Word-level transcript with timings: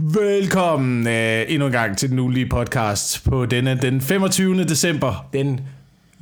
Velkommen 0.00 1.06
øh, 1.06 1.44
endnu 1.48 1.66
en 1.66 1.72
gang 1.72 1.98
til 1.98 2.10
den 2.10 2.18
ulige 2.18 2.48
podcast 2.48 3.24
på 3.24 3.46
denne 3.46 3.78
den 3.82 4.00
25. 4.00 4.64
december. 4.64 5.28
Den 5.32 5.60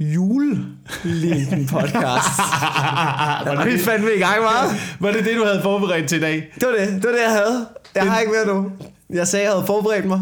julelige 0.00 1.69
podcast. 1.71 2.39
Var 3.47 3.65
vi 3.65 3.79
fandme 3.79 4.09
i 4.17 4.19
gang, 4.19 4.43
var? 4.43 4.75
Var 5.01 5.12
det 5.12 5.25
det, 5.25 5.37
du 5.37 5.45
havde 5.45 5.62
forberedt 5.62 6.09
til 6.09 6.19
i 6.19 6.21
dag? 6.21 6.53
Det 6.54 6.69
var 6.69 6.75
det. 6.85 6.89
Det 6.89 7.04
var 7.04 7.11
det, 7.11 7.23
jeg 7.23 7.31
havde. 7.31 7.67
Jeg 7.95 8.03
har 8.11 8.21
ikke 8.21 8.33
mere 8.33 8.54
nu. 8.54 8.71
Jeg 9.10 9.28
sagde, 9.28 9.44
jeg 9.44 9.53
havde 9.53 9.67
forberedt 9.67 10.04
mig, 10.04 10.21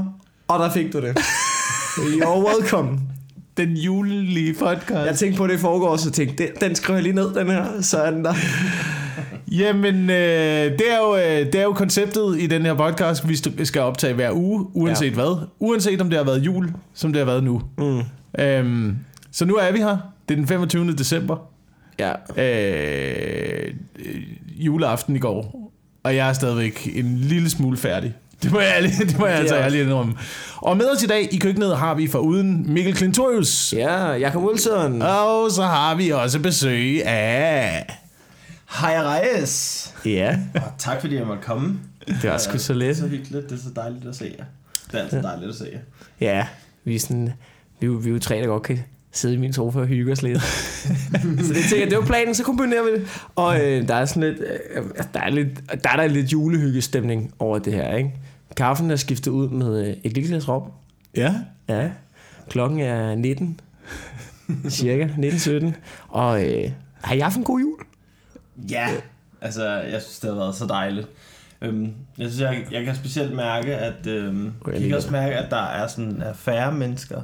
og 0.48 0.59
der 0.59 0.71
fik 0.71 0.93
du 0.93 1.00
det. 1.00 1.18
You're 2.23 2.55
welcome. 2.55 3.00
Den 3.57 3.77
julelige 3.77 4.55
podcast. 4.55 5.07
Jeg 5.07 5.16
tænkte 5.16 5.39
på 5.39 5.46
det 5.46 5.55
i 5.55 5.59
forgårs, 5.59 6.00
så 6.00 6.11
tænkte, 6.11 6.45
den, 6.45 6.52
den 6.61 6.75
skriver 6.75 6.96
jeg 6.96 7.02
lige 7.02 7.14
ned, 7.14 7.34
den 7.34 7.46
her. 7.50 7.66
Så 7.82 7.98
er 7.98 8.11
den 8.11 8.25
der. 8.25 8.34
Jamen, 9.59 10.11
øh, 10.11 10.73
det, 10.79 10.93
er 10.93 10.98
jo, 10.98 11.16
øh, 11.16 11.46
det 11.46 11.55
er 11.55 11.62
jo 11.62 11.73
konceptet 11.73 12.41
i 12.41 12.46
den 12.46 12.62
her 12.62 12.75
podcast, 12.75 13.29
vi 13.29 13.64
skal 13.64 13.82
optage 13.82 14.14
hver 14.14 14.32
uge, 14.32 14.66
uanset 14.74 15.11
ja. 15.11 15.15
hvad. 15.15 15.47
Uanset 15.59 16.01
om 16.01 16.11
det 16.11 16.19
har 16.19 16.24
været 16.24 16.38
jul, 16.38 16.73
som 16.95 17.12
det 17.12 17.20
har 17.20 17.27
været 17.27 17.45
nu. 17.45 17.62
Mm. 17.78 18.02
Øhm, 18.38 18.97
så 19.33 19.45
nu 19.45 19.55
er 19.55 19.73
vi 19.73 19.78
her. 19.78 19.97
Det 20.28 20.34
er 20.34 20.37
den 20.37 20.47
25. 20.47 20.92
december. 20.92 21.37
Ja. 21.98 22.12
Øh, 22.42 23.75
juleaften 24.56 25.16
i 25.16 25.19
går. 25.19 25.70
Og 26.02 26.16
jeg 26.16 26.28
er 26.28 26.33
stadigvæk 26.33 26.89
en 26.95 27.19
lille 27.19 27.50
smule 27.50 27.77
færdig. 27.77 28.14
Det 28.42 28.52
må 28.52 28.61
jeg, 28.61 28.92
det 29.09 29.19
må 29.19 29.27
jeg 29.27 29.36
altså 29.36 29.56
ærligt 29.56 29.86
indrømme. 29.86 30.14
Og 30.56 30.77
med 30.77 30.86
os 30.97 31.02
i 31.02 31.06
dag 31.06 31.28
i 31.34 31.39
køkkenet 31.39 31.77
har 31.77 31.95
vi 31.95 32.06
for 32.06 32.19
uden 32.19 32.73
Mikkel 32.73 32.95
Klintorius. 32.95 33.75
Ja, 33.77 34.12
Jakob 34.12 34.42
Wilson. 34.42 35.02
Og 35.02 35.50
så 35.50 35.62
har 35.62 35.95
vi 35.95 36.11
også 36.11 36.41
besøg 36.41 37.06
af... 37.06 37.86
Hej 38.80 38.95
Reyes. 39.02 39.95
Ja. 40.05 40.38
Og 40.55 40.73
tak 40.78 41.01
fordi 41.01 41.14
jeg 41.16 41.27
måtte 41.27 41.42
komme. 41.42 41.78
Det 42.06 42.30
var 42.30 42.38
sgu 42.38 42.59
så 42.59 42.74
Det 42.74 42.91
er 42.91 42.95
så 42.95 43.06
hyggeligt, 43.06 43.50
det 43.50 43.59
er 43.59 43.62
så 43.62 43.69
dejligt 43.77 44.05
at 44.06 44.16
se 44.16 44.34
jer. 44.38 44.45
Det 44.92 44.98
er 44.98 45.02
altid 45.05 45.23
dejligt 45.23 45.48
at 45.50 45.55
se 45.56 45.69
jer. 45.73 45.78
Ja, 46.20 46.47
vi 46.84 46.95
er 46.95 46.98
sådan... 46.98 47.33
Vi 47.80 47.86
er, 47.86 47.91
jo- 47.91 47.97
vi 47.98 48.08
er 48.08 48.12
jo 48.12 48.19
tre, 48.19 48.34
der 48.41 48.47
godt 48.47 48.62
kan 48.62 48.78
sidde 49.12 49.34
i 49.34 49.39
min 49.39 49.52
sofa 49.52 49.78
og 49.78 49.86
hygge 49.86 50.12
os 50.12 50.22
lidt. 50.22 50.42
så 50.42 51.19
det 51.55 51.56
tænker 51.56 51.78
jeg, 51.78 51.91
det 51.91 51.98
var 51.98 52.05
planen, 52.06 52.34
så 52.34 52.42
kombinerer 52.45 52.83
vi 52.83 53.00
det. 53.00 53.08
Og 53.36 53.61
øh, 53.61 53.89
der 53.89 53.95
er 53.95 54.05
sådan 54.05 54.22
lidt, 54.22 54.39
øh, 54.75 54.84
der 55.14 55.20
er 55.20 55.30
lidt, 55.30 55.48
der 55.84 55.91
er 55.91 55.97
der 55.97 56.06
lidt 56.06 56.33
julehyggestemning 56.33 57.34
over 57.39 57.58
det 57.58 57.72
her, 57.72 57.97
ikke? 57.97 58.11
Kaffen 58.56 58.91
er 58.91 58.97
skiftet 58.97 59.30
ud 59.30 59.48
med 59.48 59.86
øh, 59.89 59.95
et 60.05 60.12
lille 60.12 60.28
glas 60.28 60.48
rom. 60.48 60.62
Ja. 61.17 61.34
Ja. 61.69 61.91
Klokken 62.48 62.80
er 62.80 63.14
19. 63.14 63.61
Cirka 64.69 65.06
19.17. 65.06 65.67
Og 66.08 66.45
øh, 66.48 66.70
har 67.02 67.14
I 67.14 67.19
haft 67.19 67.36
en 67.36 67.45
god 67.45 67.61
jul? 67.61 67.78
Ja, 68.70 68.88
altså 69.41 69.69
jeg 69.69 70.02
synes, 70.02 70.19
det 70.19 70.30
har 70.30 70.36
været 70.36 70.55
så 70.55 70.66
dejligt. 70.66 71.08
Øhm, 71.62 71.92
jeg 72.19 72.30
synes, 72.30 72.41
jeg, 72.41 72.66
jeg 72.70 72.84
kan 72.84 72.94
specielt 72.96 73.34
mærke, 73.34 73.74
at 73.77 74.06
øhm, 74.06 74.52
jeg 74.72 74.80
kan 74.80 74.94
også 74.94 75.11
mærke, 75.11 75.34
at 75.36 75.50
der 75.50 75.62
er 75.62 75.86
sådan 75.86 76.22
er 76.22 76.33
færre 76.33 76.72
mennesker 76.72 77.22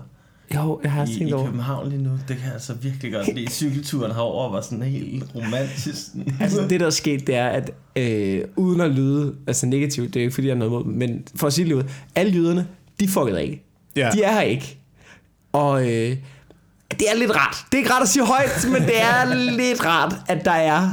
Jo, 0.55 0.81
jeg 0.83 0.93
har 0.93 1.05
i, 1.05 1.07
tænkt 1.07 1.29
i. 1.29 1.45
København 1.45 1.89
lige 1.89 2.03
nu. 2.03 2.11
Det 2.11 2.37
kan 2.37 2.45
jeg 2.45 2.53
altså 2.53 2.75
virkelig 2.75 3.13
godt 3.13 3.35
lide. 3.35 3.51
Cykelturen 3.51 4.13
herover 4.13 4.51
var 4.51 4.61
sådan 4.61 4.83
helt 4.83 5.25
romantisk. 5.35 6.07
Altså 6.41 6.67
det 6.69 6.81
der 6.81 6.87
er 6.87 6.91
sket, 6.91 7.27
det 7.27 7.35
er, 7.35 7.49
at 7.49 7.71
øh, 7.97 8.45
uden 8.57 8.81
at 8.81 8.91
lyde 8.91 9.35
altså 9.47 9.67
negativt, 9.67 10.15
det 10.15 10.21
er 10.21 10.25
jo 10.25 10.27
ikke 10.27 10.35
fordi, 10.35 10.47
jeg 10.47 10.55
har 10.55 10.59
noget 10.59 10.71
imod, 10.71 10.85
dem, 10.85 10.93
men 10.93 11.25
for 11.37 11.47
at 11.47 11.53
sige 11.53 11.69
det 11.69 11.75
ud, 11.75 11.83
alle 12.15 12.33
jyderne, 12.33 12.67
de 13.01 13.09
fuckede 13.09 13.43
ikke. 13.43 13.65
Ja. 13.97 14.11
De 14.11 14.23
er 14.23 14.33
her 14.33 14.41
ikke. 14.41 14.79
Og 15.53 15.83
øh, 15.83 16.17
det 16.91 17.11
er 17.13 17.17
lidt 17.17 17.37
rart. 17.37 17.57
Det 17.73 17.75
er 17.75 17.79
ikke 17.79 17.91
rart 17.91 18.03
at 18.03 18.09
sige 18.09 18.27
højt, 18.27 18.67
men 18.73 18.83
det 18.83 19.03
er 19.03 19.35
lidt 19.59 19.85
rart, 19.85 20.15
at 20.29 20.45
der 20.45 20.51
er... 20.51 20.89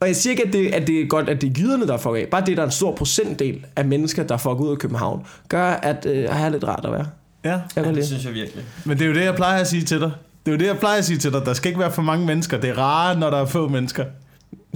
Og 0.00 0.06
jeg 0.08 0.16
siger 0.16 0.30
ikke, 0.30 0.46
at 0.46 0.52
det, 0.52 0.74
at 0.74 0.86
det 0.86 1.00
er 1.00 1.06
godt, 1.06 1.28
at 1.28 1.40
det 1.40 1.48
er 1.48 1.52
jyderne, 1.62 1.86
der 1.86 1.96
fucker 1.96 2.20
af. 2.20 2.26
Bare 2.30 2.42
det, 2.46 2.56
der 2.56 2.62
er 2.62 2.66
en 2.66 2.72
stor 2.72 2.94
procentdel 2.94 3.64
af 3.76 3.84
mennesker, 3.84 4.22
der 4.22 4.36
fucker 4.36 4.64
ud 4.64 4.70
af 4.70 4.78
København, 4.78 5.26
gør, 5.48 5.66
at 5.70 6.06
øh, 6.06 6.22
her 6.22 6.44
er 6.46 6.48
lidt 6.48 6.64
rart 6.64 6.84
at 6.84 6.92
være. 6.92 7.06
Ja. 7.44 7.50
Jeg 7.50 7.60
Ja, 7.76 7.82
kan 7.82 7.84
det 7.84 7.94
lide. 7.94 8.06
synes 8.06 8.24
jeg 8.24 8.34
virkelig. 8.34 8.64
Men 8.84 8.98
det 8.98 9.04
er 9.04 9.08
jo 9.08 9.14
det, 9.14 9.24
jeg 9.24 9.34
plejer 9.34 9.60
at 9.60 9.68
sige 9.68 9.82
til 9.84 10.00
dig. 10.00 10.10
Det 10.46 10.52
er 10.52 10.56
jo 10.56 10.58
det, 10.58 10.66
jeg 10.66 10.78
plejer 10.78 10.98
at 10.98 11.04
sige 11.04 11.18
til 11.18 11.32
dig. 11.32 11.42
Der 11.46 11.54
skal 11.54 11.68
ikke 11.68 11.80
være 11.80 11.92
for 11.92 12.02
mange 12.02 12.26
mennesker. 12.26 12.60
Det 12.60 12.70
er 12.70 12.78
rare, 12.78 13.18
når 13.18 13.30
der 13.30 13.36
er 13.40 13.46
få 13.46 13.68
mennesker. 13.68 14.04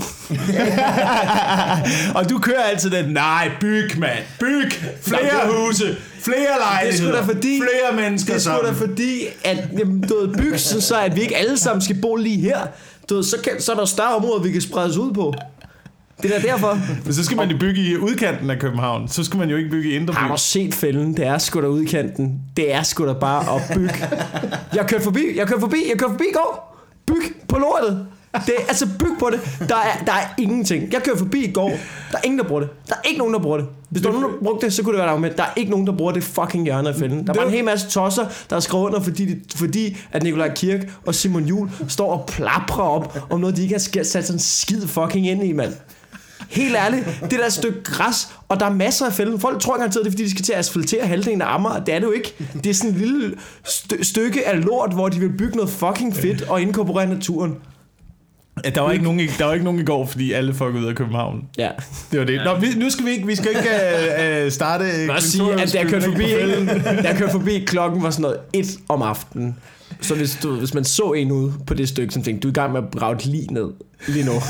og 2.18 2.30
du 2.30 2.38
kører 2.38 2.62
altid 2.62 2.90
den, 2.90 3.12
nej, 3.12 3.50
byg, 3.60 3.90
mand. 3.98 4.18
Byg. 4.40 4.72
Flere 5.02 5.66
huse. 5.66 5.96
Flere 6.20 6.38
Det 6.38 6.46
er 6.50 6.58
lejligheder. 6.72 7.12
da 7.16 7.20
fordi, 7.20 7.60
Flere 7.60 8.02
mennesker 8.02 8.34
det 8.34 8.46
er 8.46 8.56
sgu 8.58 8.66
da 8.66 8.72
fordi, 8.72 9.20
at 9.44 9.68
jamen, 9.78 10.00
du 10.00 10.14
ved, 10.14 10.34
bygge 10.34 10.58
så, 10.58 10.80
så, 10.80 11.00
at 11.00 11.16
vi 11.16 11.20
ikke 11.20 11.36
alle 11.36 11.58
sammen 11.58 11.82
skal 11.82 11.96
bo 12.02 12.16
lige 12.16 12.40
her. 12.40 12.58
Du 13.08 13.14
ved, 13.14 13.22
så, 13.22 13.36
kan, 13.44 13.60
så 13.60 13.72
er 13.72 13.76
der 13.76 13.84
større 13.84 14.14
områder, 14.16 14.42
vi 14.42 14.50
kan 14.50 14.60
spredes 14.60 14.96
ud 14.96 15.12
på. 15.12 15.34
Det 16.22 16.34
er 16.34 16.40
da 16.40 16.46
derfor. 16.46 16.78
Men 17.04 17.14
så 17.14 17.24
skal 17.24 17.36
man 17.36 17.50
jo 17.50 17.58
bygge 17.58 17.80
i 17.82 17.96
udkanten 17.96 18.50
af 18.50 18.58
København. 18.58 19.08
Så 19.08 19.24
skal 19.24 19.38
man 19.38 19.50
jo 19.50 19.56
ikke 19.56 19.70
bygge 19.70 19.90
i 19.90 19.94
Indre 19.94 20.14
Har 20.14 20.28
du 20.28 20.34
set 20.36 20.74
fælden? 20.74 21.16
Det 21.16 21.26
er 21.26 21.38
sgu 21.38 21.60
da 21.60 21.66
udkanten. 21.66 22.40
Det 22.56 22.74
er 22.74 22.82
sgu 22.82 23.06
da 23.06 23.12
bare 23.12 23.56
at 23.56 23.62
bygge. 23.74 23.94
Jeg 24.74 24.86
kørte 24.86 25.04
forbi, 25.04 25.24
jeg 25.36 25.46
kørte 25.46 25.60
forbi, 25.60 25.76
jeg 25.90 25.98
kørte 25.98 26.12
forbi 26.12 26.24
i 26.24 26.34
går. 26.34 26.78
Byg 27.06 27.36
på 27.48 27.58
lortet. 27.58 28.06
Det 28.46 28.54
er, 28.58 28.62
altså 28.68 28.86
byg 28.98 29.08
på 29.18 29.30
det. 29.32 29.40
Der 29.68 29.74
er, 29.76 30.04
der 30.06 30.12
er 30.12 30.26
ingenting. 30.38 30.92
Jeg 30.92 31.02
kørte 31.02 31.18
forbi 31.18 31.44
i 31.44 31.52
går. 31.52 31.68
Der 32.12 32.18
er 32.18 32.22
ingen, 32.24 32.38
der 32.38 32.44
bruger 32.44 32.60
det. 32.60 32.70
Der 32.88 32.94
er 32.94 33.00
ikke 33.08 33.18
nogen, 33.18 33.34
der 33.34 33.40
bruger 33.40 33.56
det. 33.56 33.66
Hvis 33.90 34.02
der 34.02 34.10
var 34.12 34.20
nogen, 34.20 34.34
der 34.36 34.42
brugte 34.44 34.66
det, 34.66 34.74
så 34.74 34.82
kunne 34.82 34.92
det 34.96 35.04
være 35.04 35.12
der 35.12 35.18
med. 35.18 35.30
Der 35.30 35.42
er 35.42 35.48
ikke 35.56 35.70
nogen, 35.70 35.86
der 35.86 35.96
bruger 35.96 36.12
det 36.12 36.24
fucking 36.24 36.64
hjørne 36.64 36.88
af 36.88 36.94
fælden. 36.94 37.26
Der 37.26 37.32
er 37.32 37.36
bare 37.36 37.46
en 37.46 37.52
hel 37.52 37.64
masse 37.64 37.88
tosser, 37.88 38.22
der 38.50 38.56
har 38.56 38.60
skrevet 38.60 38.84
under, 38.84 39.00
fordi, 39.00 39.28
fordi 39.56 39.96
at 40.12 40.22
Nikolaj 40.22 40.54
Kirk 40.54 40.80
og 41.06 41.14
Simon 41.14 41.44
Jul 41.44 41.70
står 41.88 42.12
og 42.12 42.26
plaprer 42.26 42.84
op 42.84 43.18
om 43.30 43.40
noget, 43.40 43.56
de 43.56 43.62
ikke 43.62 43.74
har 43.74 43.78
sat 43.78 44.06
sådan 44.26 44.34
en 44.34 44.38
skid 44.38 44.86
fucking 44.86 45.26
ind 45.28 45.44
i, 45.44 45.52
mand. 45.52 45.72
Helt 46.48 46.76
ærligt, 46.76 47.04
det 47.22 47.30
der 47.30 47.44
er 47.44 47.48
stykke 47.48 47.82
græs, 47.82 48.28
og 48.48 48.60
der 48.60 48.66
er 48.66 48.70
masser 48.74 49.06
af 49.06 49.12
fælden. 49.12 49.40
Folk 49.40 49.60
tror 49.60 49.76
garanteret, 49.76 50.04
det 50.04 50.10
er 50.10 50.12
fordi, 50.12 50.24
de 50.24 50.30
skal 50.30 50.44
til 50.44 50.52
at 50.52 50.58
asfaltere 50.58 51.06
halvdelen 51.06 51.42
af 51.42 51.54
Amager. 51.54 51.84
Det 51.84 51.94
er 51.94 51.98
det 51.98 52.06
jo 52.06 52.12
ikke. 52.12 52.34
Det 52.64 52.66
er 52.70 52.74
sådan 52.74 52.90
et 52.90 52.96
lille 52.96 53.34
st- 53.68 54.02
stykke 54.02 54.48
af 54.48 54.64
lort, 54.64 54.92
hvor 54.92 55.08
de 55.08 55.20
vil 55.20 55.32
bygge 55.38 55.56
noget 55.56 55.70
fucking 55.70 56.16
fedt 56.16 56.42
og 56.48 56.62
inkorporere 56.62 57.06
naturen. 57.06 57.56
Ja, 58.64 58.70
der, 58.70 58.80
var 58.80 58.92
ikke 58.92 59.04
nogen, 59.04 59.20
der 59.38 59.44
var 59.44 59.52
ikke 59.52 59.64
nogen 59.64 59.80
i 59.80 59.84
går, 59.84 60.06
fordi 60.06 60.32
alle 60.32 60.54
folk 60.54 60.74
ud 60.74 60.84
af 60.84 60.94
København. 60.94 61.44
Ja. 61.58 61.68
Det 62.12 62.18
var 62.18 62.26
det. 62.26 62.40
Nå, 62.44 62.54
vi, 62.54 62.66
nu 62.76 62.90
skal 62.90 63.04
vi 63.04 63.10
ikke, 63.10 63.26
vi 63.26 63.34
skal 63.34 63.48
ikke 63.48 63.68
uh, 64.40 64.46
uh, 64.46 64.52
starte... 64.52 64.84
Også 65.10 65.30
sige, 65.30 65.52
at 65.52 65.72
da 65.72 65.78
jeg 65.78 65.86
kørte 65.86 66.04
forbi, 66.04 66.24
da 67.02 67.08
jeg 67.08 67.16
kørte 67.18 67.32
forbi, 67.32 67.64
klokken 67.66 68.02
var 68.02 68.10
sådan 68.10 68.22
noget 68.22 68.38
et 68.52 68.78
om 68.88 69.02
aftenen. 69.02 69.56
Så 70.00 70.14
hvis, 70.14 70.38
du, 70.42 70.54
hvis 70.58 70.74
man 70.74 70.84
så 70.84 71.12
en 71.12 71.30
ude 71.32 71.52
på 71.66 71.74
det 71.74 71.88
stykke, 71.88 72.14
som 72.14 72.22
tænkte, 72.22 72.42
du 72.42 72.48
er 72.48 72.52
i 72.52 72.54
gang 72.54 72.72
med 72.72 72.80
at 72.82 72.88
brage 72.90 73.14
et 73.16 73.26
lig 73.26 73.50
ned 73.50 73.66
lige 74.08 74.24
nu. 74.26 74.32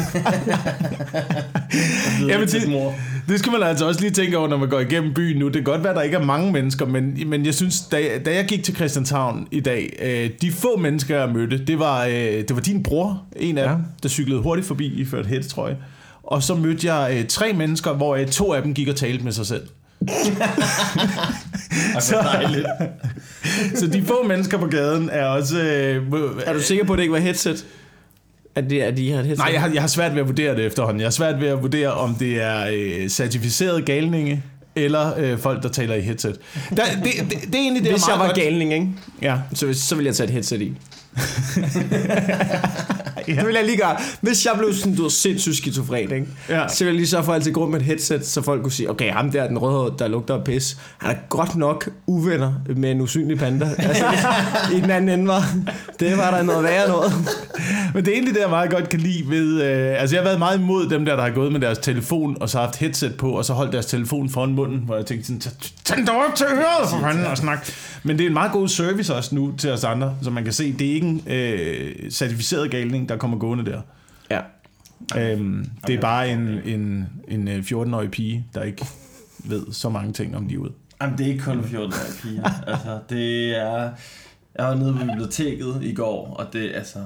Jamen, 2.28 2.48
det, 2.48 2.68
mor. 2.68 2.94
det 3.28 3.38
skal 3.38 3.52
man 3.52 3.62
altså 3.62 3.86
også 3.86 4.00
lige 4.00 4.10
tænke 4.10 4.38
over, 4.38 4.48
når 4.48 4.56
man 4.56 4.68
går 4.68 4.80
igennem 4.80 5.14
byen 5.14 5.38
nu. 5.38 5.46
Det 5.46 5.54
kan 5.54 5.64
godt 5.64 5.82
være, 5.82 5.90
at 5.90 5.96
der 5.96 6.02
ikke 6.02 6.16
er 6.16 6.24
mange 6.24 6.52
mennesker, 6.52 6.86
men, 6.86 7.18
men 7.26 7.46
jeg 7.46 7.54
synes, 7.54 7.80
da, 7.80 8.18
da 8.24 8.34
jeg 8.34 8.44
gik 8.44 8.64
til 8.64 8.74
Christianshavn 8.74 9.48
i 9.50 9.60
dag, 9.60 9.96
øh, 10.02 10.30
de 10.42 10.52
få 10.52 10.76
mennesker, 10.76 11.18
jeg 11.18 11.28
mødte, 11.28 11.64
det 11.64 11.78
var, 11.78 12.04
øh, 12.04 12.12
det 12.14 12.54
var 12.54 12.60
din 12.60 12.82
bror, 12.82 13.22
en 13.36 13.58
af 13.58 13.64
Ja. 13.66 13.70
dem, 13.72 13.78
der 14.02 14.08
cyklede 14.08 14.40
hurtigt 14.40 14.66
forbi 14.68 14.86
i 14.86 15.04
ført 15.04 15.26
hættetrøje. 15.26 15.76
Og 16.22 16.42
så 16.42 16.54
mødte 16.54 16.92
jeg 16.94 17.16
øh, 17.18 17.26
tre 17.28 17.52
mennesker, 17.52 17.92
hvor 17.92 18.16
øh, 18.16 18.26
to 18.26 18.52
af 18.52 18.62
dem 18.62 18.74
gik 18.74 18.88
og 18.88 18.96
talte 18.96 19.24
med 19.24 19.32
sig 19.32 19.46
selv. 19.46 19.62
Og 21.96 22.02
så 22.02 22.16
dejligt. 22.22 22.66
Så 23.74 23.86
de 23.86 24.02
få 24.06 24.22
mennesker 24.28 24.58
på 24.58 24.66
gaden 24.66 25.08
er 25.12 25.24
også... 25.24 25.58
Øh, 25.62 26.02
Er 26.46 26.52
du 26.52 26.60
sikker 26.60 26.84
på, 26.84 26.92
at 26.92 26.96
det 26.96 27.02
ikke 27.02 27.12
var 27.12 27.18
headset? 27.20 27.64
At, 28.54 28.64
det, 28.70 28.80
at 28.80 28.96
de 28.96 29.10
har 29.12 29.18
et 29.20 29.26
headset? 29.26 29.44
Nej, 29.44 29.50
jeg 29.52 29.60
har, 29.60 29.70
jeg 29.72 29.82
har 29.82 29.88
svært 29.88 30.12
ved 30.14 30.20
at 30.20 30.26
vurdere 30.26 30.56
det 30.56 30.66
efterhånden. 30.66 31.00
Jeg 31.00 31.06
har 31.06 31.10
svært 31.10 31.40
ved 31.40 31.48
at 31.48 31.62
vurdere, 31.62 31.92
om 31.92 32.14
det 32.14 32.42
er 32.42 32.66
øh, 32.72 33.08
certificerede 33.08 33.82
galninge, 33.82 34.42
eller 34.76 35.12
øh, 35.18 35.38
folk, 35.38 35.62
der 35.62 35.68
taler 35.68 35.94
i 35.94 36.00
headset. 36.00 36.38
Der, 36.70 36.82
det, 37.04 37.04
det, 37.04 37.30
det, 37.30 37.54
er 37.54 37.58
egentlig 37.58 37.82
det, 37.84 37.92
Hvis 37.92 38.08
jeg 38.08 38.18
var 38.18 38.26
godt. 38.26 38.36
galning, 38.36 38.72
ikke? 38.72 38.88
Ja. 39.22 39.36
Så, 39.54 39.72
så 39.74 39.94
vil 39.96 40.04
jeg 40.04 40.14
tage 40.14 40.24
et 40.26 40.32
headset 40.32 40.60
i. 40.62 40.72
Ja. 43.28 43.34
Det 43.34 43.46
vil 43.46 43.54
jeg 43.54 43.64
lige 43.64 43.76
gøre. 43.76 43.96
Hvis 44.20 44.46
jeg 44.46 44.52
blev 44.58 44.74
sådan, 44.74 44.94
du 44.96 45.08
sindssygt 45.10 45.56
skizofren, 45.56 46.12
ikke? 46.12 46.26
Ja. 46.48 46.68
så 46.68 46.84
vil 46.84 46.86
jeg 46.90 46.94
lige 46.96 47.06
så 47.06 47.22
for 47.22 47.32
altid 47.32 47.52
gå 47.52 47.68
med 47.68 47.80
et 47.80 47.86
headset, 47.86 48.26
så 48.26 48.42
folk 48.42 48.62
kunne 48.62 48.72
sige, 48.72 48.90
okay, 48.90 49.12
ham 49.12 49.30
der, 49.30 49.46
den 49.48 49.58
røde, 49.58 49.94
der 49.98 50.08
lugter 50.08 50.34
af 50.34 50.44
pis, 50.44 50.76
han 50.98 51.10
er 51.10 51.14
godt 51.28 51.56
nok 51.56 51.88
uvenner 52.06 52.52
med 52.76 52.90
en 52.90 53.00
usynlig 53.00 53.38
panda. 53.38 53.68
Altså, 53.78 54.04
i 54.76 54.80
den 54.80 54.90
anden 54.90 55.08
ende 55.20 55.28
var, 55.28 55.54
det 56.00 56.16
var 56.16 56.30
der 56.30 56.42
noget 56.42 56.64
værre 56.64 56.88
noget. 56.88 57.12
Men 57.94 58.04
det 58.04 58.10
er 58.10 58.14
egentlig 58.14 58.34
det, 58.34 58.40
jeg 58.40 58.50
meget 58.50 58.70
godt 58.70 58.88
kan 58.88 59.00
lide 59.00 59.24
ved... 59.30 59.62
Øh, 59.62 60.00
altså, 60.00 60.16
jeg 60.16 60.20
har 60.22 60.24
været 60.28 60.38
meget 60.38 60.58
imod 60.58 60.88
dem 60.88 61.04
der, 61.04 61.16
der 61.16 61.22
har 61.22 61.30
gået 61.30 61.52
med 61.52 61.60
deres 61.60 61.78
telefon, 61.78 62.36
og 62.40 62.48
så 62.48 62.58
haft 62.58 62.76
headset 62.76 63.14
på, 63.16 63.30
og 63.30 63.44
så 63.44 63.52
holdt 63.52 63.72
deres 63.72 63.86
telefon 63.86 64.30
foran 64.30 64.52
munden, 64.52 64.78
hvor 64.86 64.96
jeg 64.96 65.06
tænkte 65.06 65.26
sådan, 65.26 65.40
"Tag- 65.40 65.52
tag 65.84 65.96
den 65.96 66.06
dog 66.06 66.16
op 66.28 66.34
til 66.36 66.46
øret, 66.50 66.90
for 66.90 67.00
fanden, 67.00 67.24
og 67.24 67.36
snak. 67.38 67.66
Men 68.02 68.18
det 68.18 68.24
er 68.24 68.28
en 68.28 68.32
meget 68.34 68.52
god 68.52 68.68
service 68.68 69.14
også 69.14 69.34
nu 69.34 69.52
til 69.58 69.70
os 69.70 69.84
andre, 69.84 70.14
så 70.22 70.30
man 70.30 70.44
kan 70.44 70.52
se, 70.52 70.72
det 70.78 70.90
er 70.90 70.94
ikke 70.94 71.06
en 71.06 71.22
øh, 71.26 72.10
certificeret 72.10 72.70
galning, 72.70 73.08
der 73.12 73.18
kommer 73.18 73.38
gående 73.38 73.64
der. 73.64 73.80
Ja. 74.30 74.40
Øhm, 75.16 75.66
det 75.86 75.94
er 75.94 76.00
bare 76.00 76.30
en, 76.30 76.48
en, 76.64 77.08
en 77.28 77.48
øh, 77.48 77.58
14-årig 77.58 78.10
pige, 78.10 78.46
der 78.54 78.62
ikke 78.62 78.86
ved 79.44 79.72
så 79.72 79.88
mange 79.88 80.12
ting 80.12 80.36
om 80.36 80.46
livet. 80.46 80.72
Jamen, 81.02 81.18
det 81.18 81.26
er 81.26 81.30
ikke 81.30 81.44
kun 81.44 81.64
14 81.64 81.92
årige 81.92 82.22
piger. 82.22 82.48
Altså, 82.66 82.98
det 83.08 83.56
er... 83.58 83.90
Jeg 84.58 84.66
var 84.66 84.74
nede 84.74 84.92
på 84.92 84.98
biblioteket 84.98 85.78
i 85.82 85.94
går, 85.94 86.34
og 86.34 86.52
det 86.52 86.64
er 86.64 86.78
altså... 86.78 86.98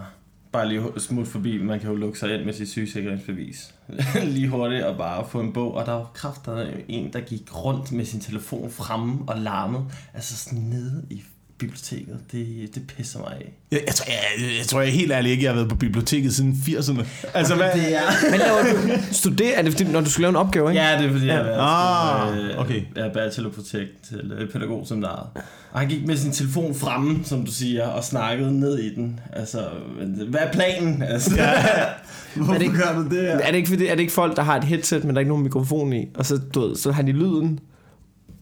bare 0.52 0.68
lige 0.68 0.82
smut 0.96 1.26
forbi, 1.26 1.62
man 1.62 1.80
kan 1.80 1.90
jo 1.90 1.96
lukke 1.96 2.18
sig 2.18 2.34
ind 2.34 2.44
med 2.44 2.52
sit 2.52 2.68
sygesikringsbevis. 2.68 3.74
lige 4.24 4.48
hurtigt 4.48 4.84
og 4.84 4.96
bare 4.96 5.28
få 5.28 5.40
en 5.40 5.52
bog, 5.52 5.74
og 5.74 5.86
der 5.86 5.92
var 5.92 6.10
kræfter 6.14 6.66
en, 6.88 7.12
der 7.12 7.20
gik 7.20 7.64
rundt 7.64 7.92
med 7.92 8.04
sin 8.04 8.20
telefon 8.20 8.70
fremme 8.70 9.18
og 9.26 9.38
larmede, 9.38 9.84
altså 10.14 10.36
sådan 10.36 10.58
nede 10.58 11.04
i 11.10 11.22
biblioteket. 11.58 12.18
Det, 12.32 12.68
det 12.74 12.82
pisser 12.96 13.18
mig 13.18 13.28
af. 13.32 13.52
Jeg, 13.72 13.80
jeg, 13.86 13.94
tror, 13.94 14.04
jeg, 14.08 14.56
jeg 14.58 14.66
tror 14.66 14.80
jeg 14.80 14.92
helt 14.92 15.12
ærligt 15.12 15.32
ikke, 15.32 15.44
jeg 15.44 15.50
har 15.50 15.56
været 15.56 15.68
på 15.68 15.76
biblioteket 15.76 16.34
siden 16.34 16.52
80'erne. 16.52 17.04
Altså, 17.34 17.54
hvad? 17.60 17.70
Det 17.74 17.96
er... 17.96 18.00
Men 18.30 18.40
laver 18.40 18.62
du 18.62 19.02
studerer, 19.12 19.58
er 19.58 19.62
det 19.62 19.72
fordi, 19.72 19.84
når 19.84 20.00
du 20.00 20.10
skal 20.10 20.22
lave 20.22 20.30
en 20.30 20.36
opgave, 20.36 20.70
ikke? 20.70 20.82
Ja, 20.82 20.98
det 20.98 21.06
er 21.06 21.12
fordi, 21.12 21.26
jeg 21.26 21.36
er, 21.36 21.58
Ah, 21.60 22.38
øh, 22.38 22.58
okay. 22.58 22.82
jeg 22.96 23.06
er 23.14 23.30
til 23.30 24.32
øh, 24.38 24.48
pædagogseminaret. 24.50 25.26
Og 25.72 25.80
han 25.80 25.88
gik 25.88 26.06
med 26.06 26.16
sin 26.16 26.32
telefon 26.32 26.74
fremme, 26.74 27.18
som 27.24 27.44
du 27.44 27.52
siger, 27.52 27.86
og 27.86 28.04
snakkede 28.04 28.60
ned 28.60 28.78
i 28.78 28.94
den. 28.94 29.20
Altså, 29.32 29.64
hvad 30.28 30.40
er 30.40 30.52
planen? 30.52 31.02
Altså, 31.12 31.36
ja. 31.36 31.52
Hvorfor 32.34 32.52
Er 32.54 32.58
det 32.58 32.64
ikke- 32.64 32.76
gør 32.78 32.94
du 33.02 33.02
det 33.16 33.22
her? 33.22 33.38
Er 33.38 33.50
det, 33.50 33.56
ikke, 33.56 33.68
fordi, 33.68 33.86
er 33.86 33.94
det 33.94 34.00
ikke 34.00 34.12
folk, 34.12 34.36
der 34.36 34.42
har 34.42 34.56
et 34.56 34.64
headset, 34.64 35.04
men 35.04 35.08
der 35.10 35.14
er 35.14 35.20
ikke 35.20 35.28
nogen 35.28 35.44
mikrofon 35.44 35.92
i, 35.92 36.06
og 36.14 36.26
så, 36.26 36.40
du 36.54 36.60
ved, 36.68 36.76
så 36.76 36.92
har 36.92 37.02
de 37.02 37.12
lyden 37.12 37.60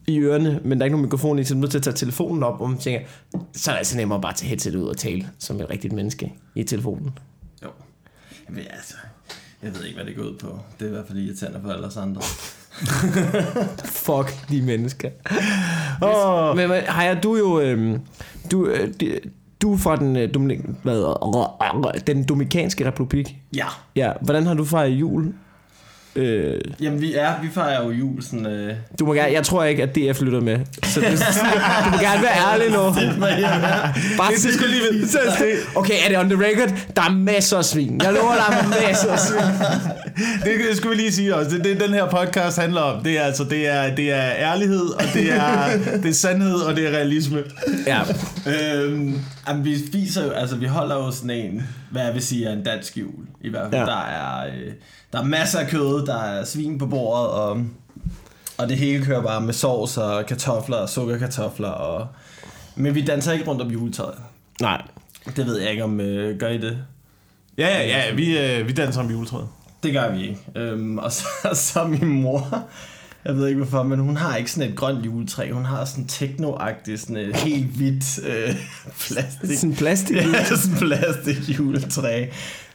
i 0.07 0.19
ørerne, 0.19 0.59
men 0.63 0.71
der 0.77 0.83
er 0.83 0.85
ikke 0.85 0.93
nogen 0.93 1.05
mikrofon 1.05 1.39
i, 1.39 1.43
så 1.43 1.53
er 1.53 1.57
nødt 1.57 1.71
til 1.71 1.77
at 1.77 1.83
tage 1.83 1.95
telefonen 1.95 2.43
op, 2.43 2.61
og 2.61 2.69
man 2.69 2.79
tænker, 2.79 3.07
så 3.53 3.71
er 3.71 3.73
det 3.75 3.77
altså 3.77 3.97
nemmere 3.97 4.21
bare 4.21 4.31
at 4.31 4.35
tage 4.35 4.49
headsetet 4.49 4.79
ud 4.79 4.87
og 4.87 4.97
tale 4.97 5.29
som 5.39 5.61
et 5.61 5.69
rigtigt 5.69 5.93
menneske 5.93 6.33
i 6.55 6.63
telefonen. 6.63 7.17
Jo. 7.63 7.69
Jeg 8.49 8.55
ved, 8.55 8.63
altså, 8.69 8.95
jeg 9.63 9.75
ved 9.75 9.83
ikke, 9.83 9.95
hvad 9.95 10.05
det 10.05 10.15
går 10.15 10.23
ud 10.23 10.37
på. 10.37 10.59
Det 10.79 10.85
er 10.85 10.89
i 10.89 10.93
hvert 10.93 11.07
fald 11.07 11.19
irriterende 11.19 11.59
for 11.63 11.71
alle 11.71 11.87
os 11.87 11.97
andre. 11.97 12.21
Fuck 14.05 14.49
de 14.49 14.61
mennesker. 14.61 15.09
Åh, 16.01 16.57
Men, 16.57 16.69
men 16.69 16.83
Haja, 16.83 17.13
du 17.13 17.33
er 17.33 17.39
jo... 17.39 17.59
Øhm, 17.59 17.99
du, 18.51 18.67
øh, 18.67 18.93
du 19.61 19.73
er 19.73 19.77
fra 19.77 19.95
den, 19.95 20.15
øh, 20.15 20.33
Dominik, 20.33 20.59
hvad, 20.83 21.99
den 22.07 22.23
Dominikanske 22.23 22.87
Republik. 22.87 23.35
Ja. 23.55 23.65
Ja, 23.95 24.11
hvordan 24.21 24.45
har 24.45 24.53
du 24.53 24.65
fejret 24.65 24.89
jul? 24.89 25.33
Øh, 26.15 26.61
Jamen, 26.81 27.01
vi 27.01 27.13
er, 27.15 27.33
vi 27.43 27.47
fejrer 27.53 27.83
jo 27.83 27.91
jul 27.91 28.23
sådan... 28.23 28.45
Øh, 28.45 28.73
du 28.99 29.05
må 29.05 29.13
gerne, 29.13 29.33
jeg 29.33 29.43
tror 29.43 29.63
ikke, 29.63 29.83
at 29.83 29.95
DF 29.95 30.21
lytter 30.21 30.39
med. 30.41 30.59
Så 30.83 30.99
du, 30.99 31.05
du 31.05 31.89
må 31.91 31.97
gerne 31.97 32.21
være 32.23 32.53
ærlig 32.53 32.69
nu. 32.69 32.83
Bare 34.17 34.31
det, 34.31 34.43
det 34.43 34.53
skulle 34.53 34.71
lige 34.71 34.83
vide. 34.91 35.07
Okay, 35.75 35.93
er 36.05 36.09
det 36.09 36.17
on 36.17 36.29
the 36.29 36.45
record? 36.45 36.69
Der 36.95 37.01
er 37.01 37.09
masser 37.11 37.57
af 37.57 37.65
svin. 37.65 38.01
Jeg 38.03 38.13
lover, 38.13 38.33
der 38.33 38.55
er 38.57 38.87
masser 38.87 39.11
af 39.11 39.19
svin. 39.19 39.41
det, 40.43 40.59
det 40.69 40.77
skulle 40.77 40.95
vi 40.95 41.01
lige 41.01 41.11
sige 41.13 41.35
også. 41.35 41.51
Det, 41.51 41.63
det, 41.63 41.79
den 41.79 41.93
her 41.93 42.09
podcast 42.09 42.57
handler 42.59 42.81
om, 42.81 43.03
det 43.03 43.17
er 43.17 43.21
altså 43.21 43.43
det 43.43 43.67
er, 43.67 43.95
det 43.95 44.11
er 44.11 44.29
ærlighed, 44.37 44.85
og 44.85 45.03
det 45.13 45.33
er, 45.33 45.67
det 46.03 46.09
er 46.09 46.13
sandhed, 46.13 46.55
og 46.55 46.75
det 46.75 46.87
er 46.87 46.91
realisme. 46.91 47.37
Ja, 47.87 47.99
Øhm, 48.47 49.19
jamen, 49.47 49.65
vi 49.65 49.87
spiser 49.87 50.25
jo, 50.25 50.29
altså 50.31 50.55
vi 50.55 50.65
holder 50.65 50.95
jo 50.95 51.11
sådan 51.11 51.29
en, 51.29 51.67
hvad 51.91 52.05
jeg 52.05 52.13
vil 52.13 52.21
sige 52.21 52.45
er 52.47 52.53
en 52.53 52.63
dansk 52.63 52.97
jul. 52.97 53.27
I 53.41 53.49
hvert 53.49 53.71
fald, 53.71 53.81
Ja. 53.81 53.85
der, 53.91 54.01
er, 54.01 54.47
øh, 54.47 54.71
der 55.13 55.19
er 55.19 55.23
masser 55.23 55.59
af 55.59 55.67
kød, 55.67 56.05
der 56.05 56.17
er 56.17 56.45
svin 56.45 56.77
på 56.77 56.85
bordet, 56.85 57.27
og, 57.29 57.61
og 58.57 58.69
det 58.69 58.77
hele 58.77 59.05
kører 59.05 59.21
bare 59.21 59.41
med 59.41 59.53
sovs 59.53 59.97
og 59.97 60.25
kartofler 60.25 60.77
og 60.77 60.89
sukkerkartofler. 60.89 61.69
Og, 61.69 62.07
men 62.75 62.95
vi 62.95 63.01
danser 63.01 63.31
ikke 63.31 63.45
rundt 63.47 63.61
om 63.61 63.67
juletræet. 63.71 64.15
nej. 64.61 64.81
Det 65.35 65.45
ved 65.45 65.59
jeg 65.61 65.71
ikke, 65.71 65.83
om 65.83 65.99
øh, 65.99 66.39
gør 66.39 66.49
I 66.49 66.57
det? 66.57 66.77
Ja, 67.57 67.67
ja, 67.67 67.87
ja. 67.87 68.13
Vi, 68.13 68.37
øh, 68.39 68.67
vi 68.67 68.71
danser 68.73 69.01
om 69.01 69.09
juletræet. 69.11 69.47
Det 69.83 69.93
gør 69.93 70.11
vi 70.11 70.21
ikke. 70.21 70.39
Øhm, 70.55 70.97
og 70.97 71.11
så, 71.11 71.25
så 71.73 71.83
min 71.87 72.07
mor, 72.21 72.63
jeg 73.25 73.35
ved 73.37 73.47
ikke 73.47 73.57
hvorfor, 73.61 73.83
men 73.83 73.99
hun 73.99 74.17
har 74.17 74.35
ikke 74.35 74.51
sådan 74.51 74.69
et 74.69 74.75
grønt 74.75 75.05
juletræ. 75.05 75.51
Hun 75.51 75.65
har 75.65 75.85
sådan 75.85 76.05
techno-agtigt, 76.11 76.97
sådan 76.97 77.17
et 77.17 77.35
helt 77.35 77.65
hvidt 77.65 78.19
øh, 78.27 78.55
plastik. 78.99 79.57
Sådan 79.57 79.75
plastik. 79.75 80.15
Ja, 80.33 80.43
sådan 80.45 80.77
plastik 80.77 81.57
juletræ. 81.59 82.25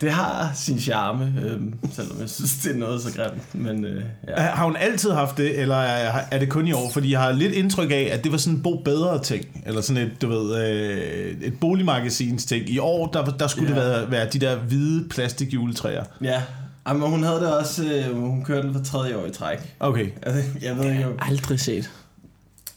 Det 0.00 0.10
har 0.10 0.50
sin 0.54 0.78
charme, 0.80 1.34
øhm, 1.44 1.74
selvom 1.92 2.20
jeg 2.20 2.28
synes, 2.30 2.54
det 2.64 2.72
er 2.74 2.78
noget 2.78 3.02
så 3.02 3.12
grimt. 3.16 3.54
Men 3.54 3.84
øh, 3.84 4.02
ja. 4.28 4.40
Har 4.40 4.64
hun 4.64 4.76
altid 4.76 5.10
haft 5.10 5.36
det, 5.36 5.58
eller 5.60 5.76
er 5.76 6.20
er 6.30 6.38
det 6.38 6.48
kun 6.48 6.66
i 6.68 6.72
år? 6.72 6.90
Fordi 6.92 7.12
jeg 7.12 7.20
har 7.20 7.32
lidt 7.32 7.52
indtryk 7.52 7.90
af, 7.90 8.10
at 8.12 8.24
det 8.24 8.32
var 8.32 8.38
sådan 8.38 8.56
en 8.56 8.62
bo 8.62 8.82
bedre 8.84 9.22
ting. 9.22 9.46
Eller 9.66 9.80
sådan 9.80 10.02
et, 10.02 10.22
du 10.22 10.28
ved, 10.28 10.70
øh, 10.70 11.32
et 11.42 11.54
boligmagasins 11.60 12.44
ting. 12.44 12.70
I 12.70 12.78
år, 12.78 13.06
der, 13.06 13.24
der 13.24 13.46
skulle 13.46 13.74
Ja. 13.74 13.80
det 13.80 13.88
være, 13.90 14.10
være 14.10 14.26
de 14.32 14.38
der 14.38 14.56
hvide 14.56 15.08
plastik 15.08 15.54
juletræer. 15.54 16.04
ja. 16.22 16.42
Jamen, 16.88 17.10
hun 17.10 17.22
havde 17.22 17.40
det 17.40 17.56
også, 17.56 17.84
øh, 17.84 18.16
hun 18.20 18.44
kørte 18.44 18.66
den 18.68 18.74
for 18.74 18.82
tredje 18.82 19.16
år 19.16 19.26
i 19.26 19.30
træk. 19.30 19.58
Okay. 19.80 20.06
Altså, 20.22 20.42
jeg 20.62 20.76
ved 20.76 20.90
ikke, 20.90 21.06
om- 21.06 21.18
Aldrig 21.18 21.60
set. 21.60 21.90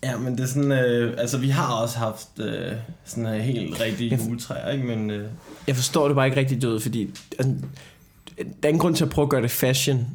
Ja, 0.03 0.17
men 0.17 0.37
det 0.37 0.43
er 0.43 0.47
sådan, 0.47 0.71
øh, 0.71 1.13
altså 1.17 1.37
vi 1.37 1.49
har 1.49 1.73
også 1.73 1.97
haft 1.97 2.27
øh, 2.39 2.71
sådan 3.05 3.25
en 3.27 3.41
helt 3.41 3.81
rigtig 3.81 4.19
juletræer, 4.27 4.69
ikke? 4.71 4.85
Men 4.85 5.09
øh, 5.11 5.29
Jeg 5.67 5.75
forstår 5.75 6.07
det 6.07 6.15
bare 6.15 6.25
ikke 6.27 6.39
rigtig, 6.39 6.61
død, 6.61 6.79
fordi 6.79 7.09
altså, 7.39 7.53
der 8.37 8.45
er 8.63 8.67
ingen 8.67 8.79
grund 8.81 8.95
til 8.95 9.03
at 9.03 9.09
prøve 9.09 9.23
at 9.25 9.29
gøre 9.29 9.41
det 9.41 9.51
fashion. 9.51 10.07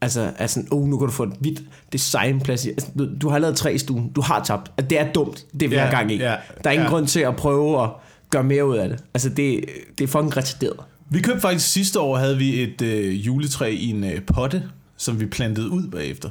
Altså, 0.00 0.30
altså 0.38 0.62
oh, 0.70 0.88
nu 0.88 0.98
kan 0.98 1.06
du 1.06 1.12
få 1.12 1.22
et 1.22 1.32
hvidt 1.40 1.60
designplads. 1.92 2.66
Altså, 2.66 2.88
du, 2.98 3.08
du 3.20 3.28
har 3.28 3.38
lavet 3.38 3.56
tre 3.56 3.74
i 3.74 3.78
stuen. 3.78 4.12
Du 4.12 4.20
har 4.20 4.44
tabt. 4.44 4.70
Altså, 4.78 4.88
det 4.88 5.00
er 5.00 5.12
dumt, 5.12 5.46
det 5.60 5.70
vi 5.70 5.74
Ja, 5.74 5.84
har 5.84 5.90
gang 5.90 6.12
i. 6.12 6.16
ja, 6.16 6.34
der 6.64 6.70
er 6.70 6.70
ingen 6.70 6.84
ja. 6.86 6.90
grund 6.90 7.06
til 7.06 7.20
at 7.20 7.36
prøve 7.36 7.82
at 7.82 7.90
gøre 8.30 8.44
mere 8.44 8.66
ud 8.66 8.76
af 8.76 8.88
det. 8.88 9.04
Altså, 9.14 9.28
det, 9.28 9.64
det 9.98 10.04
er 10.04 10.08
fucking 10.08 10.36
retarderet. 10.36 10.76
Vi 11.10 11.20
købte 11.20 11.40
faktisk 11.40 11.72
sidste 11.72 12.00
år, 12.00 12.16
havde 12.16 12.38
vi 12.38 12.62
et 12.62 12.82
øh, 12.82 13.26
juletræ 13.26 13.70
i 13.70 13.86
en 13.90 14.04
øh, 14.04 14.22
potte, 14.22 14.62
som 14.96 15.20
vi 15.20 15.26
plantede 15.26 15.68
ud 15.70 15.88
bagefter. 15.88 16.28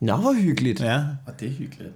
Nå, 0.00 0.16
hvor 0.16 0.32
hyggeligt. 0.32 0.80
Ja. 0.80 0.96
Og 1.26 1.40
det 1.40 1.48
er 1.48 1.52
hyggeligt. 1.52 1.90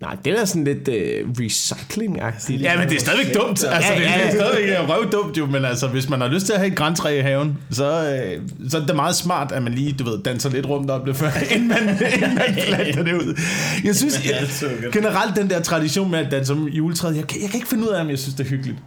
Nej, 0.00 0.16
det 0.24 0.32
er 0.32 0.36
da 0.38 0.44
sådan 0.44 0.64
lidt 0.64 0.88
uh, 0.88 1.30
recycling-agtigt. 1.40 2.62
Ja, 2.62 2.78
men 2.78 2.88
det 2.88 2.96
er 2.96 3.00
stadigvæk 3.00 3.34
dumt. 3.34 3.64
Altså, 3.64 3.92
Ja, 3.92 3.98
det, 3.98 4.04
ja, 4.04 4.18
det 4.18 4.26
er 4.26 4.30
stadigvæk 4.30 4.78
øh, 4.78 4.88
røvdumt 4.88 5.38
jo, 5.38 5.46
men 5.46 5.64
altså, 5.64 5.88
hvis 5.88 6.08
man 6.08 6.20
har 6.20 6.28
lyst 6.28 6.46
til 6.46 6.52
at 6.52 6.58
have 6.58 6.70
et 6.70 6.76
græntræ 6.76 7.18
i 7.18 7.20
haven, 7.22 7.58
så, 7.70 7.84
øh, 8.14 8.42
så 8.70 8.78
er 8.78 8.86
det 8.86 8.96
meget 8.96 9.14
smart, 9.16 9.52
at 9.52 9.62
man 9.62 9.72
lige, 9.72 9.92
du 9.92 10.04
ved, 10.04 10.22
danser 10.22 10.50
lidt 10.50 10.66
rundt 10.66 10.90
om 10.90 11.04
det, 11.06 11.16
før, 11.16 11.30
inden 11.54 11.68
man, 11.68 11.78
inden 11.88 12.34
man 12.34 12.54
planter 12.66 13.02
det 13.02 13.12
ud. 13.12 13.38
Jeg 13.84 13.96
synes 13.96 14.26
jeg, 14.28 14.48
generelt 14.92 15.36
den 15.36 15.50
der 15.50 15.60
tradition 15.62 16.10
med 16.10 16.18
at 16.18 16.30
danse 16.30 16.52
om 16.52 16.68
juletræet, 16.68 17.16
jeg, 17.16 17.26
kan- 17.26 17.40
jeg 17.42 17.50
kan 17.50 17.58
ikke 17.58 17.68
finde 17.68 17.84
ud 17.84 17.88
af, 17.88 18.00
om 18.00 18.10
jeg 18.10 18.18
synes, 18.18 18.34
det 18.34 18.44
er 18.46 18.50
hyggeligt. 18.50 18.78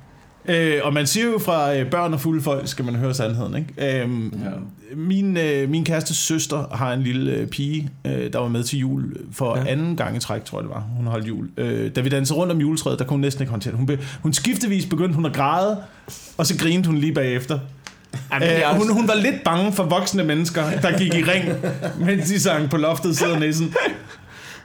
Øh, 0.50 0.80
og 0.84 0.94
man 0.94 1.08
siger 1.08 1.26
jo 1.26 1.40
fra 1.40 1.76
øh, 1.76 1.90
børn 1.90 2.14
og 2.14 2.22
fulde 2.22 2.42
folk, 2.42 2.68
skal 2.68 2.86
man 2.86 2.96
høre 2.96 3.14
sandheden, 3.14 3.56
ikke? 3.58 4.02
Øhm, 4.02 4.28
Ja. 4.44 4.50
min, 4.96 5.38
øh, 5.38 5.70
min 5.70 5.86
kærestes 5.86 6.18
søster 6.18 6.76
har 6.76 6.94
en 6.94 7.02
lille 7.04 7.32
øh, 7.32 7.48
pige, 7.48 7.90
øh, 8.06 8.34
der 8.34 8.40
var 8.40 8.48
med 8.48 8.64
til 8.64 8.80
jul 8.80 9.14
for 9.32 9.58
Ja. 9.58 9.64
anden 9.72 9.96
gang 9.96 10.18
i 10.18 10.20
træk, 10.20 10.46
tror 10.46 10.58
jeg 10.60 10.64
det 10.64 10.70
var. 10.76 10.84
Hun 10.98 11.08
holdt 11.08 11.28
jul. 11.28 11.50
Øh, 11.58 11.92
da 11.96 12.02
vi 12.02 12.10
dansede 12.10 12.40
rundt 12.40 12.52
om 12.52 12.60
juletræet, 12.60 13.00
der 13.00 13.06
kunne 13.06 13.14
hun 13.14 13.22
næsten 13.22 13.42
ikke 13.42 13.52
håndtere 13.52 13.72
det. 13.72 13.78
Hun, 13.78 13.86
be, 13.88 14.00
hun 14.22 14.34
skiftevis 14.34 14.86
begyndte 14.86 15.16
hun 15.16 15.26
at 15.26 15.34
græde, 15.34 15.78
og 16.38 16.46
så 16.46 16.58
grinede 16.58 16.88
hun 16.88 16.98
lige 16.98 17.14
bagefter. 17.14 17.60
Jamen, 18.34 18.48
er 18.48 18.56
Øh, 18.70 18.76
også- 18.76 18.88
hun, 18.88 18.94
hun 19.00 19.08
var 19.08 19.16
lidt 19.16 19.44
bange 19.46 19.72
for 19.74 19.84
voksne 19.84 20.24
mennesker, 20.24 20.64
der 20.82 20.98
gik 20.98 21.14
i 21.14 21.24
ring, 21.24 21.46
mens 22.00 22.30
de 22.30 22.40
sang 22.40 22.70
på 22.70 22.78
loftet 22.78 23.18
sidder 23.18 23.40
næsen. 23.40 23.74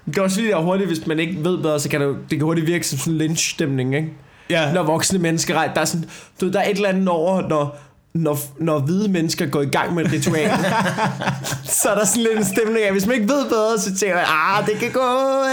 Det 0.06 0.14
kan 0.14 0.22
også 0.22 0.40
lige 0.40 0.54
hurtigt, 0.56 0.88
hvis 0.88 1.06
man 1.06 1.18
ikke 1.18 1.44
ved 1.44 1.58
bedre, 1.58 1.80
så 1.80 1.88
kan 1.88 2.00
det, 2.00 2.16
det 2.30 2.38
kan 2.38 2.44
hurtigt 2.46 2.66
virke 2.66 2.86
som 2.86 2.98
sådan 2.98 3.12
en 3.12 3.18
lynch-stemning, 3.18 3.96
ikke? 3.96 4.08
Ja, 4.50 4.72
Når 4.72 4.82
voksne 4.82 5.18
mennesker 5.18 5.54
rejser, 5.54 5.74
der 5.74 5.80
er 5.80 5.84
sådan, 5.84 6.04
du 6.40 6.44
ved, 6.44 6.52
der 6.52 6.60
er 6.60 6.68
et 6.70 6.76
eller 6.76 6.88
andet 6.88 7.08
over, 7.08 7.48
når, 7.48 7.78
når, 8.14 8.38
når 8.58 8.78
hvide 8.78 9.08
mennesker 9.08 9.46
går 9.46 9.62
i 9.62 9.66
gang 9.66 9.94
med 9.94 10.04
et 10.04 10.12
ritual, 10.12 10.50
så 11.82 11.88
er 11.88 11.94
der 11.98 12.04
sådan 12.06 12.22
lidt 12.22 12.38
en 12.38 12.44
stemning 12.44 12.84
af, 12.86 12.92
hvis 12.92 13.06
man 13.06 13.14
ikke 13.16 13.28
ved 13.28 13.48
bedre, 13.48 13.78
så 13.78 13.94
tænker 13.96 14.16
jeg, 14.16 14.26
ah, 14.28 14.66
det 14.66 14.74
kan 14.78 14.90
gå 14.92 15.00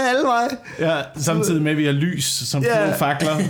alle 0.08 0.28
ja, 0.90 1.02
samtidig 1.16 1.62
med, 1.62 1.70
at 1.72 1.78
vi 1.78 1.84
har 1.84 1.92
lys 1.92 2.24
som 2.24 2.62
Ja. 2.62 2.92
fakler. 2.92 3.36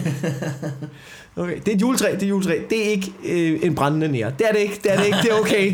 Okay, 1.39 1.57
det 1.67 1.69
er 1.69 1.75
et 1.75 1.81
juletræ, 1.81 2.07
det 2.07 2.13
er 2.23 2.27
et 2.27 2.29
juletræ. 2.29 2.59
Det 2.71 2.87
er 2.87 2.91
ikke 2.91 3.13
øh, 3.25 3.59
en 3.63 3.75
brændende 3.75 4.09
nær. 4.09 4.31
Det 4.31 4.47
er 4.49 4.53
det 4.53 4.61
ikke, 4.61 4.81
det 4.83 4.93
er 4.93 4.97
det 4.97 5.07
ikke, 5.07 5.19
det 5.23 5.31
er 5.31 5.41
okay. 5.41 5.73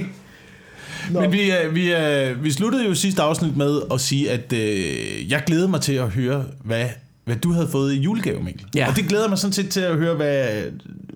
Nå. 1.13 1.21
Men 1.21 1.33
vi, 1.33 1.53
øh, 1.53 1.75
vi, 1.75 1.95
øh, 1.95 2.45
vi 2.45 2.53
sluttede 2.53 2.85
jo 2.85 2.95
sidste 2.95 3.23
afsnit 3.23 3.57
med 3.57 3.81
at 3.93 4.01
sige, 4.01 4.31
at 4.31 4.53
øh, 4.53 5.31
jeg 5.31 5.43
glæder 5.47 5.69
mig 5.69 5.81
til 5.81 5.93
at 5.93 6.09
høre, 6.09 6.45
hvad, 6.65 6.87
hvad 7.25 7.37
du 7.37 7.53
havde 7.53 7.69
fået 7.69 7.93
i 7.93 8.01
julegave, 8.01 8.43
Mikkel. 8.43 8.67
Ja. 8.75 8.89
Og 8.91 8.97
det 8.97 9.05
glæder 9.09 9.29
mig 9.29 9.39
sådan 9.39 9.53
set 9.53 9.69
til 9.71 9.81
at 9.81 9.97
høre, 9.97 10.15
hvad, 10.15 10.63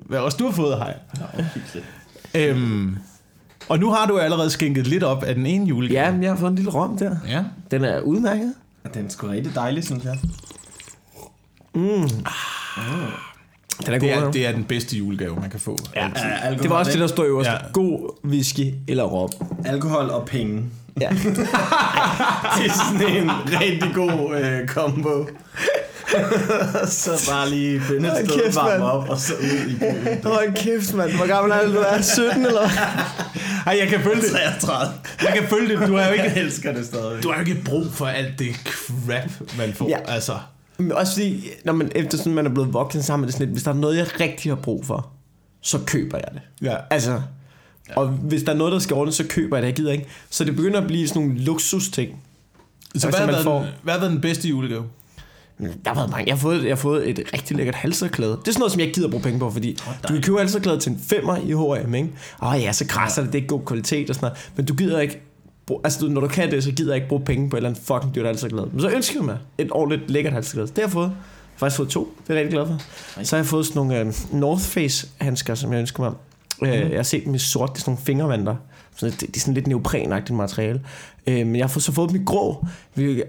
hvad 0.06 0.18
også 0.18 0.36
du 0.36 0.44
har 0.44 0.52
fået, 0.52 0.76
Hej. 0.76 0.94
Øhm, 2.34 2.96
og 3.68 3.78
nu 3.78 3.90
har 3.90 4.06
du 4.06 4.18
allerede 4.18 4.50
skænket 4.50 4.86
lidt 4.86 5.02
op 5.02 5.22
af 5.22 5.34
den 5.34 5.46
ene 5.46 5.66
julegave. 5.66 6.04
Ja, 6.04 6.10
men 6.12 6.22
jeg 6.22 6.30
har 6.30 6.36
fået 6.38 6.50
en 6.50 6.56
lille 6.56 6.70
rom 6.70 6.98
der. 6.98 7.16
ja. 7.28 7.44
Den 7.70 7.84
er 7.84 8.00
udmærket. 8.00 8.54
Og 8.84 8.94
den 8.94 9.04
er 9.06 9.10
sgu 9.10 9.26
rigtig 9.26 9.54
dejlig, 9.54 9.84
synes 9.84 10.04
jeg. 10.04 10.18
Den 11.75 12.10
er 13.94 13.98
Det, 13.98 14.00
god. 14.00 14.08
er, 14.08 14.25
det, 14.25 14.34
det 14.34 14.46
er 14.46 14.52
den 14.52 14.64
bedste 14.64 14.96
julegave, 14.96 15.36
man 15.40 15.50
kan 15.50 15.60
få. 15.60 15.78
ja. 15.96 16.10
Ja, 16.16 16.28
alkohol, 16.42 16.62
det 16.62 16.70
var 16.70 16.76
også 16.76 16.92
det, 16.92 17.00
der 17.00 17.06
stod 17.06 17.26
øverst. 17.26 17.50
Ja. 17.50 17.56
God 17.72 18.16
whisky 18.25 18.75
eller 18.88 19.04
rom. 19.04 19.30
Alkohol 19.64 20.10
og 20.10 20.26
penge. 20.26 20.62
Ja. 21.00 21.08
Det 22.56 22.66
er 22.66 22.72
sådan 22.72 23.16
en 23.22 23.30
rigtig 23.60 23.90
god 23.94 24.36
øh, 24.40 24.66
combo. 24.68 25.26
så 27.02 27.30
bare 27.30 27.50
lige 27.50 27.80
finde 27.80 28.08
et 28.08 28.28
sted, 28.28 28.42
kæft, 28.42 28.56
varme 28.56 28.85
op, 28.85 29.08
og 29.08 29.18
så 29.18 29.32
ud 29.35 29.70
i 29.70 29.75
byen. 29.78 30.18
Hold 30.32 30.54
kæft, 30.54 30.94
mand. 30.94 31.11
Hvor 31.12 31.26
gammel 31.26 31.52
er 31.52 31.66
du? 31.66 31.73
Du 31.75 31.78
er 31.78 32.00
17 32.02 32.46
eller 32.46 32.61
hvad? 32.61 32.70
Ej, 33.66 33.78
jeg 33.80 33.88
kan 33.88 34.00
følge 34.00 34.23
det. 34.23 34.30
33. 34.30 34.92
Jeg 35.23 35.32
kan 35.40 35.49
følge 35.49 35.76
det. 35.80 35.88
Du 35.88 35.96
har 35.96 36.06
jo 36.06 36.12
ikke, 36.12 36.25
Jeg 36.25 36.37
elsker 36.37 36.73
det 36.73 36.87
stadig. 36.87 37.23
du 37.23 37.28
har 37.32 37.40
jo 37.40 37.46
ikke 37.46 37.62
brug 37.64 37.87
for 37.92 38.06
alt 38.06 38.38
det 38.38 38.49
crap, 38.64 39.30
man 39.58 39.73
får. 39.75 39.88
Ja. 39.88 39.99
Ja. 40.08 40.12
Altså, 40.14 40.38
Men 40.78 40.92
også 40.92 41.12
fordi, 41.12 41.49
når 41.64 41.73
man, 41.73 41.90
efter 41.94 42.18
sådan, 42.18 42.35
man 42.35 42.46
er 42.46 42.50
blevet 42.50 42.73
voksen, 42.73 43.02
så 43.02 43.12
har 43.12 43.16
man 43.16 43.26
det 43.26 43.32
sådan 43.35 43.46
lidt, 43.46 43.54
hvis 43.54 43.62
der 43.62 43.70
er 43.70 43.75
noget, 43.75 43.96
jeg 43.96 44.20
rigtig 44.20 44.50
har 44.50 44.56
brug 44.56 44.87
for, 44.87 45.08
så 45.62 45.78
køber 45.87 46.18
jeg 46.18 46.28
det. 46.32 46.40
Ja. 46.66 46.76
Altså, 46.90 47.20
og 47.96 48.08
hvis 48.08 48.42
der 48.42 48.52
er 48.52 48.56
noget, 48.56 48.73
der 48.73 48.78
skal 48.78 48.94
ordnes, 48.96 49.14
så 49.14 49.25
køber 49.28 49.56
jeg 49.56 49.62
det. 49.62 49.68
Jeg 49.68 49.76
gider 49.76 49.92
ikke. 49.92 50.06
Så 50.30 50.44
det 50.44 50.56
begynder 50.56 50.80
at 50.80 50.87
blive 50.87 51.08
sådan 51.08 51.23
nogle 51.23 51.38
luksus-ting. 51.40 52.11
Så 52.11 52.90
Altså, 52.94 53.08
hvad 53.08 53.18
har, 53.18 53.26
været, 53.26 53.44
får- 53.44 53.58
den, 53.61 53.68
hvad 53.82 53.94
har 53.94 54.00
været 54.00 54.12
den 54.12 54.20
bedste 54.20 54.49
julegave? 54.49 54.85
Der 55.58 55.66
har 55.86 55.94
været 55.94 56.10
mange. 56.10 56.26
Jeg 56.26 56.34
har 56.34 56.40
fået, 56.40 56.62
jeg 56.62 56.70
har 56.70 56.76
fået 56.76 57.10
et 57.10 57.20
rigtig 57.32 57.56
lækkert 57.56 57.75
halserklæde. 57.75 58.30
Det 58.32 58.48
er 58.48 58.52
sådan 58.52 58.58
noget, 58.58 58.72
som 58.72 58.80
jeg 58.80 58.86
ikke 58.88 58.94
gider 58.96 59.10
bruge 59.10 59.22
penge 59.22 59.38
på, 59.38 59.50
fordi 59.50 59.78
du 60.08 60.12
kan 60.12 60.22
købe 60.22 60.38
halserklæde 60.38 60.78
til 60.80 60.92
en 60.92 60.98
femmer 60.98 61.36
i 61.36 61.80
H&M, 61.82 61.94
ikke? 61.94 62.08
Åh 62.42 62.54
ja, 62.62 62.72
så 62.72 62.84
krasser 62.88 63.22
det, 63.22 63.32
det 63.32 63.38
er 63.38 63.42
ikke 63.42 63.48
god 63.48 63.60
kvalitet 63.66 64.10
og 64.10 64.14
sådan 64.16 64.26
noget. 64.26 64.50
Men 64.56 64.66
du 64.66 64.75
gider 64.75 65.00
ikke, 65.00 65.20
bruge, 65.66 65.80
altså 65.84 66.00
du- 66.00 66.08
når 66.08 66.20
du 66.20 66.28
kan 66.28 66.50
det, 66.50 66.64
så 66.64 66.72
gider 66.72 66.90
jeg 66.92 66.96
ikke 66.96 67.08
bruge 67.08 67.25
penge 67.25 67.50
på 67.50 67.56
et 67.56 67.58
eller 67.58 67.68
andet 67.70 67.82
fucking 67.84 68.14
dyrt 68.14 68.26
halserklæde. 68.26 68.68
Men 68.72 68.80
så 68.80 68.88
ønsker 68.90 69.16
jeg 69.18 69.25
mig 69.25 69.38
et 69.58 69.68
ordentligt 69.70 70.10
lækkert 70.10 70.32
halserklæde. 70.32 70.66
Det 70.66 70.76
har 70.76 70.82
jeg 70.82 70.90
fået. 70.90 71.04
Jeg 71.04 71.10
har 71.54 71.58
faktisk 71.58 71.76
fået 71.76 71.88
to. 71.88 72.14
Det 72.22 72.30
er 72.30 72.34
jeg 72.34 72.44
rigtig 72.44 72.58
glad 72.58 72.66
for. 72.66 72.80
Så 73.25 73.36
har 73.36 73.42
jeg 73.42 73.46
fået 73.46 73.66
sådan 73.66 73.80
nogle 73.86 74.00
øh, 74.00 74.12
North 74.32 74.62
Face 74.62 75.08
handsker, 75.20 75.54
som 75.54 75.72
jeg 75.72 75.78
ønsker 75.80 76.02
mig. 76.02 76.12
Øh, 76.62 76.90
jeg 76.90 76.98
har 76.98 77.02
set 77.02 77.25
dem 77.25 77.34
i 77.34 77.38
sort, 77.38 77.70
det 77.72 77.76
er 77.76 77.80
sådan 77.80 77.90
nogle 77.92 78.04
fingervanter. 78.04 78.56
Så 78.97 79.07
det, 79.07 79.21
det 79.21 79.37
er 79.37 79.41
sådan 79.41 79.55
lidt 79.55 79.67
neoprenagtigt 79.67 80.37
materiale. 80.37 80.81
Øh, 81.26 81.47
men 81.47 81.57
jeg 81.57 81.65
har 81.65 81.69
fået, 81.69 81.83
så 81.83 81.93
fået 81.93 82.11
dem 82.11 82.21
i 82.21 82.25
grå, 82.25 82.67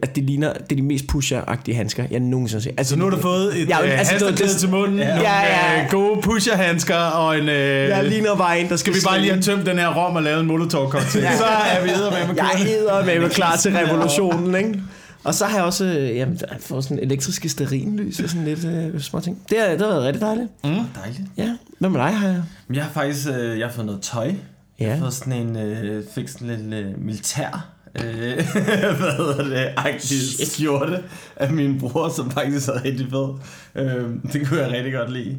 at 0.02 0.16
det 0.16 0.24
ligner, 0.24 0.54
det 0.54 0.72
er 0.72 0.76
de 0.76 0.82
mest 0.82 1.06
pusher-agtige 1.14 1.76
handsker, 1.76 2.06
jeg 2.12 2.20
nogensinde 2.20 2.60
har 2.60 2.64
set. 2.64 2.74
Altså, 2.78 2.90
Så 2.94 3.00
nu 3.00 3.04
har 3.04 3.12
du 3.12 3.22
fået 3.22 3.62
et 3.62 3.70
Ja, 3.70 3.80
ja, 3.86 3.94
øh, 3.94 4.00
altså, 4.00 4.32
det- 4.38 4.50
til 4.50 4.70
munden, 4.70 4.98
ja, 5.00 5.08
nogle 5.16 5.30
ja. 5.30 5.84
Øh, 5.84 5.90
gode 5.92 6.22
pusherhandsker 6.22 6.96
og 6.96 7.38
en... 7.38 7.50
Øh, 7.50 7.90
jeg 7.90 8.04
ligner 8.10 8.36
bare 8.36 8.60
en, 8.60 8.70
der 8.70 8.76
skal 8.76 8.94
skal 8.94 9.02
vi 9.02 9.06
bare 9.06 9.20
lige 9.22 9.32
have 9.32 9.42
tømt 9.42 9.66
den 9.66 9.78
her 9.78 9.94
rom 10.06 10.16
og 10.16 10.24
lavet 10.24 10.40
en 10.42 10.46
molotov 10.48 10.90
cocktail. 10.92 11.24
Ja. 11.24 11.38
Så 11.38 11.46
er 11.46 11.84
vi 11.84 11.90
edder 11.90 12.12
med 12.12 12.28
med 12.28 12.36
Jeg 12.36 12.52
hedder 12.66 13.06
med, 13.06 13.20
med 13.20 13.30
klar 13.30 13.56
til 13.56 13.72
revolutionen, 13.78 14.56
ikke? 14.56 14.82
Og 15.24 15.34
så 15.34 15.46
har 15.46 15.58
jeg 15.58 15.66
også 15.66 15.86
øh, 15.86 16.16
jamen, 16.18 16.40
jeg 16.52 16.58
fået 16.60 16.84
sådan 16.84 17.00
elektriske 17.00 17.50
sterinlys 17.50 18.20
og 18.20 18.30
sådan 18.30 18.46
lidt 18.46 18.66
øh, 18.66 19.02
små 19.02 19.20
ting. 19.20 19.38
Det 19.50 19.58
har, 19.60 19.68
det 19.68 19.80
har 19.82 19.88
været 19.88 20.04
rigtig 20.04 20.22
dejligt. 20.22 20.48
Dejligt. 20.64 21.22
Ja, 21.38 21.50
hvad 21.80 21.90
med 21.90 22.00
dig, 22.00 22.10
har 22.16 22.28
jeg? 22.28 22.42
Jeg 22.74 22.84
har 22.84 22.92
faktisk 22.92 23.28
øh, 23.40 23.60
jeg 23.60 23.68
har 23.68 23.74
fået 23.74 23.86
noget 23.86 24.02
tøj. 24.02 24.32
Jeg 24.80 24.86
Ja. 24.88 24.94
har 24.94 25.00
fået 25.00 25.14
sådan 25.14 25.34
en, 25.34 25.56
øh, 25.58 26.04
fik 26.16 26.28
sådan 26.28 26.50
en 26.50 26.58
lille 26.60 26.78
øh, 26.78 27.00
militær, 27.06 27.70
øh, 27.96 28.36
hvad 29.00 29.18
hedder 29.18 29.44
det, 29.44 29.74
agtig 29.78 30.48
skjorte 30.48 31.04
af 31.36 31.52
min 31.54 31.80
bror, 31.80 32.10
som 32.10 32.32
faktisk 32.32 32.70
er 32.70 32.84
rigtig 32.86 33.08
fed. 33.10 33.30
Øh, 33.76 34.10
det 34.34 34.48
kunne 34.48 34.60
jeg 34.62 34.72
rigtig 34.72 34.94
godt 34.94 35.12
lide. 35.14 35.38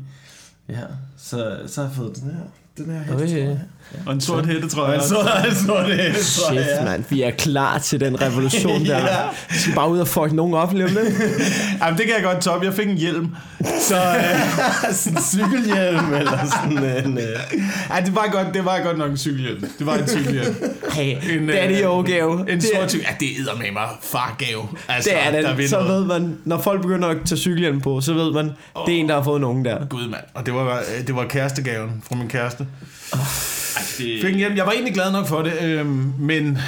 Ja, 0.68 0.80
så, 1.16 1.59
så 1.66 1.80
har 1.80 1.88
jeg 1.88 1.97
fået 1.97 2.16
den 2.16 2.30
her. 2.30 2.40
Den 2.85 2.90
her 2.95 3.14
Okay. 3.14 3.57
Og 4.07 4.12
en 4.12 4.21
sort 4.21 4.47
hætte, 4.47 4.68
tror 4.68 4.83
Og 4.83 4.92
jeg. 4.92 5.02
en 5.02 5.09
sort, 5.09 5.26
en 5.49 5.54
sort 5.66 5.87
hætte, 5.87 6.25
tror 6.25 6.52
jeg. 6.52 6.64
Shit, 6.64 6.85
mand. 6.85 7.04
Vi 7.09 7.23
er 7.23 7.30
klar 7.30 7.78
til 7.78 8.00
den 8.00 8.21
revolution 8.23 8.85
der. 8.87 8.99
Ja. 9.09 9.16
Vi 9.50 9.59
skal 9.59 9.75
bare 9.75 9.90
ud 9.90 9.99
og 9.99 10.09
fuck 10.09 10.33
nogen 10.33 10.54
op 10.54 10.73
lige 10.73 10.85
om 10.85 10.90
lidt. 10.90 11.14
Jamen, 11.83 11.99
det 11.99 12.07
kan 12.07 12.14
jeg 12.14 12.23
godt 12.23 12.42
toppe. 12.42 12.66
Jeg 12.66 12.75
fik 12.75 12.88
en 12.88 12.97
hjelm. 12.97 13.28
Så 13.80 13.97
øh, 13.97 14.92
sådan 14.95 15.18
en 15.18 15.23
cykelhjelm, 15.25 16.14
eller 16.14 16.38
sådan 16.52 17.07
en... 17.07 17.18
Øh, 17.18 17.25
ej, 17.90 18.00
det 18.00 18.14
var, 18.14 18.28
godt, 18.33 18.54
det 18.54 18.64
var 18.64 18.80
godt 18.80 18.99
nok 18.99 19.11
en 19.11 19.16
cykelhjelm. 19.16 19.61
Det 19.78 19.87
var 19.87 19.95
en 19.95 20.09
cykelhjelm. 20.09 20.54
Hey, 20.92 21.16
En, 21.30 21.49
det 21.49 21.62
er 21.62 21.68
det 21.68 21.76
øh, 21.76 21.83
jo 21.83 22.02
gave. 22.07 22.40
En 22.52 22.61
det, 22.61 22.71
sort 22.76 22.90
cykel. 22.90 23.07
Ja, 23.11 23.16
det 23.21 23.28
æder 23.40 23.54
med 23.59 23.73
mig 23.73 23.88
fargave. 24.02 24.62
Altså, 24.88 25.11
det 25.11 25.26
er 25.26 25.30
der 25.42 25.49
det. 25.49 25.59
vil 25.59 25.68
Så 25.68 25.83
ved 25.83 26.04
man, 26.04 26.37
når 26.45 26.59
folk 26.61 26.83
begynder 26.83 27.09
at 27.09 27.16
tage 27.26 27.38
cykelhjelm 27.38 27.80
på, 27.80 28.00
så 28.00 28.12
ved 28.12 28.33
man, 28.33 28.45
det 28.87 28.95
er 28.95 28.99
en, 29.00 29.09
der 29.09 29.14
har 29.14 29.23
fået 29.23 29.40
nogen 29.40 29.64
der. 29.64 29.87
Gud, 29.87 30.09
mand. 30.09 30.23
Og 30.35 30.47
det 30.47 30.54
var, 30.54 30.76
øh, 30.78 31.07
det 31.07 31.16
var 31.16 31.25
kærestegaven 31.25 32.02
fra 32.09 32.16
min 32.16 32.28
kæreste. 32.28 32.66
Det, 33.99 34.21
Fik 34.23 34.33
en 34.33 34.37
hjelm. 34.39 34.57
Jeg 34.57 34.67
var 34.67 34.73
egentlig 34.73 34.95
glad 34.95 35.13
nok 35.13 35.27
for 35.27 35.43
det, 35.43 35.63
øhm, 35.63 36.13
men... 36.19 36.59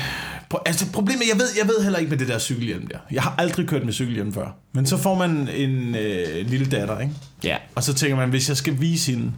Altså 0.66 0.92
problemet, 0.92 1.22
jeg 1.32 1.38
ved, 1.38 1.46
jeg 1.58 1.68
ved 1.68 1.82
heller 1.82 1.98
ikke 1.98 2.10
med 2.10 2.18
det 2.18 2.28
der 2.28 2.38
cykelhjelm 2.38 2.86
der. 2.86 2.98
Jeg 3.12 3.22
har 3.22 3.34
aldrig 3.38 3.66
kørt 3.68 3.84
med 3.84 3.92
cykelhjelm 3.92 4.32
før. 4.34 4.46
Men 4.72 4.86
så 4.86 4.96
får 4.96 5.14
man 5.14 5.48
en 5.48 5.94
øh, 5.94 6.46
lille 6.46 6.66
datter, 6.70 6.98
ikke? 7.00 7.12
Ja. 7.44 7.56
Og 7.74 7.82
så 7.82 7.94
tænker 7.94 8.16
man, 8.16 8.30
hvis 8.30 8.48
jeg 8.48 8.56
skal 8.56 8.80
vise 8.80 9.12
hende, 9.12 9.32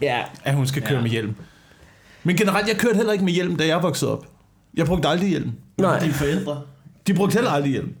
Ja. 0.00 0.18
at 0.44 0.54
hun 0.54 0.66
skal 0.66 0.82
køre 0.82 0.94
Ja. 0.96 1.02
med 1.02 1.10
hjelm. 1.10 1.34
Men 2.24 2.36
generelt, 2.36 2.68
jeg 2.68 2.76
kørte 2.76 2.96
heller 2.96 3.12
ikke 3.12 3.24
med 3.24 3.32
hjelm, 3.32 3.56
da 3.56 3.66
jeg 3.66 3.82
voksede 3.82 4.12
op. 4.12 4.26
Jeg 4.74 4.86
brugte 4.86 5.08
aldrig 5.08 5.28
hjelm. 5.28 5.50
Nej. 5.78 6.00
dine 6.00 6.12
forældre. 6.12 6.60
De 7.06 7.14
brugte 7.14 7.34
heller 7.34 7.50
aldrig 7.50 7.72
hjelm. 7.72 7.94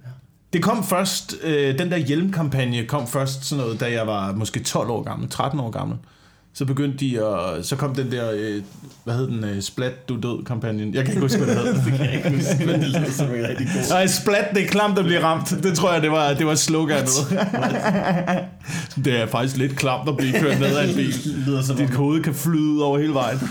Det 0.52 0.62
kom 0.62 0.84
først, 0.84 1.34
øh, 1.42 1.78
den 1.78 1.90
der 1.90 1.96
hjelmkampagne 1.96 2.86
kom 2.86 3.08
først 3.08 3.44
sådan 3.44 3.64
noget, 3.64 3.80
da 3.80 3.92
jeg 3.92 4.06
var 4.06 4.32
måske 4.32 4.60
12 4.60 4.90
år 4.90 5.02
gammel, 5.02 5.28
13 5.30 5.60
år 5.60 5.70
gammel. 5.70 5.96
Så 6.54 6.64
begyndte 6.64 6.98
de 6.98 7.26
at, 7.26 7.66
så 7.66 7.76
kom 7.76 7.94
den 7.94 8.12
der, 8.12 8.30
øh, 8.34 8.62
hvad 9.04 9.14
hed 9.14 9.26
den, 9.26 9.44
øh, 9.44 9.62
Splat, 9.62 10.08
du 10.08 10.16
død 10.16 10.44
kampagnen. 10.44 10.94
Jeg 10.94 11.04
kan 11.04 11.12
ikke 11.14 11.20
huske, 11.20 11.38
hvad 11.38 11.54
det 11.56 11.64
hed. 11.64 11.74
Det 11.84 11.92
kan 11.96 12.06
jeg 12.06 12.14
ikke 12.14 12.30
huske, 12.30 12.66
men 12.66 12.80
det 12.80 12.88
lyder 12.88 13.10
som 13.10 13.26
en 13.26 13.48
rigtig 13.48 13.66
god. 13.66 13.88
Nej, 13.90 14.06
Splat, 14.06 14.48
det 14.54 14.62
er 14.62 14.66
klamt 14.66 14.98
at 14.98 15.04
blive 15.04 15.22
ramt. 15.22 15.50
Det 15.62 15.76
tror 15.76 15.92
jeg, 15.92 16.02
det 16.02 16.10
var, 16.10 16.34
det 16.34 16.46
var 16.46 16.54
sloganet. 16.54 17.08
det 19.04 19.20
er 19.20 19.26
faktisk 19.26 19.56
lidt 19.56 19.76
klamt 19.76 20.08
at 20.08 20.16
blive 20.16 20.32
kørt 20.40 20.60
ned 20.60 20.76
af 20.76 20.88
en 20.88 20.94
bil. 20.94 21.14
Lyder 21.46 21.62
som 21.62 21.76
Dit 21.76 21.90
hoved 21.90 22.22
kan 22.22 22.34
flyde 22.34 22.84
over 22.84 22.98
hele 22.98 23.14
vejen. 23.14 23.38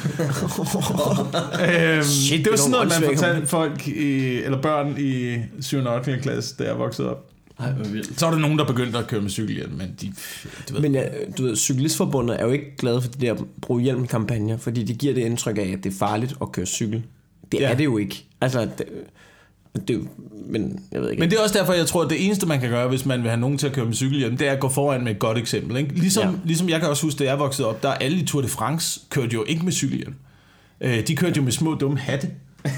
øhm, 1.76 2.04
Shit, 2.04 2.44
det 2.44 2.52
var 2.52 2.58
sådan 2.58 2.72
noget, 2.72 2.94
man 3.02 3.10
fortalte 3.10 3.48
folk, 3.48 3.88
i, 3.88 4.42
eller 4.44 4.62
børn 4.62 4.96
i 4.98 5.38
7. 5.62 5.86
og 5.86 5.96
8. 5.96 6.20
klasse, 6.22 6.56
da 6.60 6.64
jeg 6.64 6.78
voksede 6.78 7.10
op. 7.10 7.31
Ej, 7.62 7.72
hvor 7.72 7.86
vildt. 7.86 8.20
Så 8.20 8.26
var 8.26 8.34
der 8.34 8.40
nogen, 8.42 8.60
der 8.60 8.66
begyndte 8.66 8.98
at 8.98 9.08
køre 9.08 9.22
med 9.22 9.30
cykelhjelm, 9.30 9.72
men 9.74 9.96
de, 10.02 10.14
du 10.70 10.74
ved, 10.74 10.82
Men 10.82 10.94
ja, 10.94 11.04
du 11.38 11.44
ved, 11.44 11.56
Cyklistforbundet 11.56 12.40
er 12.42 12.46
jo 12.46 12.52
ikke 12.52 12.78
glade 12.78 13.02
for 13.02 13.10
de 13.10 13.26
der 13.28 13.36
brug 13.62 13.80
hjelm 13.80 14.08
kampagner, 14.08 14.58
fordi 14.58 14.84
det 14.84 14.98
giver 14.98 15.14
det 15.14 15.22
indtryk 15.22 15.58
af, 15.58 15.74
at 15.78 15.84
det 15.84 15.94
er 15.94 15.98
farligt 15.98 16.34
at 16.42 16.52
køre 16.52 16.66
cykel. 16.66 17.04
Det 17.52 17.60
Ja. 17.60 17.72
er 17.72 17.76
det 17.76 17.84
jo 17.86 17.98
ikke. 17.98 18.26
Altså, 18.42 18.62
det, 18.78 18.86
det, 19.88 19.96
er 19.96 20.00
men 20.50 20.80
jeg 20.92 21.02
ved 21.02 21.10
ikke. 21.10 21.20
Men 21.20 21.30
det 21.30 21.38
er 21.38 21.44
også 21.44 21.58
derfor, 21.60 21.74
jeg 21.74 21.88
tror, 21.88 22.04
at 22.04 22.10
det 22.10 22.26
eneste, 22.26 22.46
man 22.46 22.60
kan 22.60 22.70
gøre, 22.70 22.88
hvis 22.88 23.06
man 23.06 23.22
vil 23.22 23.30
have 23.30 23.40
nogen 23.42 23.58
til 23.58 23.68
at 23.68 23.74
køre 23.74 23.86
med 23.86 23.94
cykelhjelm, 23.94 24.38
det 24.38 24.48
er 24.48 24.52
at 24.52 24.60
gå 24.60 24.70
foran 24.70 25.04
med 25.04 25.12
et 25.12 25.20
godt 25.20 25.38
eksempel. 25.38 25.78
Ikke? 25.78 25.94
Ligesom, 25.94 26.24
Ja. 26.30 26.36
ligesom 26.46 26.70
jeg 26.70 26.80
kan 26.80 26.90
også 26.90 27.04
huske, 27.04 27.20
da 27.20 27.24
jeg 27.24 27.40
voksede 27.40 27.68
op, 27.68 27.84
der 27.84 27.90
er 27.90 27.94
alle 27.94 28.18
i 28.18 28.26
Tour 28.26 28.42
de 28.42 28.48
France 28.48 29.00
kørte 29.10 29.34
jo 29.34 29.44
ikke 29.48 29.64
med 29.66 29.72
cykelhjelm. 29.72 30.14
Øh, 30.82 31.08
de 31.08 31.16
kørte 31.16 31.38
jo 31.38 31.42
med 31.44 31.52
små 31.52 31.74
dumme 31.76 31.98
hatte. 31.98 32.30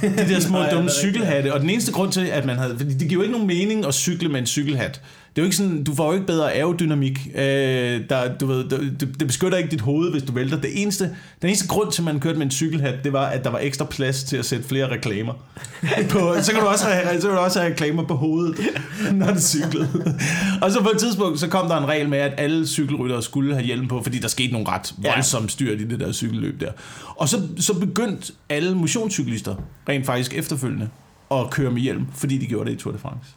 De 0.02 0.30
der 0.30 0.40
små 0.40 0.60
dumme 0.72 0.90
cykelhatte. 0.90 1.54
Og 1.54 1.60
den 1.60 1.70
eneste 1.70 1.92
grund 1.92 2.12
til, 2.12 2.26
at 2.26 2.46
man 2.46 2.58
havde... 2.58 2.78
Fordi 2.78 2.94
det 2.94 3.10
giver 3.10 3.14
jo 3.14 3.22
ikke 3.22 3.32
nogen 3.32 3.48
mening 3.48 3.86
at 3.86 3.94
cykle 3.94 4.30
med 4.30 4.40
en 4.40 4.46
cykelhat. 4.46 5.02
Det 5.36 5.42
er 5.42 5.44
jo 5.44 5.46
ikke 5.46 5.56
sådan, 5.56 5.84
du 5.84 5.96
får 5.96 6.08
jo 6.08 6.14
ikke 6.14 6.26
bedre 6.26 6.54
aerodynamik. 6.54 7.28
Øh, 7.36 8.02
der, 8.10 8.38
du 8.38 8.46
ved, 8.46 8.70
det, 8.70 9.16
det 9.20 9.28
beskytter 9.28 9.58
ikke 9.58 9.72
dit 9.72 9.82
hoved, 9.82 10.12
hvis 10.12 10.24
du 10.24 10.34
vælter. 10.34 10.62
Det 10.62 10.82
eneste, 10.82 11.04
den 11.42 11.50
eneste 11.50 11.68
grund 11.68 11.92
til, 11.92 12.02
at 12.02 12.06
man 12.06 12.20
kørte 12.20 12.38
med 12.38 12.46
en 12.46 12.52
cykelhat, 12.52 13.04
det 13.04 13.14
var, 13.14 13.26
at 13.26 13.44
der 13.44 13.50
var 13.50 13.60
ekstra 13.60 13.86
plads 13.86 14.24
til 14.24 14.38
at 14.38 14.46
sætte 14.46 14.68
flere 14.68 14.92
reklamer. 14.92 15.34
på, 16.12 16.36
så, 16.42 16.52
kan 16.52 16.62
du 16.62 16.68
også 16.68 16.86
have, 16.86 17.22
så 17.22 17.28
kan 17.28 17.38
du 17.38 17.44
også 17.44 17.60
have 17.60 17.72
reklamer 17.72 18.04
på 18.04 18.16
hovedet, 18.16 18.60
når 19.14 19.34
du 19.34 19.40
cyklede. 19.40 20.20
Og 20.62 20.72
så 20.72 20.84
på 20.84 20.90
et 20.90 21.00
tidspunkt, 21.00 21.40
så 21.40 21.48
kom 21.48 21.68
der 21.68 21.78
en 21.78 21.88
regel 21.88 22.10
med, 22.10 22.18
at 22.18 22.34
alle 22.38 22.68
cykelryttere 22.68 23.24
skulle 23.24 23.54
have 23.54 23.66
hjelm 23.66 23.88
på, 23.88 24.04
fordi 24.04 24.20
der 24.20 24.28
skete 24.28 24.54
nogle 24.54 24.68
ret 24.68 24.94
voldsomme 24.98 25.50
styrt 25.50 25.82
i 25.82 25.88
det 25.88 26.00
der 26.00 26.12
cykelløb 26.12 26.62
der. 26.62 26.72
Og 27.16 27.30
så, 27.30 27.42
så 27.60 27.80
begyndte 27.80 28.34
alle 28.50 28.76
motionscyklister 28.76 29.56
rent 29.90 30.06
faktisk 30.06 30.34
efterfølgende 30.34 30.90
at 31.32 31.50
køre 31.52 31.72
med 31.72 31.82
hjelm, 31.82 32.06
fordi 32.16 32.38
de 32.38 32.46
gjorde 32.46 32.70
det 32.70 32.76
i 32.76 32.80
Tour 32.80 32.94
de 32.94 33.00
France. 33.00 33.30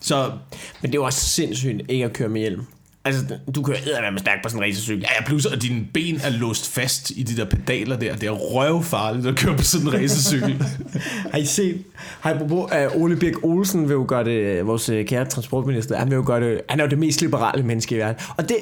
Så 0.00 0.30
Men 0.82 0.90
det 0.90 0.98
er 0.98 1.00
jo 1.00 1.04
også 1.04 1.28
sindssygt 1.28 1.82
ikke 1.88 2.04
at 2.04 2.12
køre 2.12 2.28
med 2.28 2.40
hjelm. 2.40 2.66
Altså, 3.04 3.24
du 3.54 3.62
kører 3.62 3.78
eddermame 3.86 4.18
stærkt 4.18 4.42
på 4.42 4.48
sådan 4.48 4.62
en 4.62 4.68
racercykel. 4.68 5.02
Ja, 5.02 5.08
ja, 5.20 5.26
plus 5.26 5.46
at 5.46 5.62
dine 5.62 5.86
ben 5.94 6.20
er 6.24 6.30
låst 6.30 6.68
fast 6.74 7.10
i 7.10 7.22
de 7.22 7.36
der 7.36 7.44
pedaler 7.44 7.96
der. 7.96 8.16
Det 8.16 8.26
er 8.26 8.30
røvfarligt 8.30 9.26
at 9.26 9.36
køre 9.36 9.56
på 9.56 9.62
sådan 9.62 9.86
en 9.86 9.94
racercykel. 9.94 10.64
Har 11.32 11.38
I 11.38 11.44
set? 11.44 11.84
Har 12.20 12.30
I 12.30 12.34
apropos, 12.34 12.72
uh, 12.94 13.02
Ole 13.02 13.16
Birk 13.16 13.44
Olsen 13.44 13.88
vil 13.88 13.94
jo 13.94 14.04
gøre 14.08 14.24
det, 14.24 14.66
vores 14.66 14.88
øh, 14.88 15.06
kære 15.06 15.24
transportminister, 15.24 15.96
han 15.96 16.10
vil 16.10 16.16
jo 16.16 16.24
gøre 16.26 16.40
det, 16.40 16.60
han 16.68 16.80
er 16.80 16.84
jo 16.84 16.90
det 16.90 16.98
mest 16.98 17.20
liberale 17.20 17.62
menneske 17.62 17.94
i 17.94 17.98
verden. 17.98 18.16
Og 18.36 18.48
det, 18.48 18.56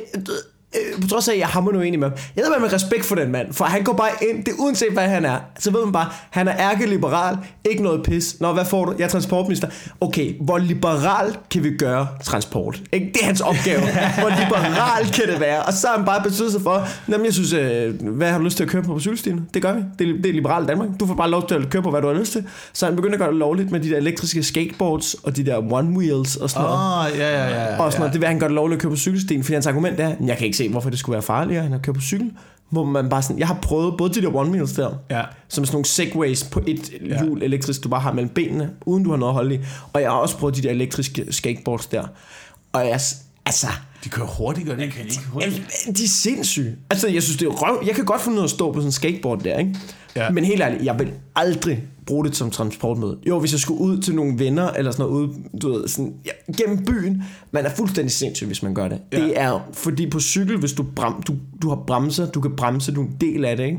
øh, 0.74 1.02
på 1.02 1.08
trods 1.08 1.28
af, 1.28 1.32
at 1.32 1.38
jeg 1.38 1.48
hammer 1.48 1.72
nu 1.72 1.80
enig 1.80 2.00
med 2.00 2.08
ham, 2.08 2.18
jeg 2.36 2.44
ved 2.44 2.60
med 2.60 2.72
respekt 2.72 3.04
for 3.04 3.14
den 3.14 3.32
mand, 3.32 3.52
for 3.52 3.64
han 3.64 3.84
går 3.84 3.92
bare 3.92 4.10
ind, 4.30 4.44
det 4.44 4.52
uanset 4.58 4.92
hvad 4.92 5.08
han 5.08 5.24
er, 5.24 5.38
så 5.58 5.70
ved 5.70 5.84
man 5.84 5.92
bare, 5.92 6.08
han 6.30 6.48
er 6.48 6.56
ærkeliberal, 6.58 7.36
ikke 7.64 7.82
noget 7.82 8.02
pis. 8.02 8.36
Nå, 8.40 8.52
hvad 8.52 8.64
får 8.64 8.84
du? 8.84 8.94
Jeg 8.98 9.04
er 9.04 9.08
transportminister. 9.08 9.68
Okay, 10.00 10.34
hvor 10.40 10.58
liberal 10.58 11.36
kan 11.50 11.64
vi 11.64 11.76
gøre 11.76 12.08
transport? 12.24 12.82
Ikke? 12.92 13.10
Det 13.14 13.20
er 13.22 13.26
hans 13.26 13.40
opgave. 13.40 13.80
hvor 14.22 14.44
liberal 14.44 15.12
kan 15.14 15.28
det 15.28 15.40
være? 15.40 15.62
Og 15.62 15.72
så 15.72 15.86
har 15.86 15.96
han 15.96 16.06
bare 16.06 16.22
besluttet 16.22 16.52
sig 16.52 16.62
for, 16.62 16.88
jamen 17.08 17.24
jeg 17.24 17.34
synes, 17.34 17.52
øh, 17.52 18.02
hvad 18.02 18.30
har 18.30 18.38
du 18.38 18.44
lyst 18.44 18.56
til 18.56 18.64
at 18.64 18.70
køre 18.70 18.82
på 18.82 18.96
på 18.96 19.00
cykelstien? 19.00 19.48
Det 19.54 19.62
gør 19.62 19.72
vi. 19.74 19.82
Det 19.98 20.08
er, 20.08 20.12
det 20.22 20.26
er 20.26 20.32
liberalt 20.32 20.68
Danmark. 20.68 20.88
Du 21.00 21.06
får 21.06 21.14
bare 21.14 21.30
lov 21.30 21.48
til 21.48 21.54
at 21.54 21.70
køre 21.70 21.82
på, 21.82 21.90
hvad 21.90 22.02
du 22.02 22.06
har 22.06 22.14
lyst 22.14 22.32
til. 22.32 22.44
Så 22.72 22.86
han 22.86 22.96
begynder 22.96 23.14
at 23.14 23.18
gøre 23.18 23.28
det 23.28 23.36
lovligt 23.36 23.70
med 23.70 23.80
de 23.80 23.90
der 23.90 23.96
elektriske 23.96 24.42
skateboards 24.42 25.14
og 25.14 25.36
de 25.36 25.46
der 25.46 25.72
one 25.72 25.98
wheels 25.98 26.36
og 26.36 26.50
sådan 26.50 26.64
noget. 26.64 26.78
Åh, 26.78 27.04
oh, 27.04 27.18
ja, 27.18 27.28
ja, 27.30 27.72
ja. 27.72 27.82
Og 27.82 27.92
sådan 27.92 28.00
noget. 28.00 28.12
Det 28.12 28.20
vil 28.20 28.28
han 28.28 28.38
gøre 28.38 28.48
det 28.48 28.54
lovligt 28.54 28.78
at 28.78 28.82
køre 28.82 28.90
på 28.90 28.96
cykelstien, 28.96 29.44
fordi 29.44 29.54
hans 29.54 29.66
argument 29.66 30.00
er, 30.00 30.14
jeg 30.26 30.36
kan 30.36 30.44
ikke 30.44 30.56
se, 30.56 30.65
hvorfor 30.70 30.90
det 30.90 30.98
skulle 30.98 31.14
være 31.14 31.22
farligere 31.22 31.66
end 31.66 31.74
at 31.74 31.82
køre 31.82 31.94
på 31.94 32.00
cykel. 32.00 32.32
Hvor 32.70 32.84
man 32.84 33.08
bare 33.08 33.22
sådan, 33.22 33.38
jeg 33.38 33.46
har 33.46 33.58
prøvet 33.62 33.94
både 33.98 34.14
de 34.14 34.22
der 34.22 34.34
one 34.36 34.50
wheels 34.50 34.72
der, 34.72 34.90
Ja. 35.10 35.22
som 35.48 35.62
er 35.62 35.66
sådan 35.66 35.74
nogle 35.74 35.84
segways 35.84 36.44
på 36.44 36.62
et 36.66 36.90
hjul 37.20 37.42
elektrisk, 37.42 37.84
du 37.84 37.88
bare 37.88 38.00
har 38.00 38.12
mellem 38.12 38.28
benene, 38.34 38.70
uden 38.86 39.04
du 39.04 39.10
har 39.10 39.16
noget 39.16 39.30
at 39.30 39.34
holde 39.34 39.54
i. 39.54 39.58
Og 39.92 40.00
jeg 40.00 40.10
har 40.10 40.16
også 40.16 40.36
prøvet 40.36 40.56
de 40.56 40.62
der 40.62 40.70
elektriske 40.70 41.26
skateboards 41.32 41.86
der. 41.86 42.02
Og 42.72 42.86
jeg, 42.86 43.00
altså, 43.46 43.66
De 44.04 44.08
kører 44.08 44.26
hurtigt, 44.26 44.66
gør 44.66 44.74
de 44.76 44.84
ikke? 44.84 45.08
Jamen, 45.40 45.58
de 45.96 46.04
er 46.04 46.08
sindssyge. 46.08 46.76
Altså, 46.90 47.08
jeg 47.08 47.22
synes, 47.22 47.36
det 47.38 47.46
er 47.46 47.50
røv. 47.52 47.82
Jeg 47.86 47.94
kan 47.94 48.04
godt 48.04 48.20
finde 48.20 48.34
ud 48.36 48.40
af 48.40 48.44
at 48.44 48.50
stå 48.50 48.72
på 48.72 48.78
sådan 48.78 48.88
en 48.88 48.92
skateboard 48.92 49.40
der, 49.42 49.58
ikke? 49.58 49.76
Ja. 50.16 50.30
Men 50.30 50.44
helt 50.44 50.60
ærligt, 50.62 50.84
jeg 50.84 50.98
vil 50.98 51.12
aldrig 51.36 51.82
bruge 52.06 52.24
det 52.24 52.36
som 52.36 52.50
transportmiddel. 52.50 53.16
Jo, 53.28 53.40
hvis 53.40 53.52
jeg 53.52 53.60
skulle 53.60 53.80
ud 53.80 53.98
til 53.98 54.14
nogle 54.14 54.38
venner, 54.38 54.70
eller 54.70 54.90
sådan 54.90 55.06
noget, 55.06 55.28
ude, 55.28 55.32
du 55.62 55.72
ved, 55.72 55.88
sådan, 55.88 56.14
ja, 56.24 56.52
gennem 56.56 56.84
byen, 56.84 57.22
man 57.50 57.66
er 57.66 57.70
fuldstændig 57.70 58.12
sindssyg, 58.12 58.46
hvis 58.46 58.62
man 58.62 58.74
gør 58.74 58.88
det. 58.88 58.98
Ja. 59.12 59.20
Det 59.20 59.40
er, 59.40 59.68
fordi 59.72 60.10
på 60.10 60.20
cykel, 60.20 60.56
hvis 60.56 60.72
du, 60.72 60.82
bram, 60.96 61.22
du, 61.22 61.34
du 61.62 61.68
har 61.68 61.76
bremser, 61.86 62.30
du 62.30 62.40
kan 62.40 62.56
bremse, 62.56 62.92
du 62.92 63.02
er 63.02 63.06
en 63.06 63.16
del 63.20 63.44
af 63.44 63.56
det, 63.56 63.64
ikke? 63.64 63.78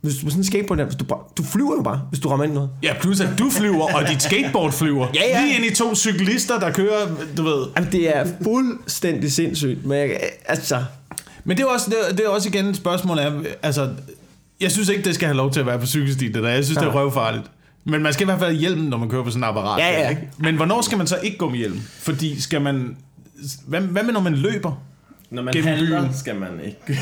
Hvis 0.00 0.14
du 0.14 0.24
på 0.24 0.30
sådan 0.30 0.40
en 0.40 0.44
skateboard, 0.44 0.82
hvis 0.84 0.94
du, 0.94 1.04
du 1.36 1.42
flyver 1.42 1.76
jo 1.76 1.82
bare, 1.82 2.00
hvis 2.10 2.20
du 2.20 2.28
rammer 2.28 2.44
ind 2.44 2.52
noget. 2.52 2.70
Ja, 2.82 2.94
plus 3.00 3.20
at 3.20 3.28
du 3.38 3.50
flyver, 3.50 3.94
og 3.94 4.08
dit 4.08 4.22
skateboard 4.22 4.72
flyver. 4.72 5.06
Ja, 5.14 5.20
ja. 5.28 5.44
Lige 5.44 5.56
ind 5.56 5.64
i 5.64 5.74
to 5.74 5.94
cyklister, 5.94 6.58
der 6.58 6.72
kører, 6.72 7.06
du 7.36 7.42
ved. 7.42 7.66
Jamen, 7.76 7.92
det 7.92 8.16
er 8.16 8.26
fuldstændig 8.42 9.32
sindssygt, 9.32 9.86
men 9.86 9.98
jeg, 9.98 10.20
altså, 10.44 10.84
Men 11.44 11.56
det 11.56 11.62
er 11.62 11.68
også, 11.68 11.90
det 11.90 11.96
er, 12.10 12.16
det 12.16 12.24
er 12.24 12.28
også 12.28 12.48
igen 12.48 12.66
et 12.66 12.76
spørgsmål 12.76 13.18
af, 13.18 13.32
altså, 13.62 13.88
jeg 14.60 14.72
synes 14.72 14.88
ikke, 14.88 15.02
det 15.02 15.14
skal 15.14 15.26
have 15.26 15.36
lov 15.36 15.52
til 15.52 15.60
at 15.60 15.66
være 15.66 15.78
på 15.78 15.86
cykelsti, 15.86 16.26
det 16.28 16.42
der. 16.42 16.48
Jeg 16.48 16.64
synes, 16.64 16.78
det 16.78 16.86
er 16.86 16.92
røvfarligt. 16.92 17.44
Men 17.88 18.02
man 18.02 18.12
skal 18.12 18.24
i 18.24 18.28
hvert 18.28 18.38
fald 18.38 18.50
have 18.50 18.60
hjelm, 18.60 18.80
når 18.80 18.98
man 18.98 19.08
kører 19.08 19.22
på 19.22 19.30
sådan 19.30 19.42
et 19.42 19.48
apparat. 19.48 19.80
Ja, 19.80 19.92
der, 19.92 19.98
ja. 19.98 20.08
ikke? 20.08 20.28
Men 20.38 20.56
hvornår 20.56 20.80
skal 20.82 20.98
man 20.98 21.06
så 21.06 21.16
ikke 21.22 21.38
gå 21.38 21.48
med 21.48 21.58
hjelm? 21.58 21.80
Fordi 21.98 22.40
skal 22.40 22.60
man... 22.60 22.96
Hvad, 23.66 23.80
hvad 23.80 24.02
med, 24.02 24.12
når 24.12 24.20
man 24.20 24.34
løber? 24.34 24.82
Når 25.30 25.42
man 25.42 25.54
Gennem 25.54 25.68
handler, 25.74 26.02
byen. 26.02 26.14
skal 26.14 26.36
man 26.36 26.48
ikke. 26.64 26.78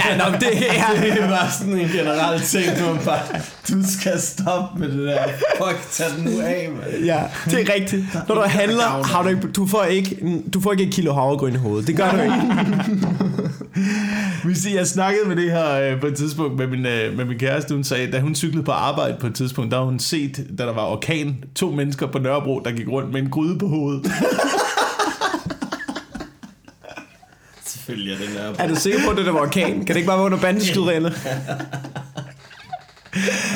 ja, 0.00 0.16
nå, 0.18 0.24
det 0.40 0.48
er... 0.68 1.00
Det 1.02 1.22
er 1.22 1.28
bare 1.28 1.50
sådan 1.50 1.78
en 1.78 1.88
generel 1.88 2.40
ting, 2.40 2.64
du 2.78 3.04
bare, 3.04 3.20
du 3.68 3.74
skal 3.98 4.20
stoppe 4.20 4.80
med 4.80 4.88
det 4.88 4.98
der. 5.06 5.18
Fuck, 5.58 5.90
tag 5.90 6.06
den 6.16 6.24
nu 6.24 6.40
af, 6.40 6.68
mand. 6.76 7.04
Ja, 7.04 7.22
det 7.44 7.68
er 7.68 7.74
rigtigt. 7.74 8.04
Når 8.28 8.34
du 8.34 8.40
handler, 8.40 9.04
har 9.04 9.22
du 9.22 9.28
ikke, 9.28 9.48
du 9.56 9.66
får 9.66 9.82
ikke, 9.84 10.40
du 10.54 10.60
får 10.60 10.72
ikke 10.72 10.84
et 10.84 10.94
kilo 10.94 11.12
havregryn 11.12 11.54
i 11.54 11.56
hovedet. 11.56 11.86
Det 11.86 11.96
gør 11.96 12.10
du 12.10 12.20
ikke. 12.22 12.34
Hvis 14.44 14.66
jeg 14.74 14.86
snakkede 14.86 15.28
med 15.28 15.36
det 15.36 15.50
her 15.50 15.72
øh, 15.72 16.00
på 16.00 16.06
et 16.06 16.16
tidspunkt 16.16 16.56
med 16.58 16.66
min, 16.66 16.86
øh, 16.86 17.16
med 17.16 17.24
min 17.24 17.38
kæreste, 17.38 17.74
hun 17.74 17.84
sagde, 17.84 18.10
da 18.12 18.20
hun 18.20 18.34
cyklede 18.34 18.64
på 18.64 18.72
arbejde 18.72 19.16
på 19.20 19.26
et 19.26 19.34
tidspunkt, 19.34 19.70
der 19.70 19.76
har 19.76 19.84
hun 19.84 19.98
set, 19.98 20.46
da 20.58 20.62
der 20.64 20.72
var 20.72 20.86
orkan, 20.86 21.44
to 21.54 21.70
mennesker 21.70 22.06
på 22.06 22.18
Nørrebro, 22.18 22.60
der 22.64 22.72
gik 22.72 22.88
rundt 22.88 23.12
med 23.12 23.20
en 23.20 23.30
gryde 23.30 23.58
på 23.58 23.66
hovedet. 23.66 24.06
Selvfølgelig 27.66 28.12
er 28.12 28.18
det 28.18 28.28
der. 28.58 28.64
Er 28.64 28.68
du 28.68 28.74
sikker 28.74 28.98
på, 29.04 29.10
at 29.10 29.16
det 29.16 29.26
der 29.26 29.32
var 29.32 29.40
orkan? 29.40 29.72
Kan 29.72 29.86
det 29.86 29.96
ikke 29.96 30.06
bare 30.06 30.18
være 30.18 30.26
under 30.26 30.38
bandeskydrene? 30.38 31.06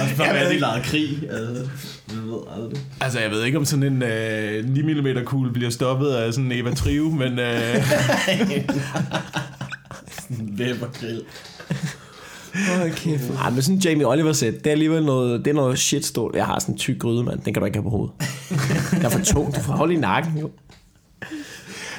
Også 0.03 0.17
bare 0.17 0.35
være, 0.35 0.53
de 0.53 0.59
lavede 0.59 0.83
krig. 0.85 1.31
Altså, 1.31 1.65
jeg 2.09 2.17
ved 2.17 2.41
aldrig. 2.57 2.83
Altså, 3.01 3.21
jeg 3.21 3.31
ved 3.31 3.45
ikke, 3.45 3.59
om 3.59 3.65
sådan 3.65 3.83
en 3.93 4.03
øh, 4.03 4.65
9 4.65 4.83
mm 4.83 5.25
kugle 5.25 5.53
bliver 5.53 5.71
stoppet 5.71 6.09
af 6.09 6.33
sådan 6.33 6.53
en 6.53 6.59
Eva 6.59 6.75
Trive, 6.75 7.15
men 7.15 7.39
øh, 7.39 7.75
Webergrill. 10.31 11.23
Okay. 12.87 13.19
Ej, 13.39 13.51
men 13.51 13.63
sådan 13.63 13.79
Jamie 13.79 14.07
Oliver 14.07 14.33
sæt, 14.33 14.55
det 14.55 14.67
er 14.67 14.71
alligevel 14.71 15.05
noget, 15.05 15.45
det 15.45 15.51
er 15.51 15.55
noget 15.55 15.79
shitstål. 15.79 16.33
Jeg 16.37 16.47
har 16.47 16.59
sådan 16.59 16.75
en 16.75 16.79
tyk 16.79 16.99
gryde, 16.99 17.25
mand. 17.25 17.41
Den 17.41 17.55
kan 17.55 17.61
du 17.61 17.67
ikke 17.67 17.77
have 17.79 17.83
på 17.83 17.91
hovedet. 17.91 18.15
Den 18.91 19.03
er 19.05 19.09
for 19.09 19.21
tung. 19.25 19.55
Du 19.57 19.61
får 19.61 19.73
holde 19.73 19.95
i 19.95 19.97
nakken, 19.97 20.39
jo. 20.39 20.51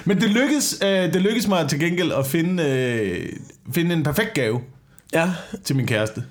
Men 0.05 0.21
det 0.21 0.29
lykkedes, 0.29 0.79
øh, 0.83 1.13
det 1.13 1.21
lykkedes 1.21 1.47
mig 1.47 1.69
til 1.69 1.79
gengæld 1.79 2.11
at 2.11 2.25
finde, 2.27 2.63
øh, 2.63 3.29
finde 3.73 3.93
en 3.95 4.03
perfekt 4.03 4.33
gave 4.33 4.59
Ja. 5.13 5.31
til 5.63 5.75
min 5.75 5.87
kæreste. 5.87 6.23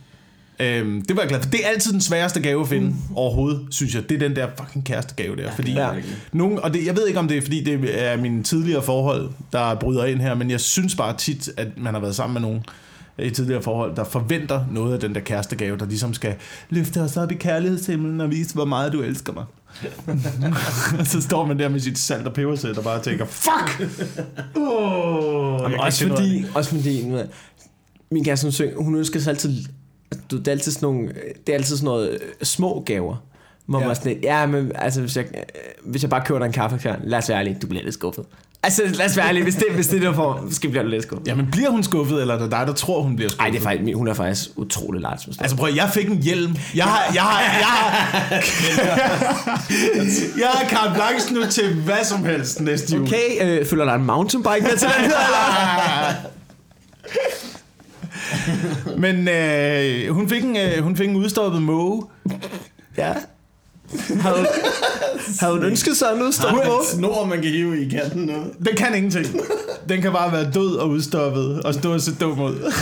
Øhm, 0.60 1.02
det 1.02 1.16
var 1.16 1.22
jeg 1.22 1.28
glad 1.28 1.42
for. 1.42 1.50
Det 1.50 1.64
er 1.64 1.68
altid 1.68 1.92
den 1.92 2.00
sværeste 2.00 2.40
gave 2.40 2.60
at 2.60 2.68
finde 2.68 2.86
mm. 2.86 3.16
overhovedet, 3.16 3.66
synes 3.70 3.94
jeg. 3.94 4.08
Det 4.08 4.14
er 4.14 4.28
den 4.28 4.36
der 4.36 4.48
fucking 4.58 4.84
kæreste 4.84 5.14
der. 5.18 5.50
Fordi 5.54 5.72
Ja. 5.72 5.94
ja. 5.94 6.00
nogen, 6.32 6.58
og 6.58 6.74
det, 6.74 6.86
jeg 6.86 6.96
ved 6.96 7.06
ikke, 7.06 7.18
om 7.18 7.28
det 7.28 7.36
er, 7.36 7.42
fordi 7.42 7.64
det 7.64 8.02
er 8.04 8.16
mine 8.16 8.42
tidligere 8.42 8.82
forhold, 8.82 9.30
der 9.52 9.74
bryder 9.74 10.04
ind 10.04 10.20
her, 10.20 10.34
men 10.34 10.50
jeg 10.50 10.60
synes 10.60 10.94
bare 10.94 11.16
tit, 11.16 11.50
at 11.56 11.68
man 11.76 11.94
har 11.94 12.00
været 12.00 12.14
sammen 12.14 12.34
med 12.34 12.40
nogen 12.40 12.64
i 13.18 13.30
tidligere 13.30 13.62
forhold, 13.62 13.96
der 13.96 14.04
forventer 14.04 14.64
noget 14.72 14.94
af 14.94 15.00
den 15.00 15.14
der 15.14 15.20
kæreste 15.20 15.56
gave, 15.56 15.78
der 15.78 15.86
ligesom 15.86 16.14
skal 16.14 16.34
løfte 16.70 17.00
os 17.00 17.16
op 17.16 17.32
i 17.32 17.34
kærlighedshimlen 17.34 18.20
og 18.20 18.30
vise, 18.30 18.54
hvor 18.54 18.64
meget 18.64 18.92
du 18.92 19.02
elsker 19.02 19.32
mig. 19.32 19.44
og 21.00 21.06
så 21.06 21.20
står 21.20 21.46
man 21.46 21.58
der 21.58 21.68
med 21.68 21.80
sit 21.80 21.98
salt 21.98 22.26
og 22.26 22.32
pebersæt 22.32 22.78
og 22.78 22.84
bare 22.84 23.02
tænker, 23.02 23.26
fuck! 23.26 23.88
Oh, 24.56 25.60
Jamen, 25.62 25.80
også, 25.80 26.08
fordi, 26.08 26.44
også 26.54 26.70
fordi, 26.70 27.12
min 28.10 28.24
kæreste, 28.24 28.64
hun, 28.76 28.84
hun 28.84 28.94
ønsker 28.94 29.20
sig 29.20 29.30
altid, 29.30 29.64
du, 30.30 30.38
det 30.38 30.48
er 30.48 30.52
altid 30.52 30.72
sådan 30.72 30.86
nogle, 30.86 31.08
det 31.46 31.52
er 31.52 31.54
altid 31.54 31.76
sådan 31.76 31.84
noget 31.84 32.10
øh, 32.10 32.18
små 32.42 32.82
gaver. 32.86 33.16
Hvor 33.66 33.80
ja. 33.80 33.86
Man 33.86 33.96
sådan 33.96 34.12
lidt, 34.12 34.24
ja, 34.24 34.46
men 34.46 34.72
altså, 34.74 35.00
hvis 35.00 35.16
jeg, 35.16 35.24
øh, 35.34 35.42
hvis 35.84 36.02
jeg 36.02 36.10
bare 36.10 36.24
køber 36.24 36.38
dig 36.38 36.46
en 36.46 36.52
kaffe, 36.52 36.78
så 36.82 36.96
lad 37.04 37.18
os 37.18 37.28
være 37.28 37.38
ærlig, 37.38 37.58
du 37.62 37.66
bliver 37.66 37.84
lidt 37.84 37.94
skuffet. 37.94 38.24
Altså, 38.62 38.82
lad 38.94 39.06
os 39.06 39.16
være 39.16 39.28
ærlig, 39.28 39.42
hvis 39.42 39.54
det, 39.54 39.64
hvis 39.74 39.86
det 39.86 39.96
er 40.04 40.08
der 40.08 40.14
får, 40.14 40.44
skal 40.50 40.70
bliver 40.70 40.82
du 40.82 40.88
lidt 40.88 41.02
skuffet. 41.02 41.28
Jamen, 41.28 41.48
bliver 41.50 41.70
hun 41.70 41.82
skuffet, 41.82 42.20
eller 42.20 42.34
er 42.34 42.38
det 42.38 42.50
dig, 42.50 42.66
der 42.66 42.72
tror, 42.72 43.02
hun 43.02 43.16
bliver 43.16 43.30
skuffet? 43.30 43.40
Nej, 43.40 43.50
det 43.50 43.58
er 43.58 43.62
faktisk, 43.62 43.96
hun 43.96 44.08
er 44.08 44.14
faktisk 44.14 44.50
utrolig 44.56 45.00
large. 45.00 45.34
Altså, 45.40 45.56
prøv, 45.56 45.74
jeg 45.74 45.90
fik 45.94 46.08
en 46.08 46.22
hjelm. 46.22 46.56
Jeg 46.74 46.84
har, 46.84 47.12
jeg 47.14 47.22
har, 47.22 47.40
jeg 47.40 47.66
har, 47.66 48.24
jeg 50.40 50.48
har 50.48 50.68
carte 50.68 50.94
blanche 50.94 51.34
nu 51.34 51.40
til 51.50 51.74
hvad 51.74 52.04
som 52.04 52.24
helst 52.24 52.60
næste 52.60 52.96
jul. 52.96 53.06
okay, 53.06 53.58
øh, 53.60 53.66
følger 53.66 53.84
der 53.84 53.94
en 53.94 54.04
mountainbike 54.04 54.62
med 54.62 54.76
til 54.76 54.88
den 54.88 55.10
her, 55.10 55.26
eller? 55.26 56.14
Men 59.04 59.28
øh, 59.28 60.14
hun, 60.14 60.28
fik 60.28 60.42
en, 60.44 60.56
øh, 60.56 60.82
hun 60.82 60.96
fik 60.96 61.08
en 61.08 61.16
udstoppet 61.16 61.62
måge. 61.62 62.02
Ja. 62.98 63.12
Havde, 64.20 64.36
hun- 64.36 64.46
havde 65.40 65.52
hun 65.52 65.64
ønsket 65.64 65.96
sig 65.96 66.06
en 66.12 66.18
Har 66.38 66.48
du 66.50 66.54
måge? 66.56 66.66
en 66.80 66.86
snor, 66.98 67.24
man 67.26 67.42
kan 67.42 67.50
hive 67.50 67.86
i 67.86 67.88
kanten 67.88 68.22
nu? 68.22 68.32
Den 68.66 68.76
kan 68.76 68.94
ingenting. 68.94 69.26
Den 69.88 70.02
kan 70.02 70.12
bare 70.12 70.32
være 70.32 70.50
død 70.54 70.74
og 70.76 70.88
udstoppet 70.88 71.62
og 71.62 71.74
stå 71.74 71.92
og 71.94 72.00
se 72.00 72.14
dum 72.20 72.40
ud. 72.40 72.72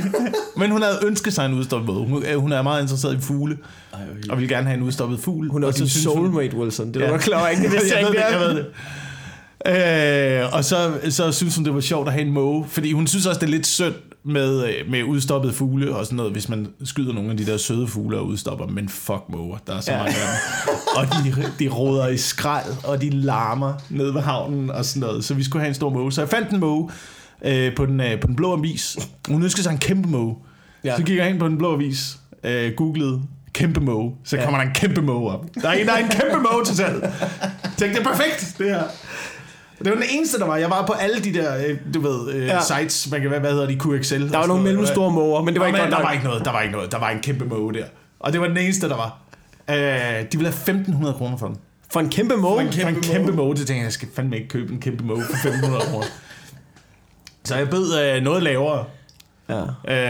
Men 0.60 0.70
hun 0.70 0.82
havde 0.82 0.98
ønsket 1.06 1.32
sig 1.32 1.46
en 1.46 1.54
udstoppet 1.54 1.94
måge. 1.94 2.08
Hun, 2.08 2.22
øh, 2.24 2.36
hun 2.38 2.52
er 2.52 2.62
meget 2.62 2.82
interesseret 2.82 3.14
i 3.14 3.20
fugle 3.20 3.58
Ej, 3.92 4.00
og 4.30 4.40
vil 4.40 4.48
gerne 4.48 4.66
have 4.66 4.76
en 4.76 4.82
udstoppet 4.82 5.20
fugl. 5.20 5.48
Hun 5.48 5.62
er 5.62 5.66
Og 5.66 5.68
også 5.68 5.78
så 5.78 5.84
din 5.84 5.90
synes 5.90 6.06
hun- 6.06 6.14
soulmate, 6.14 6.56
Wilson. 6.56 6.88
Det 6.88 6.96
er 6.96 7.00
Ja. 7.00 7.06
du 7.06 7.10
godt 7.12 7.22
klar 7.22 7.38
over, 7.38 7.48
ikke? 7.48 7.62
Det 7.62 7.72
vidste 7.72 7.88
jeg 7.88 7.96
jeg 7.98 8.06
ved 8.06 8.14
ikke. 8.14 8.26
det, 8.26 8.32
jeg 8.32 8.40
ved 8.40 8.54
det. 8.56 10.42
Øh, 10.44 10.52
og 10.54 10.64
så, 10.64 10.92
så 11.10 11.32
synes 11.32 11.56
hun, 11.56 11.64
det 11.64 11.74
var 11.74 11.80
sjovt 11.80 12.06
at 12.08 12.12
have 12.12 12.26
en 12.26 12.32
måge, 12.32 12.64
fordi 12.68 12.92
hun 12.92 13.06
synes 13.06 13.26
også, 13.26 13.40
det 13.40 13.46
er 13.46 13.50
lidt 13.50 13.66
synd 13.66 13.94
med, 14.26 14.64
øh, 14.64 14.90
med 14.90 15.02
udstoppede 15.02 15.52
fugle 15.52 15.96
og 15.96 16.04
sådan 16.04 16.16
noget, 16.16 16.32
hvis 16.32 16.48
man 16.48 16.68
skyder 16.84 17.12
nogle 17.12 17.30
af 17.30 17.36
de 17.36 17.46
der 17.46 17.56
søde 17.56 17.86
fugle 17.88 18.18
og 18.18 18.26
udstopper 18.26 18.64
dem. 18.66 18.74
Men 18.74 18.88
fuck 18.88 19.22
måger, 19.28 19.56
der 19.66 19.76
er 19.76 19.80
så 19.80 19.92
Ja. 19.92 19.98
mange 19.98 20.14
af 20.16 20.22
dem. 20.66 20.74
Og 20.96 21.06
de, 21.24 21.52
de 21.64 21.68
råder 21.68 22.08
i 22.08 22.16
skrald, 22.16 22.72
og 22.84 23.00
de 23.02 23.10
larmer 23.10 23.74
ned 23.90 24.12
ved 24.12 24.20
havnen 24.20 24.70
og 24.70 24.84
sådan 24.84 25.00
noget. 25.00 25.24
Så 25.24 25.34
vi 25.34 25.44
skulle 25.44 25.60
have 25.60 25.68
en 25.68 25.74
stor 25.74 25.90
måge. 25.90 26.12
Så 26.12 26.20
jeg 26.20 26.28
fandt 26.28 26.50
en 26.50 26.60
måge 26.60 26.90
øh, 27.44 27.74
på, 27.76 27.86
den, 27.86 28.00
øh, 28.00 28.20
på 28.20 28.26
den 28.26 28.36
blå 28.36 28.52
avis. 28.52 28.96
Hun 29.28 29.42
ønskede 29.42 29.62
sig 29.62 29.70
en 29.72 29.78
kæmpe 29.78 30.08
måge. 30.08 30.36
Ja. 30.84 30.96
Så 30.96 31.02
gik 31.02 31.16
jeg 31.18 31.30
ind 31.30 31.38
på 31.38 31.48
den 31.48 31.58
blå 31.58 31.72
avis, 31.74 32.18
øh, 32.44 32.72
googlede 32.76 33.22
kæmpe 33.52 33.80
måge. 33.80 34.14
Så 34.24 34.36
Ja. 34.36 34.44
kommer 34.44 34.60
der 34.60 34.66
en 34.68 34.74
kæmpe 34.74 35.02
måge 35.02 35.30
op. 35.32 35.46
Der 35.62 35.68
er 35.68 35.72
en, 35.72 35.86
der 35.86 35.92
er 35.92 35.98
en 36.04 36.08
kæmpe 36.10 36.48
måge 36.52 36.64
til 36.64 36.76
salg. 36.76 37.12
Tænkte, 37.76 37.98
det 38.00 38.06
er 38.06 38.10
perfekt, 38.10 38.54
det 38.58 38.66
her. 38.66 38.82
Det 39.78 39.86
var 39.90 39.94
den 39.94 40.04
eneste, 40.10 40.38
der 40.38 40.46
var. 40.46 40.56
Jeg 40.56 40.70
var 40.70 40.86
på 40.86 40.92
alle 40.92 41.20
de 41.24 41.34
der, 41.34 41.66
øh, 41.68 41.78
du 41.94 42.00
ved, 42.00 42.34
øh, 42.34 42.46
Ja. 42.46 42.60
sites, 42.60 43.10
man 43.10 43.20
kan, 43.20 43.28
hvad, 43.30 43.40
hvad 43.40 43.50
hedder 43.52 43.66
de, 43.66 43.78
QXL. 43.80 44.28
Der 44.28 44.38
var 44.38 44.46
nogle 44.46 44.62
mellemstore 44.62 45.10
måger, 45.12 45.42
men 45.42 45.54
det 45.54 45.60
var 45.60 45.66
ikke 45.66 45.78
men, 45.78 45.88
godt 45.90 45.98
der 45.98 46.02
var 46.06 46.12
ikke 46.12 46.24
noget, 46.24 46.44
der 46.44 46.52
var 46.52 46.60
ikke 46.60 46.72
noget. 46.74 46.92
Der 46.92 46.98
var 46.98 47.10
en 47.10 47.20
kæmpe 47.20 47.44
måge 47.44 47.74
der. 47.74 47.84
Og 48.20 48.32
det 48.32 48.40
var 48.40 48.48
den 48.48 48.56
eneste, 48.56 48.88
der 48.88 48.96
var. 48.96 49.18
Øh, 49.70 49.76
de 50.32 50.38
ville 50.38 50.52
have 50.66 50.84
1.500 50.84 51.12
kroner 51.12 51.36
for 51.36 51.46
den. 51.46 51.56
For 51.92 52.00
en 52.00 52.08
kæmpe 52.10 52.36
måge? 52.36 52.54
For 52.54 52.60
en 52.60 52.72
kæmpe, 52.72 53.04
for 53.04 53.12
en 53.12 53.16
kæmpe 53.18 53.32
måge. 53.32 53.50
Det 53.50 53.58
tænkte 53.58 53.74
jeg, 53.74 53.84
jeg 53.84 53.92
skal 53.92 54.08
fandme 54.14 54.36
ikke 54.36 54.48
købe 54.48 54.72
en 54.72 54.80
kæmpe 54.80 55.04
måge 55.04 55.22
for 55.30 55.36
500 55.50 55.82
kroner. 55.90 56.06
Så 57.44 57.56
jeg 57.56 57.70
bød 57.70 58.00
øh, 58.00 58.22
noget 58.22 58.42
lavere. 58.42 58.84
Ja. 59.48 59.62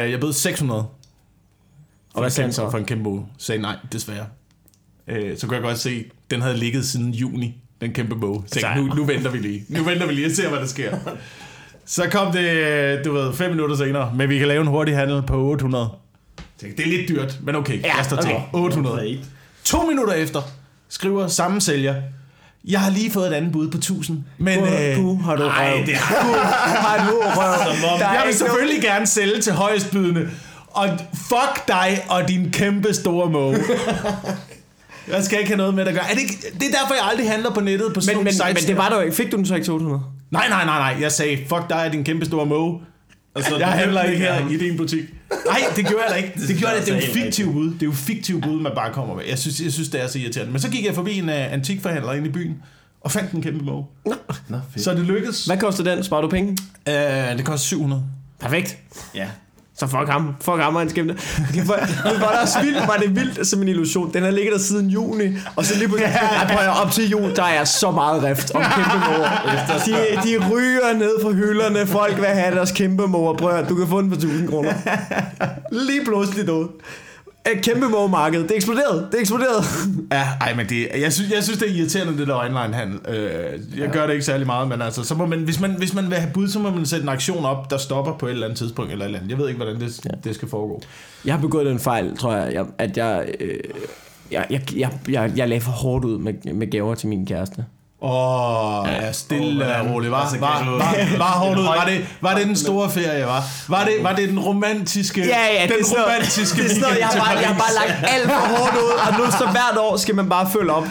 Øh, 0.05 0.11
jeg 0.11 0.21
bød 0.21 0.33
600. 0.33 0.87
Og 2.15 2.21
hvad 2.21 2.31
sagde 2.31 2.47
han 2.47 2.53
så? 2.53 2.71
For 2.71 2.79
en 2.79 2.85
kæmpe 2.85 3.05
måge. 3.05 3.27
Sagde 3.39 3.63
nej, 3.63 3.77
desværre. 3.93 4.27
Øh, 5.09 5.39
så 5.39 5.47
kunne 5.47 5.55
jeg 5.57 5.63
godt 5.63 5.79
se, 5.79 6.05
den 6.31 6.43
havde 6.43 6.57
ligget 6.57 6.87
siden 6.87 7.11
juni, 7.15 7.63
den 7.81 7.93
kæmpe 7.93 8.15
måge. 8.15 8.43
Så 8.47 8.55
Så- 8.55 8.61
tænkte, 8.61 8.83
nu, 8.89 8.95
nu 8.95 9.05
venter 9.05 9.31
vi 9.31 9.39
lige. 9.39 9.65
Nu 9.69 9.83
venter 9.83 10.07
vi 10.07 10.13
lige 10.13 10.27
og 10.27 10.33
ser, 10.33 10.49
hvad 10.49 10.59
der 10.61 10.67
sker. 10.67 10.97
Så 11.87 12.09
kom 12.11 12.33
det, 12.33 13.05
du 13.05 13.13
ved, 13.13 13.33
fem 13.35 13.51
minutter 13.51 13.77
senere, 13.77 14.13
men 14.17 14.29
vi 14.29 14.39
kan 14.39 14.49
lave 14.49 14.61
en 14.61 14.67
hurtig 14.67 14.97
handel 14.97 15.23
på 15.23 15.37
800. 15.37 15.89
Jeg 16.37 16.45
Tænkte, 16.61 16.83
det 16.83 16.93
er 16.93 16.97
lidt 16.97 17.09
dyrt, 17.09 17.39
men 17.43 17.55
okay, 17.57 17.83
Ja, 17.83 17.97
jeg 17.97 18.05
står 18.05 18.17
til. 18.17 18.31
okay. 18.33 18.43
800. 18.53 18.97
Great. 18.97 19.19
To 19.65 19.83
minutter 19.87 20.13
efter 20.15 20.43
skriver 20.89 21.27
samme 21.29 21.61
sælger, 21.61 21.95
jeg 22.65 22.81
har 22.81 22.91
lige 22.91 23.11
fået 23.11 23.27
et 23.29 23.33
andet 23.33 23.53
bud 23.53 23.71
på 23.71 23.77
1000. 23.79 24.25
Men, 24.39 24.59
Puh, 24.59 25.19
øh, 25.19 25.25
har 25.25 25.37
du 25.37 25.43
ej, 25.43 25.73
røv. 25.77 25.87
det 25.87 25.95
Har 25.97 27.11
du 27.11 27.17
røv? 27.17 27.93
Om- 27.93 27.99
Der 27.99 28.07
er 28.07 28.13
jeg 28.13 28.23
vil 28.27 28.35
selvfølgelig 28.35 28.83
gerne 28.83 29.07
sælge 29.07 29.41
til 29.41 29.53
højestbydende. 29.53 30.29
Og 30.71 30.89
fuck 31.15 31.69
dig 31.69 32.05
og 32.09 32.29
din 32.29 32.51
kæmpe 32.53 32.95
store 32.95 33.31
måge. 33.31 33.59
Jeg 35.09 35.25
skal 35.25 35.39
ikke 35.39 35.49
have 35.49 35.57
noget 35.57 35.75
med 35.75 35.85
det 35.85 35.89
at 35.89 35.95
gøre. 35.95 36.11
Er 36.11 36.15
det, 36.15 36.21
ikke, 36.21 36.37
det 36.61 36.63
er 36.63 36.79
derfor, 36.81 36.95
jeg 36.95 37.05
aldrig 37.11 37.31
handler 37.31 37.51
på 37.51 37.61
nettet 37.61 37.95
på 37.95 38.01
sådan 38.01 38.17
Men, 38.17 38.25
men, 38.25 38.35
nogle 38.39 38.55
men 38.55 38.63
det 38.63 38.77
var 38.77 38.89
der 38.89 38.97
jo 38.97 39.03
ikke. 39.03 39.17
Fik 39.17 39.33
du 39.33 39.37
den 39.37 39.47
så 39.47 39.55
ikke 39.55 39.65
til 39.65 39.73
800? 39.73 40.03
Nej, 40.31 40.49
nej, 40.49 40.65
nej, 40.65 40.93
nej. 40.93 41.03
Jeg 41.03 41.13
sagde, 41.13 41.37
fuck 41.49 41.69
dig 41.69 41.89
din 41.93 42.05
kæmpe 42.05 42.25
store 42.25 42.47
måge. 42.47 42.81
Altså, 43.35 43.57
Jeg 43.57 43.69
handler 43.69 44.03
ikke 44.03 44.19
her 44.19 44.49
i 44.49 44.57
din 44.57 44.77
butik. 44.77 45.05
Nej, 45.47 45.61
det 45.77 45.87
gjorde 45.87 46.05
jeg 46.05 46.11
da 46.11 46.17
ikke. 46.17 46.33
Det 46.49 46.57
gjorde 46.59 46.75
jeg 46.75 46.87
da. 46.87 46.93
Det 46.93 47.03
er 47.05 47.07
jo 47.07 47.13
fiktiv 47.13 47.53
bud. 47.53 47.71
Det 47.71 47.83
er 47.83 47.87
jo 47.87 47.93
fiktiv 47.93 48.41
bud, 48.41 48.61
man 48.61 48.73
bare 48.75 48.93
kommer 48.93 49.15
med. 49.15 49.25
Jeg 49.29 49.39
synes, 49.39 49.61
jeg 49.61 49.73
synes 49.73 49.89
det 49.89 50.03
er 50.03 50.07
så 50.07 50.19
irriterende. 50.19 50.53
Men 50.53 50.61
så 50.61 50.71
gik 50.71 50.85
jeg 50.87 50.95
forbi 50.95 51.19
en 51.19 51.29
uh, 51.29 51.53
antikforhandler 51.53 52.13
ind 52.13 52.27
i 52.27 52.31
byen, 52.31 52.63
og 53.01 53.13
fandt 53.13 53.33
en 53.33 53.43
kæmpe 53.43 53.65
måge. 53.65 53.85
Nå, 54.49 54.59
fedt. 54.73 54.85
Så 54.85 54.95
det 54.95 55.01
lykkedes. 55.05 55.45
Hvad 55.47 55.57
koster 55.59 55.85
den? 55.85 56.05
Sparer 56.05 56.23
du 56.23 56.29
penge? 56.29 56.57
Uh, 56.89 56.95
det 57.37 57.45
koster 57.45 57.67
700. 57.67 58.03
Perfekt. 58.41 58.79
Ja. 59.15 59.27
Så 59.79 59.87
fuck 59.87 60.09
ham, 60.09 60.35
fuck 60.41 60.59
ham 60.61 60.75
og 60.75 60.81
hans 60.81 60.93
kæmpe. 60.93 61.15
Det 61.55 61.69
var, 61.69 61.77
det 62.11 62.21
var, 62.21 62.31
der 62.31 62.63
vildt, 62.63 62.89
var 62.89 62.97
det 62.97 63.17
vildt 63.17 63.47
som 63.47 63.63
en 63.63 63.69
illusion. 63.69 64.13
Den 64.15 64.23
har 64.23 64.31
ligget 64.31 64.53
der 64.53 64.59
siden 64.59 64.89
juni, 64.91 65.25
og 65.57 65.65
så 65.65 65.75
lige 65.75 65.89
pludselig, 65.89 66.19
ja, 66.33 66.47
prøv 66.47 66.67
at 66.67 66.83
op 66.83 66.91
til 66.91 67.11
jul, 67.11 67.37
der 67.37 67.45
er 67.45 67.65
så 67.65 67.91
meget 67.91 68.23
rift 68.23 68.51
om 68.55 68.63
kæmpe 68.63 68.99
mor. 69.07 69.29
De, 69.87 70.29
de 70.29 70.51
ryger 70.51 70.93
ned 70.99 71.23
fra 71.23 71.31
hylderne, 71.31 71.87
folk 71.87 72.17
vil 72.17 72.27
have 72.27 72.55
deres 72.55 72.73
kæmpe 72.73 73.07
mor. 73.07 73.33
Prøv 73.33 73.69
du 73.69 73.75
kan 73.75 73.89
få 73.89 74.03
den 74.03 74.11
for 74.11 74.17
1000 74.17 74.49
kroner. 74.49 74.73
Lige 75.89 76.05
pludselig 76.05 76.47
du. 76.47 76.69
Et 77.53 77.63
kæmpe 77.63 77.89
mormarked. 77.89 78.43
Det 78.43 78.57
eksploderede. 78.57 79.09
Det 79.13 79.21
eksploderede. 79.21 79.63
Ja, 80.13 80.29
ej, 80.41 80.55
men 80.55 80.69
det, 80.69 80.89
jeg, 81.01 81.13
synes, 81.13 81.31
jeg 81.31 81.43
synes, 81.43 81.59
det 81.59 81.71
er 81.71 81.75
irriterende, 81.75 82.19
det 82.19 82.27
der 82.27 82.35
online-handel. 82.35 83.01
Øh, 83.09 83.17
jeg 83.17 83.61
ja. 83.79 83.93
gør 83.93 84.07
det 84.07 84.13
ikke 84.13 84.25
særlig 84.25 84.47
meget, 84.47 84.69
men 84.69 84.83
altså, 84.83 85.05
så 85.05 85.15
må 85.15 85.27
man, 85.27 85.39
hvis, 85.39 85.61
man, 85.61 85.71
hvis 85.79 85.95
man 85.95 86.11
vil 86.11 86.15
have 86.15 86.31
bud, 86.35 86.49
så 86.49 86.59
må 86.59 86.71
man 86.71 86.87
sætte 86.87 87.03
en 87.03 87.09
aktion 87.09 87.45
op, 87.45 87.71
der 87.71 87.77
stopper 87.77 88.13
på 88.19 88.27
et 88.27 88.31
eller 88.31 88.47
andet 88.47 88.59
tidspunkt, 88.59 88.93
eller 88.93 89.05
et 89.05 89.09
eller 89.09 89.19
andet. 89.19 89.31
Jeg 89.31 89.39
ved 89.39 89.49
ikke, 89.49 89.57
hvordan 89.57 89.81
det, 89.81 90.05
ja. 90.05 90.11
det 90.25 90.35
skal 90.35 90.49
foregå. 90.49 90.83
Jeg 91.25 91.35
har 91.35 91.41
begået 91.41 91.67
den 91.67 91.79
fejl, 91.79 92.17
tror 92.17 92.33
jeg, 92.33 92.55
jeg 92.55 92.67
at 92.79 92.97
jeg, 92.97 93.29
øh, 93.41 93.59
jeg, 94.31 94.47
jeg, 94.51 94.63
jeg, 94.77 94.91
jeg, 95.09 95.33
jeg 95.37 95.49
lagde 95.49 95.61
for 95.61 95.71
hårdt 95.71 96.05
ud 96.05 96.19
med, 96.19 96.55
med 96.55 96.71
gaver 96.71 96.95
til 96.95 97.09
min 97.09 97.27
kæreste. 97.27 97.65
Åh, 98.03 98.81
oh, 98.81 98.89
ja, 98.89 99.13
stille 99.13 99.77
og 99.77 99.91
roligt. 99.91 100.11
Var, 100.11 100.37
var, 100.41 100.65
var, 100.65 100.79
var, 100.79 101.19
var, 101.19 101.25
hårdt 101.25 101.59
ud. 101.59 101.65
Var 101.65 101.85
det, 101.87 102.07
var 102.21 102.35
det 102.35 102.47
den 102.47 102.57
store 102.57 102.91
ferie, 102.91 103.27
var? 103.27 103.43
Var 103.69 103.85
det, 103.85 103.93
var 104.03 104.13
det 104.13 104.29
den 104.29 104.41
romantiske, 104.41 105.21
ja, 105.21 105.47
ja, 105.55 105.63
den 105.63 105.69
det 105.69 105.99
romantiske 105.99 106.63
det 106.63 106.71
er 106.71 106.75
sådan, 106.75 106.99
jeg, 106.99 107.07
har 107.07 107.19
bare, 107.19 107.39
jeg 107.39 107.49
har 107.49 107.59
bare 107.59 107.75
lagt 107.75 108.13
alt 108.15 108.31
for 108.31 108.57
hårdt 108.57 108.75
ud, 108.77 108.91
og 109.07 109.19
nu 109.19 109.31
så 109.31 109.49
hvert 109.51 109.79
år 109.79 109.97
skal 109.97 110.15
man 110.15 110.29
bare 110.29 110.51
følge 110.51 110.73
op. 110.73 110.87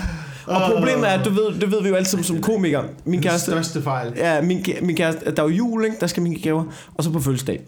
Og 0.46 0.72
problemet 0.72 1.10
er, 1.10 1.14
at 1.14 1.26
du 1.26 1.30
ved, 1.30 1.60
det 1.60 1.72
ved 1.72 1.82
vi 1.82 1.90
jo 1.90 1.96
alle 1.96 2.08
som, 2.08 2.24
som 2.24 2.42
komikere. 2.42 2.84
Min 3.06 3.22
kæreste, 3.22 3.52
den 3.52 3.64
største 3.64 3.84
fejl. 3.84 4.14
Ja, 4.16 4.42
min, 4.42 4.66
min 4.82 4.96
kæreste, 4.96 5.32
der 5.36 5.44
er 5.44 5.48
jo 5.48 5.56
jul, 5.56 5.86
ikke? 5.86 5.98
der 6.00 6.08
skal 6.08 6.24
min 6.24 6.34
give 6.34 6.44
gaver, 6.44 6.64
og 6.98 7.04
så 7.04 7.12
på 7.12 7.20
fødselsdag. 7.20 7.62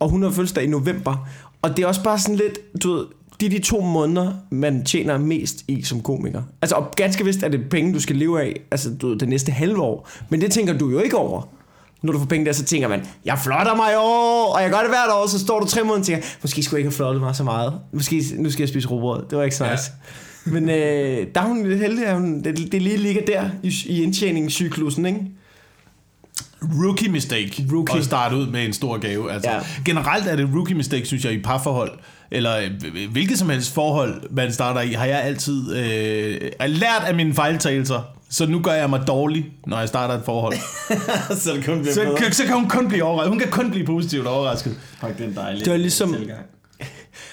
Og 0.00 0.08
hun 0.08 0.22
har 0.22 0.30
fødselsdag 0.30 0.64
i 0.64 0.66
november. 0.66 1.28
Og 1.62 1.76
det 1.76 1.82
er 1.82 1.86
også 1.86 2.02
bare 2.02 2.18
sådan 2.18 2.36
lidt, 2.36 2.82
du 2.82 2.92
ved, 2.92 3.04
de 3.40 3.46
er 3.46 3.50
de 3.50 3.58
to 3.58 3.80
måneder, 3.80 4.32
man 4.50 4.84
tjener 4.84 5.18
mest 5.18 5.64
i 5.68 5.82
som 5.82 6.00
komiker. 6.00 6.42
Altså, 6.62 6.76
og 6.76 6.90
ganske 6.96 7.24
vist 7.24 7.42
er 7.42 7.48
det 7.48 7.60
penge, 7.70 7.94
du 7.94 8.00
skal 8.00 8.16
leve 8.16 8.42
af, 8.42 8.60
altså 8.70 8.90
du, 8.94 9.14
det 9.14 9.28
næste 9.28 9.52
halve 9.52 9.82
år. 9.82 10.08
Men 10.28 10.40
det 10.40 10.52
tænker 10.52 10.78
du 10.78 10.90
jo 10.90 11.00
ikke 11.00 11.16
over. 11.16 11.48
Når 12.02 12.12
du 12.12 12.18
får 12.18 12.26
penge 12.26 12.46
der, 12.46 12.52
så 12.52 12.64
tænker 12.64 12.88
man, 12.88 13.06
jeg 13.24 13.38
flotter 13.38 13.74
mig 13.76 13.92
i 13.92 13.96
år, 13.96 14.52
og 14.54 14.62
jeg 14.62 14.70
gør 14.70 14.78
det 14.78 14.88
hvert 14.88 15.10
år, 15.12 15.26
så 15.26 15.38
står 15.38 15.60
du 15.60 15.66
tre 15.66 15.82
måneder 15.82 15.98
og 15.98 16.06
tænker, 16.06 16.26
måske 16.42 16.62
skulle 16.62 16.76
jeg 16.76 16.80
ikke 16.80 16.90
have 16.90 16.96
flottet 16.96 17.22
mig 17.22 17.36
så 17.36 17.44
meget. 17.44 17.72
Måske 17.92 18.22
nu 18.36 18.50
skal 18.50 18.62
jeg 18.62 18.68
spise 18.68 18.88
råbrød. 18.88 19.24
Det 19.30 19.38
var 19.38 19.44
ikke 19.44 19.56
så 19.56 19.70
nice. 19.70 19.92
Ja. 20.46 20.50
Men 20.52 20.68
øh, 20.68 21.26
der 21.34 21.40
er 21.40 21.46
hun 21.46 21.66
lidt 21.66 21.80
heldig, 21.80 22.06
at 22.06 22.14
hun, 22.14 22.44
det, 22.44 22.72
det 22.72 22.82
lige 22.82 22.96
ligger 22.96 23.22
der 23.26 23.50
i, 23.62 23.74
i 23.86 24.02
indtjeningscyklusen, 24.02 25.06
ikke? 25.06 25.20
Rookie 26.62 27.08
mistake 27.08 27.66
rookie. 27.72 27.98
at 27.98 28.04
starte 28.04 28.36
ud 28.36 28.46
med 28.46 28.64
en 28.64 28.72
stor 28.72 28.98
gave. 28.98 29.32
Altså, 29.32 29.50
ja. 29.50 29.60
Generelt 29.84 30.26
er 30.26 30.36
det 30.36 30.48
rookie 30.54 30.76
mistake, 30.76 31.06
synes 31.06 31.24
jeg, 31.24 31.32
i 31.32 31.42
parforhold 31.42 31.90
eller 32.30 32.56
øh, 32.56 33.10
hvilket 33.10 33.38
som 33.38 33.50
helst 33.50 33.74
forhold, 33.74 34.22
man 34.30 34.52
starter 34.52 34.80
i, 34.80 34.92
har 34.92 35.04
jeg 35.04 35.22
altid 35.22 35.76
øh, 35.76 36.50
lært 36.66 37.02
af 37.06 37.14
mine 37.14 37.34
fejltagelser. 37.34 38.02
Så 38.30 38.46
nu 38.46 38.60
gør 38.60 38.72
jeg 38.72 38.90
mig 38.90 39.02
dårlig, 39.06 39.46
når 39.66 39.78
jeg 39.78 39.88
starter 39.88 40.14
et 40.14 40.22
forhold. 40.24 40.54
så, 41.42 41.52
det 41.52 41.64
kun 41.64 41.84
så, 41.84 42.14
kan, 42.18 42.32
så 42.32 42.44
kan 42.44 42.54
hun 42.54 42.68
kun 42.68 42.88
blive 42.88 43.04
overrasket. 43.04 43.30
Hun 43.30 43.38
kan 43.38 43.50
kun 43.50 43.70
blive 43.70 43.86
positivt 43.86 44.26
overrasket. 44.26 44.76
Fuck, 45.00 45.18
det 45.18 45.26
er 45.26 45.42
dejligt. 45.42 45.64
Det 45.64 45.72
var 45.72 45.78
ligesom... 45.78 46.16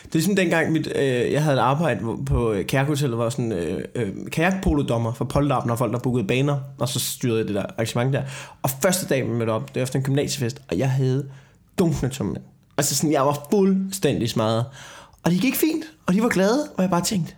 Det 0.05 0.11
er 0.11 0.17
ligesom 0.19 0.35
dengang, 0.35 0.71
mit, 0.71 0.87
øh, 0.95 1.31
jeg 1.31 1.43
havde 1.43 1.55
et 1.57 1.61
arbejde 1.61 1.99
på 2.25 2.55
Kærkhotellet, 2.67 3.17
var 3.17 3.29
sådan 3.29 3.51
øh, 3.51 3.83
øh, 3.95 4.09
kajakpolodommer 4.31 5.13
for 5.13 5.25
polterappen, 5.25 5.71
og 5.71 5.77
folk, 5.77 5.93
der 5.93 5.99
bookede 5.99 6.27
baner, 6.27 6.57
og 6.79 6.89
så 6.89 6.99
styrede 6.99 7.37
jeg 7.37 7.47
det 7.47 7.55
der 7.55 7.61
arrangement 7.61 8.13
der. 8.13 8.21
Og 8.61 8.69
første 8.81 9.05
dag, 9.07 9.25
vi 9.25 9.31
mødte 9.31 9.51
op, 9.51 9.67
det 9.67 9.75
var 9.75 9.81
efter 9.81 9.99
en 9.99 10.05
gymnasiefest, 10.05 10.61
og 10.71 10.77
jeg 10.77 10.89
havde 10.89 11.25
dunkende 11.79 12.13
tømmermænd. 12.13 12.43
Altså 12.77 12.95
sådan, 12.95 13.11
jeg 13.11 13.25
var 13.25 13.47
fuldstændig 13.51 14.29
smadret. 14.29 14.65
Og 15.23 15.31
det 15.31 15.41
gik 15.41 15.55
fint, 15.55 15.85
og 16.05 16.13
de 16.13 16.23
var 16.23 16.29
glade, 16.29 16.67
og 16.77 16.81
jeg 16.81 16.89
bare 16.89 17.01
tænkte, 17.01 17.33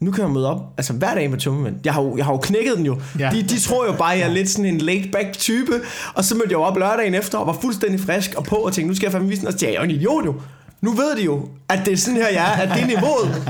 nu 0.00 0.10
kan 0.10 0.24
jeg 0.24 0.30
møde 0.30 0.50
op, 0.50 0.74
altså 0.76 0.92
hver 0.92 1.14
dag 1.14 1.30
med 1.30 1.38
tømmermænd. 1.38 1.76
Jeg 1.84 1.94
har 1.94 2.02
jo, 2.02 2.16
jeg 2.16 2.24
har 2.24 2.32
jo 2.32 2.38
knækket 2.38 2.76
den 2.76 2.86
jo. 2.86 3.00
Ja. 3.18 3.30
De, 3.30 3.42
de 3.42 3.60
tror 3.60 3.86
jo 3.86 3.92
bare, 3.92 4.12
at 4.12 4.20
jeg 4.20 4.28
er 4.28 4.32
lidt 4.32 4.50
sådan 4.50 4.64
en 4.64 4.78
laid 4.78 5.12
back 5.12 5.32
type. 5.32 5.72
Og 6.14 6.24
så 6.24 6.34
mødte 6.34 6.46
jeg 6.46 6.52
jo 6.52 6.62
op 6.62 6.76
lørdagen 6.76 7.14
efter, 7.14 7.38
og 7.38 7.46
var 7.46 7.58
fuldstændig 7.62 8.00
frisk 8.00 8.34
og 8.34 8.44
på, 8.44 8.56
og 8.56 8.72
tænkte, 8.72 8.88
nu 8.88 8.94
skal 8.94 9.06
jeg 9.06 9.12
fandme 9.12 9.28
vise 9.28 9.40
den. 9.40 9.48
Og 9.48 9.52
så 9.52 9.66
jeg, 9.66 9.74
er 9.74 9.82
en 9.82 9.90
idiot 9.90 10.24
jo. 10.24 10.34
Nu 10.82 10.92
ved 10.92 11.16
de 11.16 11.22
jo, 11.24 11.48
at 11.68 11.80
det 11.84 11.92
er 11.92 11.96
sådan 11.96 12.16
her, 12.16 12.28
jeg 12.28 12.52
er, 12.52 12.62
at 12.62 12.68
det 12.68 12.82
er 12.82 12.86
niveauet. 12.86 13.42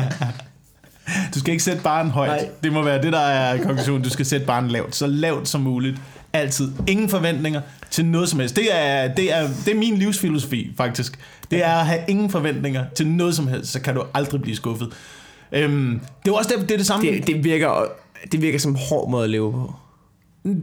Du 1.34 1.38
skal 1.38 1.52
ikke 1.52 1.64
sætte 1.64 1.82
barn 1.82 2.10
højt. 2.10 2.30
Nej. 2.30 2.48
Det 2.64 2.72
må 2.72 2.82
være 2.82 3.02
det, 3.02 3.12
der 3.12 3.20
er 3.20 3.62
konklusionen. 3.62 4.02
Du 4.02 4.10
skal 4.10 4.26
sætte 4.26 4.46
barn 4.46 4.68
lavt. 4.68 4.96
Så 4.96 5.06
lavt 5.06 5.48
som 5.48 5.60
muligt. 5.60 6.00
Altid. 6.32 6.72
Ingen 6.88 7.08
forventninger 7.08 7.60
til 7.90 8.04
noget 8.04 8.28
som 8.28 8.40
helst. 8.40 8.56
Det 8.56 8.68
er, 8.70 9.14
det 9.14 9.32
er, 9.32 9.48
det 9.64 9.74
er 9.74 9.78
min 9.78 9.96
livsfilosofi, 9.96 10.72
faktisk. 10.76 11.18
Det 11.50 11.64
er 11.64 11.74
at 11.74 11.86
have 11.86 12.00
ingen 12.08 12.30
forventninger 12.30 12.84
til 12.94 13.06
noget 13.06 13.34
som 13.36 13.46
helst, 13.46 13.72
så 13.72 13.80
kan 13.80 13.94
du 13.94 14.02
aldrig 14.14 14.42
blive 14.42 14.56
skuffet. 14.56 14.88
Øhm, 15.52 16.00
det 16.24 16.30
er 16.30 16.34
også 16.34 16.50
det, 16.56 16.68
det, 16.68 16.74
er 16.74 16.76
det 16.78 16.86
samme. 16.86 17.10
Det, 17.10 17.26
det, 17.26 17.44
virker, 17.44 17.84
det 18.32 18.42
virker 18.42 18.58
som 18.58 18.70
en 18.70 18.78
hård 18.88 19.10
måde 19.10 19.24
at 19.24 19.30
leve 19.30 19.52
på. 19.52 19.74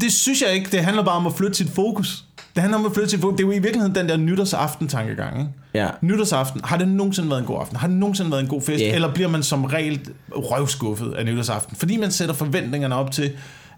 Det 0.02 0.14
synes 0.14 0.42
jeg 0.42 0.54
ikke. 0.54 0.72
Det 0.72 0.80
handler 0.80 1.04
bare 1.04 1.16
om 1.16 1.28
at 1.28 1.34
flytte 1.34 1.56
sit 1.56 1.70
fokus. 1.70 2.26
Det 2.60 2.64
handler 2.64 2.80
om 2.80 2.86
at 2.86 2.94
flytte 2.94 3.10
sit 3.10 3.22
fokus. 3.22 3.38
Det 3.38 3.44
er 3.44 3.48
jo 3.48 3.52
i 3.52 3.60
virkeligheden 3.60 3.96
den 3.96 4.10
der 4.10 4.18
nytårsaften-tankegang. 4.18 5.40
Ikke? 5.40 5.52
Ja. 5.74 5.88
Nytårsaften. 6.02 6.62
Har 6.64 6.78
det 6.78 6.88
nogensinde 6.88 7.30
været 7.30 7.40
en 7.40 7.46
god 7.46 7.60
aften? 7.60 7.78
Har 7.78 7.88
det 7.88 7.98
nogensinde 7.98 8.32
været 8.32 8.42
en 8.42 8.48
god 8.48 8.62
fest? 8.62 8.82
Yeah. 8.84 8.96
Eller 8.96 9.14
bliver 9.14 9.30
man 9.30 9.44
som 9.44 9.66
regel 9.66 10.10
røvskuffet 10.32 11.14
af 11.14 11.26
nytårsaften? 11.26 11.76
Fordi 11.76 11.98
man 11.98 12.12
sætter 12.12 12.36
forventningerne 12.36 12.96
op 12.96 13.12
til, 13.12 13.32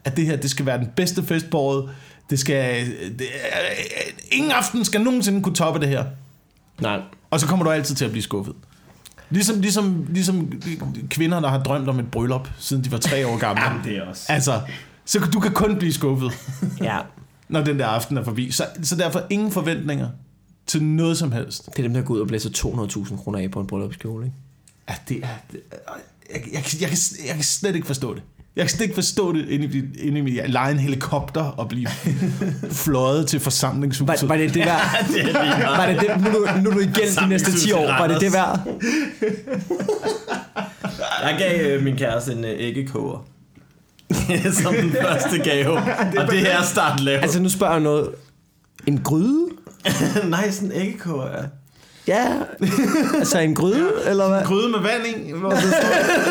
at 0.04 0.18
det 0.18 0.26
her 0.26 0.36
det 0.36 0.50
skal 0.50 0.66
være 0.66 0.78
den 0.78 0.88
bedste 0.96 1.24
fest 1.24 1.50
på 1.50 1.60
året. 1.60 1.90
Det 2.30 2.40
skal... 2.40 2.86
Det, 3.20 3.26
ingen 4.32 4.52
aften 4.52 4.86
skal 4.86 5.02
nogensinde 5.02 5.42
kunne 5.42 5.56
toppe 5.56 5.80
det 5.80 5.88
her. 5.90 6.06
Nej. 6.82 7.00
Og 7.32 7.40
så 7.40 7.48
kommer 7.48 7.66
du 7.66 7.72
altid 7.72 7.96
til 7.96 8.06
at 8.06 8.12
blive 8.12 8.24
skuffet. 8.24 8.54
Ligesom, 9.30 9.62
ligesom, 9.62 10.06
ligesom 10.10 10.52
kvinder, 11.10 11.40
der 11.40 11.50
har 11.50 11.64
drømt 11.64 11.90
om 11.90 12.00
et 12.00 12.12
bryllup, 12.12 12.50
siden 12.60 12.84
de 12.84 12.92
var 12.92 12.98
tre 12.98 13.28
år 13.28 13.38
gamle. 13.38 13.64
Jamen, 13.64 13.82
det 13.84 13.98
er 13.98 14.02
også. 14.02 14.26
Altså, 14.30 14.62
så 15.06 15.20
du 15.34 15.40
kan 15.40 15.52
kun 15.52 15.76
blive 15.76 15.94
skuffet, 15.94 16.32
ja. 16.82 16.98
Når 17.52 17.64
den 17.64 17.80
der 17.80 17.88
aften 17.88 18.18
er 18.18 18.24
forbi. 18.24 18.52
Så, 18.52 18.66
så 18.84 18.96
derfor 18.96 19.24
ingen 19.30 19.52
forventninger 19.52 20.10
til 20.68 20.84
noget 20.84 21.18
som 21.18 21.32
helst. 21.32 21.66
Det 21.66 21.80
er 21.80 21.84
dem, 21.84 21.94
der 21.94 22.02
går 22.02 22.14
ud 22.14 22.20
og 22.20 22.28
blæser 22.28 22.50
200.000 22.50 23.24
kroner 23.24 23.40
af 23.40 23.52
på 23.52 23.60
en 23.60 23.68
bryllupskjole, 23.68 24.26
ikke? 24.26 24.38
Ja, 24.90 24.96
det 25.10 25.18
er... 25.24 25.28
Det, 25.52 25.60
jeg, 26.34 26.42
jeg, 26.54 26.64
jeg, 26.82 26.82
jeg, 26.82 26.98
jeg 27.28 27.36
kan 27.36 27.44
slet 27.44 27.76
ikke 27.76 27.88
forstå 27.88 28.14
det. 28.14 28.24
Jeg 28.56 28.64
kan 28.64 28.70
slet 28.70 28.82
ikke 28.82 28.96
forstå 28.96 29.34
det 29.34 29.50
inde 29.50 29.66
i, 29.66 30.08
inde 30.08 30.18
i 30.18 30.22
mit 30.22 30.50
lege 30.50 30.72
en 30.72 30.80
helikopter 30.80 31.42
og 31.44 31.70
blive 31.70 31.88
fløjet 32.86 33.28
til 33.28 33.40
forsamlingshuset. 33.40 34.22
Var, 34.22 34.28
var 34.28 34.38
det 34.38 34.54
det 34.54 34.66
værd? 34.66 34.82
Ja, 35.18 35.24
det 35.24 35.36
er 35.36 35.78
var 35.78 35.86
det 35.86 36.02
det, 36.02 36.22
nu, 36.24 36.40
nu, 36.40 36.62
nu 36.64 36.70
er 36.70 36.74
du 36.74 36.80
igen 36.80 37.16
de 37.24 37.30
næste 37.30 37.52
10 37.60 37.72
år. 37.72 37.88
Var 37.88 38.08
det 38.08 38.22
det 38.22 38.34
værd? 38.34 38.68
jeg 41.24 41.36
gav 41.40 41.62
øh, 41.66 41.84
min 41.84 41.98
kæreste 41.98 42.32
en 42.32 42.46
øh, 42.46 42.56
æggekoger. 42.58 43.26
som 44.64 44.74
den 44.74 44.96
første 45.02 45.50
gave. 45.50 45.78
og 46.20 46.32
det 46.32 46.40
her 46.40 46.64
start 46.64 47.00
lavet. 47.00 47.22
Altså 47.22 47.42
nu 47.42 47.50
spørger 47.50 47.74
jeg 47.74 47.82
noget. 47.82 48.10
En 48.88 49.02
gryde? 49.04 49.48
Nej, 50.30 50.52
sådan 50.52 50.72
en 50.72 50.82
æggekoger, 50.82 51.28
ja. 51.28 51.44
Ja, 52.08 52.28
altså 53.20 53.40
en 53.40 53.56
gryde, 53.56 53.92
eller 54.08 54.30
hvad? 54.30 54.44
Gryde 54.44 54.70
med 54.70 54.80
vand 54.80 55.06
i? 55.06 55.34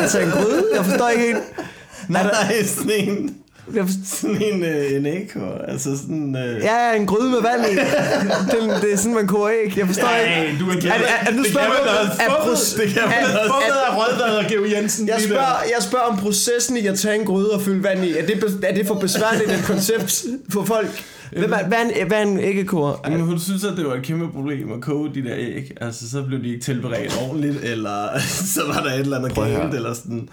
altså 0.01 0.19
en 0.19 0.29
gryde? 0.29 0.63
Jeg 0.75 0.85
forstår 0.85 1.09
ikke 1.09 1.23
helt. 1.23 1.39
Nej, 2.09 2.23
nej, 2.23 2.63
sådan 2.63 2.91
en... 2.91 3.35
Jeg 3.75 3.85
sådan 4.05 4.41
en, 4.41 4.63
øh, 4.63 4.93
en 4.93 5.05
ægkår, 5.05 5.61
altså 5.67 5.97
sådan... 5.97 6.35
Øh... 6.35 6.63
Ja, 6.63 6.95
en 6.95 7.05
gryde 7.05 7.29
med 7.29 7.41
vand 7.41 7.71
i. 7.71 7.75
det, 8.51 8.81
det 8.81 8.93
er 8.93 8.97
sådan, 8.97 9.13
man 9.13 9.27
koger 9.27 9.49
æg. 9.49 9.77
Jeg 9.77 9.87
forstår 9.87 10.07
ja, 10.07 10.43
ikke. 10.43 10.59
du 10.59 10.69
er, 10.69 10.73
er, 10.73 10.93
er, 10.93 11.27
er, 11.27 11.31
nu 11.33 11.43
spørger 11.43 11.69
det 11.69 12.19
kan 12.19 12.27
man 12.27 12.51
også 12.51 12.77
Det 12.81 12.93
kan 12.93 13.01
man 13.01 13.23
også 13.23 13.73
af 13.89 13.97
Rødvad 13.97 14.37
og 14.37 14.45
Geo 14.49 14.65
Jensen. 14.65 15.07
Jeg 15.07 15.21
spørger, 15.21 15.63
jeg 15.75 15.83
spørger 15.83 16.05
om 16.05 16.17
processen 16.17 16.77
i 16.77 16.87
at 16.87 16.99
tage 16.99 17.15
en 17.19 17.25
gryde 17.25 17.51
og 17.51 17.61
fylde 17.61 17.83
vand 17.83 18.05
i. 18.05 18.17
Er 18.17 18.25
det, 18.25 18.59
er 18.63 18.73
det 18.73 18.87
for 18.87 18.95
besværligt 18.95 19.51
et 19.51 19.63
koncept 19.65 20.25
for 20.49 20.63
folk? 20.63 21.03
Hvad, 21.31 21.47
hvad, 21.47 21.57
hvad, 21.67 21.77
er 21.77 22.01
en, 22.01 22.07
hvad 22.07 22.17
er 22.17 22.21
en 22.21 22.39
æggekor? 22.39 23.05
Men 23.09 23.19
hun 23.19 23.39
synes, 23.39 23.63
at 23.63 23.77
det 23.77 23.85
var 23.85 23.93
et 23.93 24.03
kæmpe 24.03 24.31
problem 24.31 24.71
at 24.71 24.81
koge 24.81 25.11
de 25.13 25.23
der 25.23 25.35
æg. 25.37 25.71
Altså, 25.81 26.09
så 26.09 26.23
blev 26.23 26.43
de 26.43 26.47
ikke 26.47 26.61
tilberedt 26.61 27.17
ordentligt, 27.21 27.63
eller 27.63 28.19
så 28.55 28.61
var 28.67 28.83
der 28.83 28.93
et 28.93 28.99
eller 28.99 29.17
andet 29.17 29.35
galt, 29.35 29.73
eller 29.73 29.93
sådan. 29.93 30.29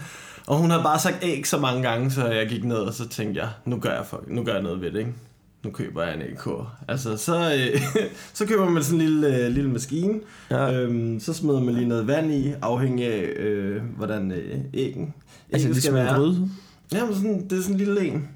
Og 0.48 0.56
hun 0.56 0.70
har 0.70 0.82
bare 0.82 0.98
sagt 0.98 1.16
æg 1.22 1.46
så 1.46 1.58
mange 1.58 1.82
gange, 1.82 2.10
så 2.10 2.26
jeg 2.26 2.48
gik 2.48 2.64
ned, 2.64 2.76
og 2.76 2.94
så 2.94 3.08
tænkte 3.08 3.40
jeg, 3.40 3.48
nu 3.64 3.78
gør 3.78 3.94
jeg, 3.94 4.06
for, 4.06 4.24
nu 4.26 4.44
gør 4.44 4.52
jeg 4.52 4.62
noget 4.62 4.80
ved 4.80 4.92
det, 4.92 4.98
ikke? 4.98 5.12
Nu 5.64 5.70
køber 5.70 6.02
jeg 6.02 6.14
en 6.14 6.22
ægkor. 6.22 6.74
Altså, 6.88 7.16
så, 7.16 7.54
øh, 7.54 7.80
så 8.34 8.46
køber 8.46 8.70
man 8.70 8.82
sådan 8.82 9.00
en 9.00 9.06
lille, 9.06 9.36
øh, 9.36 9.50
lille 9.50 9.70
maskine. 9.70 10.20
Ja. 10.50 10.72
Øhm, 10.72 11.20
så 11.20 11.32
smider 11.32 11.60
man 11.60 11.74
lige 11.74 11.88
noget 11.88 12.06
vand 12.06 12.32
i, 12.32 12.52
afhængig 12.62 13.06
af, 13.06 13.22
øh, 13.22 13.82
hvordan 13.96 14.32
øh, 14.32 14.58
æggen 14.74 15.14
altså, 15.52 15.68
det 15.68 15.82
skal 15.82 15.94
være. 15.94 16.14
Grød? 16.14 16.36
Ja, 16.92 17.04
men 17.04 17.14
sådan, 17.14 17.48
det 17.48 17.58
er 17.58 17.62
sådan 17.62 17.74
en 17.74 17.78
lille 17.78 18.08
en. 18.08 18.28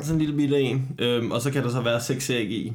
Sådan 0.00 0.14
en 0.14 0.18
lille 0.18 0.36
bitte 0.36 0.60
en. 0.60 0.88
Øhm, 0.98 1.30
og 1.30 1.42
så 1.42 1.50
kan 1.50 1.62
der 1.62 1.70
så 1.70 1.80
være 1.80 2.00
seks 2.00 2.30
æg 2.30 2.50
i. 2.50 2.72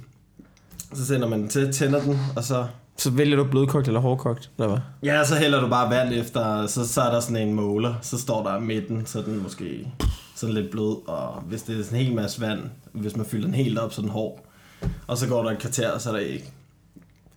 Så 0.93 1.05
sender 1.05 1.27
man 1.27 1.39
den 1.39 1.47
til, 1.47 1.73
tænder 1.73 2.01
den, 2.01 2.19
og 2.35 2.43
så 2.43 2.67
så 2.97 3.09
vælger 3.09 3.37
du 3.37 3.43
blødkogt 3.43 3.87
eller 3.87 3.99
hårdkogt, 3.99 4.49
eller 4.57 4.69
hvad? 4.69 4.79
Ja, 5.03 5.23
så 5.25 5.35
hælder 5.35 5.61
du 5.61 5.67
bare 5.67 5.89
vand 5.89 6.13
efter, 6.13 6.67
så, 6.67 6.87
så 6.87 7.01
er 7.01 7.11
der 7.11 7.19
sådan 7.19 7.47
en 7.47 7.53
måler, 7.53 7.93
så 8.01 8.17
står 8.17 8.43
der 8.43 8.59
midten, 8.59 9.05
så 9.05 9.21
den 9.21 9.43
måske 9.43 9.87
sådan 10.35 10.55
lidt 10.55 10.71
blød, 10.71 11.07
og 11.09 11.43
hvis 11.47 11.61
det 11.61 11.79
er 11.79 11.83
sådan 11.83 11.99
en 11.99 12.05
hel 12.05 12.15
masse 12.15 12.41
vand, 12.41 12.59
hvis 12.91 13.15
man 13.15 13.25
fylder 13.25 13.45
den 13.45 13.55
helt 13.55 13.79
op, 13.79 13.93
så 13.93 14.01
den 14.01 14.09
hård. 14.09 14.43
Og 15.07 15.17
så 15.17 15.27
går 15.27 15.43
der 15.43 15.51
et 15.51 15.59
kvarter, 15.59 15.91
og 15.91 16.01
så 16.01 16.09
er 16.09 16.13
der 16.13 16.19
ikke. 16.19 16.51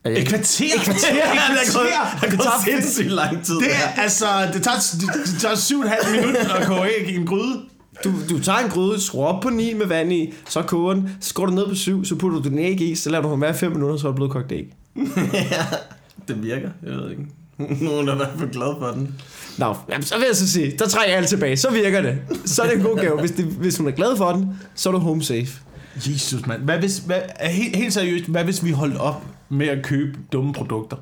Et 0.06 0.28
kvarter? 0.28 0.64
Et 0.76 0.80
kvarter? 0.84 1.14
Ja, 1.14 1.22
Et 1.22 1.60
det 1.60 2.28
er 2.28 2.30
gået, 2.30 2.40
tager 2.40 2.64
sindssygt 2.64 3.12
lang 3.12 3.44
tid. 3.44 3.54
Det 3.54 3.74
er, 3.74 4.02
altså, 4.02 4.26
det 4.52 4.62
tager, 4.62 4.76
det, 5.00 5.26
det 5.26 5.40
tager 5.40 5.54
syv 5.54 5.78
og 5.78 5.84
et 5.84 5.90
halvt 5.90 6.20
minut 6.20 6.36
at 6.36 6.66
koge 6.66 6.88
æg 7.00 7.08
i 7.08 7.16
en 7.16 7.26
gryde. 7.26 7.60
Du, 8.04 8.12
du 8.30 8.38
tager 8.42 8.58
en 8.58 8.70
gryde, 8.70 9.00
skruer 9.00 9.26
op 9.26 9.42
på 9.42 9.48
9 9.48 9.74
med 9.74 9.86
vand 9.86 10.12
i, 10.12 10.32
så 10.48 10.62
koger 10.62 10.94
den, 10.94 11.10
så 11.20 11.28
skruer 11.28 11.46
du 11.46 11.54
ned 11.54 11.68
på 11.68 11.74
7, 11.74 12.04
så 12.04 12.16
putter 12.16 12.38
du 12.40 12.48
den 12.48 12.58
æg 12.58 12.80
i, 12.80 12.94
så 12.94 13.10
lader 13.10 13.22
du 13.22 13.30
den 13.30 13.40
være 13.40 13.54
5 13.54 13.72
minutter, 13.72 13.96
så 13.96 14.06
er 14.06 14.10
det 14.10 14.16
blevet 14.16 14.32
kogt 14.32 14.52
æg. 14.52 14.72
Ja, 14.96 15.66
det 16.28 16.42
virker. 16.42 16.70
Jeg 16.82 16.92
ved 16.92 17.10
ikke. 17.10 17.26
Nogen 17.84 18.08
er 18.08 18.12
i 18.12 18.16
hvert 18.16 18.34
fald 18.38 18.50
glad 18.50 18.74
for 18.80 18.86
den. 18.86 19.20
Nå, 19.58 19.74
jamen, 19.88 20.02
så 20.02 20.16
vil 20.18 20.24
jeg 20.26 20.36
så 20.36 20.48
sige, 20.48 20.76
der 20.78 20.88
trækker 20.88 21.08
jeg 21.10 21.18
alt 21.18 21.28
tilbage, 21.28 21.56
så 21.56 21.70
virker 21.70 22.02
det. 22.02 22.18
Så 22.44 22.62
er 22.62 22.66
det 22.66 22.76
en 22.76 22.82
god 22.82 22.96
gave. 22.96 23.20
Hvis, 23.20 23.30
det, 23.30 23.44
hvis 23.44 23.76
hun 23.78 23.86
er 23.86 23.90
glad 23.90 24.16
for 24.16 24.32
den, 24.32 24.48
så 24.74 24.88
er 24.88 24.92
du 24.92 24.98
home 24.98 25.22
safe. 25.22 25.48
Jesus, 25.96 26.46
mand. 26.46 26.62
Hvad 26.62 26.78
hvis, 26.78 26.98
hvad, 26.98 27.20
helt, 27.50 27.76
helt 27.76 27.92
seriøst, 27.92 28.24
hvad 28.24 28.44
hvis 28.44 28.64
vi 28.64 28.70
holdt 28.70 28.96
op 28.96 29.22
med 29.48 29.66
at 29.68 29.82
købe 29.84 30.18
dumme 30.32 30.52
produkter? 30.52 30.96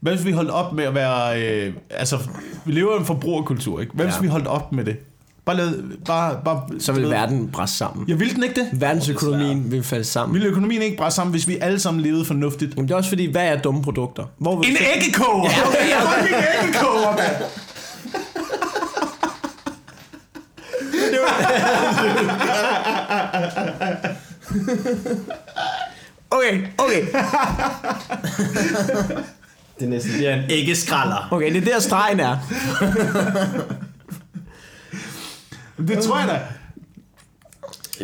Hvad 0.00 0.14
hvis 0.14 0.26
vi 0.26 0.32
holdt 0.32 0.50
op 0.50 0.72
med 0.72 0.84
at 0.84 0.94
være... 0.94 1.42
Øh, 1.42 1.74
altså, 1.90 2.18
vi 2.64 2.72
lever 2.72 2.96
i 2.96 3.00
en 3.00 3.06
forbrugerkultur, 3.06 3.80
ikke? 3.80 3.92
Hvad 3.94 4.04
hvis 4.04 4.14
Ja. 4.16 4.20
vi 4.20 4.26
holdt 4.26 4.46
op 4.46 4.72
med 4.72 4.84
det? 4.84 4.96
Bare 5.50 5.56
lad, 5.56 5.82
bare, 6.06 6.40
bare, 6.44 6.62
Så 6.80 6.92
vil 6.92 7.10
verden 7.10 7.48
bræste 7.52 7.76
sammen. 7.76 8.04
Jeg 8.08 8.20
vil 8.20 8.34
den 8.34 8.42
ikke 8.42 8.54
det. 8.60 8.68
Verdensøkonomien 8.72 9.72
vil 9.72 9.82
falde 9.82 10.04
sammen. 10.04 10.34
Vil 10.40 10.46
økonomien 10.46 10.82
ikke 10.82 10.96
bare 10.96 11.10
sammen, 11.10 11.30
hvis 11.30 11.48
vi 11.48 11.58
alle 11.60 11.80
sammen 11.80 12.02
levede 12.02 12.24
fornuftigt? 12.24 12.74
Jamen 12.74 12.88
det 12.88 12.94
er 12.94 12.98
også 12.98 13.08
fordi, 13.08 13.30
hvad 13.30 13.42
er 13.48 13.56
dumme 13.56 13.82
produkter? 13.82 14.24
Hvor 14.38 14.58
vil 14.58 14.68
En 14.70 14.76
du- 14.76 14.82
æggekoger! 14.96 15.50
Ja, 15.50 15.68
okay, 15.68 15.88
jeg 15.90 16.28
en 16.28 16.66
æggekoger, 16.68 17.16
mand! 17.16 17.44
Okay, 26.30 26.62
okay, 26.78 27.06
Det 29.78 29.84
er 29.84 29.88
næsten 29.88 30.12
bliver 30.12 30.34
en 30.34 30.42
æggeskralder. 30.50 31.28
okay, 31.30 31.54
det 31.54 31.68
er 31.68 31.72
der 31.72 31.80
stregen 31.80 32.20
er. 32.20 32.36
Det 35.88 35.98
tror 35.98 36.18
jeg 36.18 36.28
da. 36.28 36.38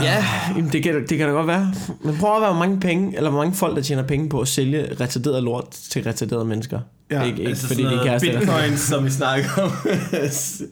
Ja, 0.02 0.24
jamen, 0.56 0.72
det, 0.72 0.82
kan, 0.82 0.94
det 1.08 1.18
kan 1.18 1.26
da 1.28 1.32
godt 1.32 1.46
være. 1.46 1.72
Men 2.04 2.16
prøv 2.20 2.34
at 2.36 2.40
være, 2.42 2.50
hvor 2.52 2.58
mange 2.58 2.80
penge, 2.80 3.16
eller 3.16 3.30
hvor 3.30 3.38
mange 3.40 3.54
folk, 3.54 3.76
der 3.76 3.82
tjener 3.82 4.02
penge 4.02 4.28
på 4.28 4.40
at 4.40 4.48
sælge 4.48 4.86
retarderet 5.00 5.42
lort 5.42 5.70
til 5.70 6.02
retarderede 6.02 6.44
mennesker. 6.44 6.80
Ja, 7.10 7.22
ikke, 7.22 7.38
ikke 7.38 7.48
Altså 7.48 7.66
fordi 7.66 7.82
sådan 7.82 7.98
de 7.98 8.08
er 8.08 8.18
bitcoins, 8.18 8.80
som 8.80 9.04
vi 9.04 9.10
snakkede 9.10 9.62
om 9.62 9.70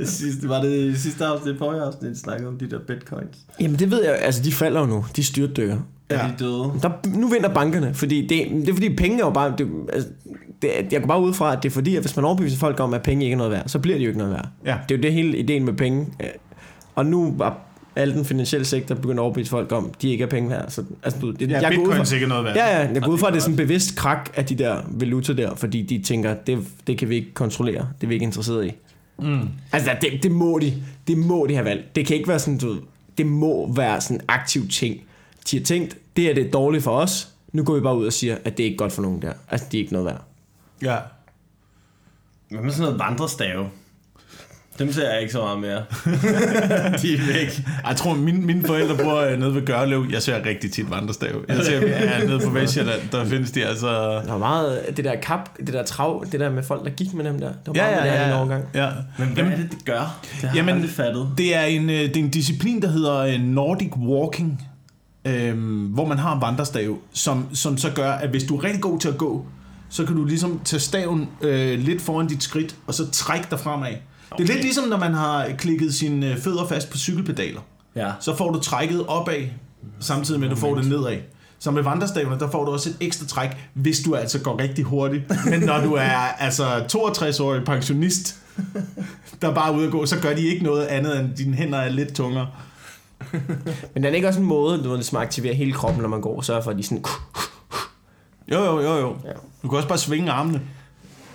sidste, 0.06 0.48
var 0.48 0.62
det 0.62 0.98
sidste 1.00 1.24
afsnit, 1.24 1.58
forrige 1.58 1.82
afsnit, 1.82 2.10
vi 2.10 2.16
snakkede 2.16 2.48
om 2.48 2.58
de 2.58 2.70
der 2.70 2.78
bitcoins. 2.86 3.36
Jamen 3.60 3.78
det 3.78 3.90
ved 3.90 4.04
jeg, 4.04 4.18
altså 4.20 4.42
de 4.42 4.52
falder 4.52 4.80
jo 4.80 4.86
nu. 4.86 5.04
De 5.16 5.24
styrtdykker. 5.24 5.76
Er 6.08 6.18
Ja. 6.26 6.28
de 6.32 6.34
døde? 6.44 6.72
Der, 6.82 6.90
nu 7.18 7.28
vinder 7.28 7.48
bankerne, 7.54 7.94
fordi 7.94 8.20
det, 8.20 8.66
det 8.66 8.68
er 8.68 8.72
fordi 8.74 8.96
penge 8.96 9.16
er 9.20 9.24
jo 9.24 9.30
bare... 9.30 9.54
Det, 9.58 9.68
altså, 9.92 10.08
det, 10.62 10.70
jeg 10.92 11.00
går 11.00 11.06
bare 11.08 11.20
ud 11.20 11.34
fra, 11.34 11.52
at 11.56 11.62
det 11.62 11.68
er 11.68 11.72
fordi, 11.72 11.96
at 11.96 12.02
hvis 12.02 12.16
man 12.16 12.24
overbeviser 12.24 12.58
folk 12.58 12.80
om, 12.80 12.94
at 12.94 13.02
penge 13.02 13.24
ikke 13.24 13.32
er 13.34 13.38
noget 13.38 13.52
værd, 13.52 13.68
så 13.68 13.78
bliver 13.78 13.98
de 13.98 14.04
jo 14.04 14.08
ikke 14.08 14.18
noget 14.18 14.32
værd. 14.32 14.48
Ja. 14.66 14.76
Det 14.88 14.94
er 14.94 14.98
jo 14.98 15.02
det 15.02 15.12
hele 15.12 15.36
ideen 15.38 15.64
med 15.64 15.72
penge. 15.72 16.06
Og 16.94 17.06
nu 17.06 17.34
var 17.36 17.58
al 17.96 18.14
den 18.14 18.24
finansielle 18.24 18.64
sektor 18.64 18.94
begyndt 18.94 19.18
at 19.18 19.22
overbevise 19.22 19.50
folk 19.50 19.72
om, 19.72 19.92
de 20.02 20.08
ikke 20.08 20.24
er 20.24 20.28
penge 20.28 20.50
værd. 20.50 20.70
Så, 20.70 20.84
altså, 21.02 21.20
du, 21.20 21.30
det, 21.30 21.50
Ja, 21.50 21.60
jeg 21.60 21.70
bitcoin 21.70 22.00
er 22.00 22.04
sikkert 22.04 22.28
noget 22.28 22.44
værd. 22.44 22.56
Ja, 22.56 22.80
ja, 22.80 22.92
jeg 22.92 23.02
går 23.02 23.12
ud 23.12 23.18
fra, 23.18 23.26
at 23.26 23.32
det 23.32 23.38
er 23.38 23.42
sådan 23.42 23.52
en 23.52 23.56
bevidst 23.56 23.96
krak 23.96 24.30
af 24.34 24.44
de 24.44 24.54
der 24.54 24.82
valuta 24.88 25.32
der, 25.32 25.54
fordi 25.54 25.82
de 25.82 26.02
tænker, 26.02 26.34
det, 26.34 26.58
det 26.86 26.98
kan 26.98 27.08
vi 27.08 27.14
ikke 27.14 27.34
kontrollere, 27.34 27.88
det 28.00 28.06
er 28.06 28.08
vi 28.08 28.14
ikke 28.14 28.24
interesseret 28.24 28.66
i. 28.66 28.72
Mm. 29.18 29.48
Altså, 29.72 29.90
det, 30.00 30.22
det, 30.22 30.30
må 30.30 30.58
de, 30.58 30.82
det 31.06 31.18
må 31.18 31.46
de 31.48 31.54
have 31.54 31.64
valgt. 31.64 31.96
Det 31.96 32.06
kan 32.06 32.16
ikke 32.16 32.28
være 32.28 32.38
sådan, 32.38 32.58
du 32.58 32.76
det 33.18 33.26
må 33.26 33.72
være 33.74 34.00
sådan 34.00 34.16
en 34.16 34.22
aktiv 34.28 34.68
ting. 34.68 35.00
De 35.50 35.58
har 35.58 35.64
tænkt, 35.64 35.96
det 36.16 36.30
er 36.30 36.34
det 36.34 36.52
dårligt 36.52 36.84
for 36.84 36.90
os, 36.90 37.28
nu 37.52 37.64
går 37.64 37.74
vi 37.74 37.80
bare 37.80 37.96
ud 37.96 38.06
og 38.06 38.12
siger, 38.12 38.38
at 38.44 38.56
det 38.56 38.62
er 38.62 38.64
ikke 38.64 38.76
godt 38.76 38.92
for 38.92 39.02
nogen 39.02 39.22
der. 39.22 39.32
Altså, 39.48 39.66
de 39.72 39.76
er 39.76 39.80
ikke 39.80 39.92
noget 39.92 40.06
værd. 40.06 40.24
Ja. 40.82 40.96
Hvad 42.50 42.60
med 42.60 42.70
sådan 42.70 42.82
noget 42.82 42.98
vandrestave? 42.98 43.70
Dem 44.78 44.92
ser 44.92 45.10
jeg 45.12 45.20
ikke 45.20 45.32
så 45.32 45.40
meget 45.40 45.58
mere. 45.60 45.76
de 47.02 47.14
er 47.14 47.32
væk. 47.32 47.62
Jeg 47.88 47.96
tror, 47.96 48.14
mine, 48.14 48.40
mine 48.40 48.64
forældre 48.66 48.96
bor 49.04 49.20
øh, 49.20 49.38
nede 49.38 49.54
ved 49.54 49.66
Gørlev. 49.66 50.06
Jeg 50.10 50.22
ser 50.22 50.46
rigtig 50.46 50.72
tit 50.72 50.90
vandrestav. 50.90 51.44
Jeg 51.48 51.64
ser 51.64 51.86
ja, 51.88 52.24
nede 52.24 52.40
på 52.44 52.50
Vestjylland, 52.50 53.00
der 53.12 53.24
findes 53.24 53.50
de 53.50 53.64
altså... 53.66 53.88
Der 54.12 54.30
var 54.30 54.38
meget, 54.38 54.80
det 54.96 55.04
der 55.04 55.14
kap, 55.22 55.48
det 55.58 55.72
der 55.74 55.82
trav, 55.84 56.24
det 56.32 56.40
der 56.40 56.50
med 56.50 56.62
folk, 56.62 56.84
der 56.84 56.90
gik 56.90 57.14
med 57.14 57.24
dem 57.24 57.40
der. 57.40 57.48
Det 57.48 57.58
var 57.66 57.72
Ja, 57.74 57.90
meget 57.90 58.06
ja, 58.12 58.24
en 58.24 58.30
ja. 58.30 58.38
overgang. 58.38 58.64
ja. 58.74 58.88
Men 59.18 59.28
hvad 59.28 59.44
er 59.44 59.56
det, 59.56 59.68
det 59.70 59.84
gør? 59.84 60.18
Det 60.32 60.48
har 60.48 60.56
Jamen, 60.56 60.68
jeg 60.68 60.74
aldrig 60.76 60.90
fattet. 60.90 61.28
Det 61.38 61.54
er 61.56 61.62
en, 61.62 61.90
øh, 61.90 61.96
det 61.96 62.16
er 62.16 62.20
en 62.20 62.30
disciplin, 62.30 62.82
der 62.82 62.88
hedder 62.88 63.16
øh, 63.18 63.40
Nordic 63.40 63.96
Walking, 63.96 64.62
øhm, 65.24 65.86
hvor 65.86 66.06
man 66.06 66.18
har 66.18 66.34
en 66.34 66.40
vandrestav, 66.40 66.98
som, 67.12 67.46
som 67.54 67.78
så 67.78 67.90
gør, 67.94 68.12
at 68.12 68.28
hvis 68.30 68.44
du 68.44 68.56
er 68.56 68.64
rigtig 68.64 68.80
god 68.82 69.00
til 69.00 69.08
at 69.08 69.18
gå, 69.18 69.46
så 69.90 70.04
kan 70.04 70.16
du 70.16 70.24
ligesom 70.24 70.60
tage 70.64 70.80
staven 70.80 71.28
øh, 71.42 71.78
lidt 71.78 72.02
foran 72.02 72.26
dit 72.26 72.42
skridt, 72.42 72.76
og 72.86 72.94
så 72.94 73.10
trække 73.10 73.46
dig 73.50 73.60
fremad. 73.60 73.88
Okay. 74.34 74.42
Det 74.42 74.50
er 74.50 74.54
lidt 74.54 74.64
ligesom, 74.64 74.88
når 74.88 74.96
man 74.96 75.14
har 75.14 75.48
klikket 75.58 75.94
sine 75.94 76.30
øh, 76.30 76.38
fødder 76.38 76.66
fast 76.66 76.90
på 76.90 76.98
cykelpedaler. 76.98 77.60
Ja. 77.96 78.12
Så 78.20 78.36
får 78.36 78.50
du 78.50 78.60
trækket 78.60 79.06
opad, 79.06 79.42
samtidig 80.00 80.40
med, 80.40 80.48
at 80.48 80.54
du 80.54 80.60
får 80.60 80.74
det 80.74 80.88
nedad. 80.88 81.16
Så 81.58 81.70
med 81.70 81.82
vandrestavene, 81.82 82.38
der 82.38 82.50
får 82.50 82.64
du 82.64 82.72
også 82.72 82.90
et 82.90 82.96
ekstra 83.00 83.26
træk, 83.26 83.50
hvis 83.74 84.00
du 84.00 84.14
altså 84.14 84.40
går 84.40 84.58
rigtig 84.58 84.84
hurtigt. 84.84 85.24
Men 85.50 85.60
når 85.60 85.80
du 85.80 85.92
er 85.92 86.16
altså 86.38 86.64
62-årig 86.92 87.64
pensionist, 87.64 88.36
der 89.42 89.50
er 89.50 89.54
bare 89.54 89.74
ude 89.74 89.86
at 89.86 89.92
gå, 89.92 90.06
så 90.06 90.20
gør 90.20 90.34
de 90.34 90.42
ikke 90.42 90.64
noget 90.64 90.84
andet, 90.84 91.20
end 91.20 91.34
dine 91.36 91.56
hænder 91.56 91.78
er 91.78 91.88
lidt 91.88 92.14
tungere. 92.14 92.46
Men 93.94 94.04
er 94.04 94.08
ikke 94.08 94.28
også 94.28 94.40
en 94.40 94.46
måde, 94.46 94.84
du 94.84 94.94
ligesom 94.94 95.18
aktiverer 95.18 95.54
hele 95.54 95.72
kroppen, 95.72 96.02
når 96.02 96.08
man 96.08 96.20
går, 96.20 96.36
og 96.36 96.44
sørger 96.44 96.62
for, 96.62 96.70
at 96.70 96.78
de 96.78 96.82
sådan... 96.82 97.04
Jo, 98.52 98.64
jo, 98.64 98.80
jo, 98.80 98.96
jo. 98.98 99.16
Ja. 99.24 99.32
Du 99.62 99.68
kan 99.68 99.76
også 99.76 99.88
bare 99.88 99.98
svinge 99.98 100.30
armene. 100.30 100.60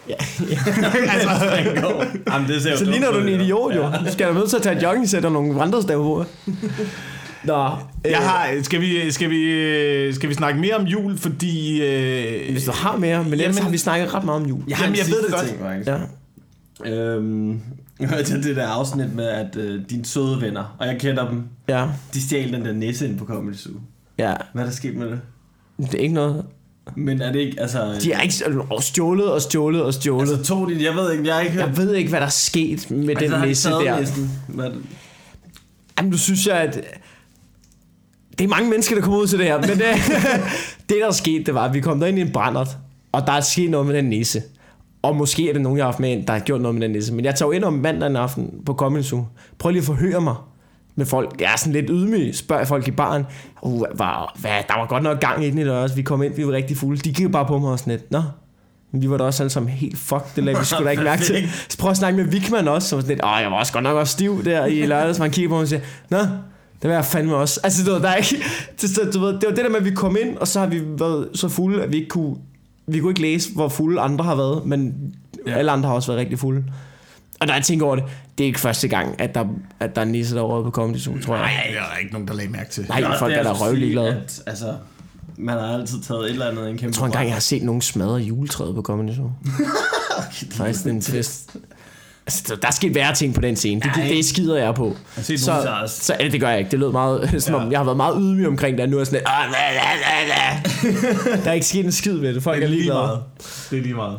Ja. 0.09 0.15
altså, 1.13 1.29
Jamen, 2.31 2.47
det 2.47 2.61
ser 2.61 2.71
jo 2.71 2.77
Så 2.77 2.85
ligner 2.85 3.11
du 3.11 3.19
en 3.19 3.41
idiot, 3.41 3.75
jo. 3.75 3.83
Du 4.05 4.11
skal 4.11 4.27
da 4.27 4.33
nødt 4.33 4.49
til 4.49 4.57
at 4.57 4.63
tage 4.63 4.75
et 4.77 4.83
jogging-sæt 4.83 5.25
og 5.25 5.31
nogle 5.31 5.55
vandrestav 5.55 6.03
på. 6.03 6.25
Nå, 7.43 7.65
øh, 8.05 8.11
jeg 8.11 8.17
har, 8.19 8.49
skal, 8.63 8.81
vi, 8.81 9.11
skal, 9.11 9.29
vi, 9.29 9.41
øh, 9.43 10.13
skal 10.13 10.29
vi 10.29 10.33
snakke 10.33 10.59
mere 10.59 10.75
om 10.75 10.83
jul, 10.85 11.17
fordi... 11.17 11.81
Øh, 11.83 12.51
Hvis 12.51 12.63
du 12.63 12.71
har 12.71 12.97
mere, 12.97 13.23
men 13.23 13.33
ellers 13.33 13.45
Jamen- 13.47 13.63
har 13.63 13.69
vi 13.69 13.77
snakket 13.77 14.13
ret 14.13 14.23
meget 14.23 14.41
om 14.41 14.47
jul. 14.47 14.63
Jeg 14.67 14.77
har 14.77 14.83
Jamen, 14.85 14.99
en 14.99 15.05
jeg 15.05 15.13
ved 15.15 15.23
det 15.23 15.33
godt. 15.33 15.47
Ting, 15.47 15.59
faktisk. 15.59 15.89
Ja. 16.85 16.91
Øhm, 17.15 17.51
jeg 17.99 18.09
hørte 18.09 18.43
det 18.43 18.55
der 18.55 18.67
afsnit 18.67 19.15
med, 19.15 19.25
at 19.27 19.55
øh, 19.55 19.81
dine 19.89 20.05
søde 20.05 20.41
venner, 20.41 20.75
og 20.79 20.87
jeg 20.87 20.97
kender 20.99 21.29
dem, 21.29 21.43
Ja, 21.67 21.85
de 22.13 22.21
stjal 22.21 22.53
den 22.53 22.65
der 22.65 22.73
nisse 22.73 23.07
ind 23.07 23.17
på 23.17 23.25
Comedy 23.25 23.55
Zoo. 23.55 23.73
ja. 24.17 24.33
Hvad 24.53 24.63
er 24.63 24.67
der 24.67 24.75
sket 24.75 24.95
med 24.95 25.07
det? 25.07 25.19
Det 25.77 25.93
er 25.93 25.99
ikke 25.99 26.13
noget. 26.15 26.45
Men 26.95 27.21
er 27.21 27.31
det 27.31 27.39
ikke, 27.39 27.61
altså... 27.61 27.99
De 28.03 28.11
er 28.11 28.21
ikke 28.21 28.35
og 28.69 28.83
stjålet 28.83 29.31
og 29.31 29.41
stjålet 29.41 29.83
og 29.83 29.93
stjålet. 29.93 30.29
altså 30.29 30.43
tog 30.43 30.69
de, 30.69 30.85
jeg 30.85 30.95
ved 30.95 31.11
ikke, 31.11 31.27
jeg 31.27 31.35
har 31.35 31.41
ikke 31.41 31.53
hørt... 31.53 31.67
Jeg 31.67 31.77
ved 31.77 31.95
ikke, 31.95 32.09
hvad 32.09 32.19
der 32.19 32.25
er 32.25 32.29
sket 32.29 32.91
med 32.91 33.09
Altså, 33.09 33.37
den 33.37 33.47
nisse 33.47 33.69
der. 33.69 34.05
Hvad? 34.47 34.71
Jamen, 35.97 36.11
du 36.11 36.17
synes 36.17 36.47
jeg, 36.47 36.57
at... 36.57 36.81
Det 38.37 38.45
er 38.45 38.49
mange 38.49 38.69
mennesker, 38.69 38.95
der 38.95 39.01
kommer 39.01 39.19
ud 39.19 39.27
til 39.27 39.39
det 39.39 39.47
her, 39.47 39.57
men 39.57 39.69
det, 39.69 39.79
det 40.89 40.97
der 41.01 41.07
er 41.07 41.11
sket, 41.11 41.45
det 41.45 41.53
var, 41.53 41.65
at 41.65 41.73
vi 41.73 41.79
kom 41.79 41.99
derind 41.99 42.17
i 42.17 42.21
en 42.21 42.31
brændert, 42.31 42.77
og 43.11 43.27
der 43.27 43.33
er 43.33 43.41
sket 43.41 43.69
noget 43.69 43.87
med 43.87 43.95
den 43.95 44.05
nisse. 44.05 44.41
Og 45.01 45.15
måske 45.15 45.49
er 45.49 45.53
det 45.53 45.61
nogen, 45.61 45.77
jeg 45.77 45.85
har 45.85 45.91
haft 45.91 45.99
med 45.99 46.11
ind, 46.11 46.27
der 46.27 46.33
har 46.33 46.39
gjort 46.39 46.61
noget 46.61 46.75
med 46.75 46.81
den 46.81 46.91
nisse. 46.91 47.13
Men 47.13 47.25
jeg 47.25 47.35
tager 47.35 47.51
ind 47.51 47.63
om 47.63 47.73
mandag 47.73 48.15
aften 48.15 48.53
på 48.65 48.73
Comedy 48.73 49.03
Zoo. 49.03 49.25
Prøv 49.57 49.71
lige 49.71 49.79
at 49.79 49.85
forhøre 49.85 50.21
mig 50.21 50.35
med 50.99 51.05
folk. 51.05 51.41
Jeg 51.41 51.53
er 51.53 51.57
sådan 51.57 51.73
lidt 51.73 51.85
ydmyg, 51.89 52.35
spørger 52.35 52.65
folk 52.65 52.87
i 52.87 52.91
baren. 52.91 53.25
Uh, 53.61 53.83
var, 53.95 54.35
hvad, 54.39 54.51
der 54.67 54.79
var 54.79 54.85
godt 54.85 55.03
nok 55.03 55.19
gang 55.19 55.45
i 55.45 55.49
den 55.49 55.57
i 55.57 55.63
lørdags. 55.63 55.97
Vi 55.97 56.01
kom 56.01 56.23
ind, 56.23 56.33
vi 56.33 56.47
var 56.47 56.51
rigtig 56.51 56.77
fulde. 56.77 57.01
De 57.01 57.13
kiggede 57.13 57.31
bare 57.31 57.45
på 57.45 57.59
mig 57.59 57.71
og 57.71 57.79
sådan 57.79 57.91
lidt. 57.91 58.11
Nå, 58.11 58.21
vi 58.91 59.09
var 59.09 59.17
da 59.17 59.23
også 59.23 59.43
alle 59.43 59.49
sammen 59.49 59.71
helt 59.71 59.97
fuck, 59.97 60.35
det 60.35 60.43
lagde 60.43 60.59
vi 60.59 60.65
sgu 60.65 60.83
da 60.83 60.89
ikke 60.89 61.03
mærke 61.03 61.23
til. 61.23 61.49
Så 61.69 61.77
prøv 61.77 61.91
at 61.91 61.97
snakke 61.97 62.23
med 62.23 62.25
Vigman 62.25 62.67
også, 62.67 62.87
som 62.87 63.01
sådan 63.01 63.15
lidt, 63.15 63.25
åh, 63.25 63.41
jeg 63.41 63.51
var 63.51 63.57
også 63.57 63.73
godt 63.73 63.83
nok 63.83 63.97
også 63.97 64.13
stiv 64.13 64.45
der 64.45 64.65
i 64.65 64.85
lørdags, 64.85 65.17
så 65.17 65.23
man 65.23 65.31
kigger 65.31 65.49
på 65.49 65.55
mig 65.55 65.61
og 65.61 65.67
siger, 65.67 65.81
nå, 66.09 66.17
det 66.81 66.89
var 66.89 66.91
jeg 66.91 67.05
fandme 67.05 67.35
også. 67.35 67.59
Altså, 67.63 67.85
du 67.85 67.91
ved, 67.91 68.01
der 68.01 68.09
er 68.09 68.15
ikke, 68.15 68.35
det, 68.81 68.89
det, 69.03 69.13
du 69.13 69.19
ved, 69.19 69.33
det 69.33 69.43
var 69.49 69.55
det 69.55 69.65
der 69.65 69.69
med, 69.69 69.77
at 69.77 69.85
vi 69.85 69.91
kom 69.91 70.17
ind, 70.21 70.37
og 70.37 70.47
så 70.47 70.59
har 70.59 70.67
vi 70.67 70.81
været 70.99 71.29
så 71.33 71.49
fulde, 71.49 71.83
at 71.83 71.91
vi 71.91 71.97
ikke 71.97 72.09
kunne, 72.09 72.35
vi 72.87 72.99
kunne 72.99 73.11
ikke 73.11 73.21
læse, 73.21 73.53
hvor 73.53 73.67
fulde 73.67 74.01
andre 74.01 74.25
har 74.25 74.35
været, 74.35 74.65
men 74.65 75.13
ja. 75.47 75.53
alle 75.53 75.71
andre 75.71 75.89
har 75.89 75.95
også 75.95 76.11
været 76.11 76.19
rigtig 76.19 76.39
fulde. 76.39 76.63
Og 77.39 77.47
når 77.47 77.53
jeg 77.53 77.63
tænker 77.63 77.85
over 77.85 77.95
det, 77.95 78.03
det 78.37 78.43
er 78.43 78.47
ikke 78.47 78.59
første 78.59 78.87
gang, 78.87 79.21
at 79.21 79.35
der, 79.35 79.45
at 79.79 79.95
der 79.95 80.01
er 80.01 80.05
en 80.05 80.11
nisse 80.11 80.35
derovre 80.35 80.63
på 80.63 80.71
Comedy 80.71 80.97
Zoo, 80.97 81.19
tror 81.25 81.35
jeg. 81.35 81.43
Nej, 81.43 81.73
der 81.73 81.95
er 81.95 81.97
ikke 81.97 82.11
nogen, 82.13 82.27
der 82.27 82.33
lagde 82.33 82.51
mærke 82.51 82.69
til. 82.69 82.85
Nej, 82.89 83.01
Nå, 83.01 83.07
folk 83.19 83.31
det 83.31 83.39
er 83.39 83.43
der 83.43 83.49
altså 83.49 83.65
røvligeglade. 83.65 84.21
Altså, 84.47 84.73
man 85.37 85.57
har 85.57 85.73
altid 85.73 86.01
taget 86.01 86.23
et 86.25 86.29
eller 86.29 86.47
andet 86.51 86.69
en 86.69 86.77
kæmpe 86.77 86.85
Jeg 86.85 86.93
tror 86.93 87.05
engang, 87.05 87.25
jeg 87.25 87.33
har 87.35 87.39
set 87.39 87.63
nogen 87.63 87.81
smadre 87.81 88.15
juletræet 88.15 88.75
på 88.75 88.81
Comedy 88.81 89.15
Zoo. 89.15 89.31
Faktisk 90.57 90.85
en 90.85 91.01
fest. 91.01 91.55
Altså, 92.25 92.43
der- 92.47 92.55
der 92.55 92.67
er 92.67 92.71
sket 92.71 92.95
værre 92.95 93.15
ting 93.15 93.33
på 93.35 93.41
den 93.41 93.55
scene. 93.55 93.81
Det, 93.81 93.91
det, 93.95 94.03
det 94.03 94.25
skider 94.25 94.57
jeg 94.57 94.75
på. 94.75 94.95
har 95.15 95.21
set 95.21 95.39
Så, 95.39 95.51
nogen, 95.51 95.67
der 95.67 95.87
så, 95.87 96.15
ja, 96.19 96.27
det 96.29 96.39
gør 96.41 96.49
jeg 96.49 96.59
ikke. 96.59 96.71
Det 96.71 96.79
lød 96.79 96.91
meget, 96.91 97.35
som 97.43 97.55
om 97.55 97.71
jeg 97.71 97.79
har 97.79 97.83
været 97.83 97.97
meget 97.97 98.15
ydmyg 98.19 98.47
omkring 98.47 98.77
det. 98.77 98.83
og 98.83 98.89
Nu 98.89 98.97
er 98.97 98.99
jeg 98.99 99.07
sådan 99.07 99.19
lidt, 99.19 99.27
"Ah, 99.29 99.51
la, 99.51 99.73
la, 99.73 99.89
la, 100.05 100.27
la." 100.27 101.35
Der 101.43 101.49
er 101.49 101.53
ikke 101.53 101.65
sket 101.65 101.85
en 101.85 101.91
skid 101.91 102.13
ved 102.17 102.33
det. 102.33 102.43
Folk 102.43 102.55
Det 102.57 102.63
er 102.63 102.67
er 102.67 102.71
lige 102.71 102.91
meget. 102.91 103.19
Det 103.71 103.77
er 103.77 103.81
lige 103.81 103.93
meget. 103.95 104.17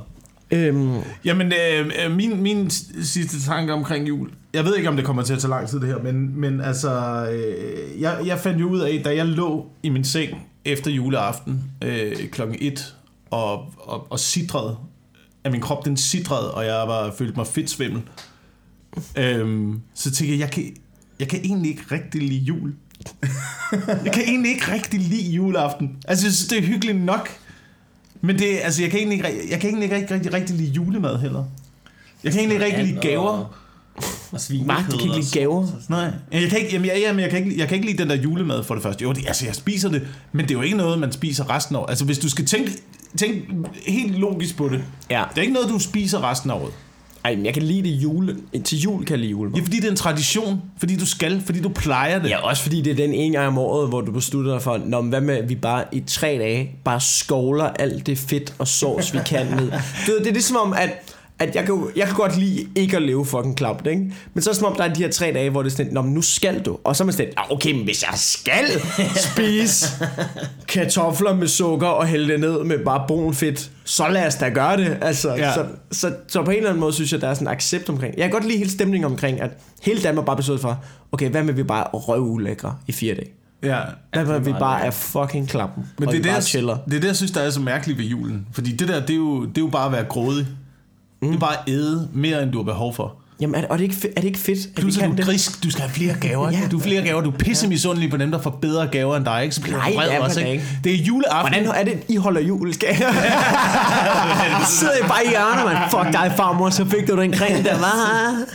Øhm, 0.50 0.98
Jamen, 1.24 1.52
øh, 1.52 1.90
øh 2.04 2.16
min, 2.16 2.42
min 2.42 2.70
sidste 3.02 3.40
tanke 3.40 3.72
omkring 3.72 4.08
jul. 4.08 4.30
Jeg 4.54 4.64
ved 4.64 4.76
ikke, 4.76 4.88
om 4.88 4.96
det 4.96 5.04
kommer 5.04 5.22
til 5.22 5.32
at 5.32 5.38
tage 5.38 5.50
lang 5.50 5.68
tid, 5.68 5.80
det 5.80 5.88
her, 5.88 5.98
men, 5.98 6.40
men 6.40 6.60
altså, 6.60 6.90
øh, 7.32 8.00
jeg, 8.00 8.18
jeg 8.26 8.38
fandt 8.38 8.60
jo 8.60 8.68
ud 8.68 8.80
af, 8.80 9.02
da 9.04 9.14
jeg 9.14 9.26
lå 9.26 9.66
i 9.82 9.88
min 9.88 10.04
seng 10.04 10.46
efter 10.64 10.90
juleaften 10.90 11.64
øh, 11.84 12.28
klokken 12.28 12.56
1 12.60 12.96
og, 13.30 13.74
og, 13.78 14.12
og 14.12 14.20
sidrede. 14.20 14.76
At 15.44 15.52
min 15.52 15.60
krop, 15.60 15.84
den 15.84 15.96
sidrede, 15.96 16.54
og 16.54 16.64
jeg 16.64 16.74
var, 16.74 17.14
følte 17.18 17.36
mig 17.36 17.46
fedt 17.46 17.70
svimmel. 17.70 18.02
Øhm, 19.16 19.80
så 19.94 20.10
tænkte 20.10 20.32
jeg, 20.32 20.40
jeg 20.40 20.50
kan, 20.50 20.64
jeg 21.20 21.28
kan 21.28 21.40
egentlig 21.44 21.70
ikke 21.70 21.82
rigtig 21.92 22.22
lide 22.22 22.40
jul. 22.40 22.74
jeg 24.04 24.12
kan 24.12 24.22
egentlig 24.22 24.52
ikke 24.52 24.72
rigtig 24.72 25.00
lide 25.00 25.30
juleaften. 25.30 25.96
Altså, 26.08 26.26
jeg 26.26 26.32
synes, 26.32 26.48
det 26.48 26.58
er 26.58 26.62
hyggeligt 26.62 27.00
nok. 27.00 27.30
Men 28.20 28.38
det, 28.38 28.58
altså, 28.62 28.82
jeg 28.82 28.90
kan 28.90 28.98
egentlig 28.98 29.16
ikke, 29.16 29.50
jeg 29.50 29.60
kan 29.60 29.68
egentlig 29.68 29.84
ikke 29.84 29.96
rigtig, 29.96 30.14
rigtig, 30.16 30.32
rigtig 30.32 30.56
lide 30.56 30.70
julemad 30.70 31.18
heller. 31.20 31.44
Jeg 32.24 32.32
kan 32.32 32.38
egentlig 32.40 32.54
ikke 32.66 32.66
rigtig 32.76 32.94
lide 32.94 33.08
gaver. 33.08 33.54
Og, 34.32 34.40
svinekød. 34.40 34.66
Mark, 34.66 34.90
du 34.90 34.96
kan 34.96 35.06
ikke 35.06 35.16
lide 35.16 35.38
gaver. 35.38 35.66
Nej, 35.88 36.10
jeg 36.32 36.50
kan 36.50 36.58
ikke, 36.58 36.72
jamen, 36.72 36.86
jeg, 36.86 36.96
jamen, 37.00 37.20
jeg, 37.20 37.30
kan 37.30 37.44
ikke, 37.44 37.58
jeg 37.58 37.68
kan 37.68 37.74
ikke 37.74 37.86
lide 37.86 37.98
den 37.98 38.10
der 38.10 38.16
julemad 38.16 38.64
for 38.64 38.74
det 38.74 38.82
første. 38.82 39.02
Jo, 39.02 39.12
det, 39.12 39.24
altså, 39.26 39.46
jeg 39.46 39.54
spiser 39.54 39.88
det, 39.88 40.06
men 40.32 40.44
det 40.44 40.50
er 40.50 40.54
jo 40.58 40.62
ikke 40.62 40.76
noget, 40.76 40.98
man 40.98 41.12
spiser 41.12 41.50
resten 41.50 41.76
af 41.76 41.80
året. 41.80 41.90
Altså, 41.90 42.04
hvis 42.04 42.18
du 42.18 42.28
skal 42.30 42.46
tænke, 42.46 42.70
tænke 43.16 43.46
helt 43.86 44.18
logisk 44.18 44.56
på 44.56 44.68
det, 44.68 44.82
Ja. 45.10 45.24
det 45.30 45.38
er 45.38 45.42
ikke 45.42 45.54
noget, 45.54 45.68
du 45.68 45.78
spiser 45.78 46.30
resten 46.30 46.50
af 46.50 46.54
året. 46.54 46.72
Ej, 47.24 47.36
men 47.36 47.46
jeg 47.46 47.54
kan 47.54 47.62
lide 47.62 47.82
det 47.82 48.02
jule. 48.02 48.36
Til 48.64 48.78
jul 48.78 49.04
kan 49.04 49.10
jeg 49.10 49.18
lide 49.18 49.30
julemad. 49.30 49.58
Ja, 49.58 49.64
fordi 49.64 49.76
det 49.76 49.84
er 49.84 49.90
en 49.90 49.96
tradition, 49.96 50.62
fordi 50.78 50.96
du 50.96 51.06
skal, 51.06 51.42
fordi 51.46 51.60
du 51.60 51.68
plejer 51.68 52.18
det. 52.18 52.30
Ja, 52.30 52.38
også 52.38 52.62
fordi 52.62 52.80
det 52.82 52.90
er 52.90 52.94
den 52.94 53.14
ene 53.14 53.36
gang 53.36 53.48
om 53.48 53.58
året, 53.58 53.88
hvor 53.88 54.00
du 54.00 54.12
beslutter 54.12 54.52
dig 54.52 54.62
for, 54.62 54.80
Nå, 54.86 55.00
men 55.00 55.10
hvad 55.10 55.20
med, 55.20 55.36
at 55.36 55.48
vi 55.48 55.54
bare 55.54 55.84
i 55.92 56.02
tre 56.06 56.28
dage 56.28 56.70
bare 56.84 57.00
skovler 57.00 57.64
alt 57.64 58.06
det 58.06 58.18
fedt 58.18 58.54
og 58.58 58.68
sovs, 58.68 59.14
vi 59.14 59.18
kan 59.26 59.46
ned. 59.46 59.72
Du 60.06 60.12
ved, 60.12 60.18
det 60.18 60.26
er 60.26 60.32
ligesom 60.32 60.56
om, 60.56 60.72
at 60.72 60.90
at 61.40 61.54
jeg 61.54 61.64
kan, 61.64 61.84
jeg 61.96 62.06
kan 62.06 62.14
godt 62.16 62.36
lide 62.36 62.66
ikke 62.74 62.96
at 62.96 63.02
leve 63.02 63.26
fucking 63.26 63.56
klamt, 63.56 63.86
ikke? 63.86 64.12
Men 64.34 64.42
så 64.42 64.50
er 64.50 64.52
det 64.52 64.58
som 64.58 64.66
om, 64.66 64.76
der 64.76 64.84
er 64.84 64.94
de 64.94 65.02
her 65.02 65.10
tre 65.10 65.32
dage, 65.34 65.50
hvor 65.50 65.62
det 65.62 65.72
er 65.72 65.76
sådan, 65.76 65.92
Nå, 65.92 66.02
men 66.02 66.14
nu 66.14 66.22
skal 66.22 66.60
du. 66.60 66.78
Og 66.84 66.96
så 66.96 67.02
er 67.02 67.04
man 67.04 67.12
sådan, 67.12 67.32
"Ah, 67.36 67.50
okay, 67.50 67.72
men 67.72 67.84
hvis 67.84 68.02
jeg 68.02 68.12
skal 68.18 68.80
spise 69.16 69.86
kartofler 70.68 71.34
med 71.34 71.48
sukker 71.48 71.86
og 71.86 72.06
hælde 72.06 72.32
det 72.32 72.40
ned 72.40 72.64
med 72.64 72.78
bare 72.84 73.04
brun 73.08 73.34
fedt, 73.34 73.70
så 73.84 74.08
lad 74.08 74.26
os 74.26 74.34
da 74.34 74.48
gøre 74.48 74.76
det. 74.76 74.98
Altså, 75.02 75.34
Ja. 75.34 75.54
så, 75.54 75.66
så, 75.92 76.12
så 76.28 76.42
på 76.42 76.50
en 76.50 76.56
eller 76.56 76.68
anden 76.68 76.80
måde 76.80 76.92
synes 76.92 77.12
jeg, 77.12 77.20
der 77.20 77.28
er 77.28 77.34
sådan 77.34 77.46
en 77.46 77.52
accept 77.52 77.88
omkring. 77.88 78.14
Jeg 78.16 78.22
kan 78.24 78.30
godt 78.30 78.44
lide 78.46 78.58
hele 78.58 78.70
stemningen 78.70 79.10
omkring, 79.10 79.40
at 79.40 79.50
hele 79.82 80.02
Danmark 80.02 80.26
bare 80.26 80.36
besluttet 80.36 80.62
for, 80.62 80.84
okay, 81.12 81.30
hvad 81.30 81.42
med 81.42 81.54
vi 81.54 81.62
bare 81.62 81.84
røvulækre 81.92 82.76
i 82.86 82.92
fire 82.92 83.14
dage? 83.14 83.28
ja. 83.62 83.78
Hvad 84.12 84.24
med 84.24 84.34
det 84.34 84.40
er 84.40 84.44
vi 84.44 84.52
bare 84.58 84.84
er 84.84 84.90
fucking 84.90 85.48
klappen, 85.48 85.84
Men 85.98 86.08
og 86.08 86.12
det 86.14 86.18
er, 86.18 86.22
vi 86.22 86.28
bare 86.28 86.36
det, 86.40 86.44
chiller? 86.44 86.72
jeg, 86.76 86.82
det 86.86 86.96
er 86.96 87.00
det, 87.00 87.08
jeg 87.08 87.16
synes, 87.16 87.30
der 87.32 87.40
er 87.40 87.50
så 87.50 87.60
mærkeligt 87.60 87.98
ved 87.98 88.04
julen. 88.04 88.46
Fordi 88.52 88.72
det 88.76 88.88
der, 88.88 89.00
det 89.00 89.10
er 89.10 89.14
jo, 89.16 89.40
det 89.44 89.58
er 89.58 89.62
jo 89.62 89.66
bare 89.68 89.86
at 89.86 89.92
være 89.92 90.04
grådig. 90.04 90.46
Mm. 91.22 91.28
Det 91.28 91.36
er 91.36 91.40
bare 91.40 91.56
æde 91.68 92.08
mere, 92.14 92.42
end 92.42 92.52
du 92.52 92.58
har 92.58 92.64
behov 92.64 92.94
for. 92.94 93.14
Jamen, 93.40 93.54
er, 93.54 93.66
og 93.68 93.72
er, 93.72 93.76
det 93.76 93.84
ikke, 93.84 93.96
er 94.16 94.20
det 94.20 94.28
ikke 94.28 94.38
fedt, 94.38 94.58
at 94.58 94.76
vi 94.76 94.80
Plus 94.82 94.96
kan 94.96 95.10
du 95.10 95.16
det? 95.16 95.24
grisk, 95.24 95.64
du 95.64 95.70
skal 95.70 95.82
have 95.82 95.90
flere 95.92 96.14
gaver. 96.20 96.50
ja. 96.50 96.58
Ja. 96.58 96.68
Du 96.70 96.78
har 96.78 96.84
flere 96.84 97.02
gaver, 97.02 97.20
du 97.20 97.30
er 97.30 97.36
pisse 97.38 97.68
misundelig 97.68 98.10
på 98.10 98.16
dem, 98.16 98.30
der 98.30 98.40
får 98.40 98.50
bedre 98.50 98.86
gaver 98.86 99.16
end 99.16 99.24
dig. 99.24 99.42
Ikke? 99.42 99.54
Så 99.54 99.60
bliver 99.62 99.76
Nej, 99.76 99.92
vred 99.94 100.04
det 100.04 100.12
man 100.12 100.22
også, 100.22 100.40
ikke? 100.40 100.64
Det 100.84 100.92
er 100.92 100.96
juleaften. 100.96 101.64
Hvordan 101.64 101.80
er 101.80 101.84
det, 101.84 102.02
I 102.08 102.16
holder 102.16 102.40
jul? 102.40 102.74
Skal 102.74 102.88
jeg? 103.00 103.14
Sidder 104.66 104.96
I 104.96 105.08
bare 105.08 105.24
i 105.24 105.28
hjørnet, 105.28 105.64
man. 105.72 105.76
Fuck 105.90 106.12
dig, 106.22 106.32
farmor, 106.36 106.70
så 106.70 106.84
fik 106.84 107.08
du 107.08 107.20
den 107.20 107.32
gren 107.32 107.64
der, 107.64 107.74
hva'? 107.74 108.50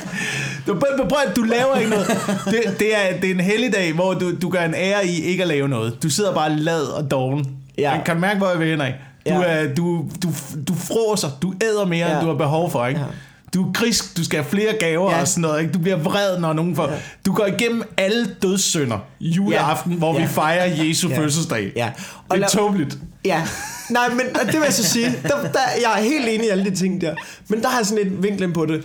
Du, 0.67 0.73
prøv, 0.73 1.09
prøv, 1.09 1.17
du 1.35 1.41
laver 1.41 1.75
ikke 1.75 1.89
noget. 1.89 2.07
Det, 2.45 2.63
det, 2.79 2.95
er, 2.95 3.19
det 3.21 3.29
er 3.29 3.33
en 3.33 3.39
helligdag, 3.39 3.93
hvor 3.93 4.13
du, 4.13 4.31
du 4.41 4.49
gør 4.49 4.61
en 4.65 4.73
ære 4.75 5.07
i 5.07 5.21
ikke 5.21 5.43
at 5.43 5.47
lave 5.49 5.67
noget. 5.67 6.03
Du 6.03 6.09
sidder 6.09 6.33
bare 6.33 6.55
lad 6.55 6.81
og 6.81 7.11
doven. 7.11 7.45
Ja. 7.77 7.95
Ja. 7.95 8.03
Kan 8.03 8.19
mærke, 8.19 8.37
hvor 8.37 8.49
jeg 8.49 8.59
vil 8.59 8.67
hen 8.67 8.81
af? 8.81 8.95
Du, 9.29 9.33
Ja. 9.33 9.41
er, 9.41 9.73
du, 9.73 10.05
du, 10.23 10.29
du 10.67 10.73
fråser, 10.75 11.29
du 11.41 11.53
æder 11.63 11.85
mere, 11.85 11.99
ja. 11.99 12.07
Ja. 12.07 12.13
end 12.19 12.21
du 12.21 12.27
har 12.31 12.37
behov 12.37 12.71
for. 12.71 12.85
Ikke? 12.87 12.99
Ja. 12.99 13.05
Du 13.53 13.67
er 13.67 13.73
grisk, 13.73 14.17
du 14.17 14.23
skal 14.23 14.39
have 14.41 14.49
flere 14.49 14.73
gaver 14.79 15.11
Ja. 15.11 15.21
og 15.21 15.27
sådan 15.27 15.41
noget. 15.41 15.61
Ikke? 15.61 15.73
Du 15.73 15.79
bliver 15.79 15.97
vred, 15.97 16.39
når 16.39 16.53
nogen 16.53 16.75
får... 16.75 16.91
Du 17.25 17.33
går 17.33 17.45
igennem 17.45 17.83
alle 17.97 18.25
dødssynder 18.41 18.97
juleaften, 19.19 19.91
Ja. 19.91 19.97
hvor 19.97 20.13
vi 20.13 20.19
Ja. 20.21 20.25
fejrer 20.27 20.83
Jesu 20.85 21.09
Ja. 21.09 21.17
fødselsdag. 21.17 21.71
Ja. 21.75 21.91
Det 22.31 22.43
er 22.43 22.47
tåbeligt. 22.47 22.97
Ja, 23.25 23.43
nej, 23.89 24.09
men 24.09 24.21
og 24.35 24.45
det 24.45 24.53
vil 24.53 24.61
jeg 24.63 24.73
så 24.73 24.83
sige. 24.83 25.15
Der, 25.23 25.29
der, 25.41 25.59
jeg 25.81 25.99
er 25.99 26.01
helt 26.03 26.27
enig 26.29 26.45
i 26.47 26.49
alle 26.49 26.65
de 26.65 26.75
ting 26.75 27.01
der. 27.01 27.15
Men 27.47 27.61
der 27.61 27.67
har 27.69 27.77
jeg 27.77 27.85
sådan 27.85 28.07
et 28.07 28.23
vinklen 28.23 28.53
på 28.53 28.65
det. 28.65 28.83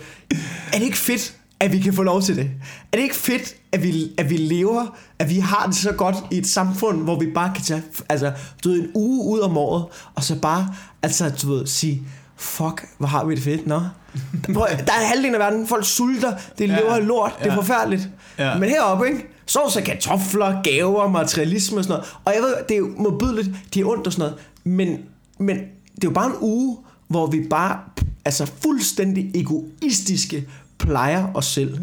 Er 0.73 0.77
det 0.77 0.81
ikke 0.85 0.97
fedt, 0.97 1.33
at 1.61 1.71
vi 1.73 1.79
kan 1.79 1.93
få 1.93 2.03
lov 2.03 2.21
til 2.21 2.35
det? 2.35 2.49
Er 2.91 2.97
det 2.97 3.03
ikke 3.03 3.15
fedt, 3.15 3.55
at 3.71 3.83
vi, 3.83 4.11
at 4.17 4.29
vi 4.29 4.37
lever, 4.37 4.97
at 5.19 5.29
vi 5.29 5.39
har 5.39 5.65
det 5.65 5.75
så 5.75 5.91
godt 5.91 6.15
i 6.31 6.37
et 6.37 6.47
samfund, 6.47 7.03
hvor 7.03 7.19
vi 7.19 7.27
bare 7.35 7.51
kan 7.55 7.63
tage 7.63 7.83
altså, 8.09 8.31
du 8.63 8.69
ved, 8.69 8.79
en 8.79 8.87
uge 8.95 9.25
ud 9.35 9.39
om 9.39 9.57
året, 9.57 9.85
og 10.15 10.23
så 10.23 10.35
bare 10.35 10.67
altså, 11.03 11.29
du 11.41 11.53
ved, 11.53 11.67
sige, 11.67 12.01
fuck, 12.37 12.87
hvor 12.97 13.07
har 13.07 13.25
vi 13.25 13.35
det 13.35 13.43
fedt, 13.43 13.67
nå? 13.67 13.81
Prøv, 14.53 14.67
der 14.85 14.93
er 14.93 15.05
halvdelen 15.05 15.33
af 15.35 15.39
verden, 15.39 15.67
folk 15.67 15.85
sulter, 15.85 16.33
det 16.57 16.69
lever 16.69 16.79
Ja. 16.93 16.95
af 16.99 17.07
lort, 17.07 17.31
det 17.43 17.51
er 17.51 17.55
forfærdeligt. 17.55 18.09
Ja. 18.39 18.57
Men 18.57 18.69
heroppe, 18.69 19.07
ikke? 19.07 19.27
Sovs 19.45 19.77
af 19.77 19.83
kartofler, 19.83 20.61
gaver, 20.63 21.07
materialisme 21.09 21.77
og 21.77 21.83
sådan 21.83 21.93
noget. 21.97 22.15
Og 22.25 22.33
jeg 22.35 22.41
ved, 22.41 22.53
det 22.69 22.73
er 22.73 22.77
jo 22.77 22.89
modbydeligt, 22.97 23.49
de 23.73 23.81
er 23.81 23.85
ondt 23.85 24.07
og 24.07 24.13
sådan 24.13 24.23
noget. 24.31 24.37
Men, 24.63 24.97
men 25.39 25.57
det 25.95 26.03
er 26.03 26.07
jo 26.07 26.11
bare 26.11 26.25
en 26.27 26.35
uge, 26.41 26.77
hvor 27.07 27.27
vi 27.27 27.47
bare 27.49 27.79
altså 28.25 28.51
fuldstændig 28.61 29.31
egoistiske 29.35 30.47
plejer 30.81 31.27
os 31.33 31.45
selv. 31.45 31.77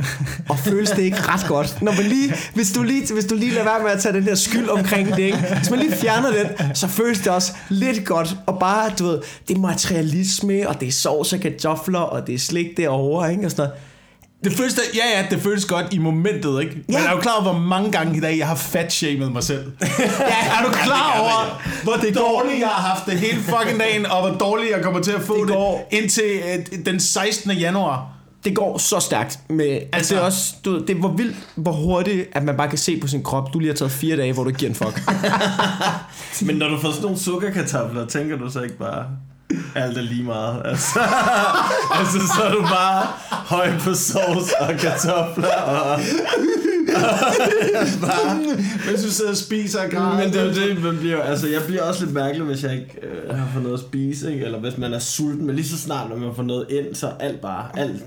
Og 0.48 0.58
føles 0.58 0.90
det 0.90 1.02
ikke 1.02 1.16
ret 1.20 1.44
godt. 1.48 1.82
Når 1.82 1.92
man 1.92 2.04
lige, 2.04 2.34
hvis, 2.54 2.72
du 2.72 2.82
lige, 2.82 3.12
hvis 3.14 3.24
du 3.24 3.34
lige 3.34 3.50
lader 3.52 3.64
være 3.64 3.82
med 3.82 3.90
at 3.90 4.00
tage 4.00 4.12
den 4.14 4.26
der 4.26 4.34
skyld 4.34 4.68
omkring 4.68 5.08
det, 5.16 5.18
ikke? 5.22 5.38
hvis 5.58 5.70
man 5.70 5.78
lige 5.78 5.92
fjerner 5.92 6.30
den, 6.30 6.74
så 6.74 6.88
føles 6.88 7.18
det 7.18 7.28
også 7.28 7.52
lidt 7.68 8.04
godt. 8.04 8.36
Og 8.46 8.58
bare, 8.60 8.90
du 8.98 9.04
ved, 9.06 9.18
det 9.48 9.56
er 9.56 9.60
materialisme, 9.60 10.68
og 10.68 10.80
det 10.80 10.88
er 10.88 10.92
sovs 10.92 11.32
og 11.32 11.40
kartofler, 11.40 11.98
og 12.00 12.26
det 12.26 12.34
er 12.34 12.38
slik 12.38 12.76
derovre, 12.76 13.30
ikke? 13.32 13.44
Og 13.44 13.50
sådan 13.50 13.62
noget. 13.64 13.80
Det 14.44 14.52
føles 14.52 14.74
da, 14.74 14.80
ja, 14.94 15.20
ja, 15.20 15.26
det 15.30 15.42
føles 15.42 15.64
godt 15.64 15.86
i 15.90 15.98
momentet, 15.98 16.60
ikke? 16.62 16.74
Men 16.74 16.84
Ja. 16.96 17.06
er 17.06 17.14
du 17.14 17.20
klar 17.20 17.32
over, 17.32 17.42
hvor 17.52 17.60
mange 17.60 17.92
gange 17.92 18.16
i 18.16 18.20
dag, 18.20 18.38
jeg 18.38 18.46
har 18.48 18.54
fatshamed 18.54 19.28
mig 19.30 19.42
selv? 19.42 19.64
ja, 19.80 19.86
er 20.58 20.64
du 20.64 20.70
klar 20.72 21.12
Ja, 21.16 21.20
over, 21.22 21.62
hvor 21.82 21.92
det 21.92 22.16
dårligt 22.16 22.60
jeg 22.60 22.68
har 22.68 22.88
haft 22.88 23.06
det 23.06 23.18
hele 23.18 23.40
fucking 23.42 23.80
dagen, 23.80 24.06
og 24.06 24.20
hvor 24.28 24.38
dårligt 24.38 24.70
jeg 24.76 24.82
kommer 24.82 25.00
til 25.00 25.12
at 25.12 25.20
få 25.22 25.46
Det 25.46 25.54
det, 25.90 25.98
indtil 25.98 26.24
øh, 26.24 26.84
den 26.86 27.00
16. 27.00 27.50
januar? 27.50 28.06
Det 28.48 28.56
går 28.56 28.78
så 28.78 29.00
stærkt 29.00 29.38
med, 29.50 29.66
altså, 29.66 29.88
Altså- 29.92 30.14
det 30.14 30.20
er 30.20 30.24
også, 30.24 30.54
du, 30.64 30.72
ved, 30.72 30.80
det 30.80 30.90
er 30.90 30.94
hvor 31.00 31.12
vildt, 31.12 31.36
hvor 31.54 31.72
hurtigt, 31.72 32.28
at 32.32 32.44
man 32.44 32.56
bare 32.56 32.68
kan 32.68 32.78
se 32.78 33.00
på 33.00 33.06
sin 33.08 33.22
krop, 33.22 33.54
du 33.54 33.58
lige 33.58 33.68
har 33.68 33.76
taget 33.76 33.92
fire 33.92 34.16
dage, 34.16 34.32
hvor 34.32 34.44
du 34.44 34.50
giver 34.50 34.68
en 34.68 34.74
fuck. 34.74 35.00
Men 36.46 36.56
når 36.56 36.68
du 36.68 36.78
får 36.80 36.88
sådan 36.90 37.02
nogle 37.02 37.18
sukkerkartofler, 37.18 38.06
tænker 38.06 38.36
du 38.36 38.50
så 38.50 38.60
ikke 38.60 38.78
bare, 38.78 39.04
alt 39.74 39.98
er 39.98 40.02
lige 40.02 40.24
meget? 40.24 40.62
Altså, 40.64 41.00
altså 41.98 42.18
så 42.36 42.42
er 42.42 42.52
du 42.52 42.60
bare 42.60 43.06
høj 43.30 43.70
på 43.78 43.94
sovs 43.94 44.52
og 44.60 44.74
kartofler 44.78 45.62
og... 45.62 46.00
Hvis 48.88 49.02
du 49.04 49.10
sidder 49.10 49.30
og 49.30 49.36
spiser 49.36 49.84
og 49.84 49.90
græder. 49.90 50.18
Men 50.24 50.32
det 50.32 50.40
er 50.40 50.52
det, 50.52 50.82
man 50.82 50.98
bliver, 50.98 51.22
altså 51.22 51.48
jeg 51.48 51.60
bliver 51.66 51.82
også 51.82 52.04
lidt 52.04 52.14
mærkelig, 52.14 52.46
hvis 52.46 52.62
jeg 52.62 52.72
ikke 52.72 52.98
øh, 53.02 53.38
har 53.38 53.48
fået 53.52 53.62
noget 53.62 53.78
at 53.78 53.84
spise, 53.84 54.32
ikke? 54.32 54.44
eller 54.44 54.58
hvis 54.58 54.78
man 54.78 54.94
er 54.94 54.98
sulten, 54.98 55.46
men 55.46 55.56
lige 55.56 55.68
så 55.68 55.78
snart, 55.78 56.08
når 56.10 56.16
man 56.16 56.30
får 56.36 56.42
noget 56.42 56.66
ind, 56.70 56.94
så 56.94 57.10
alt 57.20 57.40
bare, 57.40 57.64
alt 57.76 58.02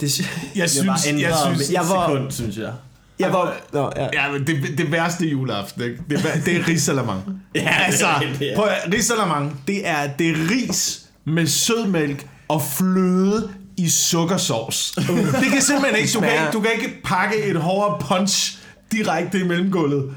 Det, 0.00 0.18
Jeg 0.20 0.26
bliver 0.54 0.66
synes, 0.66 1.06
ændret 1.06 1.22
jeg 1.22 1.34
synes, 1.54 1.72
jeg 1.72 1.80
var- 1.88 2.08
sekund, 2.08 2.30
synes 2.30 2.56
jeg. 2.56 2.72
jeg 3.18 3.32
var, 3.32 3.56
nå, 3.72 3.92
ja. 3.96 4.08
Ja, 4.12 4.32
men 4.32 4.46
det, 4.46 4.78
det 4.78 4.92
værste 4.92 5.26
juleaften, 5.26 5.82
ikke? 5.82 5.96
Det, 6.10 6.18
er- 6.34 6.40
det 6.44 6.56
er 6.56 6.68
risalamang. 6.68 7.22
Ja, 7.54 7.68
altså, 7.84 8.06
er 8.06 8.56
prøv 8.56 8.64
at- 8.66 8.92
risalamang, 8.94 9.62
det 9.66 9.88
er, 9.88 10.06
det 10.18 10.30
er 10.30 10.34
ris 10.50 11.02
med 11.24 11.46
sødmælk 11.46 12.26
og 12.48 12.62
fløde 12.62 13.50
i 13.76 13.88
sukkersovs. 13.88 14.92
Det 15.40 15.50
kan 15.52 15.62
simpelthen 15.62 15.96
ikke, 16.02 16.12
du 16.14 16.20
kan 16.20 16.30
ikke, 16.32 16.50
du 16.52 16.60
kan 16.60 16.70
ikke 16.72 17.02
pakke 17.04 17.42
et 17.44 17.56
hårdere 17.56 17.98
punch 18.00 18.58
direkte 18.92 19.40
i 19.40 19.42
mellemgulvet. 19.42 20.14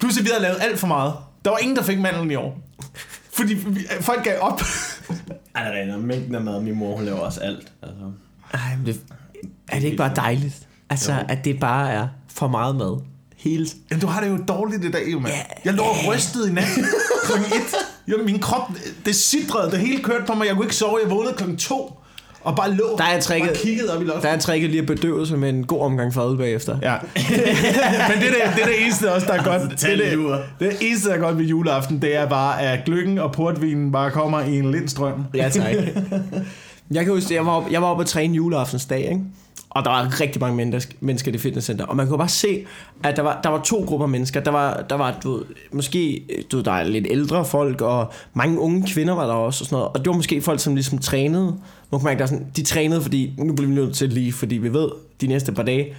Pludselig 0.00 0.24
vi 0.24 0.30
havde 0.30 0.42
lavet 0.42 0.56
alt 0.60 0.78
for 0.78 0.86
meget. 0.86 1.12
Der 1.44 1.50
var 1.50 1.58
ingen, 1.58 1.76
der 1.76 1.82
fik 1.82 1.98
mandlen 2.00 2.30
i 2.30 2.34
år. 2.34 2.60
Fordi 3.32 3.54
vi, 3.54 3.86
folk 4.00 4.24
gav 4.24 4.34
op. 4.40 4.62
Ej, 5.54 5.64
det 5.70 5.88
er 5.90 5.96
mængden 5.96 6.34
af 6.34 6.40
mad, 6.40 6.60
min 6.60 6.74
mor, 6.74 6.96
hun 6.96 7.04
laver 7.04 7.18
også 7.18 7.40
alt. 7.40 7.72
Altså. 7.82 7.96
Ej, 8.54 8.60
men 8.76 8.86
det, 8.86 9.00
er 9.68 9.76
det 9.78 9.84
ikke 9.84 9.96
bare 9.96 10.12
dejligt? 10.16 10.54
Altså, 10.90 11.12
Jo. 11.12 11.18
at 11.28 11.44
det 11.44 11.60
bare 11.60 11.90
er 11.92 12.08
for 12.34 12.48
meget 12.48 12.76
mad. 12.76 13.00
Hele 13.36 13.66
Jamen, 13.90 14.00
du 14.00 14.06
har 14.06 14.20
det 14.20 14.28
jo 14.30 14.38
dårligt 14.48 14.84
i 14.84 14.90
dag, 14.90 15.02
jo, 15.12 15.18
mand. 15.18 15.34
Ja. 15.34 15.40
Jeg 15.64 15.74
lå 15.74 15.82
og 15.82 15.96
rystede 16.08 16.50
i 16.50 16.52
nat 16.52 16.64
klokken 17.26 17.46
et. 17.46 17.74
Jo, 18.08 18.16
min 18.24 18.38
krop, 18.38 18.70
det 19.06 19.14
sidrede, 19.14 19.70
det 19.70 19.78
hele 19.78 20.02
kørte 20.02 20.24
på 20.26 20.34
mig. 20.34 20.46
Jeg 20.46 20.54
kunne 20.54 20.64
ikke 20.64 20.76
sove, 20.76 20.98
jeg 21.04 21.10
vågnede 21.10 21.34
klokken 21.34 21.56
to. 21.56 21.94
Og 22.40 22.56
bare 22.56 22.72
lå 22.74 22.94
Der 22.98 23.04
er 23.04 23.20
tricket- 23.20 23.50
og 23.50 23.56
kiggede 23.56 23.96
op 23.96 24.02
i 24.02 24.04
loftet. 24.04 24.22
Der 24.22 24.28
er 24.28 24.38
tricket 24.38 24.70
lige 24.70 24.80
at 24.80 24.86
bedøve 24.86 25.26
sig 25.26 25.38
med 25.38 25.48
en 25.48 25.66
god 25.66 25.80
omgang 25.80 26.14
fad 26.14 26.36
bagefter. 26.36 26.78
Ja. 26.82 26.96
Men 27.16 28.18
det 28.20 28.28
er 28.28 28.50
det, 28.50 28.56
det 28.56 28.64
det 28.66 28.82
eneste 28.84 29.12
også, 29.12 29.26
der 29.26 29.32
er 29.32 29.42
godt. 29.44 29.62
Det 29.62 29.72
er 29.72 29.76
Tallurer. 29.76 30.38
det, 30.58 30.70
det 30.70 30.76
eneste, 30.80 31.08
der 31.08 31.14
er 31.14 31.18
godt 31.18 31.38
ved 31.38 31.44
juleaften, 31.44 32.02
det 32.02 32.16
er 32.16 32.26
bare, 32.28 32.60
at 32.62 32.84
gløggen 32.84 33.18
og 33.18 33.32
portvinen 33.32 33.92
bare 33.92 34.10
kommer 34.10 34.40
i 34.40 34.58
en 34.58 34.70
lindstrøm. 34.72 35.24
Ja, 35.34 35.48
tak. 35.48 35.74
Jeg 36.90 37.04
kan 37.04 37.14
huske, 37.14 37.34
jeg 37.34 37.46
var, 37.46 37.52
oppe, 37.52 37.72
jeg 37.72 37.82
var 37.82 37.88
oppe 37.88 38.00
at 38.00 38.06
træne 38.06 38.34
juleaftensdag, 38.34 39.00
ikke? 39.00 39.20
Og 39.70 39.84
der 39.84 39.90
var 39.90 40.20
rigtig 40.20 40.40
mange 40.40 40.56
mennesker, 40.56 40.94
mennesker 41.00 41.28
i 41.28 41.32
det 41.32 41.40
fitnesscenter. 41.40 41.84
Og 41.84 41.96
man 41.96 42.08
kunne 42.08 42.18
bare 42.18 42.28
se, 42.28 42.66
at 43.04 43.16
der 43.16 43.22
var, 43.22 43.40
der 43.42 43.48
var 43.48 43.62
to 43.62 43.84
grupper 43.86 44.06
mennesker. 44.06 44.40
Der 44.40 44.50
var, 44.50 44.84
der 44.90 44.94
var 44.96 45.18
du 45.22 45.32
ved, 45.32 45.42
måske 45.72 46.22
du 46.52 46.56
ved, 46.56 46.64
der 46.64 46.72
er 46.72 46.84
lidt 46.84 47.06
ældre 47.10 47.44
folk, 47.44 47.80
og 47.80 48.12
mange 48.34 48.58
unge 48.58 48.86
kvinder 48.86 49.14
var 49.14 49.26
der 49.26 49.32
også. 49.32 49.62
Og, 49.62 49.66
sådan 49.66 49.76
noget. 49.76 49.88
og 49.88 49.98
det 49.98 50.06
var 50.06 50.16
måske 50.16 50.42
folk, 50.42 50.60
som 50.60 50.74
ligesom 50.74 50.98
trænede. 50.98 51.44
Man 51.90 52.00
kunne 52.00 52.04
mærke, 52.04 52.18
der 52.18 52.26
sådan, 52.26 52.46
de 52.56 52.62
trænede, 52.62 53.02
fordi 53.02 53.34
nu 53.38 53.52
bliver 53.52 53.68
vi 53.68 53.74
nødt 53.74 53.94
til 53.94 54.08
lige, 54.08 54.32
fordi 54.32 54.56
vi 54.56 54.72
ved, 54.72 54.88
de 55.20 55.26
næste 55.26 55.52
par 55.52 55.62
dage, 55.62 55.94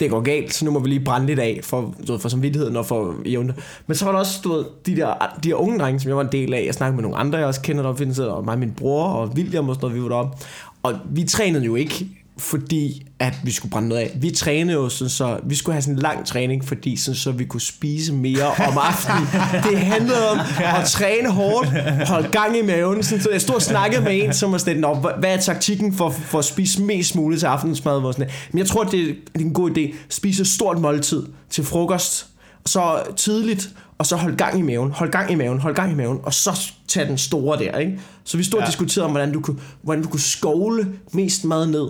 det 0.00 0.10
går 0.10 0.20
galt, 0.20 0.54
så 0.54 0.64
nu 0.64 0.70
må 0.70 0.78
vi 0.78 0.88
lige 0.88 1.04
brænde 1.04 1.26
lidt 1.26 1.38
af 1.38 1.60
for, 1.62 1.94
du 2.06 2.12
ved, 2.12 2.20
for 2.20 2.28
samvittigheden 2.28 2.76
og 2.76 2.86
for 2.86 3.14
jævne. 3.26 3.54
Men 3.86 3.94
så 3.94 4.04
var 4.04 4.12
der 4.12 4.18
også 4.18 4.40
du 4.44 4.52
ved, 4.52 4.64
de, 4.86 4.96
der, 4.96 5.36
de 5.44 5.48
der 5.48 5.54
unge 5.54 5.78
drenge, 5.78 6.00
som 6.00 6.08
jeg 6.08 6.16
var 6.16 6.22
en 6.22 6.32
del 6.32 6.54
af. 6.54 6.62
Jeg 6.66 6.74
snakkede 6.74 6.96
med 6.96 7.02
nogle 7.02 7.16
andre, 7.16 7.38
jeg 7.38 7.46
også 7.46 7.62
kender 7.62 7.82
deroppe, 7.82 8.04
og 8.18 8.44
mig 8.44 8.52
og 8.52 8.58
min 8.58 8.72
bror 8.76 9.04
og 9.04 9.28
William 9.28 9.68
og 9.68 9.74
sådan 9.74 9.88
noget, 9.88 9.96
vi 9.96 10.02
var 10.02 10.08
deroppe. 10.08 10.36
Og 10.82 10.94
vi 11.10 11.24
trænede 11.24 11.64
jo 11.64 11.74
ikke 11.74 12.06
fordi 12.38 13.06
at 13.18 13.34
vi 13.44 13.50
skulle 13.50 13.70
brænde 13.70 13.88
noget 13.88 14.02
af. 14.02 14.10
Vi 14.20 14.30
trænede 14.30 14.72
jo 14.78 14.88
sådan 14.88 15.08
så, 15.10 15.40
vi 15.44 15.54
skulle 15.54 15.74
have 15.74 15.82
sådan 15.82 15.94
en 15.94 16.00
lang 16.00 16.26
træning, 16.26 16.64
fordi 16.64 16.96
sådan 16.96 17.16
så 17.16 17.32
vi 17.32 17.44
kunne 17.44 17.60
spise 17.60 18.12
mere 18.12 18.46
om 18.46 18.78
aftenen. 18.78 19.22
Det 19.70 19.78
handlede 19.78 20.30
om 20.30 20.38
at 20.60 20.84
træne 20.86 21.30
hårdt, 21.32 21.68
holde 22.08 22.28
gang 22.28 22.58
i 22.58 22.62
maven. 22.62 23.02
Sådan, 23.02 23.22
så 23.22 23.30
jeg 23.30 23.40
stod 23.40 23.54
og 23.54 23.62
snakkede 23.62 24.02
med 24.02 24.24
en, 24.24 24.34
som 24.34 24.52
var 24.52 24.58
sådan, 24.58 24.76
Nå, 24.76 24.94
hvad 24.94 25.34
er 25.34 25.36
taktikken 25.40 25.92
for, 25.94 26.10
for 26.10 26.38
at 26.38 26.44
spise 26.44 26.82
mest 26.82 27.14
muligt 27.16 27.38
til 27.40 27.46
aftensmad? 27.46 27.92
Og 27.92 28.14
sådan. 28.14 28.28
Men 28.52 28.58
jeg 28.58 28.66
tror, 28.66 28.84
det 28.84 29.10
er 29.10 29.14
en 29.40 29.52
god 29.52 29.70
idé. 29.78 29.94
Spise 30.08 30.40
et 30.40 30.46
stort 30.48 30.80
måltid 30.80 31.22
til 31.50 31.64
frokost, 31.64 32.26
så 32.66 33.02
tidligt, 33.16 33.70
og 33.98 34.06
så 34.06 34.16
hold 34.16 34.36
gang 34.36 34.58
i 34.58 34.62
maven, 34.62 34.90
hold 34.92 35.10
gang 35.12 35.30
i 35.32 35.34
maven, 35.34 35.58
hold 35.60 35.74
gang 35.74 35.92
i 35.92 35.94
maven, 35.94 36.18
og 36.22 36.34
så 36.34 36.60
tage 36.88 37.08
den 37.08 37.18
store 37.18 37.58
der, 37.58 37.78
ikke? 37.78 38.00
Så 38.24 38.36
vi 38.36 38.42
stod 38.44 38.58
og 38.60 38.62
Ja. 38.64 38.66
diskuterede 38.70 39.04
om, 39.04 39.10
hvordan 39.10 39.32
du 39.32 39.40
kunne, 39.40 39.56
hvordan 39.82 40.02
du 40.02 40.08
kunne 40.08 40.20
skovle 40.20 40.88
mest 41.12 41.44
mad 41.44 41.66
ned 41.66 41.88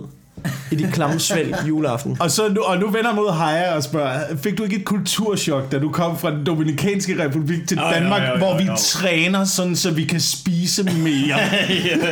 i 0.70 0.74
de 0.74 0.90
klamme 0.92 1.20
svælg 1.20 1.56
juleaften. 1.68 2.16
Og, 2.20 2.30
så 2.30 2.48
nu, 2.48 2.62
og 2.62 2.78
nu 2.78 2.90
vender 2.90 3.14
mod 3.14 3.32
Haja 3.32 3.76
og 3.76 3.82
spørger, 3.82 4.36
fik 4.36 4.58
du 4.58 4.62
ikke 4.62 4.76
et 4.76 4.84
kulturschok, 4.84 5.72
da 5.72 5.78
du 5.78 5.90
kom 5.90 6.18
fra 6.18 6.30
den 6.30 6.46
Dominikanske 6.46 7.24
Republik 7.24 7.68
til 7.68 7.78
jo, 7.78 7.90
Danmark, 7.90 8.22
jo, 8.22 8.28
jo, 8.28 8.38
hvor 8.38 8.58
vi 8.58 8.64
jo. 8.64 8.76
træner 8.78 9.44
sådan, 9.44 9.76
så 9.76 9.90
vi 9.90 10.04
kan 10.04 10.20
spise 10.20 10.82
mere? 10.82 11.38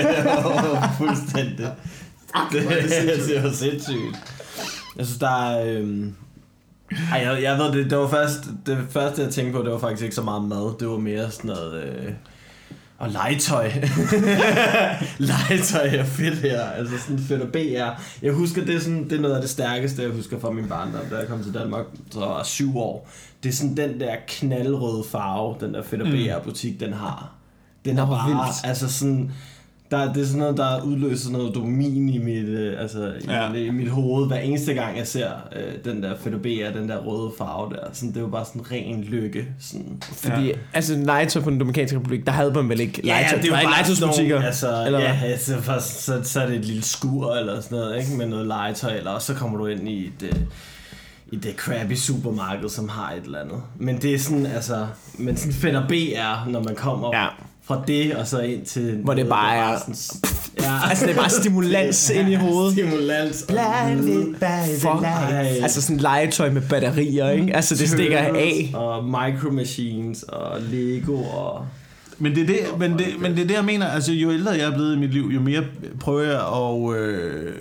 Fuldstændig. 0.98 1.66
Det, 2.52 2.62
det 3.28 3.42
var 3.42 3.52
sindssygt. 3.52 4.16
Jeg 4.96 5.06
synes, 5.06 5.18
der 5.18 5.50
er... 5.50 5.64
Øhm... 5.66 6.14
Ej, 7.12 7.20
jeg, 7.20 7.42
jeg 7.42 7.58
ved 7.58 7.72
det, 7.72 7.90
det 7.90 7.98
var 7.98 8.08
først, 8.08 8.40
det 8.66 8.78
første 8.90 9.22
jeg 9.22 9.30
tænkte 9.30 9.52
på, 9.52 9.64
det 9.64 9.72
var 9.72 9.78
faktisk 9.78 10.02
ikke 10.02 10.14
så 10.14 10.22
meget 10.22 10.44
mad, 10.44 10.78
det 10.80 10.88
var 10.88 10.98
mere 10.98 11.30
sådan 11.30 11.50
noget, 11.50 11.84
øh, 11.84 12.12
og 12.98 13.10
legetøj. 13.10 13.64
legetøj 15.18 15.86
er 15.86 16.04
fedt 16.04 16.38
her, 16.38 16.60
altså 16.60 16.98
sådan 16.98 17.18
fedt 17.18 17.42
og 17.42 17.48
BR. 17.48 18.02
Jeg 18.22 18.32
husker, 18.32 18.64
det 18.64 18.74
er, 18.74 18.80
sådan, 18.80 19.04
det 19.04 19.12
er 19.12 19.20
noget 19.20 19.34
af 19.34 19.40
det 19.40 19.50
stærkeste, 19.50 20.02
jeg 20.02 20.10
husker 20.10 20.40
fra 20.40 20.50
min 20.50 20.68
barndom, 20.68 21.00
da 21.10 21.16
jeg 21.16 21.28
kom 21.28 21.42
til 21.42 21.54
Danmark, 21.54 21.84
så 22.10 22.20
var 22.20 22.42
syv 22.42 22.78
år. 22.78 23.08
Det 23.42 23.48
er 23.48 23.52
sådan 23.52 23.76
den 23.76 24.00
der 24.00 24.16
knaldrøde 24.28 25.04
farve, 25.10 25.56
den 25.60 25.74
der 25.74 25.82
fedt 25.82 26.02
og 26.02 26.08
BR 26.08 26.44
butik, 26.44 26.80
den 26.80 26.92
har. 26.92 27.32
Den 27.84 27.98
er 27.98 28.06
bare, 28.06 28.28
vildt. 28.28 28.64
altså 28.64 28.92
sådan, 28.92 29.32
der, 29.90 30.12
det 30.12 30.22
er 30.22 30.26
sådan 30.26 30.38
noget, 30.38 30.56
der 30.56 30.82
udløser 30.82 31.30
noget 31.30 31.54
dopamin 31.54 32.08
i 32.08 32.18
mit, 32.18 32.44
øh, 32.48 32.80
altså, 32.80 33.12
Ja. 33.28 33.52
i, 33.52 33.66
i 33.66 33.70
mit 33.70 33.88
hoved, 33.90 34.26
hver 34.26 34.38
eneste 34.38 34.74
gang 34.74 34.98
jeg 34.98 35.06
ser 35.06 35.28
øh, 35.56 35.72
den 35.84 36.02
der 36.02 36.14
BR, 36.14 36.78
den 36.78 36.88
der 36.88 36.96
røde 36.98 37.32
farve 37.38 37.70
der. 37.72 37.76
Sådan, 37.92 38.08
det 38.08 38.16
er 38.16 38.20
jo 38.20 38.26
bare 38.28 38.44
sådan 38.44 38.72
ren 38.72 39.04
lykke. 39.04 39.46
Sådan. 39.60 40.02
Fordi, 40.02 40.46
ja. 40.46 40.52
altså 40.72 40.94
legetøj 40.96 41.42
på 41.42 41.50
den 41.50 41.58
Dominikanske 41.58 41.96
Republik, 41.98 42.26
der 42.26 42.32
havde 42.32 42.52
man 42.52 42.68
vel 42.68 42.80
ikke 42.80 43.06
legetøj. 43.06 43.40
det 43.40 43.50
er 43.50 43.62
legetøjsbutikker. 43.62 44.14
sådan 44.14 44.28
nogle, 44.28 44.46
altså, 44.46 44.86
eller 44.86 45.00
ja, 45.00 45.18
hvad? 45.18 45.28
altså, 45.30 45.60
for, 45.62 45.78
så, 45.78 46.20
så 46.22 46.40
er 46.40 46.46
det 46.46 46.56
et 46.56 46.64
lille 46.64 46.82
skur 46.82 47.34
eller 47.34 47.60
sådan 47.60 47.78
noget, 47.78 47.98
ikke? 48.00 48.16
Med 48.16 48.26
noget 48.26 48.46
legetøj, 48.46 48.96
eller 48.96 49.10
også 49.10 49.26
så 49.32 49.38
kommer 49.38 49.58
du 49.58 49.66
ind 49.66 49.88
i 49.88 50.06
et, 50.06 50.22
øh, 50.22 50.40
i 51.32 51.36
det 51.36 51.54
crappy 51.56 51.94
supermarked, 51.94 52.68
som 52.68 52.88
har 52.88 53.12
et 53.12 53.24
eller 53.24 53.40
andet. 53.40 53.62
Men 53.78 54.02
det 54.02 54.14
er 54.14 54.18
sådan, 54.18 54.46
altså, 54.46 54.86
men 55.18 55.36
sådan 55.36 55.52
fedt 55.52 55.76
og 55.76 55.82
BR, 55.88 56.50
når 56.50 56.62
man 56.62 56.74
kommer 56.74 57.16
Ja. 57.16 57.26
Fra 57.66 57.82
det, 57.86 58.14
og 58.16 58.26
så 58.26 58.40
ind 58.40 58.64
til... 58.64 59.00
Hvor 59.04 59.14
det 59.14 59.28
bare 59.28 59.56
er- 59.56 59.78
sådan, 59.78 59.94
ja. 60.60 60.72
Altså, 60.90 61.06
det 61.06 61.12
er 61.12 61.16
bare 61.16 61.30
stimulans 61.30 62.10
ind 62.18 62.28
i 62.28 62.34
hovedet. 62.34 62.72
Stimulans. 62.72 63.42
og 63.42 63.48
Fuck. 64.80 65.02
Ej. 65.04 65.58
Altså 65.62 65.82
sådan 65.82 65.96
legetøj 65.96 66.50
med 66.50 66.62
batterier, 66.70 67.30
ikke? 67.30 67.56
Altså 67.56 67.74
det 67.74 67.88
stikker 67.88 68.18
af. 68.18 68.70
Og 68.74 69.04
micro 69.04 69.50
machines 69.50 70.22
og 70.22 70.60
Lego 70.72 71.22
og... 71.22 71.66
Men 72.18 72.34
det, 72.34 72.42
er 72.42 72.46
det, 72.46 72.58
men, 72.78 72.98
det, 72.98 73.06
men 73.20 73.32
det 73.36 73.42
er 73.42 73.46
det, 73.46 73.54
jeg 73.54 73.64
mener. 73.64 73.86
Altså, 73.86 74.12
jo 74.12 74.32
ældre 74.32 74.50
jeg 74.50 74.60
er 74.66 74.74
blevet 74.74 74.96
i 74.96 74.98
mit 74.98 75.12
liv, 75.12 75.30
jo 75.34 75.40
mere 75.40 75.62
prøver 76.00 76.22
jeg 76.22 76.40
at 76.40 77.00
øh, 77.02 77.52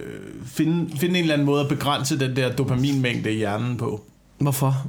finde, 0.46 0.98
finde 1.00 1.16
en 1.20 1.22
eller 1.24 1.34
anden 1.34 1.46
måde 1.46 1.62
at 1.62 1.68
begrænse 1.68 2.20
den 2.20 2.36
der 2.36 2.52
dopaminmængde 2.52 3.32
i 3.34 3.38
hjernen 3.38 3.78
på. 3.78 4.02
Hvorfor? 4.38 4.86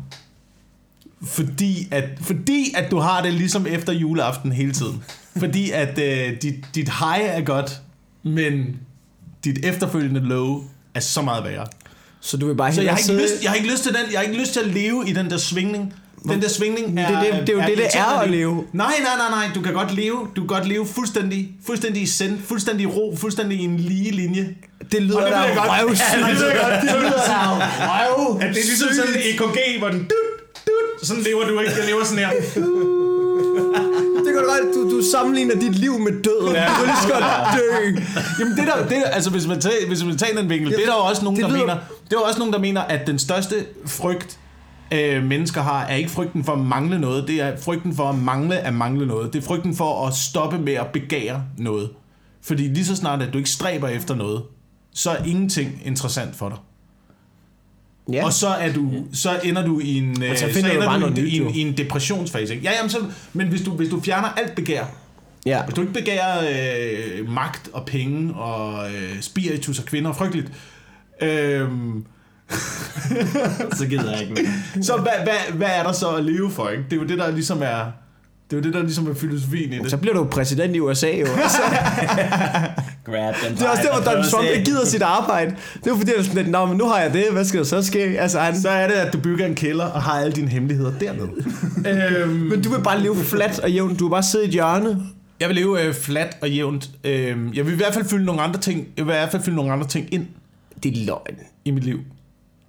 Fordi 1.25 1.89
at, 1.91 2.05
fordi 2.23 2.75
at 2.77 2.91
du 2.91 2.99
har 2.99 3.23
det 3.23 3.33
ligesom 3.35 3.67
efter 3.67 3.93
juleaften 3.93 4.53
hele 4.53 4.73
tiden. 4.73 5.05
Fordi 5.39 5.71
at 5.71 5.99
øh, 5.99 6.33
dit, 6.43 6.55
dit 6.75 6.89
high 6.89 7.25
er 7.25 7.41
godt, 7.45 7.81
men 8.23 8.77
dit 9.45 9.59
efterfølgende 9.65 10.21
low 10.21 10.65
er 10.95 11.01
så 11.01 11.23
meget 11.23 11.45
værre. 11.45 11.67
Så 12.21 12.37
du 12.37 12.47
vil 12.47 12.55
bare 12.55 12.75
Så 12.75 12.83
jeg 12.83 12.91
har, 12.93 12.97
ikke 12.99 13.07
sidde... 13.07 13.23
lyst, 13.23 13.43
jeg 13.43 13.51
har 13.51 13.57
ikke 13.57 13.71
lyst 13.71 13.83
til 13.83 13.93
den, 13.93 14.01
jeg 14.13 14.19
har 14.21 14.25
ikke 14.25 14.39
lyst 14.41 14.53
til 14.53 14.61
at 14.61 14.67
leve 14.67 15.05
i 15.09 15.13
den 15.13 15.31
der 15.31 15.37
svingning. 15.39 15.95
Den 16.29 16.43
der 16.43 16.49
svingning 16.49 16.99
er, 17.01 17.07
Det 17.21 17.29
er 17.29 17.37
det- 17.39 17.47
det 17.47 17.49
er 17.49 17.53
jo 17.63 17.69
det, 17.69 17.77
det 17.79 17.87
er 17.95 18.05
at 18.21 18.31
leve. 18.31 18.65
Nej, 18.73 18.93
nej, 19.03 19.17
nej, 19.17 19.31
nej. 19.47 19.55
Du 19.55 19.61
kan 19.61 19.73
godt 19.75 19.95
leve. 19.95 20.29
Du 20.37 20.41
kan 20.41 20.47
godt 20.47 20.69
leve 20.69 20.87
fuldstændig, 20.87 21.49
fuldstændig 21.67 22.03
i 22.03 22.07
send, 22.07 22.39
fuldstændig 22.47 22.83
i 22.83 22.87
ro, 22.87 23.17
fuldstændig 23.17 23.61
i 23.61 23.65
en 23.65 23.77
lige 23.77 24.11
linje. 24.11 24.55
Det 24.93 25.03
lyder 25.03 25.21
da 25.21 25.43
røvsygt. 25.83 26.09
Ja, 26.15 26.19
det 26.29 26.37
bliver 26.37 26.71
godt. 26.71 26.83
Det 26.83 27.01
lyder 27.01 27.23
røv. 27.91 28.37
At 28.37 28.41
det 28.41 28.49
er 28.49 28.53
ligesom 28.67 28.89
sådan 28.95 29.13
en 29.15 29.21
EKG, 29.35 29.79
hvor 29.79 29.89
den 29.89 29.99
dut. 30.01 30.36
Sådan 31.07 31.23
lever 31.23 31.45
du 31.49 31.61
ikke. 31.61 31.73
Jeg 31.79 31.87
lever 31.87 32.05
sådan 32.05 32.19
her. 32.25 32.31
Det 34.25 34.35
kan 34.35 34.43
du 34.43 34.49
godt. 34.51 34.75
Du, 34.75 34.97
du 34.97 35.03
sammenligner 35.13 35.55
dit 35.55 35.75
liv 35.79 35.99
med 35.99 36.13
døden. 36.23 36.55
Ja. 36.55 36.67
Du 36.69 36.73
kan 36.75 36.85
lige 36.87 37.03
så 37.03 37.09
godt 37.09 37.25
dø. 37.57 38.01
Jamen 38.41 38.57
det 38.57 38.67
der, 38.67 38.83
det 38.83 38.91
der 38.91 39.05
altså 39.11 39.31
hvis 39.31 39.47
man 39.47 39.61
tager, 39.61 39.87
hvis 39.87 40.05
man 40.05 40.17
tager 40.17 40.41
den 40.41 40.51
vinkel, 40.51 40.71
det 40.73 40.83
er 40.83 40.87
der 40.87 40.93
også 40.93 41.25
nogen, 41.25 41.37
det 41.37 41.45
der 41.45 41.51
lyder- 41.51 41.61
mener, 41.67 41.77
det 42.11 42.13
er 42.17 42.21
også 42.21 42.39
nogen, 42.39 42.53
der 42.53 42.59
mener, 42.59 42.81
at 42.81 43.07
den 43.07 43.19
største 43.19 43.55
frygt, 43.87 44.39
øh, 44.93 45.23
mennesker 45.25 45.63
har, 45.63 45.85
er 45.85 45.95
ikke 45.95 46.11
frygten 46.11 46.45
for 46.45 46.53
at 46.53 46.59
mangle 46.61 46.99
noget, 46.99 47.29
det 47.29 47.41
er 47.41 47.57
frygten 47.63 47.97
for 47.97 48.09
at 48.09 48.19
mangle 48.19 48.59
at 48.59 48.75
mangle 48.75 49.07
noget. 49.07 49.33
Det 49.33 49.43
er 49.43 49.47
frygten 49.47 49.77
for 49.77 50.07
at 50.07 50.15
stoppe 50.15 50.59
med 50.59 50.73
at 50.75 50.87
begære 50.93 51.43
noget. 51.59 51.91
Fordi 52.43 52.63
lige 52.63 52.85
så 52.85 52.97
snart, 52.97 53.23
at 53.23 53.33
du 53.33 53.39
ikke 53.39 53.51
stræber 53.51 53.89
efter 53.89 54.15
noget, 54.15 54.43
så 54.95 55.11
er 55.11 55.25
ingenting 55.27 55.83
interessant 55.85 56.37
for 56.37 56.49
dig. 56.49 56.59
Ja. 58.13 58.25
Og 58.25 58.33
så 58.33 58.49
er 58.49 58.73
du, 58.73 58.93
så 59.13 59.41
ender 59.45 59.67
du 59.67 59.81
i 59.81 59.99
en, 59.99 60.23
øh, 60.23 60.37
så 60.37 60.47
du 60.47 60.59
ender 60.59 60.87
bare 60.87 61.01
du 61.01 61.21
i, 61.21 61.37
en, 61.37 61.55
i, 61.55 61.61
en, 61.61 61.77
depressionsfase. 61.77 62.55
Ikke? 62.55 62.65
Ja, 62.65 62.77
jamen, 62.77 62.91
så, 62.91 62.99
men 63.33 63.49
hvis 63.49 63.63
du, 63.63 63.71
hvis 63.71 63.89
du 63.89 64.01
fjerner 64.01 64.29
alt 64.29 64.55
begær, 64.55 64.85
ja. 65.47 65.65
hvis 65.65 65.75
du 65.75 65.81
ikke 65.81 65.93
begærer 65.93 66.41
øh, 67.21 67.29
magt 67.29 67.71
og 67.73 67.87
penge 67.87 68.35
og 68.35 68.91
øh, 68.91 69.21
spiritus 69.21 69.79
og 69.79 69.85
kvinder, 69.85 70.13
frygteligt, 70.13 70.53
øh, 71.23 71.69
Så 73.79 73.87
gider 73.91 74.11
jeg 74.11 74.21
ikke 74.23 74.35
mere. 74.35 74.53
så 74.85 74.97
hvad, 74.97 75.13
hvad, 75.23 75.57
hvad 75.57 75.69
er 75.69 75.83
der 75.83 75.93
så 75.93 76.17
at 76.17 76.25
leve 76.25 76.51
for? 76.51 76.69
Ikke? 76.69 76.85
Det 76.85 76.93
er 76.93 76.97
jo 76.97 77.07
det, 77.07 77.19
der 77.19 77.31
ligesom 77.31 77.63
er, 77.63 77.93
det 78.51 78.57
er 78.57 78.61
jo 78.61 78.63
det, 78.63 78.75
der 78.75 78.83
ligesom 78.83 79.07
er 79.11 79.15
filosofien 79.15 79.73
i 79.73 79.79
det. 79.79 79.91
Så 79.91 79.97
bliver 79.97 80.15
du 80.15 80.25
præsident 80.25 80.77
i 80.77 80.81
USA 80.81 81.07
jo. 81.17 81.27
Altså, 81.43 81.59
Grab 83.05 83.35
them 83.35 83.57
det 83.57 83.63
er 83.63 83.69
også 83.69 83.83
der, 83.83 83.93
hvor 84.03 84.11
Donald 84.13 84.31
Trump 84.31 84.47
ikke 84.55 84.65
gider 84.65 84.87
sit 84.87 85.03
arbejde. 85.03 85.55
Det 85.85 85.91
er 85.93 85.97
fordi, 85.97 86.11
han 86.11 86.19
er 86.21 86.23
sådan 86.25 86.37
lidt, 86.43 86.51
Nå, 86.51 86.67
men 86.67 86.77
nu 86.77 86.85
har 86.89 87.01
jeg 87.01 87.13
det. 87.13 87.25
Hvad 87.33 87.45
skal 87.45 87.59
der 87.61 87.65
så 87.67 87.83
ske? 87.83 87.99
Altså, 88.01 88.39
han, 88.41 88.61
Så 88.61 88.69
er 88.69 88.87
det, 88.89 88.95
at 88.95 89.13
du 89.13 89.19
bygger 89.19 89.47
en 89.47 89.55
kælder 89.55 89.85
og 89.85 90.03
har 90.03 90.13
alle 90.13 90.33
dine 90.33 90.49
hemmeligheder 90.49 90.93
dernede. 91.01 91.31
øhm, 92.23 92.31
men 92.31 92.63
du 92.63 92.69
vil 92.71 92.83
bare 92.83 93.01
leve 93.03 93.17
fladt 93.17 93.59
og 93.59 93.71
jævnt. 93.71 93.99
Du 93.99 94.05
vil 94.05 94.11
bare 94.11 94.23
sidde 94.23 94.45
i 94.45 94.49
et 94.49 94.53
hjørne. 94.53 95.03
jeg 95.41 95.49
vil 95.49 95.57
leve 95.57 95.83
øh, 95.87 95.95
fladt 95.95 96.37
og 96.41 96.51
jævnt. 96.51 96.91
Øhm, 97.05 97.53
jeg 97.55 97.67
vil 97.67 97.73
i 97.73 97.77
hvert 97.77 97.95
fald 97.95 98.05
fylde 98.05 98.25
nogle 98.25 98.43
andre 98.43 98.61
ting. 98.61 98.87
Jeg 98.97 99.05
vil 99.07 99.13
i 99.13 99.17
hvert 99.17 99.31
fald 99.31 99.43
fylde 99.43 99.57
nogle 99.57 99.73
andre 99.73 99.87
ting 99.87 100.09
ind 100.15 100.27
Det 100.83 100.93
er 101.01 101.07
løgn. 101.07 101.37
i 101.65 101.71
mit 101.71 101.85
liv. 101.85 102.01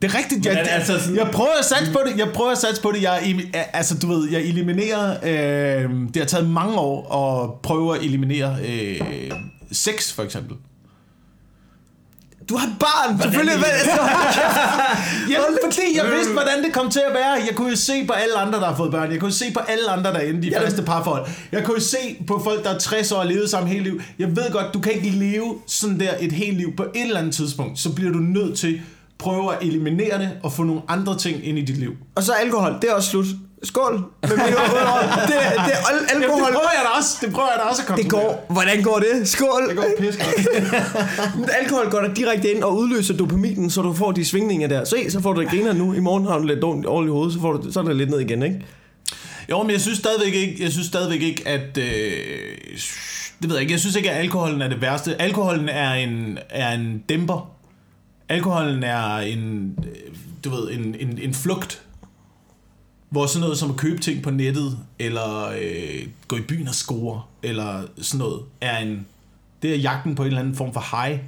Det 0.02 0.14
er 0.14 0.18
rigtigt. 0.18 0.46
Jeg, 0.46 0.54
Men 0.54 0.64
altså 0.68 1.00
sådan- 1.00 1.16
jeg 1.16 1.30
prøver 1.34 1.50
at 1.60 1.66
satse 1.66 1.92
på 1.92 2.00
det. 2.08 2.18
Jeg 2.18 2.28
prøver 2.34 2.52
at 2.52 2.58
satse 2.58 2.82
på 2.82 2.92
det. 2.92 3.02
Jeg, 3.02 3.44
altså, 3.74 3.98
du 3.98 4.08
ved, 4.08 4.30
jeg 4.32 4.42
eliminerer... 4.42 5.12
Øh, 5.24 5.90
det 6.14 6.18
har 6.18 6.26
taget 6.26 6.50
mange 6.50 6.76
år 6.80 7.14
at 7.44 7.62
prøve 7.62 7.96
at 7.98 8.04
eliminere 8.04 8.56
øh, 8.68 9.02
sex, 9.72 10.14
for 10.14 10.24
eksempel. 10.24 10.56
Du 12.50 12.58
har 12.58 12.68
et 12.68 12.74
barn. 12.80 13.22
Selvfølgelig. 13.22 13.58
Hvad, 13.58 13.68
Jamen, 15.34 15.58
fordi 15.64 15.82
jeg 15.98 16.06
vidste, 16.16 16.34
hvordan 16.34 16.64
det 16.64 16.74
kom 16.74 16.90
til 16.90 17.02
at 17.08 17.14
være. 17.14 17.32
Jeg 17.32 17.56
kunne 17.56 17.70
jo 17.70 17.76
se 17.76 18.06
på 18.08 18.14
alle 18.14 18.36
andre, 18.38 18.60
der 18.60 18.66
har 18.66 18.76
fået 18.76 18.92
børn. 18.92 19.12
Jeg 19.12 19.20
kunne 19.20 19.32
se 19.32 19.46
på 19.54 19.60
alle 19.60 19.90
andre 19.92 20.14
derinde, 20.14 20.42
de 20.42 20.54
faste 20.62 20.82
parforhold. 20.84 21.26
Jeg 21.52 21.64
kunne 21.64 21.82
se 21.82 21.98
på 22.28 22.42
folk, 22.44 22.64
der 22.64 22.70
er 22.70 22.78
60 22.80 23.12
år 23.12 23.18
og 23.18 23.26
levet 23.28 23.50
sammen 23.50 23.72
hele 23.72 23.84
liv. 23.84 24.02
Jeg 24.20 24.28
ved 24.36 24.52
godt, 24.52 24.74
du 24.74 24.80
kan 24.80 24.92
ikke 24.92 25.10
leve 25.10 25.56
sådan 25.68 26.00
der 26.00 26.12
et 26.20 26.32
helt 26.32 26.58
liv. 26.58 26.76
På 26.76 26.84
et 26.84 27.02
eller 27.04 27.20
andet 27.20 27.34
tidspunkt, 27.36 27.80
så 27.80 27.94
bliver 27.94 28.12
du 28.12 28.20
nødt 28.20 28.58
til 28.58 28.82
prøve 29.20 29.54
at 29.54 29.58
eliminere 29.62 30.20
det 30.20 30.30
og 30.44 30.52
få 30.54 30.64
nogle 30.64 30.82
andre 30.88 31.18
ting 31.18 31.46
ind 31.48 31.58
i 31.58 31.62
dit 31.62 31.78
liv. 31.78 31.92
og 32.16 32.24
så 32.24 32.32
alkohol. 32.32 32.74
Det 32.82 32.90
er 32.90 32.94
også 32.94 33.10
slut. 33.10 33.26
Skål. 33.64 33.94
Med 34.22 34.30
mine 34.30 34.38
det, 34.40 34.48
det 34.48 35.36
er 35.36 35.42
al- 35.60 35.66
Jamen, 35.66 36.06
det 36.08 36.14
alkohol. 36.14 36.40
prøver 36.52 36.72
jeg 36.76 36.82
da 36.84 36.98
også. 37.00 37.18
Det 37.22 37.34
prøver 37.34 37.48
jeg 37.50 37.60
da 37.64 37.70
også 37.70 37.82
at 37.90 37.98
Det 37.98 38.10
kontrollere. 38.12 38.36
går. 38.48 38.54
Hvordan 38.54 38.84
går 38.84 39.00
det? 39.00 39.28
Skål. 39.30 39.70
Det 39.70 39.78
går 39.78 39.86
pisse 40.00 40.20
godt. 40.20 41.54
Alkohol 41.62 41.90
går 41.90 42.00
der 42.00 42.14
direkte 42.14 42.52
ind 42.54 42.64
og 42.64 42.78
udløser 42.78 43.14
dopaminen, 43.18 43.70
så 43.70 43.82
du 43.82 43.94
får 43.94 44.12
de 44.12 44.26
svingninger 44.26 44.68
der. 44.68 44.84
Se, 44.86 45.12
så 45.12 45.22
får 45.22 45.34
du 45.34 45.42
det 45.42 45.50
griner 45.50 45.74
nu. 45.74 45.94
I 45.94 46.00
morgen 46.00 46.26
har 46.26 46.38
du 46.40 46.44
lidt 46.46 46.62
dårligt 46.62 47.10
i 47.10 47.12
hovedet, 47.12 47.34
så, 47.34 47.40
får 47.42 47.54
du, 47.54 47.72
så 47.72 47.80
er 47.80 47.84
det 47.84 47.96
lidt 47.96 48.10
ned 48.10 48.20
igen, 48.20 48.44
ikke? 48.44 48.66
Jo, 49.50 49.62
men 49.64 49.72
jeg 49.72 49.82
synes 49.82 49.98
stadigvæk 49.98 50.34
ikke, 50.34 50.64
jeg 50.64 50.72
synes 50.72 50.88
stadigvæk 50.88 51.22
ikke 51.22 51.44
at... 51.48 51.78
Øh, 51.78 51.84
det 53.42 53.50
ved 53.50 53.56
jeg 53.56 53.62
ikke. 53.62 53.72
Jeg 53.74 53.80
synes 53.80 53.96
ikke, 53.96 54.12
at 54.12 54.20
alkoholen 54.20 54.62
er 54.62 54.68
det 54.70 54.82
værste. 54.82 55.22
Alkoholen 55.22 55.70
er 55.70 55.94
en, 55.94 56.38
er 56.50 56.72
en 56.74 57.04
dæmper. 57.10 57.52
Alkoholen 58.30 58.84
er 58.84 59.18
en... 59.18 59.76
du 60.44 60.50
ved, 60.50 60.72
en, 60.72 60.96
en, 60.96 61.18
en 61.18 61.34
flugt, 61.34 61.84
hvor 63.10 63.26
sådan 63.26 63.42
noget 63.42 63.58
som 63.58 63.70
at 63.70 63.78
købe 63.78 64.02
ting 64.02 64.24
på 64.24 64.30
nettet, 64.30 64.78
eller 65.00 65.50
øh, 65.62 66.08
gå 66.28 66.36
i 66.36 66.42
byen 66.42 66.68
og 66.68 66.76
score, 66.76 67.22
eller 67.44 67.84
sådan 67.98 68.20
noget, 68.20 68.42
er 68.62 68.78
en, 68.78 69.08
det 69.62 69.72
er 69.72 69.76
jagten 69.76 70.16
på 70.16 70.22
en 70.22 70.28
eller 70.28 70.40
anden 70.40 70.56
form 70.56 70.74
for 70.74 70.98
high. 70.98 71.20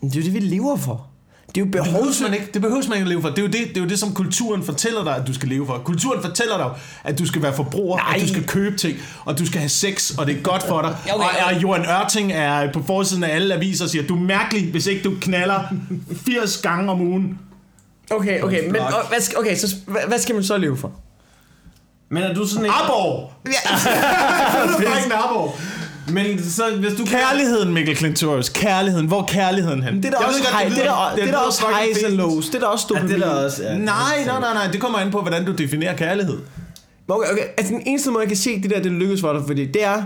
Det 0.00 0.16
er 0.16 0.20
jo 0.20 0.24
det, 0.24 0.34
vi 0.34 0.40
lever 0.40 0.76
for. 0.76 1.06
Det 1.54 1.60
er 1.60 1.64
jo 1.64 1.64
Det 1.64 1.72
behov 1.72 1.86
behøver 1.86 2.22
man 2.22 2.34
ikke, 2.34 2.46
det 2.54 2.62
behøver 2.62 2.88
man 2.88 2.96
ikke 2.98 3.04
at 3.04 3.08
leve 3.08 3.22
for. 3.22 3.28
Det 3.28 3.38
er, 3.38 3.42
jo 3.42 3.48
det, 3.48 3.68
det 3.68 3.76
er 3.76 3.80
jo 3.80 3.88
det, 3.88 3.98
som 3.98 4.14
kulturen 4.14 4.62
fortæller 4.62 5.04
dig, 5.04 5.16
at 5.16 5.26
du 5.26 5.34
skal 5.34 5.48
leve 5.48 5.66
for. 5.66 5.78
Kulturen 5.84 6.22
fortæller 6.22 6.56
dig, 6.56 6.70
at 7.04 7.18
du 7.18 7.26
skal 7.26 7.42
være 7.42 7.54
forbruger, 7.54 7.96
Nej. 7.96 8.14
at 8.14 8.22
du 8.22 8.28
skal 8.28 8.46
købe 8.46 8.76
ting, 8.76 8.98
og 9.24 9.38
du 9.38 9.46
skal 9.46 9.58
have 9.58 9.68
sex, 9.68 10.10
og 10.18 10.26
det 10.26 10.36
er 10.38 10.42
godt 10.42 10.62
for 10.62 10.82
dig. 10.82 10.96
Okay, 11.04 11.14
og, 11.14 11.20
okay. 11.20 11.56
og 11.56 11.62
Johan 11.62 11.86
Ørting 11.86 12.32
er 12.32 12.72
på 12.72 12.82
forsiden 12.86 13.24
af 13.24 13.34
alle 13.34 13.54
aviser 13.54 13.84
og 13.84 13.90
siger, 13.90 14.06
du 14.06 14.16
er 14.16 14.20
mærkelig, 14.20 14.70
hvis 14.70 14.86
ikke 14.86 15.02
du 15.02 15.12
knaller 15.20 15.62
80 16.26 16.56
gange 16.56 16.90
om 16.90 17.00
ugen. 17.00 17.38
Okay, 18.10 18.42
okay, 18.42 18.66
men 18.66 18.76
og, 18.76 19.08
hvad, 19.08 19.20
skal, 19.20 19.38
okay, 19.38 19.56
så 19.56 19.76
hvad, 19.86 20.00
hvad 20.08 20.18
skal 20.18 20.34
man 20.34 20.44
så 20.44 20.56
leve 20.56 20.76
for? 20.76 20.92
Men 22.08 22.22
er 22.22 22.34
du 22.34 22.46
sådan 22.46 22.64
en... 22.64 22.70
Arborg! 22.70 23.32
Er 24.86 24.96
ikke 24.96 25.06
en 25.06 25.12
Arborg. 25.12 25.54
Men 26.08 26.42
så 26.42 26.62
hvis 26.80 26.92
du... 26.98 27.04
Kærligheden, 27.04 27.72
Mikkel 27.74 27.96
Klintorius. 27.96 28.48
Kærligheden. 28.48 29.06
Hvor 29.06 29.20
er 29.22 29.26
kærligheden 29.26 29.82
hen? 29.82 29.96
Det 29.96 30.04
er 30.04 30.10
da 30.10 30.16
Jeg 30.18 30.26
også, 30.28 30.40
godt, 30.42 30.62
high, 30.62 30.70
det 30.74 30.78
er 30.86 30.90
der, 30.90 31.12
det 31.16 31.24
er 31.24 31.30
der 31.30 31.38
også 31.38 31.62
highs 31.82 32.02
and 32.02 32.14
lows. 32.14 32.46
Det 32.46 32.54
er 32.54 32.58
der 32.60 32.66
også 32.66 32.86
Ja, 32.90 32.94
dopamin. 32.94 33.14
det 33.20 33.22
er 33.26 33.28
der 33.34 33.44
også... 33.44 33.62
Ja, 33.62 33.76
Nej, 33.78 33.84
nej, 34.26 34.40
nej, 34.40 34.54
nej. 34.54 34.66
Det 34.72 34.80
kommer 34.80 34.98
an 34.98 35.10
på, 35.10 35.20
hvordan 35.20 35.44
du 35.44 35.52
definerer 35.52 35.96
kærlighed. 35.96 36.38
Okay, 37.08 37.30
okay. 37.32 37.42
Altså 37.58 37.72
den 37.74 37.82
eneste 37.86 38.10
måde, 38.10 38.20
jeg 38.20 38.28
kan 38.28 38.36
se 38.36 38.62
det 38.62 38.70
der, 38.70 38.82
det 38.82 38.92
lykkes 38.92 39.20
for 39.20 39.32
dig, 39.32 39.42
fordi 39.46 39.66
det 39.66 39.84
er, 39.84 40.02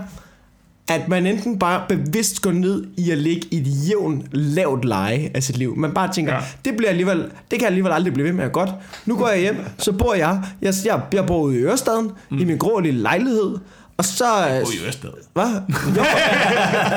at 0.89 1.07
man 1.07 1.25
enten 1.25 1.59
bare 1.59 1.81
bevidst 1.89 2.41
går 2.41 2.51
ned 2.51 2.83
i 2.97 3.11
at 3.11 3.17
ligge 3.17 3.47
i 3.51 3.57
et 3.57 3.67
jævnt, 3.89 4.25
lavt 4.31 4.85
leje 4.85 5.31
af 5.33 5.43
sit 5.43 5.57
liv. 5.57 5.75
Man 5.77 5.91
bare 5.91 6.13
tænker, 6.13 6.33
Ja. 6.33 6.39
ja. 6.39 6.45
det, 6.65 6.77
bliver 6.77 6.89
alligevel, 6.89 7.17
det 7.19 7.29
kan 7.51 7.59
jeg 7.61 7.67
alligevel 7.67 7.91
aldrig 7.91 8.13
blive 8.13 8.25
ved 8.27 8.33
med 8.33 8.43
at 8.45 8.51
godt. 8.51 8.69
Nu 9.05 9.15
går 9.17 9.27
jeg 9.29 9.39
hjem, 9.39 9.55
så 9.77 9.91
bor 9.91 10.13
jeg, 10.13 10.41
jeg, 10.61 10.73
jeg, 10.85 11.01
jeg 11.13 11.25
bor 11.25 11.41
ude 11.41 11.55
i 11.55 11.59
Ørestaden, 11.59 12.11
mm. 12.29 12.37
i 12.39 12.45
min 12.45 12.57
grå 12.57 12.79
lille 12.79 13.01
lejlighed, 13.01 13.55
og 13.97 14.05
så... 14.05 14.25
Oh, 14.65 14.73
i 14.73 14.87
Ørsted. 14.87 15.09
Hvad? 15.33 15.61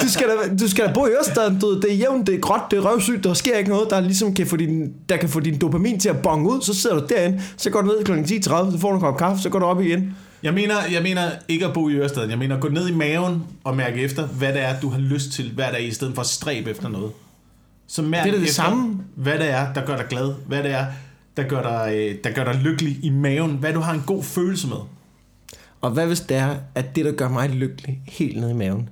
Du 0.02 0.08
skal, 0.08 0.26
da, 0.28 0.54
du 0.56 0.68
skal 0.68 0.86
da 0.86 0.92
bo 0.92 1.06
i 1.06 1.10
Ørestaden, 1.10 1.58
du, 1.60 1.80
det 1.80 1.90
er 1.90 1.94
jævnt, 1.94 2.26
det 2.26 2.34
er 2.34 2.38
gråt, 2.38 2.60
det 2.70 2.76
er 2.78 2.82
røvsygt, 2.92 3.24
der 3.24 3.34
sker 3.34 3.56
ikke 3.56 3.70
noget, 3.70 3.90
der 3.90 4.00
ligesom 4.00 4.34
kan 4.34 4.46
få 4.46 4.56
din, 4.56 4.92
der 5.08 5.16
kan 5.16 5.28
få 5.28 5.40
din 5.40 5.58
dopamin 5.58 6.00
til 6.00 6.08
at 6.08 6.22
bonge 6.22 6.50
ud, 6.50 6.62
så 6.62 6.74
sidder 6.74 7.00
du 7.00 7.06
derinde, 7.06 7.42
så 7.56 7.70
går 7.70 7.80
du 7.82 7.86
ned 7.86 8.04
kl. 8.04 8.12
10.30, 8.12 8.72
så 8.72 8.78
får 8.80 8.88
du 8.88 8.94
en 8.94 9.00
kop 9.00 9.16
kaffe, 9.16 9.42
så 9.42 9.48
går 9.48 9.58
du 9.58 9.64
op 9.64 9.80
igen. 9.80 10.16
Jeg 10.42 10.54
mener, 10.54 10.74
jeg 10.92 11.02
mener 11.02 11.22
ikke 11.48 11.66
at 11.66 11.72
bo 11.72 11.88
i 11.88 11.92
Ørestaden. 11.94 12.30
Jeg 12.30 12.38
mener 12.38 12.54
at 12.54 12.60
gå 12.60 12.68
ned 12.68 12.88
i 12.88 12.92
maven 12.94 13.42
og 13.64 13.76
mærke 13.76 14.02
efter, 14.02 14.26
hvad 14.26 14.52
det 14.52 14.60
er, 14.62 14.80
du 14.80 14.88
har 14.88 14.98
lyst 14.98 15.32
til 15.32 15.50
hver 15.54 15.70
dag, 15.70 15.84
i 15.86 15.90
stedet 15.94 16.14
for 16.14 16.20
at 16.20 16.26
stræbe 16.26 16.70
efter 16.70 16.88
noget. 16.88 17.10
Så 17.86 18.02
mærk 18.02 18.24
Det 18.24 18.30
er 18.34 18.34
det 18.38 18.42
efter, 18.42 18.54
samme. 18.54 18.98
hvad 19.16 19.38
det 19.38 19.50
er, 19.50 19.72
der 19.72 19.84
gør 19.86 19.96
dig 19.96 20.06
glad. 20.10 20.32
Hvad 20.46 20.62
det 20.62 20.70
er, 20.70 20.86
der 21.36 21.42
gør 21.42 21.62
dig, 21.62 21.92
øh, 21.96 22.14
der 22.24 22.30
gør 22.30 22.44
dig 22.52 22.54
lykkelig 22.54 22.98
i 23.02 23.10
maven. 23.10 23.50
Hvad 23.60 23.72
du 23.72 23.80
har 23.80 23.92
en 23.94 24.02
god 24.06 24.22
følelse 24.22 24.68
med. 24.68 24.76
Og 25.80 25.90
hvad 25.90 26.06
hvis 26.06 26.20
det 26.20 26.36
er, 26.36 26.54
at 26.74 26.96
det, 26.96 27.04
der 27.04 27.12
gør 27.12 27.28
mig 27.28 27.48
lykkelig 27.50 28.00
helt 28.08 28.40
ned 28.40 28.50
i 28.50 28.54
maven, 28.54 28.88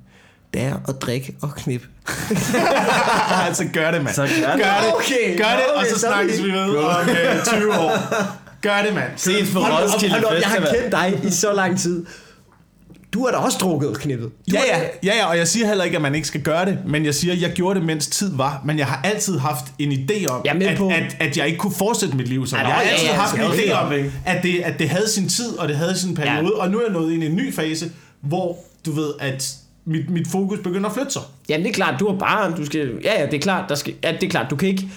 det 0.55 0.63
er 0.63 0.75
at 0.89 1.03
drikke 1.03 1.37
og 1.43 1.55
knip. 1.57 1.83
altså 3.47 3.65
gør 3.73 3.91
det, 3.91 4.03
mand. 4.05 4.15
Så 4.15 4.23
gør 4.23 4.53
det. 4.53 4.65
Gør 4.65 4.81
det, 4.83 4.95
Okay, 4.95 5.39
gør 5.39 5.45
det 5.45 5.65
og 5.75 5.77
okay, 5.81 5.89
så 5.89 5.95
så 5.95 6.07
snakkes 6.07 6.43
vi- 6.43 6.53
ved 6.53 6.77
om 6.77 7.09
øh, 7.09 7.45
20 7.45 7.79
år. 7.79 7.93
Gør 8.63 8.83
det, 8.83 8.95
mand. 8.95 9.11
Ses 9.17 9.53
på 9.53 9.59
Roskilde 9.59 10.17
op, 10.27 10.33
jeg 10.41 10.49
har 10.49 10.57
Festival. 10.61 10.81
kendt 10.81 10.93
dig 10.93 11.21
i 11.25 11.31
så 11.31 11.53
lang 11.53 11.79
tid. 11.81 12.07
Du 13.13 13.25
har 13.25 13.31
da 13.33 13.37
også 13.37 13.59
drukket 13.61 13.99
knippet. 13.99 14.27
Du 14.51 14.55
Ja, 14.55 14.61
ja, 14.77 14.83
ja, 15.05 15.17
ja, 15.17 15.27
og 15.27 15.37
jeg 15.39 15.49
siger 15.49 15.67
heller 15.67 15.85
ikke, 15.85 15.97
at 15.97 16.03
man 16.03 16.15
ikke 16.15 16.27
skal 16.29 16.41
gøre 16.41 16.65
det, 16.65 16.79
men 16.87 17.05
jeg 17.05 17.15
siger, 17.15 17.35
at 17.35 17.41
jeg 17.43 17.51
gjorde 17.53 17.79
det, 17.81 17.87
mens 17.87 18.07
tid 18.07 18.37
var. 18.37 18.63
Men 18.65 18.79
jeg 18.79 18.87
har 18.87 19.01
altid 19.05 19.39
haft 19.39 19.65
en 19.79 19.93
idé 19.93 20.27
om, 20.27 20.41
at, 20.63 20.79
på- 20.79 20.89
at, 20.89 21.17
at 21.21 21.37
jeg 21.37 21.47
ikke 21.47 21.59
kunne 21.59 21.75
fortsætte 21.75 22.17
mit 22.17 22.29
liv 22.29 22.47
sådan. 22.47 22.67
Ja, 22.67 22.69
Jeg 22.69 22.77
har 22.77 22.83
ja, 22.83 22.89
altid 22.89 23.07
ja, 23.07 23.13
haft 23.15 23.35
en 23.35 23.41
idé 23.41 23.73
om, 23.73 23.93
at 24.27 24.43
det, 24.43 24.61
at 24.65 24.79
det 24.79 24.89
havde 24.89 25.09
sin 25.11 25.29
tid, 25.29 25.59
og 25.59 25.69
det 25.69 25.77
havde 25.77 25.99
sin 25.99 26.15
periode, 26.15 26.53
og 26.55 26.71
nu 26.71 26.79
er 26.79 26.83
jeg 26.83 26.93
nået 26.93 27.13
ind 27.13 27.23
i 27.23 27.27
en 27.27 27.37
ny 27.37 27.55
fase, 27.55 27.91
hvor 28.21 28.57
du 28.87 28.93
ved, 28.93 29.11
at 29.21 29.55
mit, 29.85 30.11
mit 30.11 30.29
fokus 30.29 30.59
begynder 30.65 30.89
at 30.89 30.95
flytte 30.95 31.13
sig. 31.13 31.23
Ja, 31.49 31.57
det 31.57 31.67
er 31.67 31.73
klart, 31.73 32.01
du 32.01 32.09
har 32.11 32.19
barn, 32.19 32.57
du 32.57 32.67
skal... 32.67 32.93
Ja, 33.05 33.21
ja, 33.21 33.27
det 33.27 33.35
er 33.35 33.41
klart, 33.41 33.69
der 33.69 33.75
skal... 33.75 33.95
Ja, 34.05 34.13
det 34.13 34.23
er 34.23 34.31
klart, 34.31 34.47
du 34.51 34.57
kan 34.57 34.69
ikke... 34.69 34.89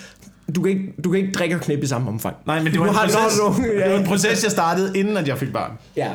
Du 0.55 0.61
kan 0.61 0.71
ikke, 0.71 0.93
du 1.03 1.11
kan 1.11 1.19
ikke 1.21 1.31
drikke 1.33 1.55
og 1.55 1.61
knippe 1.61 1.83
i 1.83 1.87
samme 1.87 2.09
omfang. 2.09 2.35
Nej, 2.45 2.63
men 2.63 2.71
det 2.71 2.79
var, 2.79 2.87
en 2.89 2.93
proces, 2.95 3.37
nogle- 3.39 3.79
ja. 3.79 3.83
det 3.83 3.91
var 3.93 3.99
en 3.99 4.05
proces, 4.05 4.43
jeg 4.43 4.51
startede, 4.51 4.99
inden 4.99 5.17
at 5.17 5.27
jeg 5.27 5.37
fik 5.37 5.53
barn. 5.53 5.71
Ja, 5.95 6.09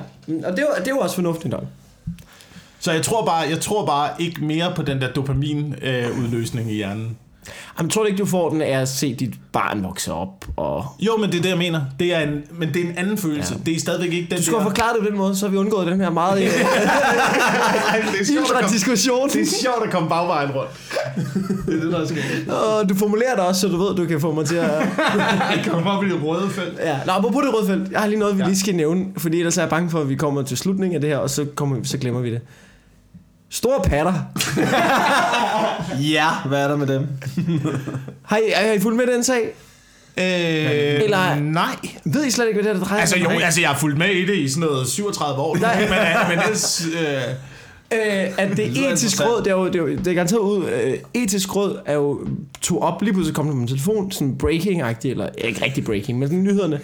og 0.45 0.57
det 0.57 0.67
er, 0.77 0.83
det 0.83 0.91
jo 0.91 0.99
også 0.99 1.15
fornuftigt 1.15 1.53
nok. 1.53 1.65
Så 2.81 2.93
jeg 2.93 3.03
tror 3.03 3.25
bare, 3.25 3.37
jeg 3.51 3.61
tror 3.61 3.87
bare 3.87 4.11
ikke 4.19 4.45
mere 4.45 4.73
på 4.77 4.83
den 4.83 5.01
der 5.01 5.09
dopamin-udløsning 5.13 6.71
i 6.71 6.75
hjernen. 6.75 7.17
Jamen, 7.79 7.91
tror 7.91 8.03
du 8.03 8.07
ikke, 8.07 8.19
du 8.19 8.27
får 8.27 8.51
den 8.51 8.63
af 8.63 8.81
at 8.81 8.89
se 8.89 9.15
dit 9.15 9.35
barn 9.53 9.83
vokse 9.85 10.13
op? 10.13 10.45
Og... 10.57 10.85
Jo, 11.01 11.17
men 11.17 11.31
det 11.33 11.39
er 11.39 11.43
det, 11.43 11.49
jeg 11.49 11.59
mener. 11.59 11.81
Det 12.01 12.15
er 12.15 12.21
en, 12.21 12.43
men 12.59 12.69
det 12.75 12.77
er 12.85 12.89
en 12.91 12.99
anden 12.99 13.19
følelse. 13.19 13.55
Ja. 13.55 13.61
Det 13.67 13.77
er 13.77 13.81
stadigvæk 13.81 14.13
ikke 14.13 14.29
den 14.31 14.37
Du 14.39 14.43
skulle 14.43 14.57
der... 14.57 14.63
have 14.63 14.71
forklaret 14.71 14.93
det 14.95 15.03
på 15.05 15.11
den 15.11 15.19
måde, 15.19 15.37
så 15.37 15.47
har 15.47 15.51
vi 15.51 15.57
undgået 15.57 15.87
den 15.87 16.01
her 16.01 16.11
meget 16.11 16.43
Ej, 16.43 16.49
det 18.13 18.21
er 18.21 18.25
sjovt 18.25 18.51
at 18.51 18.57
komme- 18.61 18.71
diskussion. 18.73 19.29
Det 19.29 19.41
er 19.41 19.47
sjovt 19.63 19.85
at 19.87 19.91
komme 19.93 20.09
bagvejen 20.09 20.51
rundt. 20.51 20.71
det 21.67 21.75
er 21.79 21.83
det, 21.85 21.93
der 21.93 22.07
sker. 22.07 22.53
Og 22.55 22.89
du 22.89 22.95
formulerer 22.95 23.35
det 23.35 23.45
også, 23.45 23.61
så 23.61 23.69
du 23.69 23.77
ved, 23.77 23.95
du 23.97 24.05
kan 24.07 24.21
få 24.21 24.33
mig 24.35 24.47
til 24.47 24.57
at... 24.57 24.71
Jeg 24.71 25.65
kommer 25.71 25.91
op 25.91 26.05
i 26.05 26.09
det 26.09 26.23
røde 26.23 26.51
felt. 26.51 26.79
Ja, 26.79 26.99
Nå, 27.07 27.13
på 27.31 27.41
det 27.41 27.55
røde 27.55 27.67
felt. 27.67 27.93
Jeg 27.93 28.01
har 28.01 28.07
lige 28.07 28.19
noget, 28.19 28.39
vi 28.39 28.43
lige 28.43 28.59
skal 28.59 28.75
nævne, 28.77 29.05
fordi 29.19 29.39
ellers 29.39 29.57
er 29.59 29.63
jeg 29.63 29.71
bange 29.71 29.91
for, 29.91 30.01
at 30.01 30.09
vi 30.09 30.15
kommer 30.15 30.43
til 30.43 30.57
slutningen 30.57 30.95
af 30.95 31.01
det 31.01 31.11
her, 31.11 31.17
og 31.19 31.31
så, 31.31 31.47
kommer, 31.57 31.77
så 31.85 31.99
glemmer 31.99 32.21
vi 32.21 32.31
det. 32.31 32.41
Store 33.51 33.81
patter. 33.85 34.13
Ja, 36.13 36.29
hvad 36.49 36.63
er 36.65 36.69
der 36.69 36.77
med 36.77 36.87
dem? 36.87 37.07
Har 38.23 38.37
I, 38.37 38.43
har 38.55 38.73
I 38.73 38.79
fulgt 38.79 38.97
med 38.97 39.07
den 39.15 39.25
sag? 39.25 39.43
Øh, 40.19 40.25
Eller- 41.05 41.41
nej. 41.41 41.77
Ved 42.05 42.25
I 42.27 42.31
slet 42.31 42.47
ikke, 42.49 42.61
hvad 42.63 42.65
det 42.73 42.77
er, 42.77 42.81
der 42.81 42.87
drejer 42.89 43.01
Altså 43.01 43.15
sig 43.17 43.25
jo, 43.25 43.29
om? 43.31 43.43
altså 43.43 43.61
jeg 43.61 43.71
har 43.71 43.79
fulgt 43.79 43.99
med 43.99 44.09
i 44.11 44.27
det 44.27 44.35
i 44.37 44.49
sådan 44.49 44.69
noget 44.69 44.87
37 44.89 45.41
år. 45.43 45.57
Nej. 45.57 45.81
men, 45.81 45.89
øh, 45.93 46.29
men 46.29 46.39
det, 46.39 46.87
øh, 47.01 47.35
Øh, 47.93 48.31
at 48.39 48.57
det, 48.57 48.71
lyder 48.71 48.93
etiske 48.93 49.25
råd, 49.25 49.39
det 49.43 49.47
er 49.51 49.55
jo, 49.55 49.67
det 49.67 49.75
er, 49.75 49.79
jo, 49.79 49.89
det 49.89 50.07
er 50.07 50.15
garanteret 50.15 50.41
ud, 50.41 50.65
øh, 50.65 50.95
etisk 51.15 51.57
råd 51.57 51.79
er 51.87 51.95
jo 51.95 52.27
tog 52.63 52.83
op, 52.83 53.03
lige 53.03 53.13
pludselig 53.13 53.37
kom 53.37 53.47
på 53.47 53.53
min 53.55 53.69
telefon, 53.69 54.11
sådan 54.13 54.39
breaking-agtigt, 54.43 55.11
eller 55.11 55.29
ikke 55.39 55.65
rigtig 55.65 55.85
breaking, 55.85 56.19
men 56.19 56.29
sådan 56.29 56.43
nyhederne. 56.45 56.81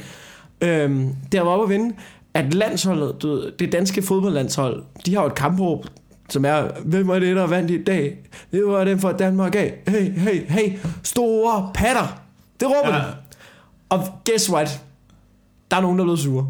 Øhm, 0.60 1.08
der 1.32 1.40
var 1.40 1.50
oppe 1.50 1.74
at 1.74 1.78
vinde, 1.80 1.94
at 2.34 2.54
landsholdet, 2.54 3.22
du 3.22 3.28
ved, 3.28 3.52
det 3.58 3.72
danske 3.72 4.02
fodboldlandshold, 4.02 4.82
de 5.06 5.14
har 5.14 5.20
jo 5.22 5.26
et 5.28 5.34
kampråb, 5.34 5.86
som 6.32 6.44
er, 6.44 6.62
hvem 6.84 7.08
var 7.08 7.18
det, 7.18 7.36
der 7.36 7.46
vandt 7.46 7.70
i 7.70 7.84
dag? 7.84 8.16
Det 8.52 8.66
var 8.66 8.84
dem 8.84 9.00
fra 9.00 9.12
Danmark 9.12 9.54
af. 9.54 9.74
Hey, 9.88 10.18
hey, 10.18 10.46
hey, 10.48 10.78
store 11.02 11.70
patter. 11.74 12.18
Det 12.60 12.68
råber 12.68 12.94
Ja. 12.96 13.02
Og 13.90 14.00
guess 14.30 14.50
what? 14.50 14.80
Der 15.70 15.76
er 15.76 15.80
nogen, 15.80 15.98
der 15.98 16.02
er 16.04 16.06
blevet 16.06 16.20
sure. 16.20 16.46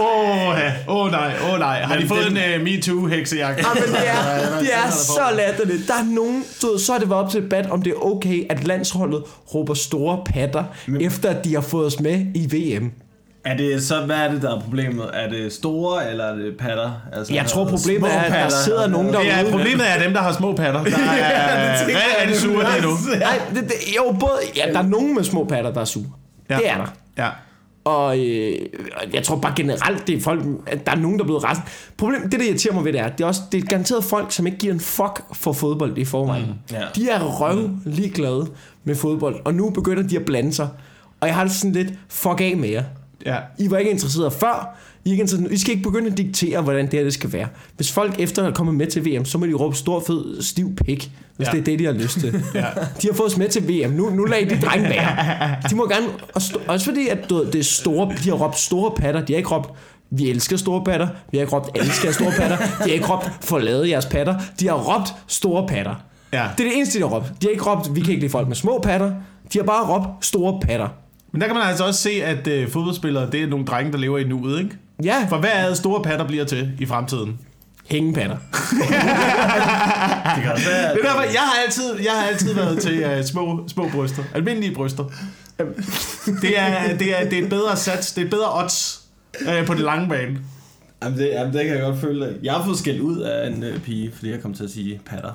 Åh, 0.00 0.56
ja. 0.58 0.72
åh 0.88 1.10
nej, 1.10 1.34
åh 1.52 1.58
nej. 1.58 1.80
Har 1.82 1.96
de 1.96 2.08
fået 2.08 2.24
den- 2.26 2.36
en 2.36 2.60
uh, 2.60 2.64
MeToo-heksejakke? 2.66 3.62
Ja, 3.66 3.74
men 3.74 3.82
det 3.82 4.08
er, 4.08 4.58
det 4.60 4.74
er 4.86 4.90
så 4.90 5.20
latterligt. 5.36 5.88
Der 5.88 5.94
er 5.94 6.14
nogen, 6.14 6.44
du 6.62 6.66
ved, 6.70 6.78
så 6.78 6.92
er 6.94 6.98
det 6.98 7.10
været 7.10 7.22
op 7.24 7.30
til 7.30 7.42
debat, 7.42 7.70
om 7.70 7.82
det 7.82 7.90
er 7.90 8.06
okay, 8.06 8.44
at 8.50 8.64
landsholdet 8.64 9.22
råber 9.54 9.74
store 9.74 10.22
patter, 10.26 10.64
Men, 10.86 11.00
efter 11.02 11.30
at 11.30 11.44
de 11.44 11.54
har 11.54 11.60
fået 11.60 11.86
os 11.86 12.00
med 12.00 12.26
i 12.34 12.76
VM. 12.78 12.92
Er 13.44 13.56
det 13.56 13.82
så, 13.84 14.00
hvad 14.06 14.16
er 14.16 14.30
det, 14.32 14.42
der 14.42 14.56
er 14.56 14.60
problemet? 14.60 15.10
Er 15.12 15.28
det 15.28 15.52
store, 15.52 16.10
eller 16.10 16.24
er 16.24 16.34
det 16.34 16.56
patter? 16.58 16.92
Altså, 17.12 17.34
Jeg 17.34 17.46
tror, 17.46 17.64
problemet 17.68 18.14
er, 18.14 18.20
at 18.20 18.32
der 18.32 18.48
sidder 18.64 18.88
nogen 18.88 19.08
Det 19.08 19.14
er, 19.30 19.36
derude. 19.36 19.50
problemet 19.50 19.90
er 19.90 20.02
dem, 20.02 20.12
der 20.12 20.20
har 20.22 20.32
små 20.32 20.52
patter. 20.56 20.84
Der 20.84 20.90
er 20.98 21.78
tænker 21.78 21.78
rigtig, 21.78 21.94
jeg 21.94 22.02
rigtig 22.22 22.36
sure 22.40 22.64
lige 22.72 22.82
nu. 22.82 23.18
Nej, 23.18 23.40
det, 23.54 23.62
det, 23.62 23.72
jo, 23.96 24.16
både, 24.20 24.32
ja, 24.56 24.72
der 24.72 24.78
er 24.78 24.86
nogen 24.86 25.14
med 25.14 25.24
små 25.24 25.44
patter, 25.44 25.72
der 25.72 25.80
er 25.80 25.84
sure. 25.84 26.04
Ja. 26.50 26.54
Ja. 26.54 26.60
Det 26.60 26.70
er 26.70 26.76
der. 26.76 26.86
Ja. 27.24 27.28
Og 27.84 28.18
øh, 28.18 28.52
jeg 29.14 29.22
tror 29.22 29.36
bare 29.36 29.52
generelt, 29.56 30.06
det 30.06 30.16
er 30.16 30.20
folk, 30.20 30.44
at 30.66 30.86
der 30.86 30.92
er 30.92 30.96
nogen, 30.96 31.18
der 31.18 31.24
er 31.24 31.26
blevet 31.26 31.44
rest. 31.44 31.60
Problemet, 31.98 32.32
det 32.32 32.40
der 32.40 32.46
irriterer 32.46 32.74
mig 32.74 32.84
ved 32.84 32.92
det 32.92 33.00
er, 33.00 33.08
det 33.08 33.24
er 33.24 33.28
også 33.28 33.40
det 33.52 33.62
er 33.62 33.66
garanteret 33.66 34.04
folk, 34.04 34.32
som 34.32 34.46
ikke 34.46 34.58
giver 34.58 34.74
en 34.74 34.80
fuck 34.80 35.22
for 35.32 35.52
fodbold 35.52 35.98
i 35.98 36.04
forvejen. 36.04 36.44
Mm, 36.46 36.76
ja. 36.76 36.82
De 36.96 37.08
er 37.10 37.20
røv 37.40 37.70
ligeglade 37.84 38.46
med 38.84 38.94
fodbold, 38.94 39.36
og 39.44 39.54
nu 39.54 39.70
begynder 39.70 40.02
de 40.02 40.16
at 40.16 40.24
blande 40.24 40.52
sig. 40.52 40.68
Og 41.20 41.28
jeg 41.28 41.34
har 41.36 41.44
det 41.44 41.52
sådan 41.52 41.72
lidt, 41.72 41.88
fuck 42.08 42.40
af 42.40 42.54
med 42.56 42.68
jer. 42.68 42.82
Ja. 43.26 43.36
I 43.58 43.70
var 43.70 43.78
ikke 43.78 43.90
interesseret 43.90 44.32
før. 44.32 44.76
I, 45.04 45.10
ikke 45.10 45.20
interesseret. 45.20 45.52
I 45.52 45.58
skal 45.58 45.70
ikke 45.74 45.82
begynde 45.90 46.10
at 46.10 46.16
diktere, 46.18 46.60
hvordan 46.62 46.84
det 46.84 46.92
her 46.92 47.02
det 47.04 47.14
skal 47.14 47.32
være. 47.32 47.48
Hvis 47.76 47.92
folk 47.92 48.14
efter 48.18 48.46
at 48.46 48.54
komme 48.54 48.72
med 48.72 48.86
til 48.86 49.04
VM, 49.06 49.24
så 49.24 49.38
må 49.38 49.46
de 49.46 49.52
råbe 49.54 49.76
stor, 49.76 50.02
fed, 50.06 50.42
stiv 50.42 50.76
pik, 50.76 51.10
hvis 51.36 51.46
Ja. 51.48 51.52
det 51.52 51.60
er 51.60 51.64
det, 51.64 51.78
de 51.78 51.84
har 51.84 51.92
lyst 51.92 52.20
til. 52.20 52.32
Ja. 52.54 52.64
De 53.02 53.06
har 53.06 53.14
fået 53.14 53.30
os 53.32 53.36
med 53.36 53.48
til 53.48 53.68
VM. 53.68 53.90
Nu, 53.90 54.10
nu 54.10 54.24
lader 54.24 54.48
de 54.48 54.60
drenge 54.60 54.88
være. 54.88 55.56
De 55.70 55.76
må 55.76 55.88
gerne... 55.88 56.06
Også 56.68 56.84
fordi, 56.84 57.08
at 57.08 57.18
det 57.30 57.54
er 57.54 57.62
store, 57.62 58.12
de 58.24 58.28
har 58.28 58.36
råbt 58.36 58.58
store 58.58 58.90
patter. 58.96 59.24
De 59.24 59.32
har 59.32 59.38
ikke 59.38 59.48
råbt, 59.50 59.70
vi 60.10 60.30
elsker 60.30 60.56
store 60.56 60.84
patter. 60.84 61.08
Vi 61.30 61.38
har 61.38 61.42
ikke 61.42 61.56
råbt, 61.56 61.70
elsker 61.78 62.12
store 62.12 62.32
patter. 62.38 62.56
De 62.56 62.64
har 62.78 62.86
ikke 62.92 63.06
råbt, 63.06 63.30
forlade 63.40 63.88
jeres 63.90 64.06
patter. 64.06 64.34
De 64.60 64.68
har 64.68 64.74
råbt 64.76 65.14
store 65.26 65.66
patter. 65.68 65.94
Ja. 66.32 66.46
Det 66.58 66.64
er 66.66 66.68
det 66.70 66.76
eneste, 66.76 66.98
de 66.98 67.04
har 67.04 67.10
råbt. 67.16 67.26
De 67.42 67.46
har 67.46 67.50
ikke 67.50 67.64
råbt, 67.64 67.94
vi 67.94 68.00
kan 68.00 68.10
ikke 68.10 68.20
lide 68.20 68.30
folk 68.32 68.48
med 68.48 68.56
små 68.56 68.78
patter. 68.82 69.12
De 69.52 69.58
har 69.58 69.64
bare 69.64 69.84
råbt 69.94 70.24
store 70.26 70.60
patter. 70.62 70.88
Men 71.34 71.40
der 71.40 71.46
kan 71.46 71.56
man 71.56 71.64
altså 71.68 71.84
også 71.84 72.00
se, 72.00 72.10
at 72.10 72.46
øh, 72.46 72.68
fodboldspillere, 72.68 73.30
det 73.30 73.42
er 73.42 73.46
nogle 73.46 73.64
drenge, 73.66 73.92
der 73.92 73.98
lever 73.98 74.18
i 74.18 74.24
nuet, 74.24 74.58
ikke? 74.58 74.76
Ja, 75.04 75.26
For 75.28 75.36
hvad 75.38 75.50
er 75.54 75.68
det 75.68 75.76
store 75.76 76.02
patter 76.02 76.26
bliver 76.26 76.44
til 76.44 76.72
i 76.78 76.86
fremtiden? 76.86 77.38
hængepatter. 77.90 78.36
Det 80.34 80.42
kan 80.42 80.52
også 80.52 80.64
være, 80.70 80.94
Det 80.94 81.00
er 81.00 81.06
derfor, 81.06 81.22
jeg 81.22 81.40
har 81.40 81.62
altid, 81.66 81.94
jeg 82.04 82.12
har 82.12 82.26
altid 82.28 82.54
været 82.54 82.78
til 82.82 83.04
uh, 83.18 83.24
små, 83.24 83.68
små 83.68 83.88
bryster. 83.88 84.22
Almindelige 84.34 84.74
bryster. 84.74 85.04
Det 86.42 86.58
er, 86.58 86.96
det 86.96 87.20
er, 87.20 87.28
det 87.30 87.38
er 87.38 87.42
et 87.42 87.48
bedre 87.50 87.76
sats, 87.76 88.12
det 88.12 88.20
er 88.20 88.24
et 88.24 88.30
bedre 88.30 88.62
odds 88.62 89.00
øh, 89.48 89.66
på 89.66 89.74
det 89.74 89.80
lange 89.82 90.08
bane. 90.08 90.38
Jamen 91.04 91.18
det, 91.18 91.28
jamen 91.32 91.52
det 91.54 91.64
kan 91.66 91.74
jeg 91.74 91.82
godt 91.84 92.00
føle. 92.00 92.36
Jeg 92.42 92.52
har 92.52 92.64
fået 92.64 92.78
skældt 92.78 93.00
ud 93.00 93.18
af 93.18 93.46
en 93.48 93.62
øh, 93.62 93.80
pige, 93.80 94.12
fordi 94.14 94.30
jeg 94.30 94.40
kom 94.42 94.54
til 94.54 94.64
at 94.64 94.70
sige 94.70 95.00
patter. 95.06 95.30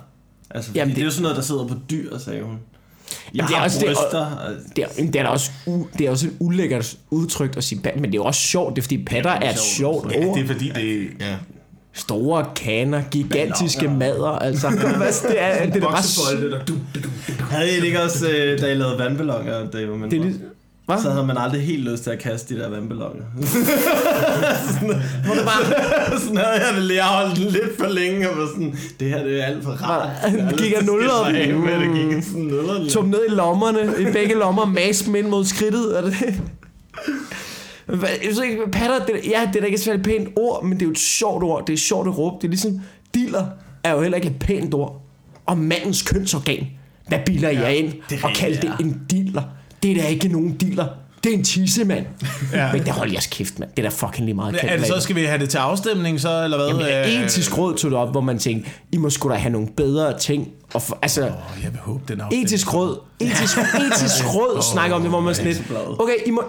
Altså, 0.52 0.70
fordi 0.70 0.80
Jamen, 0.80 0.90
det, 0.90 0.96
det- 0.96 0.96
det, 0.96 1.02
er 1.02 1.06
jo 1.06 1.12
sådan 1.12 1.22
noget, 1.24 1.36
der 1.38 1.44
sidder 1.44 1.68
på 1.68 1.76
dyr, 1.92 2.18
sagde 2.18 2.42
hun. 2.44 2.58
Jamen, 3.36 3.50
det 3.50 3.58
er 3.58 3.62
også- 3.62 3.80
det 3.80 3.90
er- 3.90 3.94
bryster. 3.94 4.26
Det 4.76 4.84
er, 4.84 4.88
jamen, 4.98 5.14
det 5.14 5.22
er 5.22 5.28
også, 5.28 5.52
u, 5.68 5.86
det 5.98 6.08
er 6.08 6.12
også 6.12 6.28
et 6.28 6.34
ulækkert 6.40 6.96
udtryk 7.10 7.58
at 7.58 7.64
sige 7.64 7.82
pat, 7.82 7.96
men 7.96 8.04
det 8.04 8.12
er 8.18 8.22
jo 8.22 8.26
også 8.26 8.42
sjovt, 8.42 8.76
det 8.76 8.82
er 8.82 8.84
fordi 8.84 9.04
patter 9.04 9.32
er 9.32 9.50
et 9.52 9.60
sjovt 9.60 10.12
Ja, 10.12 10.26
ord. 10.28 10.36
det 10.38 10.44
er 10.44 10.48
fordi, 10.48 10.70
det 10.70 11.08
ja. 11.20 11.36
Store 11.94 12.46
kaner, 12.56 13.02
gigantiske 13.12 13.88
mader, 13.88 14.28
altså. 14.30 14.70
Hvad, 14.98 15.30
det 15.30 15.42
er, 15.42 15.66
det 15.66 15.84
er 15.84 15.88
bare... 15.90 16.62
du, 16.68 16.74
du, 16.74 17.00
du. 17.04 17.04
Havde 17.50 17.72
I 17.72 17.76
det 17.76 17.84
ikke 17.84 18.02
også, 18.04 18.30
øh, 18.30 18.62
da 18.62 18.72
I 18.72 18.74
lavede 18.76 19.00
vandballoner, 19.00 19.70
da 19.72 19.78
I 19.78 19.88
var 19.88 19.96
mindre? 19.96 20.10
Det 20.10 20.20
er 20.20 20.24
lige, 20.24 20.40
Så 20.98 21.04
hvad? 21.04 21.12
havde 21.12 21.28
man 21.28 21.38
aldrig 21.38 21.62
helt 21.62 21.90
lyst 21.90 22.04
til 22.04 22.12
at 22.12 22.20
kaste 22.20 22.56
de 22.56 22.60
der 22.60 22.70
vandballoner. 22.70 23.24
Hvor 25.26 25.34
det 25.34 25.46
bare... 25.46 26.20
sådan 26.20 26.38
havde 26.38 26.68
jeg 26.68 26.74
det 26.76 26.84
lige. 26.84 27.02
Holdt 27.02 27.38
den 27.38 27.46
lidt 27.46 27.78
for 27.80 27.88
længe, 27.88 28.30
og 28.30 28.38
var 28.38 28.48
sådan, 28.48 28.76
det 29.00 29.10
her 29.10 29.24
det 29.24 29.42
er 29.42 29.46
alt 29.46 29.64
for 29.64 29.72
rart. 29.72 30.10
Lyst 30.52 30.64
gik 30.64 30.74
af 30.78 30.86
nuller 30.86 31.32
med, 31.32 31.80
det 31.80 32.14
gik 32.14 32.24
sådan 32.24 32.42
nuller. 32.42 32.90
tog 32.90 33.08
ned 33.08 33.22
i 33.28 33.32
lommerne, 33.32 34.10
i 34.10 34.12
begge 34.14 34.36
lommer, 34.36 34.66
mas 34.66 35.02
dem 35.02 35.16
ind 35.16 35.28
mod 35.28 35.46
skridtet. 35.46 35.98
Er 35.98 36.02
det 36.02 36.42
jeg 37.90 38.36
ved 38.36 38.44
ikke, 38.44 38.72
patter, 38.72 39.06
det, 39.06 39.14
ja, 39.26 39.42
det 39.48 39.56
er 39.56 39.60
da 39.60 39.66
ikke 39.66 39.76
et 39.76 39.82
særligt 39.82 40.06
pænt 40.06 40.30
ord, 40.36 40.64
men 40.64 40.74
det 40.74 40.82
er 40.82 40.86
jo 40.86 40.92
et 40.92 40.98
sjovt 40.98 41.44
ord. 41.44 41.66
Det 41.68 41.74
er 41.74 41.78
sjovt 41.78 42.08
at 42.08 42.18
råbe. 42.18 42.36
Det 42.42 42.44
er 42.44 42.50
ligesom, 42.50 42.82
dealer 43.14 43.46
er 43.84 43.92
jo 43.92 44.02
heller 44.02 44.16
ikke 44.16 44.28
et 44.28 44.40
pænt 44.40 44.74
ord. 44.74 45.02
Og 45.46 45.58
mandens 45.58 46.02
kønsorgan. 46.02 46.68
Hvad 47.08 47.20
bilder 47.26 47.50
ja, 47.50 47.60
jeg 47.60 47.78
ind 47.78 47.94
og 48.24 48.30
kalder 48.36 48.60
det 48.62 48.72
en 48.80 49.02
dealer? 49.12 49.44
Det 49.84 49.92
er 49.92 50.02
da 50.02 50.08
ikke 50.08 50.28
nogen 50.28 50.54
dealer. 50.54 50.86
Det 51.24 51.34
er 51.34 51.38
en 51.38 51.44
tissemand. 51.44 52.06
Ja. 52.54 52.66
Ja. 52.66 52.72
Men 52.74 52.84
det 52.84 52.92
holder 52.92 53.14
jeres 53.14 53.28
kæft, 53.28 53.60
mand. 53.60 53.70
Det 53.78 53.86
er 53.86 53.90
da 53.90 53.96
fucking 53.96 54.26
lige 54.26 54.36
meget 54.36 54.56
Er 54.64 54.78
det 54.78 54.88
så, 54.88 55.00
skal 55.00 55.16
vi 55.16 55.24
have 55.24 55.40
det 55.40 55.50
til 55.50 55.58
afstemning 55.58 56.20
så, 56.22 56.44
eller 56.44 56.58
hvad? 56.58 56.68
Jamen, 56.88 57.18
Øh, 57.20 57.26
etisk 57.26 57.58
råd 57.58 57.76
tog 57.76 57.92
det 57.92 58.00
op, 58.00 58.12
hvor 58.12 58.22
man 58.22 58.40
tænkte, 58.40 58.70
I 58.92 58.98
må 58.98 59.10
sgu 59.10 59.30
da 59.30 59.34
have 59.36 59.52
nogle 59.52 59.68
bedre 59.78 60.18
ting. 60.20 60.48
Og 60.74 60.82
for, 60.82 60.98
altså, 61.02 61.22
Åh, 61.22 61.28
jeg 61.64 61.72
vil 61.72 61.80
håbe, 61.80 62.02
den 62.08 62.22
afstemning. 62.22 62.46
Etisk 62.46 62.74
råd, 62.74 63.00
etisk, 63.20 63.58
etisk 63.58 64.26
råd 64.36 64.62
snakker 64.74 64.96
om 64.96 65.02
det, 65.02 65.10
hvor 65.12 65.20
man 65.20 65.36
sådan 65.36 65.52
lidt, 65.52 65.64
okay, 66.00 66.14
I 66.26 66.32
må, 66.32 66.44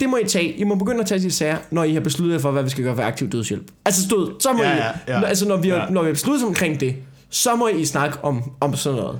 det 0.00 0.08
må 0.08 0.16
I 0.16 0.28
tage. 0.28 0.52
I 0.52 0.64
må 0.64 0.74
begynde 0.74 1.00
at 1.00 1.06
tage 1.06 1.20
de 1.20 1.30
sager, 1.30 1.56
når 1.70 1.84
I 1.84 1.92
har 1.94 2.00
besluttet 2.00 2.34
jer 2.34 2.40
for, 2.40 2.50
hvad 2.50 2.62
vi 2.62 2.70
skal 2.70 2.84
gøre 2.84 2.94
for 2.96 3.02
aktiv 3.02 3.28
dødshjælp. 3.30 3.62
Altså 3.84 4.02
stod, 4.02 4.32
så 4.40 4.52
må 4.52 4.62
Ja, 4.62 4.72
I, 4.74 4.76
ja, 5.08 5.18
ja. 5.20 5.24
altså 5.26 5.48
når 5.48 5.56
vi, 5.56 5.68
har, 5.68 5.76
Ja. 5.76 5.84
når 5.90 6.02
vi 6.02 6.06
har 6.06 6.14
besluttet 6.14 6.46
omkring 6.48 6.80
det, 6.80 6.94
så 7.30 7.56
må 7.56 7.68
I 7.68 7.84
snakke 7.84 8.18
om, 8.24 8.42
om 8.60 8.76
sådan 8.76 8.98
noget. 8.98 9.18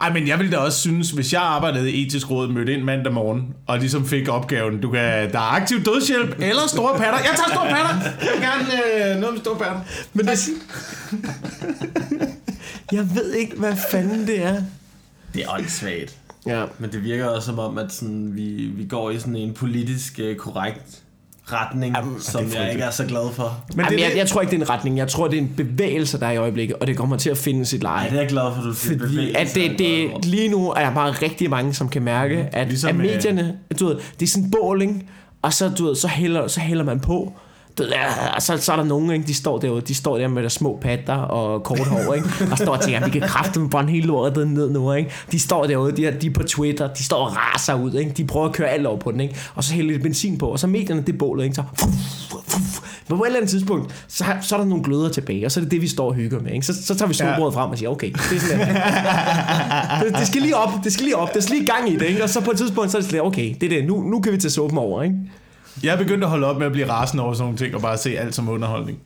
Ej, 0.00 0.12
men 0.12 0.28
jeg 0.28 0.38
ville 0.38 0.52
da 0.52 0.56
også 0.56 0.80
synes, 0.80 1.10
hvis 1.10 1.32
jeg 1.32 1.42
arbejdede 1.42 1.92
i 1.92 2.06
etisk 2.06 2.30
råd, 2.30 2.48
mødte 2.48 2.72
ind 2.74 2.82
mandag 2.82 3.12
morgen, 3.12 3.54
og 3.66 3.78
ligesom 3.78 4.06
fik 4.06 4.28
opgaven, 4.28 4.80
du 4.80 4.90
kan, 4.90 5.32
der 5.32 5.38
er 5.38 5.54
aktiv 5.54 5.84
dødshjælp 5.84 6.36
eller 6.38 6.68
store 6.68 6.98
patter. 6.98 7.18
Jeg 7.18 7.32
tager 7.36 7.50
store 7.54 7.68
patter! 7.68 8.10
Jeg 8.20 8.30
vil 8.32 8.42
gerne 8.42 9.14
øh, 9.14 9.20
noget 9.20 9.34
med 9.34 9.40
store 9.40 9.56
patter. 9.56 9.80
Men 10.12 10.26
det, 10.26 10.48
jeg 12.92 13.14
ved 13.14 13.32
ikke, 13.32 13.56
hvad 13.56 13.76
fanden 13.90 14.26
det 14.26 14.42
er. 14.42 14.62
Det 15.34 15.44
er 15.44 15.54
åndssvagt. 15.54 16.16
Ja. 16.46 16.64
Men 16.78 16.92
det 16.92 17.04
virker 17.04 17.26
også 17.26 17.46
som 17.46 17.58
om, 17.58 17.78
at 17.78 17.92
sådan, 17.92 18.36
vi, 18.36 18.70
vi 18.76 18.84
går 18.84 19.10
i 19.10 19.18
sådan 19.18 19.36
en 19.36 19.54
politisk 19.54 20.18
øh, 20.18 20.36
korrekt 20.36 21.02
retning, 21.52 21.96
Jamen, 21.96 22.20
som 22.20 22.40
jeg 22.40 22.48
frygteligt. 22.50 22.72
ikke 22.72 22.84
er 22.84 22.90
så 22.90 23.04
glad 23.06 23.32
for. 23.32 23.64
Men 23.74 23.84
Jamen, 23.84 23.98
det, 23.98 24.04
jeg, 24.04 24.12
jeg 24.16 24.28
tror 24.28 24.40
ikke, 24.40 24.50
det 24.50 24.56
er 24.56 24.62
en 24.62 24.70
retning. 24.70 24.98
Jeg 24.98 25.08
tror, 25.08 25.28
det 25.28 25.38
er 25.38 25.42
en 25.42 25.54
bevægelse, 25.56 26.20
der 26.20 26.26
er 26.26 26.30
i 26.32 26.36
øjeblikket, 26.36 26.76
og 26.76 26.86
det 26.86 26.96
kommer 26.96 27.16
til 27.16 27.30
at 27.30 27.38
finde 27.38 27.66
sit 27.66 27.82
leje. 27.82 27.98
Ej, 27.98 28.08
det 28.08 28.16
er 28.16 28.20
jeg 28.20 28.28
glad 28.28 28.54
for, 28.54 28.62
du 28.62 28.74
siger 28.74 28.98
Fordi 28.98 29.34
at 29.34 29.54
det, 29.54 29.78
det, 29.78 30.24
lige 30.24 30.48
nu 30.48 30.70
er 30.70 30.84
der 30.84 30.94
bare 30.94 31.10
rigtig 31.10 31.50
mange, 31.50 31.74
som 31.74 31.88
kan 31.88 32.02
mærke, 32.02 32.48
at, 32.52 32.68
Ligesom, 32.68 33.00
ligesom, 33.00 33.00
øh, 33.00 33.06
at 33.06 33.36
medierne, 33.36 33.56
du 33.80 33.86
ved, 33.86 33.96
det 34.20 34.26
er 34.26 34.30
sådan 34.30 34.44
en 34.44 34.50
bål, 34.50 34.82
ikke? 34.82 34.94
og 35.42 35.52
så, 35.52 35.68
du 35.78 35.84
ved, 35.86 35.94
så, 35.94 36.08
hælder, 36.08 36.46
så 36.48 36.60
hælder 36.60 36.84
man 36.84 37.00
på, 37.00 37.32
ja, 37.32 37.40
og 38.34 38.42
så, 38.42 38.56
så 38.56 38.72
er 38.72 38.76
der 38.76 38.84
nogen, 38.84 39.10
ikke? 39.10 39.26
de 39.26 39.34
står 39.34 39.58
derude, 39.58 39.80
de 39.80 39.94
står 39.94 40.18
der 40.18 40.28
med 40.28 40.42
deres 40.42 40.52
små 40.52 40.78
patter 40.80 41.14
og 41.14 41.62
kort 41.62 41.86
hår, 41.86 42.14
ikke? 42.14 42.28
og 42.50 42.58
står 42.58 42.72
og 42.72 42.80
tænker, 42.80 43.04
vi 43.04 43.10
kan 43.10 43.28
kræfte 43.28 43.60
brænde 43.70 43.90
hele 43.90 44.06
lortet 44.06 44.48
ned 44.48 44.70
nu, 44.70 44.92
ikke? 44.92 45.10
de 45.32 45.38
står 45.38 45.66
derude, 45.66 45.96
de 45.96 46.06
er, 46.06 46.18
de 46.18 46.26
er 46.26 46.30
på 46.30 46.42
Twitter, 46.42 46.94
de 46.94 47.04
står 47.04 47.16
og 47.16 47.36
raser 47.36 47.74
ud, 47.74 47.94
ikke? 47.94 48.10
de 48.10 48.24
prøver 48.24 48.46
at 48.46 48.52
køre 48.52 48.68
alt 48.68 48.86
over 48.86 48.98
på 48.98 49.12
den, 49.12 49.20
ikke? 49.20 49.36
og 49.54 49.64
så 49.64 49.74
hælder 49.74 49.96
de 49.96 50.02
benzin 50.02 50.38
på, 50.38 50.46
og 50.46 50.58
så 50.58 50.66
er 50.66 50.70
medierne 50.70 51.02
det 51.02 51.18
bålet, 51.18 51.44
ikke? 51.44 51.54
så 51.54 51.62
men 53.08 53.18
på 53.18 53.24
et 53.24 53.26
eller 53.26 53.38
andet 53.38 53.50
tidspunkt, 53.50 54.04
så, 54.08 54.24
så 54.42 54.54
er 54.54 54.60
der 54.60 54.66
nogle 54.66 54.84
gløder 54.84 55.08
tilbage, 55.08 55.46
og 55.46 55.52
så 55.52 55.60
er 55.60 55.64
det 55.64 55.70
det, 55.70 55.82
vi 55.82 55.88
står 55.88 56.08
og 56.08 56.14
hygger 56.14 56.40
med. 56.40 56.52
Ikke? 56.52 56.66
Så, 56.66 56.86
så 56.86 56.94
tager 56.94 57.08
vi 57.08 57.14
solbrødet 57.14 57.54
frem 57.54 57.70
og 57.70 57.78
siger, 57.78 57.90
okay, 57.90 58.10
det 58.10 58.36
er 58.36 58.40
sådan 58.40 58.68
det, 60.04 60.18
det, 60.18 60.26
skal 60.26 60.42
lige 60.42 60.56
op, 60.56 60.70
det 60.84 60.92
skal 60.92 61.04
lige 61.04 61.16
op, 61.16 61.34
der 61.34 61.40
skal 61.40 61.56
lige 61.56 61.66
gang 61.66 61.92
i 61.92 61.96
det, 61.96 62.06
ikke? 62.06 62.22
og 62.22 62.30
så 62.30 62.40
på 62.40 62.50
et 62.50 62.56
tidspunkt, 62.56 62.90
så 62.90 62.98
er 62.98 63.02
det 63.02 63.12
lidt, 63.12 63.22
okay, 63.22 63.54
det 63.60 63.72
er 63.72 63.76
det, 63.80 63.86
nu, 63.86 64.02
nu 64.02 64.20
kan 64.20 64.32
vi 64.32 64.38
tage 64.38 64.50
suppen 64.50 64.78
over, 64.78 65.02
ikke? 65.02 65.16
Jeg 65.82 65.94
er 65.94 65.98
begyndt 65.98 66.24
at 66.24 66.30
holde 66.30 66.46
op 66.46 66.58
med 66.58 66.66
at 66.66 66.72
blive 66.72 66.90
rasende 66.90 67.22
over 67.24 67.34
sådan 67.34 67.44
nogle 67.44 67.58
ting, 67.58 67.74
og 67.74 67.80
bare 67.80 67.98
se 67.98 68.18
alt 68.18 68.34
som 68.34 68.48
underholdning. 68.48 68.98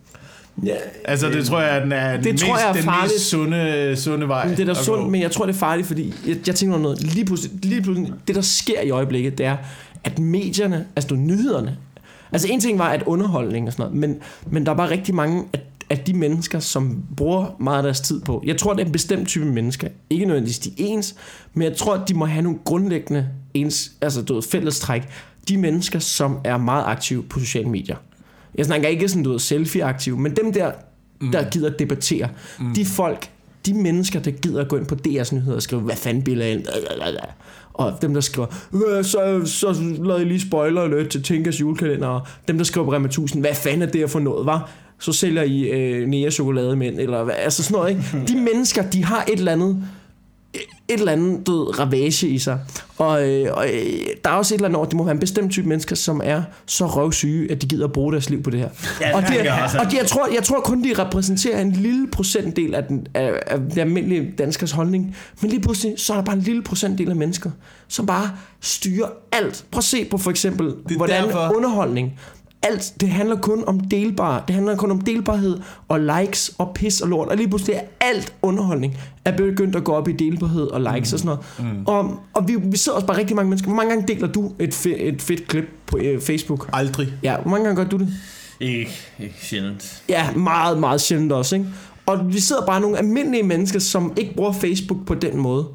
Ja, 0.64 0.74
Altså, 1.04 1.28
det 1.28 1.46
tror 1.46 1.60
jeg 1.60 1.76
er 1.76 1.80
den, 1.82 1.92
er 1.92 2.12
den, 2.16 2.24
Det 2.24 2.32
mest, 2.32 2.44
tror 2.44 2.58
jeg 2.58 2.68
er 2.68 2.72
den 2.72 2.82
farligt. 2.82 3.12
mest 3.14 3.28
sunde, 3.28 3.92
sunde 3.96 4.28
vej. 4.28 4.46
men 4.48 4.56
det 4.56 4.60
er 4.62 4.64
da 4.64 4.70
at 4.80 4.84
sundt, 4.84 5.02
gå. 5.04 5.08
men 5.10 5.20
jeg 5.20 5.30
tror, 5.30 5.46
det 5.46 5.54
er 5.54 5.58
farligt, 5.58 5.86
fordi 5.86 6.14
jeg, 6.26 6.36
jeg 6.46 6.54
tænker 6.54 6.74
over 6.74 6.82
noget, 6.82 7.02
lige 7.02 7.24
pludselig, 7.24 7.64
lige 7.64 7.82
pludselig, 7.82 8.12
det 8.28 8.34
der 8.36 8.40
sker 8.42 8.80
i 8.80 8.90
øjeblikket, 8.90 9.38
det 9.38 9.46
er, 9.46 9.56
at 10.04 10.18
medierne, 10.18 10.86
altså 10.96 11.14
nyhederne, 11.14 11.76
altså 12.32 12.48
en 12.50 12.60
ting 12.60 12.78
var, 12.78 12.88
at 12.88 13.02
underholdning 13.06 13.66
og 13.66 13.72
sådan 13.72 13.82
noget, 13.82 13.98
men, 13.98 14.16
men 14.50 14.66
der 14.66 14.72
er 14.72 14.76
bare 14.76 14.90
rigtig 14.90 15.14
mange 15.14 15.44
af, 15.52 15.60
af 15.90 15.98
de 15.98 16.14
mennesker, 16.14 16.58
som 16.58 17.02
bruger 17.16 17.56
meget 17.60 17.76
af 17.76 17.82
deres 17.82 18.00
tid 18.00 18.20
på. 18.20 18.42
Jeg 18.46 18.56
tror, 18.56 18.72
det 18.72 18.80
er 18.82 18.86
en 18.86 18.92
bestemt 18.92 19.28
type 19.28 19.44
mennesker. 19.44 19.88
Ikke 20.10 20.24
nødvendigvis 20.26 20.58
de 20.58 20.70
ens, 20.76 21.14
men 21.54 21.62
jeg 21.68 21.76
tror, 21.76 21.94
at 21.94 22.08
de 22.08 22.14
må 22.14 22.24
have 22.26 22.42
nogle 22.42 22.58
grundlæggende 22.64 23.26
ens, 23.54 23.92
altså 24.00 24.22
du 24.22 24.34
ved, 24.34 24.42
fællestræk. 24.42 25.02
De 25.48 25.56
mennesker, 25.56 25.98
som 25.98 26.38
er 26.44 26.56
meget 26.56 26.84
aktive 26.86 27.22
på 27.22 27.38
sociale 27.40 27.68
medier. 27.68 27.96
Jeg 28.54 28.66
snakker 28.66 28.88
ikke 28.88 29.08
sådan, 29.08 29.22
du 29.22 29.30
ved, 29.30 29.38
selfie-aktive, 29.38 30.18
men 30.18 30.36
dem 30.36 30.52
der, 30.52 30.70
der 31.32 31.50
gider 31.50 31.70
debattere. 31.70 32.28
Mm. 32.58 32.74
De 32.74 32.84
folk, 32.86 33.30
de 33.66 33.74
mennesker, 33.74 34.20
der 34.20 34.30
gider 34.30 34.64
gå 34.64 34.76
ind 34.76 34.86
på 34.86 34.96
DR's 35.08 35.34
nyheder 35.34 35.56
og 35.56 35.62
skrive, 35.62 35.82
hvad 35.82 35.96
fanden 35.96 36.22
billeder 36.22 36.50
ind? 36.50 36.64
Og 37.74 37.98
dem, 38.02 38.14
der 38.14 38.20
skriver, 38.20 38.48
"Øh, 38.98 39.04
så, 39.04 39.42
så 39.44 39.72
lavede 39.98 40.18
jeg 40.18 40.26
lige 40.26 40.40
spoiler 40.40 40.82
alert 40.82 41.08
til 41.08 41.22
Tinkas 41.22 41.60
julekalender. 41.60 42.08
Og 42.08 42.26
dem, 42.48 42.56
der 42.56 42.64
skriver 42.64 42.86
på 42.86 42.92
Rema 42.92 43.06
1000, 43.08 43.42
hvad 43.42 43.54
fanden 43.54 43.82
er 43.82 43.86
det 43.86 44.00
her 44.00 44.06
for 44.06 44.20
noget, 44.20 44.46
var? 44.46 44.70
Så 44.98 45.12
sælger 45.12 45.42
I 45.42 45.60
øh, 45.62 46.08
Nea 46.08 46.30
chokolademænd, 46.30 47.00
eller 47.00 47.24
hvad? 47.24 47.34
Altså 47.38 47.62
sådan 47.62 47.74
noget, 47.78 47.90
ikke? 47.90 48.02
De 48.32 48.40
mennesker, 48.40 48.82
de 48.90 49.04
har 49.04 49.24
et 49.32 49.38
eller 49.38 49.52
andet, 49.52 49.84
et 50.54 50.64
eller 50.88 51.12
andet 51.12 51.46
død 51.46 51.78
ravage 51.78 52.28
i 52.28 52.38
sig. 52.38 52.58
Og, 52.98 53.28
øh, 53.28 53.52
og 53.52 53.66
øh, 53.72 53.82
der 54.24 54.30
er 54.30 54.34
også 54.34 54.54
et 54.54 54.58
eller 54.58 54.68
andet 54.68 54.76
over, 54.76 54.86
det 54.86 54.96
må 54.96 55.04
være 55.04 55.14
en 55.14 55.20
bestemt 55.20 55.52
type 55.52 55.68
mennesker, 55.68 55.96
som 55.96 56.20
er 56.24 56.42
så 56.66 56.86
røvsyge, 56.86 57.52
at 57.52 57.62
de 57.62 57.66
gider 57.66 57.84
at 57.86 57.92
bruge 57.92 58.12
deres 58.12 58.30
liv 58.30 58.42
på 58.42 58.50
det 58.50 58.60
her. 58.60 58.68
Ja, 59.00 59.16
og 59.16 59.22
det 59.22 59.38
og 59.80 59.86
det, 59.90 59.94
jeg, 59.98 60.06
tror, 60.06 60.28
jeg 60.34 60.42
tror 60.42 60.60
kun, 60.60 60.84
de 60.84 60.94
repræsenterer 60.98 61.60
en 61.60 61.72
lille 61.72 62.08
procentdel 62.12 62.74
af 62.74 62.84
den, 62.84 63.06
af, 63.14 63.32
af 63.46 63.58
den 63.58 63.78
almindelige 63.78 64.34
danskers 64.38 64.70
holdning. 64.72 65.16
Men 65.40 65.50
lige 65.50 65.60
pludselig, 65.60 65.94
så 65.96 66.12
er 66.12 66.16
der 66.16 66.24
bare 66.24 66.36
en 66.36 66.42
lille 66.42 66.62
procentdel 66.62 67.10
af 67.10 67.16
mennesker, 67.16 67.50
som 67.88 68.06
bare 68.06 68.30
styrer 68.60 69.08
alt. 69.32 69.64
Prøv 69.70 69.78
at 69.78 69.84
se 69.84 70.04
på 70.04 70.18
for 70.18 70.30
eksempel, 70.30 70.74
hvordan 70.96 71.24
derfor- 71.24 71.52
underholdning 71.56 72.18
alt, 72.62 72.94
det 73.00 73.08
handler 73.08 73.36
kun 73.36 73.64
om 73.66 73.80
delbar, 73.80 74.44
det 74.46 74.54
handler 74.54 74.76
kun 74.76 74.90
om 74.90 75.00
delbarhed 75.00 75.60
og 75.88 76.00
likes 76.00 76.52
og 76.58 76.74
pis 76.74 77.00
og 77.00 77.08
lort. 77.08 77.28
Og 77.28 77.36
lige 77.36 77.48
pludselig 77.48 77.74
er 77.76 77.82
alt 78.00 78.34
underholdning 78.42 78.96
er 79.24 79.36
begyndt 79.36 79.76
at 79.76 79.84
gå 79.84 79.92
op 79.92 80.08
i 80.08 80.12
delbarhed 80.12 80.66
og 80.66 80.80
likes 80.80 81.12
mm. 81.12 81.14
og 81.14 81.18
sådan 81.18 81.38
noget. 81.58 81.74
Mm. 81.76 81.86
Og, 81.86 82.20
og 82.34 82.48
vi, 82.48 82.56
vi 82.62 82.76
sidder 82.76 82.96
også 82.96 83.06
bare 83.06 83.18
rigtig 83.18 83.36
mange 83.36 83.48
mennesker. 83.48 83.68
Hvor 83.68 83.76
mange 83.76 83.90
gange 83.90 84.14
deler 84.14 84.26
du 84.26 84.52
et, 84.58 84.74
fe, 84.74 84.96
et 84.98 85.22
fedt 85.22 85.48
klip 85.48 85.64
på 85.86 85.98
øh, 85.98 86.20
Facebook? 86.20 86.70
Aldrig. 86.72 87.08
Ja, 87.22 87.36
hvor 87.40 87.50
mange 87.50 87.64
gange 87.64 87.82
gør 87.82 87.90
du 87.90 87.98
det? 87.98 88.08
Ikke, 88.60 88.98
ikke 89.20 89.34
sjældent. 89.42 90.02
Ja, 90.08 90.32
meget, 90.32 90.78
meget 90.78 91.00
sjældent 91.00 91.32
også, 91.32 91.56
ikke? 91.56 91.68
Og 92.06 92.32
vi 92.32 92.40
sidder 92.40 92.66
bare 92.66 92.80
nogle 92.80 92.98
almindelige 92.98 93.42
mennesker, 93.42 93.78
som 93.78 94.12
ikke 94.16 94.34
bruger 94.34 94.52
Facebook 94.52 95.06
på 95.06 95.14
den 95.14 95.38
måde. 95.38 95.66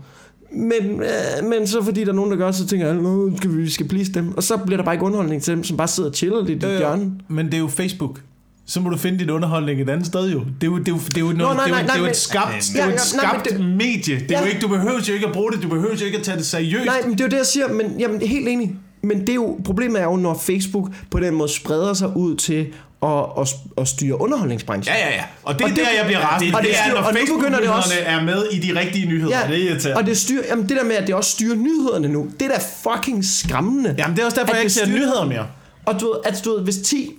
Men, 0.55 1.01
øh, 1.01 1.49
men 1.49 1.67
så 1.67 1.83
fordi 1.83 2.03
der 2.03 2.09
er 2.11 2.13
nogen, 2.15 2.31
der 2.31 2.37
gør, 2.37 2.51
så 2.51 2.67
tænker 2.67 2.85
jeg, 2.87 2.95
nu 2.95 3.37
skal 3.37 3.51
vi, 3.51 3.61
vi 3.61 3.69
skal 3.69 3.87
please 3.87 4.11
dem. 4.11 4.37
Og 4.37 4.43
så 4.43 4.57
bliver 4.57 4.77
der 4.77 4.83
bare 4.85 4.95
ikke 4.95 5.05
underholdning 5.05 5.41
til 5.43 5.53
dem, 5.55 5.63
som 5.63 5.77
bare 5.77 5.87
sidder 5.87 6.09
og 6.09 6.15
chiller 6.15 6.45
lidt 6.45 6.63
i 6.63 6.65
Øh, 6.65 6.77
hjørnet. 6.77 7.11
Men 7.27 7.45
det 7.45 7.53
er 7.53 7.57
jo 7.57 7.67
Facebook. 7.67 8.21
Så 8.67 8.79
må 8.79 8.89
du 8.89 8.97
finde 8.97 9.19
din 9.19 9.29
underholdning 9.29 9.81
et 9.81 9.89
andet 9.89 10.07
sted 10.07 10.29
jo. 10.31 10.39
Det 10.39 10.67
er 10.67 10.71
jo, 10.71 10.77
det 10.77 10.87
er 10.87 10.91
jo, 10.91 10.97
det 11.07 11.17
er 11.17 11.21
jo, 11.21 11.27
noget, 11.31 11.37
nej, 11.39 11.51
det 11.53 11.59
er 11.61 11.67
jo, 11.67 11.73
nej, 11.73 11.81
det 11.83 11.89
er 11.91 11.95
jo 11.97 12.01
nej, 12.01 12.09
et 12.09 12.15
skabt, 12.15 12.49
men- 12.51 12.61
det 12.73 12.81
er 12.81 12.85
jo 12.85 12.89
et 12.91 13.13
ja, 13.13 13.17
nej, 13.21 13.31
skabt 13.31 13.49
det- 13.49 13.59
medie. 13.59 14.15
Det 14.19 14.31
er 14.31 14.39
Ja. 14.39 14.39
jo 14.41 14.45
ikke, 14.45 14.59
du 14.61 14.67
behøver 14.67 14.99
jo 15.07 15.13
ikke 15.13 15.27
at 15.27 15.33
bruge 15.33 15.51
det, 15.51 15.63
du 15.63 15.67
behøver 15.69 15.95
jo 15.99 16.05
ikke 16.05 16.17
at 16.17 16.23
tage 16.23 16.37
det 16.37 16.45
seriøst. 16.45 16.85
Nej, 16.85 17.01
men 17.05 17.11
det 17.11 17.21
er 17.21 17.25
jo 17.25 17.29
det, 17.29 17.37
jeg 17.37 17.45
siger. 17.45 17.67
Men 17.73 17.99
jamen, 17.99 18.21
helt 18.21 18.47
enig. 18.47 18.75
Men 19.03 19.19
det 19.21 19.29
er 19.29 19.33
jo, 19.33 19.57
problemet 19.65 19.99
er 20.01 20.03
jo, 20.05 20.15
når 20.15 20.33
Facebook 20.43 20.89
på 21.11 21.19
den 21.19 21.33
måde 21.35 21.49
spreder 21.49 21.93
sig 21.93 22.17
ud 22.17 22.35
til 22.35 22.65
at, 23.03 23.09
at, 23.41 23.55
at 23.77 23.87
styre 23.87 24.21
underholdningsbranchen. 24.21 24.95
Ja, 24.95 25.07
ja, 25.07 25.15
ja. 25.15 25.23
Og 25.43 25.53
det 25.53 25.61
er 25.61 25.65
Og 25.65 25.69
det- 25.69 25.77
der, 25.77 25.83
jeg 25.97 26.05
bliver 26.05 26.19
rasende. 26.19 26.55
og 26.55 26.61
Det, 26.61 26.67
det 26.69 26.75
det 26.75 26.79
er, 26.79 26.83
styrer- 26.83 27.01
når 27.01 27.07
og 27.07 27.13
nu 27.29 27.37
begynder 27.37 27.59
det 27.59 27.69
også- 27.69 27.93
er 28.05 28.21
med 28.23 28.45
i 28.51 28.59
de 28.59 28.79
rigtige 28.79 29.05
nyheder. 29.05 29.39
Ja, 29.39 29.47
Det 29.47 29.63
er 29.63 29.69
irriterende. 29.69 29.97
og 30.01 30.05
det, 30.05 30.17
styrer, 30.17 30.43
jamen, 30.49 30.69
det 30.69 30.77
der 30.77 30.83
med, 30.83 30.95
at 30.95 31.07
det 31.07 31.15
også 31.15 31.31
styrer 31.31 31.55
nyhederne 31.55 32.07
nu, 32.07 32.27
det 32.39 32.45
er 32.45 32.49
da 32.49 32.59
fucking 32.91 33.25
skræmmende. 33.25 33.95
Jamen, 33.97 34.15
det 34.15 34.21
er 34.21 34.25
også 34.25 34.35
derfor, 34.39 34.51
At 34.51 34.55
jeg 34.55 34.63
ikke 34.63 34.69
det 34.73 34.77
ser 34.77 34.87
nyheder 34.87 35.25
mere. 35.25 35.47
Og 35.85 35.99
du 36.01 36.05
ved, 36.05 36.13
at 36.25 36.41
du 36.45 36.51
ved, 36.55 36.61
hvis 36.63 36.77
10, 36.77 37.11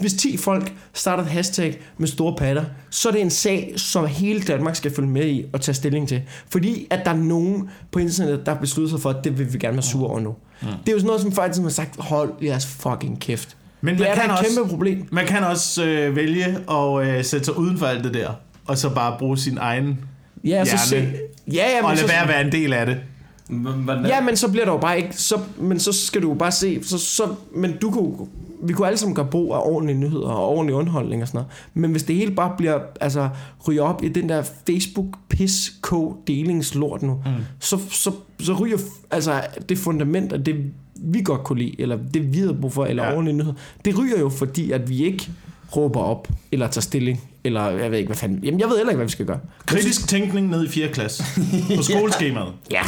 hvis 0.00 0.12
10 0.12 0.36
folk 0.36 0.72
starter 0.94 1.22
et 1.22 1.28
hashtag 1.30 1.80
med 1.98 2.08
store 2.08 2.34
patter, 2.38 2.64
så 2.90 3.08
er 3.08 3.12
det 3.12 3.20
en 3.20 3.30
sag, 3.30 3.72
som 3.76 4.06
hele 4.06 4.40
Danmark 4.42 4.76
skal 4.76 4.94
følge 4.94 5.08
med 5.08 5.26
i 5.26 5.44
og 5.52 5.60
tage 5.60 5.74
stilling 5.74 6.08
til. 6.08 6.22
Fordi 6.50 6.86
at 6.90 7.00
der 7.04 7.10
er 7.10 7.16
nogen 7.16 7.70
på 7.92 7.98
internettet, 7.98 8.46
der 8.46 8.52
har 8.54 8.60
besluttet 8.60 8.90
sig 8.90 9.00
for, 9.00 9.10
at 9.10 9.16
det 9.24 9.38
vil 9.38 9.52
vi 9.52 9.58
gerne 9.58 9.74
være 9.76 9.82
sure 9.82 10.10
over 10.10 10.20
nu. 10.20 10.34
Mm. 10.62 10.66
Det 10.68 10.88
er 10.88 10.92
jo 10.92 10.98
sådan 10.98 11.06
noget, 11.06 11.20
som 11.22 11.32
folk 11.32 11.56
har 11.56 11.68
sagt, 11.68 11.96
hold 11.98 12.32
jeres 12.42 12.66
fucking 12.66 13.20
kæft. 13.20 13.56
Men 13.84 13.94
Det 13.94 14.00
man 14.00 14.10
er 14.10 14.14
da 14.14 14.20
kan 14.20 14.30
et 14.30 14.38
også, 14.38 14.50
kæmpe 14.56 14.70
problem. 14.70 15.08
Man 15.10 15.26
kan 15.26 15.44
også 15.44 15.84
øh, 15.84 16.16
vælge 16.16 16.44
at 16.70 17.06
øh, 17.06 17.24
sætte 17.24 17.44
sig 17.44 17.58
uden 17.58 17.78
for 17.78 17.86
alt 17.86 18.04
det 18.04 18.14
der, 18.14 18.30
og 18.66 18.78
så 18.78 18.94
bare 18.94 19.16
bruge 19.18 19.38
sin 19.38 19.58
egen 19.60 19.98
Ja, 20.44 20.64
så 20.64 20.88
se, 20.88 20.96
hjerne, 20.96 21.12
ja, 21.52 21.70
ja, 21.70 21.82
og 21.82 21.88
men 21.88 21.96
lade 21.96 22.08
så, 22.08 22.12
være 22.12 22.22
at 22.22 22.28
være 22.28 22.40
en 22.40 22.52
del 22.52 22.72
af 22.72 22.86
det. 22.86 22.96
Hvordan, 23.48 24.06
ja, 24.06 24.20
men 24.20 24.36
så 24.36 24.48
bliver 24.48 24.64
der 24.64 24.72
jo 24.72 24.78
bare 24.78 24.96
ikke, 24.96 25.16
så, 25.16 25.38
men 25.58 25.80
så 25.80 25.92
skal 25.92 26.22
du 26.22 26.28
jo 26.28 26.34
bare 26.34 26.52
se, 26.52 26.80
så, 26.84 26.98
så, 26.98 27.34
men 27.56 27.76
du 27.76 27.90
kunne, 27.90 28.28
vi 28.62 28.72
kunne 28.72 28.86
alle 28.86 28.96
sammen 28.98 29.14
gøre 29.14 29.26
brug 29.26 29.54
af 29.54 29.58
ordentlige 29.62 29.98
nyheder 29.98 30.28
og 30.28 30.48
ordentlig 30.48 30.74
underholdning 30.74 31.22
og 31.22 31.28
sådan 31.28 31.38
noget. 31.38 31.50
Men 31.74 31.90
hvis 31.90 32.02
det 32.02 32.16
hele 32.16 32.30
bare 32.34 32.54
bliver, 32.58 32.78
altså, 33.00 33.28
ryger 33.68 33.82
op 33.82 34.02
i 34.04 34.08
den 34.08 34.28
der 34.28 34.42
Facebook 34.66 35.06
pis 35.28 35.72
k 35.82 35.94
delingslort 36.26 37.02
nu, 37.02 37.14
mm. 37.14 37.30
så, 37.60 37.78
så, 37.90 38.12
så 38.40 38.52
ryger 38.52 38.78
altså, 39.10 39.42
det 39.68 39.78
fundament 39.78 40.32
af 40.32 40.44
det, 40.44 40.56
vi 41.04 41.22
godt 41.24 41.44
kunne 41.44 41.58
lide, 41.58 41.80
eller 41.80 41.98
det 42.14 42.34
vi 42.34 42.38
havde 42.38 42.54
brug 42.54 42.72
for, 42.72 42.84
eller 42.84 43.04
Ja. 43.04 43.12
ordentlige 43.12 43.36
nyheder, 43.36 43.54
det 43.84 43.98
ryger 43.98 44.18
jo 44.18 44.28
fordi, 44.28 44.70
at 44.70 44.88
vi 44.88 45.04
ikke 45.04 45.30
råber 45.76 46.00
op, 46.00 46.28
eller 46.52 46.68
tager 46.68 46.82
stilling, 46.82 47.20
eller 47.44 47.70
jeg 47.70 47.90
ved 47.90 47.98
ikke, 47.98 48.08
hvad 48.08 48.16
fanden, 48.16 48.44
jamen 48.44 48.60
jeg 48.60 48.68
ved 48.68 48.76
heller 48.76 48.90
ikke, 48.90 48.96
hvad 48.96 49.06
vi 49.06 49.12
skal 49.12 49.26
gøre. 49.26 49.38
Kritisk 49.66 50.08
tænkning 50.08 50.48
ned 50.50 50.64
i 50.64 50.68
4. 50.68 50.88
klasse 50.88 51.24
på 51.76 51.82
skoleskemaet. 51.92 52.52
Ja, 52.70 52.82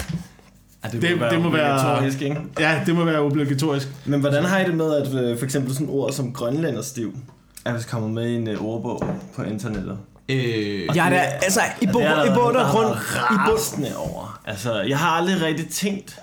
Ja, 0.84 0.88
det, 0.88 1.02
Det- 1.02 1.10
må 1.12 1.18
være 1.20 1.30
det 1.34 1.40
må 1.42 1.50
være- 1.50 1.72
obligatorisk, 1.74 2.22
ikke? 2.22 2.40
Ja, 2.58 2.80
det 2.86 2.94
må 2.94 3.04
være 3.04 3.20
obligatorisk. 3.20 3.88
Men 4.04 4.20
hvordan 4.20 4.44
har 4.44 4.60
I 4.60 4.64
det 4.64 4.74
med, 4.74 4.94
at 4.94 5.14
øh, 5.14 5.38
for 5.38 5.44
eksempel 5.44 5.72
sådan 5.74 5.88
ord 5.90 6.12
som 6.12 6.32
grønlænderstiv 6.32 7.16
er 7.64 7.72
vist 7.74 7.88
kommet 7.90 8.10
med 8.10 8.28
i 8.28 8.34
en 8.34 8.48
øh, 8.48 8.62
ordbog 8.64 9.04
på 9.36 9.42
internettet? 9.42 9.98
Øh, 10.28 10.96
jeg 10.96 11.06
er 11.06 11.10
da, 11.10 11.16
altså, 11.16 11.60
i, 11.82 11.86
bund 11.92 12.04
der 12.04 12.10
og 12.10 12.26
grund, 12.72 12.96
i 13.30 13.36
bund, 13.48 13.86
over. 13.96 14.40
Altså, 14.44 14.80
jeg 14.80 14.98
har 14.98 15.08
aldrig 15.10 15.42
rigtig 15.42 15.68
tænkt 15.68 16.18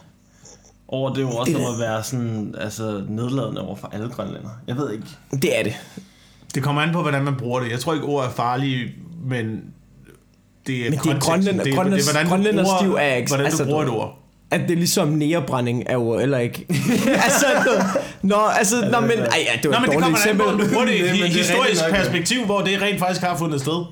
over 0.88 1.14
det 1.14 1.26
ord, 1.26 1.46
Det 1.46 1.54
som 1.56 1.62
er- 1.64 1.74
at 1.74 1.80
være 1.80 2.04
sådan, 2.04 2.56
altså, 2.58 3.04
nedladende 3.10 3.62
over 3.62 3.76
for 3.76 3.90
alle 3.94 4.10
grønlænder. 4.10 4.50
Jeg 4.68 4.78
ved 4.78 4.92
ikke. 4.92 5.06
det 5.32 5.60
er 5.60 5.64
det. 5.64 5.74
Det 6.56 6.64
kommer 6.64 6.82
an 6.82 6.94
på, 6.94 7.02
hvordan 7.02 7.24
man 7.24 7.36
bruger 7.36 7.60
det. 7.60 7.72
Jeg 7.72 7.80
tror 7.80 7.94
ikke, 7.94 8.06
ord 8.06 8.26
er 8.26 8.30
farlige, 8.30 8.92
men 9.26 9.62
det 10.68 10.76
er 10.88 10.90
Men 10.90 11.00
det 11.00 11.12
er 11.12 11.20
grønlænder- 11.20 11.64
det, 11.64 11.74
er, 11.78 11.84
det 11.84 12.00
er, 12.00 12.12
hvordan 12.12 12.26
du 12.26 12.30
grønlænderstiv 12.30 12.88
bruger, 12.88 13.00
er 13.02 13.16
ikke- 13.16 13.30
hvordan 13.30 13.46
altså, 13.46 13.64
du 13.64 13.70
bruger 13.70 13.84
du- 13.86 13.92
et 13.92 13.98
ord. 13.98 14.18
At 14.52 14.62
det 14.62 14.72
er 14.72 14.76
ligesom 14.76 15.08
nærebrænding 15.08 15.84
er 15.86 15.94
jo 15.94 16.20
heller 16.20 16.38
ikke. 16.38 16.66
altså, 17.26 17.46
nå, 18.22 18.36
altså, 18.36 18.76
nå, 18.92 19.00
men, 19.00 19.10
ej, 19.10 19.46
ja, 19.54 19.60
det 19.64 19.72
var 19.72 19.72
Nå, 19.72 19.76
et 19.76 19.82
men 19.82 19.82
det 19.82 19.94
dårligt 19.94 20.04
på, 20.04 20.10
eksempel. 20.10 20.46
du 20.46 20.74
bruger 20.74 20.86
det 20.86 21.00
det 21.14 21.22
er 21.22 21.26
historisk 21.26 21.82
ja. 21.82 21.92
perspektiv, 21.92 22.46
hvor 22.46 22.62
det 22.62 22.82
rent 22.82 23.00
faktisk 23.00 23.22
har 23.22 23.38
fundet 23.38 23.62
sted. 23.62 23.86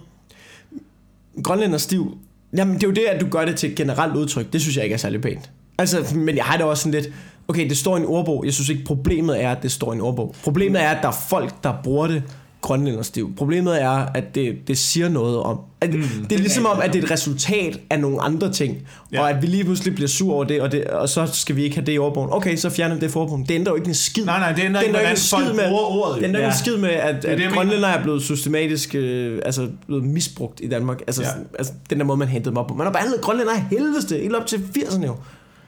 Grønlænder 1.44 1.78
stiv. 1.78 2.18
Jamen, 2.58 2.76
det 2.76 2.84
er 2.84 2.88
jo 2.88 2.94
det, 2.94 3.02
at 3.02 3.22
du 3.22 3.28
gør 3.30 3.46
det 3.46 3.56
til 3.56 3.70
et 3.70 3.76
generelt 3.76 4.16
udtryk. 4.16 4.54
Det 4.54 4.62
synes 4.62 4.76
jeg 4.76 4.84
ikke 4.84 4.94
er 4.94 4.98
særlig 4.98 5.22
pænt. 5.22 5.50
Altså, 5.78 6.16
men 6.16 6.36
jeg 6.36 6.44
har 6.44 6.58
det 6.58 6.66
også 6.66 6.84
sådan 6.84 7.02
lidt, 7.02 7.14
okay, 7.48 7.70
det 7.70 7.78
står 7.78 7.98
i 7.98 8.00
en 8.00 8.06
ordbog. 8.06 8.46
Jeg 8.46 8.54
synes 8.54 8.70
ikke, 8.70 8.84
problemet 8.84 9.44
er, 9.44 9.52
at 9.52 9.64
det 9.64 9.72
står 9.72 9.94
i 9.94 9.96
en 9.96 10.02
ordbog. 10.02 10.36
Problemet 10.44 10.82
er, 10.84 10.90
at 10.90 10.98
der 11.02 11.08
er 11.08 11.26
folk, 11.30 11.54
der 11.64 11.74
bruger 11.84 12.08
det 12.08 12.24
grønlænderstiv. 12.62 13.36
Problemet 13.36 13.82
er, 13.82 13.90
at 13.90 14.36
det, 14.36 14.56
det 14.68 14.78
siger 14.78 15.10
noget 15.10 15.38
om... 15.40 15.60
At, 15.82 15.94
mm, 15.94 16.02
det 16.30 16.36
er 16.36 16.40
ligesom 16.40 16.66
om, 16.66 16.80
at 16.84 16.94
det 16.94 17.00
er 17.00 17.04
et 17.04 17.12
resultat 17.12 17.80
af 17.90 18.00
nogle 18.00 18.22
andre 18.22 18.52
ting. 18.52 18.78
Ja. 19.12 19.22
Og 19.22 19.30
at 19.30 19.42
vi 19.42 19.48
lige 19.48 19.64
pludselig 19.64 19.96
bliver 19.96 20.08
sur 20.08 20.34
over 20.34 20.44
det 20.44 20.62
og, 20.62 20.72
det, 20.72 20.84
og 20.84 21.10
så 21.10 21.26
skal 21.34 21.56
vi 21.56 21.64
ikke 21.64 21.76
have 21.76 21.86
det 21.86 21.94
i 21.94 21.98
ordbogen. 21.98 22.30
Okay, 22.34 22.56
så 22.56 22.70
fjerner 22.70 22.96
vi 22.96 23.02
det 23.02 23.16
ordbogen. 23.16 23.46
Det 23.46 23.52
ændrer 23.56 23.72
jo 23.72 23.76
ikke 23.76 23.88
en 23.88 23.94
skid. 23.94 24.26
Nej, 24.26 24.40
nej, 24.40 24.52
det 24.52 24.64
ændrer 24.64 24.82
ikke, 24.82 24.92
jo 24.92 24.98
hvordan 24.98 25.12
en 25.12 25.18
skid 25.18 25.68
bruger 25.70 25.84
ordet. 25.84 26.18
Det 26.18 26.24
ændrer 26.24 26.40
ikke 26.40 26.46
Ja. 26.48 26.52
en 26.52 26.58
skid 26.58 26.78
med, 26.78 26.90
at, 26.90 27.16
det, 27.24 27.30
at 27.30 27.40
jeg 27.42 27.52
grønlændere 27.54 27.98
er 27.98 28.04
blevet 28.04 28.22
systematisk 28.22 28.96
øh, 28.96 29.42
altså, 29.46 29.68
blevet 29.88 30.04
misbrugt 30.04 30.60
i 30.64 30.68
Danmark. 30.68 31.02
Altså, 31.08 31.22
Ja. 31.22 31.28
altså, 31.58 31.74
den 31.90 32.00
der 32.00 32.06
måde, 32.06 32.18
man 32.18 32.28
hentede 32.28 32.50
dem 32.50 32.58
op 32.58 32.68
på. 32.68 32.74
Man 32.74 32.86
har 32.86 32.92
behandlet 32.94 33.22
grønlændere 33.22 33.56
af 33.56 33.64
helveste, 33.72 34.18
helt 34.18 34.36
op 34.36 34.46
til 34.46 34.58
80'erne 34.78 35.06
jo. 35.06 35.16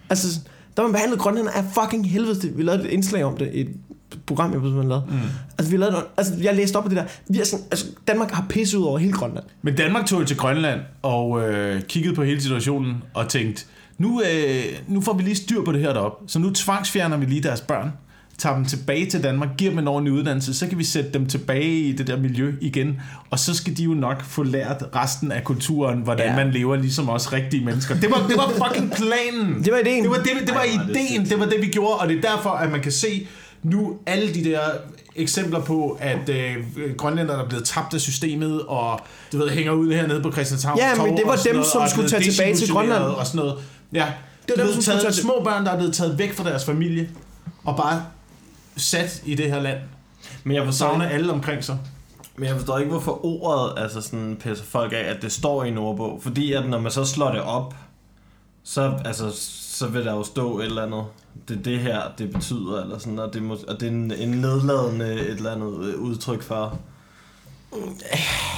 Altså, 0.10 0.40
der 0.78 0.84
man 0.84 0.92
behandlet 0.92 1.20
grønlændere 1.20 1.58
af 1.58 1.64
fucking 1.82 2.12
helveste. 2.12 2.48
Vi 2.56 2.64
lavede 2.64 2.84
et 2.84 2.90
indslag 2.90 3.24
om 3.24 3.38
det 3.38 3.50
i 3.54 3.66
program, 4.26 4.54
jeg 4.54 4.62
man 4.62 4.88
lavede. 4.88 5.06
Mm. 5.10 5.18
Altså, 5.58 5.72
vi 5.72 5.78
lavede, 5.78 5.92
noget- 5.92 6.08
altså, 6.18 6.34
jeg 6.42 6.56
læste 6.56 6.76
op 6.76 6.84
på 6.84 6.90
det 6.90 6.98
der. 6.98 7.04
Vi 7.30 7.40
er 7.40 7.46
sådan, 7.46 7.66
altså, 7.72 7.86
Danmark 8.08 8.32
har 8.32 8.46
pisset 8.50 8.78
ud 8.78 8.84
over 8.84 8.98
hele 8.98 9.14
Grønland. 9.14 9.46
Men 9.62 9.76
Danmark 9.76 10.06
tog 10.06 10.20
jo 10.22 10.26
til 10.26 10.38
Grønland 10.38 10.80
og 11.02 11.50
øh, 11.50 11.82
kiggede 11.82 12.16
på 12.16 12.24
hele 12.24 12.42
situationen 12.42 13.04
og 13.14 13.28
tænkte, 13.30 13.66
nu, 13.98 14.22
øh, 14.22 14.64
nu 14.88 15.02
får 15.02 15.14
vi 15.14 15.24
lige 15.24 15.36
styr 15.36 15.64
på 15.64 15.72
det 15.72 15.82
her 15.82 15.94
deroppe, 15.94 16.24
så 16.32 16.40
nu 16.40 16.50
tvangsfjerner 16.54 17.18
vi 17.18 17.26
lige 17.26 17.44
deres 17.44 17.62
børn, 17.62 17.92
tager 18.38 18.56
dem 18.56 18.66
tilbage 18.66 19.06
til 19.06 19.24
Danmark, 19.24 19.50
giver 19.58 19.72
dem 19.72 19.80
en 19.80 19.88
ordentlig 19.88 20.14
uddannelse, 20.14 20.54
så 20.54 20.68
kan 20.68 20.78
vi 20.78 20.84
sætte 20.84 21.10
dem 21.14 21.26
tilbage 21.26 21.72
i 21.80 21.92
det 21.92 22.08
der 22.08 22.18
miljø 22.18 22.54
igen, 22.62 23.02
og 23.30 23.40
så 23.40 23.54
skal 23.56 23.78
de 23.78 23.84
jo 23.84 23.94
nok 23.94 24.24
få 24.24 24.44
lært 24.44 24.84
resten 24.96 25.32
af 25.32 25.44
kulturen, 25.44 26.00
hvordan 26.02 26.28
ja. 26.30 26.36
Man 26.36 26.52
lever 26.52 26.76
ligesom 26.76 27.10
os 27.10 27.34
rigtige 27.34 27.66
mennesker. 27.66 27.96
Det 27.96 28.12
var, 28.12 28.28
det 28.28 28.38
var 28.38 28.68
fucking 28.68 28.92
planen. 28.92 29.64
Det 29.64 29.74
var 29.74 29.80
ideen. 29.80 30.04
Det 30.04 30.10
var, 30.12 30.18
det, 30.18 30.26
det 30.48 30.50
var 30.56 30.60
Ej, 30.62 30.68
er 30.82 30.86
det 30.88 30.96
ideen, 30.96 31.26
det 31.26 31.40
var 31.40 31.46
det, 31.46 31.56
vi 31.62 31.68
gjorde, 31.68 31.96
og 31.98 32.10
det 32.10 32.18
er 32.18 32.22
derfor, 32.36 32.50
at 32.50 32.72
man 32.72 32.82
kan 32.82 32.92
se 32.92 33.28
nu 33.64 33.98
alle 34.06 34.34
de 34.34 34.44
der 34.44 34.60
eksempler 35.16 35.62
på, 35.62 35.98
at 36.00 36.30
øh, 36.30 36.56
grønlænder 36.98 37.38
er 37.38 37.48
blevet 37.48 37.66
tabt 37.66 37.94
af 37.94 38.02
systemet, 38.02 38.62
og 38.62 39.00
du 39.32 39.38
ved, 39.38 39.50
hænger 39.50 39.72
ud 39.72 39.94
hernede 39.94 40.22
på 40.22 40.32
Christianshavn 40.32 40.78
Ja, 40.78 41.04
men 41.04 41.18
det 41.18 41.24
var 41.26 41.36
dem, 41.36 41.56
noget, 41.56 41.68
som 41.68 41.88
skulle 41.90 42.10
tage 42.10 42.24
tilbage 42.32 42.56
til 42.56 42.72
Grønland. 42.72 43.04
Og 43.04 43.28
sådan 43.28 43.40
noget. 43.40 43.58
Ja, 43.94 44.14
det 44.48 44.56
dem, 44.58 44.68
var 44.68 44.74
som 44.74 44.82
taget, 44.82 45.02
tage 45.02 45.14
små 45.14 45.42
børn, 45.44 45.66
der 45.66 45.72
er 45.72 45.78
blevet 45.78 45.94
taget 45.94 46.18
væk 46.18 46.34
fra 46.34 46.50
deres 46.50 46.66
familie, 46.66 47.10
og 47.64 47.78
bare 47.78 48.04
sat 48.78 49.22
i 49.26 49.36
det 49.36 49.52
her 49.52 49.62
land, 49.62 49.80
Men 50.44 50.56
jeg 50.56 50.74
savner 50.74 51.06
ikke, 51.06 51.16
alle 51.16 51.34
omkring 51.34 51.64
sig. 51.64 51.78
men 52.36 52.48
jeg 52.48 52.56
forstår 52.56 52.78
ikke, 52.78 52.92
hvorfor 52.92 53.26
ordet 53.26 53.74
altså 53.78 54.02
sådan, 54.02 54.38
pisser 54.40 54.66
folk 54.66 54.94
af, 54.94 54.98
at 55.16 55.22
det 55.22 55.32
står 55.32 55.64
i 55.64 55.68
en 55.68 55.78
ordbog. 55.78 56.20
Fordi 56.24 56.54
at 56.54 56.70
når 56.70 56.80
man 56.80 56.92
så 56.92 57.06
slår 57.06 57.32
det 57.32 57.42
op, 57.42 57.76
så, 58.64 58.94
altså, 59.06 59.32
så 59.82 59.88
vil 59.88 60.06
der 60.06 60.14
jo 60.14 60.24
stå 60.24 60.60
et 60.60 60.66
eller 60.66 60.84
andet. 60.84 61.04
Det 61.48 61.58
er 61.58 61.62
det 61.62 61.80
her, 61.80 62.00
det 62.18 62.34
betyder, 62.34 62.82
eller 62.84 62.98
sådan, 62.98 63.20
og 63.20 63.34
det, 63.34 63.44
må, 63.44 63.58
og 63.68 63.80
det 63.80 63.88
er 63.88 63.92
en, 63.92 64.12
en 64.12 64.30
nedladende 64.30 65.14
et 65.14 65.30
eller 65.30 65.52
andet 65.52 65.86
øh, 65.86 66.00
udtryk 66.00 66.42
for. 66.42 66.80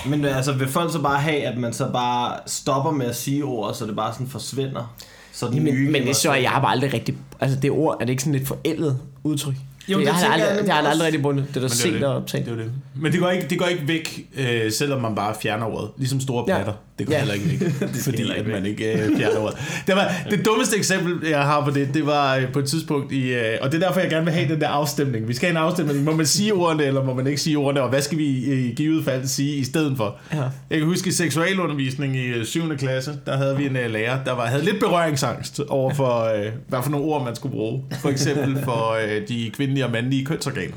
Men 0.06 0.26
altså, 0.26 0.52
vil 0.54 0.68
folk 0.68 0.92
så 0.92 1.02
bare 1.02 1.20
have, 1.20 1.42
at 1.42 1.58
man 1.58 1.74
så 1.74 1.90
bare 1.94 2.40
stopper 2.46 2.92
med 2.92 3.06
at 3.06 3.16
sige 3.16 3.44
ord, 3.44 3.74
så 3.74 3.86
det 3.86 3.96
bare 3.96 4.14
sådan 4.14 4.28
forsvinder? 4.28 4.96
Så 5.32 5.48
den 5.48 5.64
nye 5.64 5.74
Men, 5.74 5.92
men 5.92 6.02
det 6.02 6.10
er 6.10 6.14
så, 6.14 6.34
jeg 6.34 6.50
har 6.50 6.62
bare 6.62 6.72
aldrig 6.72 6.94
rigtig... 6.94 7.18
Altså, 7.40 7.60
det 7.60 7.72
ord, 7.72 7.98
er 8.02 8.06
det 8.06 8.10
ikke 8.10 8.24
sådan 8.24 8.40
lidt 8.40 8.48
forældet 8.48 9.00
udtryk? 9.24 9.56
Jo, 9.88 10.00
det 10.00 10.06
jeg 10.06 10.14
har 10.14 10.26
aldrig, 10.26 10.40
jeg 10.40 10.48
jeg, 10.48 10.56
nemlig 10.56 10.74
har 10.74 10.82
aldrig 10.90 11.06
rigtig 11.06 11.22
bundet. 11.22 11.48
Det 11.48 11.56
er 11.56 11.60
der 11.60 11.62
Men 11.62 11.70
det 11.70 11.74
er 11.74 11.92
set 11.92 12.02
jo 12.02 12.08
og 12.08 12.16
det. 12.16 12.22
optaget. 12.22 12.46
Det 12.46 12.52
jo 12.52 12.58
det. 12.58 12.72
Men 12.96 13.12
det 13.12 13.20
går 13.20 13.30
ikke, 13.30 13.50
det 13.50 13.60
går 13.60 13.66
ikke 13.66 13.88
væk, 13.88 14.30
øh, 14.38 14.72
selvom 14.72 15.02
man 15.02 15.16
bare 15.16 15.36
fjerner 15.42 15.66
ordet. 15.66 15.90
Ligesom 15.98 16.20
store 16.20 16.46
Ja. 16.48 16.72
Det 17.00 17.08
går 17.08 17.14
Ja. 17.14 17.20
heller 17.20 17.34
ikke 17.34 17.50
væk, 17.50 17.70
fordi 18.04 18.18
heller 18.18 18.34
at 18.34 18.40
ikke 18.40 18.52
man 18.52 18.66
ikke 18.66 18.94
øh, 18.94 19.18
fjerner 19.18 19.40
ordet. 19.40 19.58
Det, 19.88 19.96
var, 19.96 20.12
det 20.30 20.46
dummeste 20.46 20.78
eksempel, 20.78 21.30
jeg 21.30 21.42
har 21.44 21.66
på 21.66 21.72
det, 21.72 21.94
det 21.94 22.06
var 22.06 22.36
øh, 22.36 22.52
på 22.52 22.60
et 22.60 22.66
tidspunkt 22.66 23.12
i... 23.12 23.34
Øh, 23.34 23.58
og 23.62 23.72
det 23.72 23.84
er 23.84 23.88
derfor, 23.88 24.00
jeg 24.00 24.10
gerne 24.10 24.26
vil 24.26 24.34
have 24.34 24.50
den 24.54 24.62
der 24.62 24.68
afstemning. 24.68 25.28
Vi 25.28 25.34
skal 25.34 25.48
have 25.50 25.60
en 25.60 25.66
afstemning. 25.66 26.04
Må 26.04 26.16
man 26.16 26.26
sige 26.26 26.54
ordene, 26.54 26.84
eller 26.86 27.04
må 27.04 27.14
man 27.14 27.28
ikke 27.28 27.42
sige 27.42 27.58
ordene? 27.58 27.82
Og 27.82 27.90
hvad 27.90 28.02
skal 28.02 28.18
vi 28.18 28.26
i 28.26 28.74
givet 28.76 29.06
fald 29.06 29.28
sige 29.28 29.56
i 29.56 29.64
stedet 29.64 29.98
for? 29.98 30.16
Ja. 30.34 30.42
Jeg 30.70 30.78
kan 30.80 30.88
huske 30.88 31.10
i 31.10 31.12
seksualundervisning 31.12 32.16
i 32.16 32.26
øh, 32.26 32.46
7. 32.46 32.78
klasse, 32.78 33.14
der 33.26 33.38
havde 33.38 33.58
vi 33.58 33.66
en 33.66 33.76
uh, 33.86 33.92
lærer, 33.92 34.24
der 34.24 34.32
var, 34.32 34.46
havde 34.46 34.66
lidt 34.66 34.80
berøringsangst 34.80 35.60
over 35.60 35.94
for, 35.94 36.30
uh, 36.36 36.52
hvad 36.68 36.80
for 36.84 36.90
nogle 36.90 37.06
ord 37.06 37.26
man 37.26 37.36
skulle 37.36 37.54
bruge. 37.56 37.84
For 38.02 38.10
eksempel 38.10 38.64
for 38.64 38.98
uh, 39.04 39.28
de 39.28 39.52
kvindelige 39.54 39.86
og 39.86 39.92
mandlige 39.92 40.26
kønsorganer. 40.26 40.76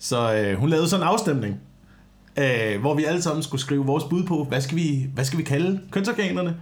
Så 0.00 0.48
uh, 0.52 0.58
hun 0.60 0.68
lavede 0.70 0.88
sådan 0.88 1.02
en 1.06 1.08
afstemning, 1.08 1.60
øh, 2.38 2.80
hvor 2.80 2.94
vi 2.94 3.04
alle 3.04 3.22
sammen 3.22 3.42
skulle 3.42 3.60
skrive 3.60 3.86
vores 3.86 4.04
bud 4.04 4.24
på, 4.24 4.44
hvad 4.44 4.60
skal 4.60 4.76
vi, 4.76 5.08
hvad 5.14 5.24
skal 5.24 5.38
vi 5.38 5.42
kalde 5.42 5.80
kønsorganerne? 5.90 6.56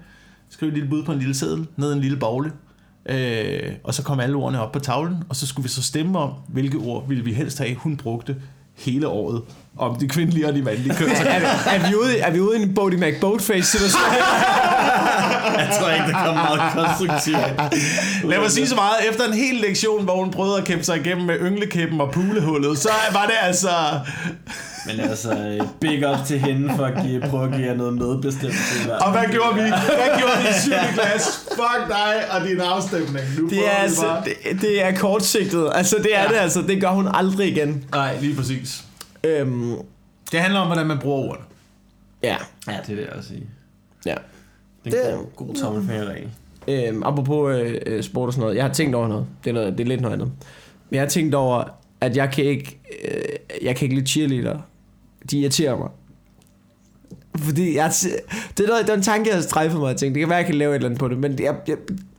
Skrive 0.48 0.68
et 0.68 0.74
lille 0.74 0.90
bud 0.90 1.04
på 1.04 1.12
en 1.12 1.18
lille 1.18 1.34
seddel, 1.34 1.66
ned 1.76 1.90
i 1.92 1.94
en 1.94 2.00
lille 2.00 2.16
bogle. 2.16 2.52
Øh, 3.06 3.72
og 3.84 3.94
så 3.94 4.02
kom 4.02 4.20
alle 4.20 4.36
ordene 4.36 4.60
op 4.60 4.72
på 4.72 4.78
tavlen, 4.78 5.16
og 5.28 5.36
så 5.36 5.46
skulle 5.46 5.62
vi 5.62 5.68
så 5.68 5.82
stemme 5.82 6.18
om, 6.18 6.32
hvilke 6.48 6.78
ord 6.78 7.08
ville 7.08 7.24
vi 7.24 7.32
helst 7.32 7.58
have, 7.58 7.74
hun 7.74 7.96
brugte 7.96 8.36
hele 8.76 9.08
året 9.08 9.42
om 9.78 9.96
de 9.96 10.08
kvindelige 10.08 10.48
og 10.48 10.54
de 10.54 10.62
mandlige 10.62 10.94
kønsorganer. 10.94 11.48
Er, 11.66 11.78
vi- 11.78 11.84
er, 11.84 11.88
vi 11.88 11.94
ude, 11.94 12.16
i- 12.16 12.20
er 12.20 12.30
vi 12.30 12.40
ude 12.40 12.58
i 12.58 12.62
en 12.62 12.74
Bodie 12.74 12.98
McBoatface 12.98 13.62
situation? 13.70 14.02
Jeg 15.58 15.76
tror 15.80 15.90
ikke, 15.90 16.06
det 16.06 16.14
kommer 16.14 16.32
meget 16.56 16.72
konstruktivt. 16.74 17.36
Lad 18.30 18.38
mig 18.40 18.50
sige 18.50 18.66
så 18.68 18.74
meget. 18.74 18.94
Efter 19.10 19.24
en 19.26 19.32
hel 19.32 19.54
lektion, 19.54 20.04
hvor 20.04 20.16
hun 20.16 20.30
prøvede 20.30 20.58
at 20.58 20.64
kæmpe 20.64 20.84
sig 20.84 20.96
igennem 20.96 21.26
med 21.26 21.36
ynglekæppen 21.40 22.00
og 22.00 22.10
pulehullet, 22.10 22.78
så 22.78 22.88
var 23.12 23.24
det 23.26 23.34
altså... 23.42 23.68
Men 24.86 25.00
altså, 25.00 25.58
big 25.80 26.10
up 26.10 26.16
til 26.26 26.38
hende 26.38 26.72
for 26.76 26.84
at 26.84 26.92
give, 27.06 27.20
prøve 27.30 27.44
at 27.44 27.52
give 27.54 27.66
jer 27.66 27.74
noget 27.76 27.94
medbestemmelse. 27.94 28.94
Og 29.00 29.12
hvad 29.12 29.22
gjorde 29.30 29.54
vi? 29.54 29.60
Hvad 29.60 30.18
gjorde 30.18 30.32
vi 30.42 30.48
i 30.48 30.60
7. 30.62 30.72
klasse? 30.94 31.30
Fuck 31.54 31.88
dig 31.88 32.14
og 32.30 32.48
din 32.48 32.60
afstemning. 32.60 33.26
Nu 33.38 33.48
Det 33.48 33.58
prøver 33.58 33.70
er, 33.70 33.78
vi 33.78 33.82
altså, 33.84 34.02
bare. 34.06 34.22
det, 34.24 34.60
det 34.62 34.84
er 34.84 34.94
kortsigtet. 34.96 35.70
Altså, 35.74 35.96
det 35.96 36.16
er 36.16 36.22
ja. 36.22 36.28
det 36.28 36.34
altså. 36.36 36.62
Det 36.62 36.80
gør 36.80 36.88
hun 36.90 37.08
aldrig 37.14 37.48
igen. 37.48 37.84
Nej, 37.94 38.16
lige 38.20 38.36
præcis. 38.36 38.82
Øhm, 39.26 39.74
Det 40.32 40.40
handler 40.40 40.60
om, 40.60 40.66
hvordan 40.66 40.86
man 40.86 40.98
bruger 40.98 41.18
ordene. 41.28 41.44
ja. 42.22 42.36
Ja, 42.68 42.78
det 42.86 42.96
vil 42.96 43.02
jeg 43.04 43.12
også 43.12 43.28
sige. 43.28 43.46
ja. 44.06 44.14
Det 44.84 44.94
er 44.94 45.04
Det- 45.10 45.12
en 45.20 45.26
god, 45.36 45.46
god 45.46 45.54
tommelfingerregel. 45.54 46.28
Øhm, 46.68 47.02
apropos 47.02 47.56
øh, 47.56 47.80
øh, 47.86 48.02
sport 48.02 48.26
og 48.26 48.32
sådan 48.32 48.40
noget. 48.42 48.56
Jeg 48.56 48.64
har 48.64 48.72
tænkt 48.72 48.94
over 48.94 49.08
noget. 49.08 49.26
Det 49.44 49.50
er, 49.50 49.54
noget, 49.54 49.72
det 49.78 49.80
er 49.84 49.88
lidt 49.88 50.00
noget 50.00 50.14
andet. 50.14 50.32
Men 50.90 50.94
jeg 50.94 51.02
har 51.02 51.08
tænkt 51.08 51.34
over, 51.34 51.64
at 52.00 52.16
jeg 52.16 52.30
kan 52.32 52.44
ikke, 52.44 52.80
øh, 53.04 53.64
jeg 53.66 53.76
kan 53.76 53.84
ikke 53.86 53.94
lide 53.94 54.06
cheerleader. 54.06 54.58
De 55.30 55.38
irriterer 55.40 55.76
mig. 55.78 55.88
Fordi 57.38 57.76
jeg, 57.76 57.92
det, 58.58 58.64
er 58.64 58.68
noget, 58.68 58.82
det 58.86 58.90
er 58.92 58.96
en 58.96 59.02
tanke, 59.02 59.28
jeg 59.28 59.36
har 59.36 59.42
strejfet 59.42 59.80
mig. 59.80 59.88
Jeg 59.88 59.96
tænkte, 59.96 60.14
det 60.14 60.20
kan 60.20 60.28
være, 60.28 60.36
jeg 60.38 60.46
kan 60.46 60.54
lave 60.54 60.70
et 60.70 60.74
eller 60.74 60.88
andet 60.88 61.00
på 61.00 61.08
det. 61.08 61.18
Men 61.18 61.38
jeg, 61.42 61.56
jeg, 61.68 61.76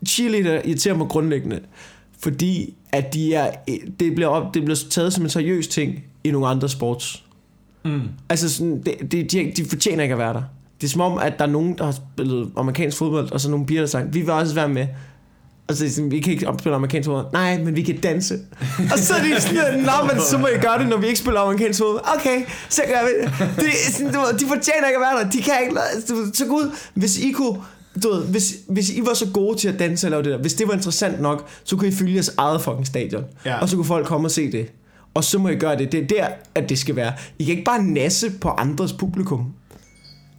cheerleader 0.08 0.62
irriterer 0.66 0.96
mig 0.96 1.08
grundlæggende. 1.08 1.60
Fordi 2.20 2.76
at 2.92 3.14
de 3.14 3.34
er, 3.34 3.52
det, 4.00 4.16
bliver 4.16 4.28
op, 4.28 4.54
det 4.54 4.64
bliver 4.64 4.78
taget 4.90 5.14
som 5.14 5.24
en 5.24 5.30
seriøs 5.30 5.68
ting 5.68 6.04
i 6.24 6.32
nogle 6.32 6.48
andre 6.48 6.70
sports. 6.70 7.24
Mm. 7.86 8.02
Altså, 8.30 8.54
sådan, 8.54 8.84
det, 8.84 9.12
det, 9.12 9.32
de, 9.32 9.52
de 9.58 9.66
fortjener 9.66 10.04
ikke 10.04 10.14
at 10.14 10.20
være 10.20 10.34
der. 10.34 10.44
Det 10.82 10.88
er 10.88 10.92
som 10.92 11.02
om, 11.02 11.18
at 11.18 11.34
der 11.40 11.46
er 11.46 11.50
nogen, 11.50 11.78
der 11.78 11.86
har 11.86 11.92
spillet 11.92 12.52
amerikansk 12.58 12.98
fodbold, 12.98 13.32
og 13.32 13.42
så 13.42 13.50
nogle 13.50 13.66
piger, 13.66 13.82
der 13.82 13.88
har 13.88 13.90
sagt, 13.90 14.14
vi 14.14 14.20
vil 14.22 14.30
også 14.30 14.56
være 14.56 14.70
med. 14.70 14.88
Og 15.68 15.76
så 15.76 15.84
er 15.84 15.88
de 15.88 15.94
sådan, 15.94 16.12
vi 16.12 16.20
kan 16.20 16.34
ikke 16.34 16.48
spille 16.60 16.76
amerikansk 16.76 17.08
fodbold. 17.08 17.34
Nej, 17.34 17.58
men 17.58 17.76
vi 17.76 17.82
kan 17.82 17.98
danse. 17.98 18.40
og 18.94 19.00
så 19.00 19.14
er 19.14 19.24
de 19.24 19.42
sådan, 19.42 19.80
nå, 19.80 19.92
men 20.14 20.22
så 20.22 20.38
må 20.38 20.48
I 20.48 20.58
gøre 20.62 20.80
det, 20.80 20.88
når 20.88 20.98
vi 20.98 21.08
ikke 21.08 21.20
spiller 21.20 21.42
amerikansk 21.42 21.80
fodbold. 21.80 22.06
Okay, 22.20 22.42
så 22.70 22.82
gør 22.88 23.08
vi 23.08 23.24
det. 23.24 23.56
det 23.56 23.68
er 23.68 23.92
sådan, 23.92 24.14
du 24.14 24.20
de 24.40 24.46
fortjener 24.48 24.88
ikke 24.88 24.98
at 24.98 25.02
være 25.02 25.24
der. 25.24 25.30
De 25.30 25.42
kan 25.42 25.54
ikke, 25.64 25.76
du 26.10 26.16
ved, 26.16 26.34
så 26.34 26.46
gud, 26.46 26.72
hvis 26.94 27.20
I 27.20 27.32
kunne, 27.32 27.58
du 28.04 28.10
ved, 28.14 28.26
hvis, 28.26 28.56
hvis 28.70 28.90
I 28.90 29.02
var 29.06 29.14
så 29.14 29.28
gode 29.34 29.58
til 29.58 29.68
at 29.68 29.80
danse 29.80 30.08
eller 30.08 30.22
det 30.22 30.32
der, 30.32 30.38
hvis 30.38 30.54
det 30.54 30.68
var 30.68 30.74
interessant 30.74 31.22
nok, 31.22 31.48
så 31.64 31.76
kunne 31.76 31.88
I 31.88 31.92
fylde 31.92 32.14
jeres 32.14 32.32
eget 32.38 32.62
fucking 32.62 32.88
stadion. 32.88 33.24
Ja. 33.46 33.60
Og 33.60 33.70
så 33.70 33.76
kunne 33.76 33.86
folk 33.86 34.06
komme 34.06 34.28
og 34.28 34.32
se 34.32 34.52
det. 34.52 34.72
Og 35.14 35.24
så 35.24 35.38
må 35.40 35.50
I 35.50 35.56
gøre 35.56 35.78
det. 35.78 35.92
Det 35.92 36.04
er 36.04 36.08
der, 36.08 36.28
at 36.56 36.70
det 36.70 36.80
skal 36.80 36.96
være. 36.96 37.14
I 37.40 37.44
kan 37.44 37.52
ikke 37.52 37.64
bare 37.64 37.84
nasse 37.84 38.32
på 38.42 38.50
andres 38.50 38.94
publikum. 38.94 39.54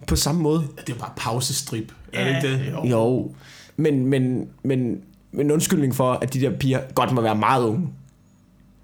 På 0.07 0.16
samme 0.16 0.43
måde. 0.43 0.64
Det 0.87 0.95
er 0.95 0.99
bare 0.99 1.12
pausestrip. 1.16 1.93
Er 2.12 2.25
det 2.25 2.37
ikke 2.37 2.64
det? 2.64 2.72
Jo. 2.72 2.85
jo. 2.87 3.35
Men, 3.77 4.07
men, 4.07 4.49
men, 4.64 4.99
men 5.33 5.51
undskyldning 5.51 5.95
for, 5.95 6.12
at 6.12 6.35
de 6.35 6.41
der 6.41 6.51
piger 6.59 6.81
godt 6.95 7.12
må 7.12 7.20
være 7.20 7.35
meget 7.37 7.64
unge. 7.64 7.89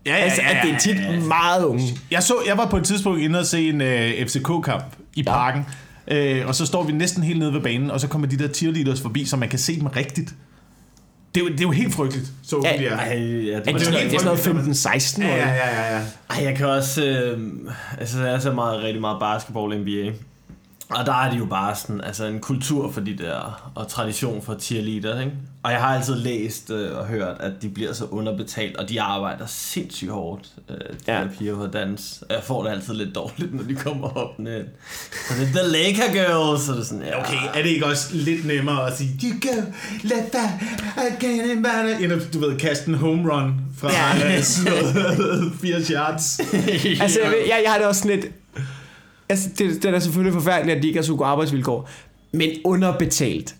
Ja, 0.06 0.16
ja, 0.16 0.22
Altså, 0.22 0.40
at 0.42 0.56
det 0.64 0.74
er 0.74 0.78
tit 0.78 1.26
meget 1.28 1.64
unge. 1.64 1.82
Jeg, 2.10 2.22
så, 2.22 2.34
jeg 2.46 2.56
var 2.56 2.66
på 2.66 2.76
et 2.76 2.84
tidspunkt 2.84 3.20
inde 3.20 3.38
og 3.38 3.46
se 3.46 3.68
en 3.68 3.80
uh, 3.80 4.26
FCK-kamp 4.28 4.84
i 5.14 5.22
Ja. 5.26 5.32
parken. 5.32 5.66
Uh, 6.12 6.46
og 6.48 6.54
så 6.54 6.66
står 6.66 6.82
vi 6.82 6.92
næsten 6.92 7.22
helt 7.22 7.38
nede 7.38 7.52
ved 7.52 7.60
banen, 7.60 7.90
og 7.90 8.00
så 8.00 8.08
kommer 8.08 8.28
de 8.28 8.38
der 8.38 8.48
cheerleaders 8.48 9.00
forbi, 9.00 9.24
så 9.24 9.36
man 9.36 9.48
kan 9.48 9.58
se 9.58 9.78
dem 9.80 9.86
rigtigt. 9.86 10.34
Det 11.34 11.40
er 11.40 11.44
jo, 11.44 11.50
det 11.50 11.60
er 11.60 11.64
jo 11.64 11.70
helt 11.70 11.94
frygteligt, 11.94 12.28
så 12.42 12.60
Ja, 12.64 12.76
de 12.78 12.86
er. 12.86 12.96
Ej, 12.96 13.06
ja, 13.08 13.16
det, 13.16 13.50
Er 13.50 13.58
det, 13.58 13.64
det 13.64 13.86
er 13.86 14.10
sådan 14.10 14.24
noget 14.24 14.40
frygteligt, 14.40 14.86
15-16 14.86 15.24
år? 15.24 15.28
Ja, 15.28 15.36
ja, 15.36 15.54
ja, 15.54 15.96
ja. 15.96 16.02
Ej, 16.30 16.44
jeg 16.44 16.56
kan 16.56 16.66
også... 16.66 17.04
Øh, 17.04 17.38
altså, 17.98 18.24
jeg 18.24 18.42
ser 18.42 18.54
meget, 18.54 18.82
rigtig 18.82 19.00
meget 19.00 19.20
basketball 19.20 19.80
NBA. 19.80 20.12
Og 20.90 21.06
der 21.06 21.12
er 21.14 21.30
det 21.30 21.38
jo 21.38 21.44
bare 21.44 21.76
sådan, 21.76 22.00
altså 22.00 22.24
en 22.24 22.38
kultur 22.40 22.92
for 22.92 23.00
de 23.00 23.18
der, 23.18 23.70
og 23.74 23.88
tradition 23.88 24.42
for 24.42 24.56
cheerleaders, 24.60 25.20
ikke? 25.24 25.32
Og 25.62 25.72
jeg 25.72 25.80
har 25.80 25.96
altid 25.96 26.14
læst 26.14 26.70
øh, 26.70 26.98
og 26.98 27.06
hørt, 27.06 27.36
at 27.40 27.52
de 27.62 27.68
bliver 27.68 27.92
så 27.92 28.04
underbetalt, 28.04 28.76
og 28.76 28.88
de 28.88 29.00
arbejder 29.02 29.46
sindssygt 29.46 30.10
hårdt, 30.10 30.48
øh, 30.70 30.76
de 30.76 30.82
Ja. 31.08 31.12
der 31.20 31.28
piger 31.38 31.54
på 31.56 31.66
dans. 31.66 32.22
Og 32.28 32.34
jeg 32.34 32.42
får 32.44 32.62
det 32.64 32.70
altid 32.70 32.94
lidt 32.94 33.14
dårligt, 33.14 33.54
når 33.54 33.62
de 33.62 33.74
kommer 33.74 34.08
op 34.08 34.38
med 34.38 34.64
Så 35.28 35.34
det 35.40 35.42
er 35.48 35.62
The 35.62 35.68
Laker 35.72 36.12
Girls, 36.12 36.62
så 36.62 36.72
det 36.72 36.80
er 36.80 36.84
sådan, 36.84 37.02
ja, 37.04 37.20
Okay, 37.20 37.36
er 37.54 37.62
det 37.62 37.70
ikke 37.70 37.86
også 37.86 38.08
lidt 38.12 38.46
nemmere 38.46 38.86
at 38.86 38.96
sige, 38.98 39.10
you 39.24 39.30
go, 39.42 39.60
let 40.02 40.24
that, 40.32 40.50
I 40.96 41.24
can't 41.24 41.60
matter, 41.60 41.98
end 41.98 42.12
at, 42.12 42.34
du 42.34 42.38
ved, 42.40 42.58
kaste 42.58 42.88
en 42.88 42.94
home 42.94 43.32
run 43.34 43.54
fra 43.78 43.90
Ja. 43.92 44.16
ja. 44.28 44.42
sådan 44.42 44.72
noget 45.18 45.52
80 45.62 45.88
yards. 45.88 46.40
Altså, 47.00 47.20
jeg, 47.22 47.30
ved- 47.30 47.38
jeg, 47.48 47.60
jeg 47.64 47.70
har 47.72 47.78
det 47.78 47.86
også 47.86 48.00
sådan 48.02 48.16
lidt... 48.20 48.32
Altså, 49.30 49.48
det, 49.58 49.82
det 49.82 49.94
er 49.94 49.98
selvfølgelig 49.98 50.34
forfærdeligt, 50.34 50.76
at 50.76 50.82
de 50.82 50.88
ikke 50.88 50.98
har 50.98 51.04
så 51.04 51.14
gode 51.14 51.28
arbejdsvilkår. 51.28 51.88
Men 52.32 52.50
underbetalt. 52.64 53.54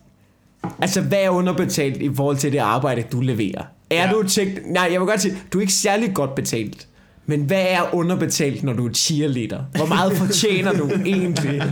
Altså, 0.78 1.00
hvad 1.00 1.18
er 1.22 1.30
underbetalt 1.30 2.02
i 2.02 2.14
forhold 2.14 2.36
til 2.36 2.52
det 2.52 2.58
arbejde, 2.58 3.04
du 3.12 3.20
leverer? 3.20 3.62
Er 3.90 4.06
Ja. 4.06 4.12
du 4.12 4.28
tænkt... 4.28 4.60
Nej, 4.66 4.88
jeg 4.92 5.00
vil 5.00 5.08
godt 5.08 5.20
sige, 5.20 5.36
du 5.52 5.58
er 5.58 5.62
ikke 5.62 5.72
særlig 5.72 6.14
godt 6.14 6.34
betalt. 6.34 6.86
Men 7.26 7.40
hvad 7.42 7.66
er 7.68 7.94
underbetalt, 7.94 8.62
når 8.62 8.72
du 8.72 8.88
er 8.88 8.92
cheerleader? 8.92 9.60
Hvor 9.76 9.86
meget 9.86 10.12
fortjener 10.12 10.72
du 10.72 10.90
egentlig 11.06 11.62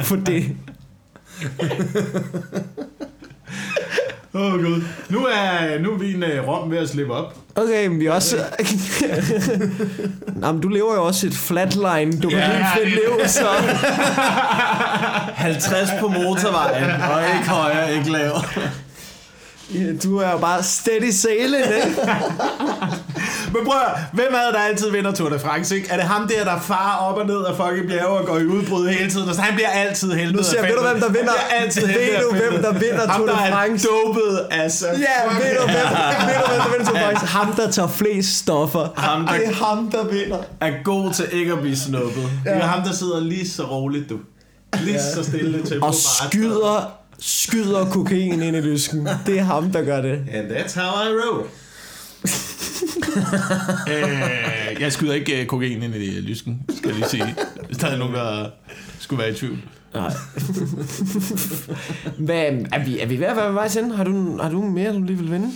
for 0.00 0.16
det? 0.16 0.44
Åh 4.36 4.42
oh, 4.42 4.60
gud. 4.60 4.82
Nu 5.08 5.18
er, 5.18 5.78
nu 5.78 5.92
er 5.92 5.98
min 5.98 6.22
uh, 6.22 6.48
rom 6.48 6.70
ved 6.70 6.78
at 6.78 6.88
slippe 6.88 7.12
op. 7.12 7.34
Okay, 7.54 7.86
men 7.86 8.00
vi 8.00 8.06
er 8.06 8.12
også... 8.12 8.36
Nå, 10.40 10.52
men 10.52 10.60
du 10.60 10.68
lever 10.68 10.94
jo 10.94 11.04
også 11.04 11.26
et 11.26 11.34
flatline, 11.34 12.20
du 12.20 12.28
kan 12.28 12.38
Ja, 12.38 12.46
helt 12.46 12.66
fedt 12.78 12.88
leve, 12.88 13.28
så... 13.28 13.48
50 15.46 15.90
på 16.00 16.08
motorvejen, 16.08 16.90
og 16.90 17.22
ikke 17.34 17.48
højere, 17.48 17.94
ikke 17.94 18.12
lavere. 18.12 18.42
Du 20.04 20.16
er 20.18 20.30
jo 20.30 20.38
bare 20.38 20.62
steady 20.62 21.10
sailing, 21.10 21.64
ikke? 21.64 21.96
Men 23.54 23.64
prøv 23.64 23.80
at, 23.86 24.00
hvem 24.12 24.26
er 24.34 24.44
det, 24.46 24.54
der 24.54 24.60
altid 24.60 24.90
vinder 24.90 25.12
Tour 25.12 25.28
de 25.28 25.38
France, 25.38 25.76
ikke? 25.76 25.88
Er 25.90 25.96
det 25.96 26.04
ham 26.04 26.28
der, 26.28 26.44
der 26.44 26.60
farer 26.60 26.96
op 26.96 27.18
og 27.18 27.26
ned 27.26 27.44
af 27.44 27.56
fucking 27.56 27.88
bjerge 27.88 28.08
og 28.18 28.26
går 28.26 28.38
i 28.38 28.44
udbrud 28.46 28.88
hele 28.88 29.10
tiden? 29.10 29.26
Altså, 29.28 29.42
han 29.42 29.54
bliver 29.54 29.68
altid 29.68 30.12
helvede 30.12 30.36
Nu 30.36 30.42
siger 30.42 30.62
ved 30.62 30.70
du 30.76 30.80
hvem 30.82 31.00
der 31.00 31.08
vinder? 31.08 31.32
Altid 31.60 31.86
Ved 31.86 31.94
du, 32.30 32.36
hvem 32.36 32.62
der 32.62 32.72
vinder 32.72 33.06
Ham, 33.08 33.16
Tour 33.20 33.26
de 33.26 33.32
der 33.32 33.38
er 33.38 33.50
France? 33.52 33.88
dopet, 34.04 34.46
altså. 34.50 34.86
Ja, 34.86 34.94
ved 34.94 35.56
du, 35.56 35.62
hvem, 35.62 35.74
ved 36.28 36.34
du, 36.34 36.52
hvem 36.52 36.60
der 36.60 36.70
vinder 36.70 36.84
Tour 36.84 36.94
de 36.98 37.00
France? 37.04 37.26
Ham, 37.26 37.52
der 37.52 37.70
tager 37.70 37.88
flest 37.88 38.38
stoffer. 38.38 38.88
Ham, 38.96 39.26
der- 39.26 39.32
Det 39.34 39.46
er 39.48 39.52
ham, 39.64 39.90
der 39.90 40.04
vinder. 40.04 40.38
Er 40.60 40.72
god 40.84 41.12
til 41.12 41.24
ikke 41.32 41.52
at 41.52 41.60
blive 41.60 41.76
snuppet. 41.76 42.28
Det 42.44 42.52
er 42.52 42.60
ham, 42.60 42.82
der 42.84 42.92
sidder 42.92 43.20
lige 43.20 43.48
så 43.48 43.62
roligt, 43.62 44.10
du. 44.10 44.16
Lige 44.80 45.00
så 45.14 45.22
stille 45.24 45.58
tempo. 45.66 45.86
Og 45.86 45.92
bare. 45.92 46.28
skyder, 46.30 46.92
skyder 47.18 47.90
kokain 47.90 48.42
ind 48.42 48.56
i 48.56 48.60
lysken. 48.60 49.08
Det 49.26 49.38
er 49.38 49.42
ham, 49.42 49.70
der 49.72 49.84
gør 49.84 50.02
det. 50.02 50.24
And 50.32 50.50
that's 50.50 50.80
how 50.80 51.04
I 51.04 51.08
roll. 51.08 51.46
øh, 53.94 54.80
jeg 54.80 54.92
skyder 54.92 55.14
ikke 55.14 55.40
uh, 55.40 55.46
kokain 55.46 55.82
ind 55.82 55.94
i 55.94 56.20
lysken, 56.20 56.60
skal 56.76 56.88
jeg 56.88 56.98
lige 56.98 57.08
sige. 57.08 57.34
Hvis 57.66 57.78
der 57.78 57.86
er 57.86 57.96
nogen, 57.96 58.14
der 58.14 58.50
skulle 58.98 59.22
være 59.22 59.30
i 59.30 59.34
tvivl. 59.34 59.58
Nej. 59.94 60.12
Hvad, 62.18 62.36
er, 62.72 62.84
vi, 62.84 63.00
er 63.00 63.06
vi 63.06 63.18
ved 63.18 63.26
at 63.26 63.36
være 63.36 63.46
ved 63.46 63.54
vej 63.54 63.68
til? 63.68 63.92
Har 63.92 64.04
du, 64.04 64.38
har 64.42 64.50
du 64.50 64.62
mere, 64.62 64.92
du 64.92 65.02
lige 65.02 65.18
vil 65.18 65.30
vinde? 65.30 65.52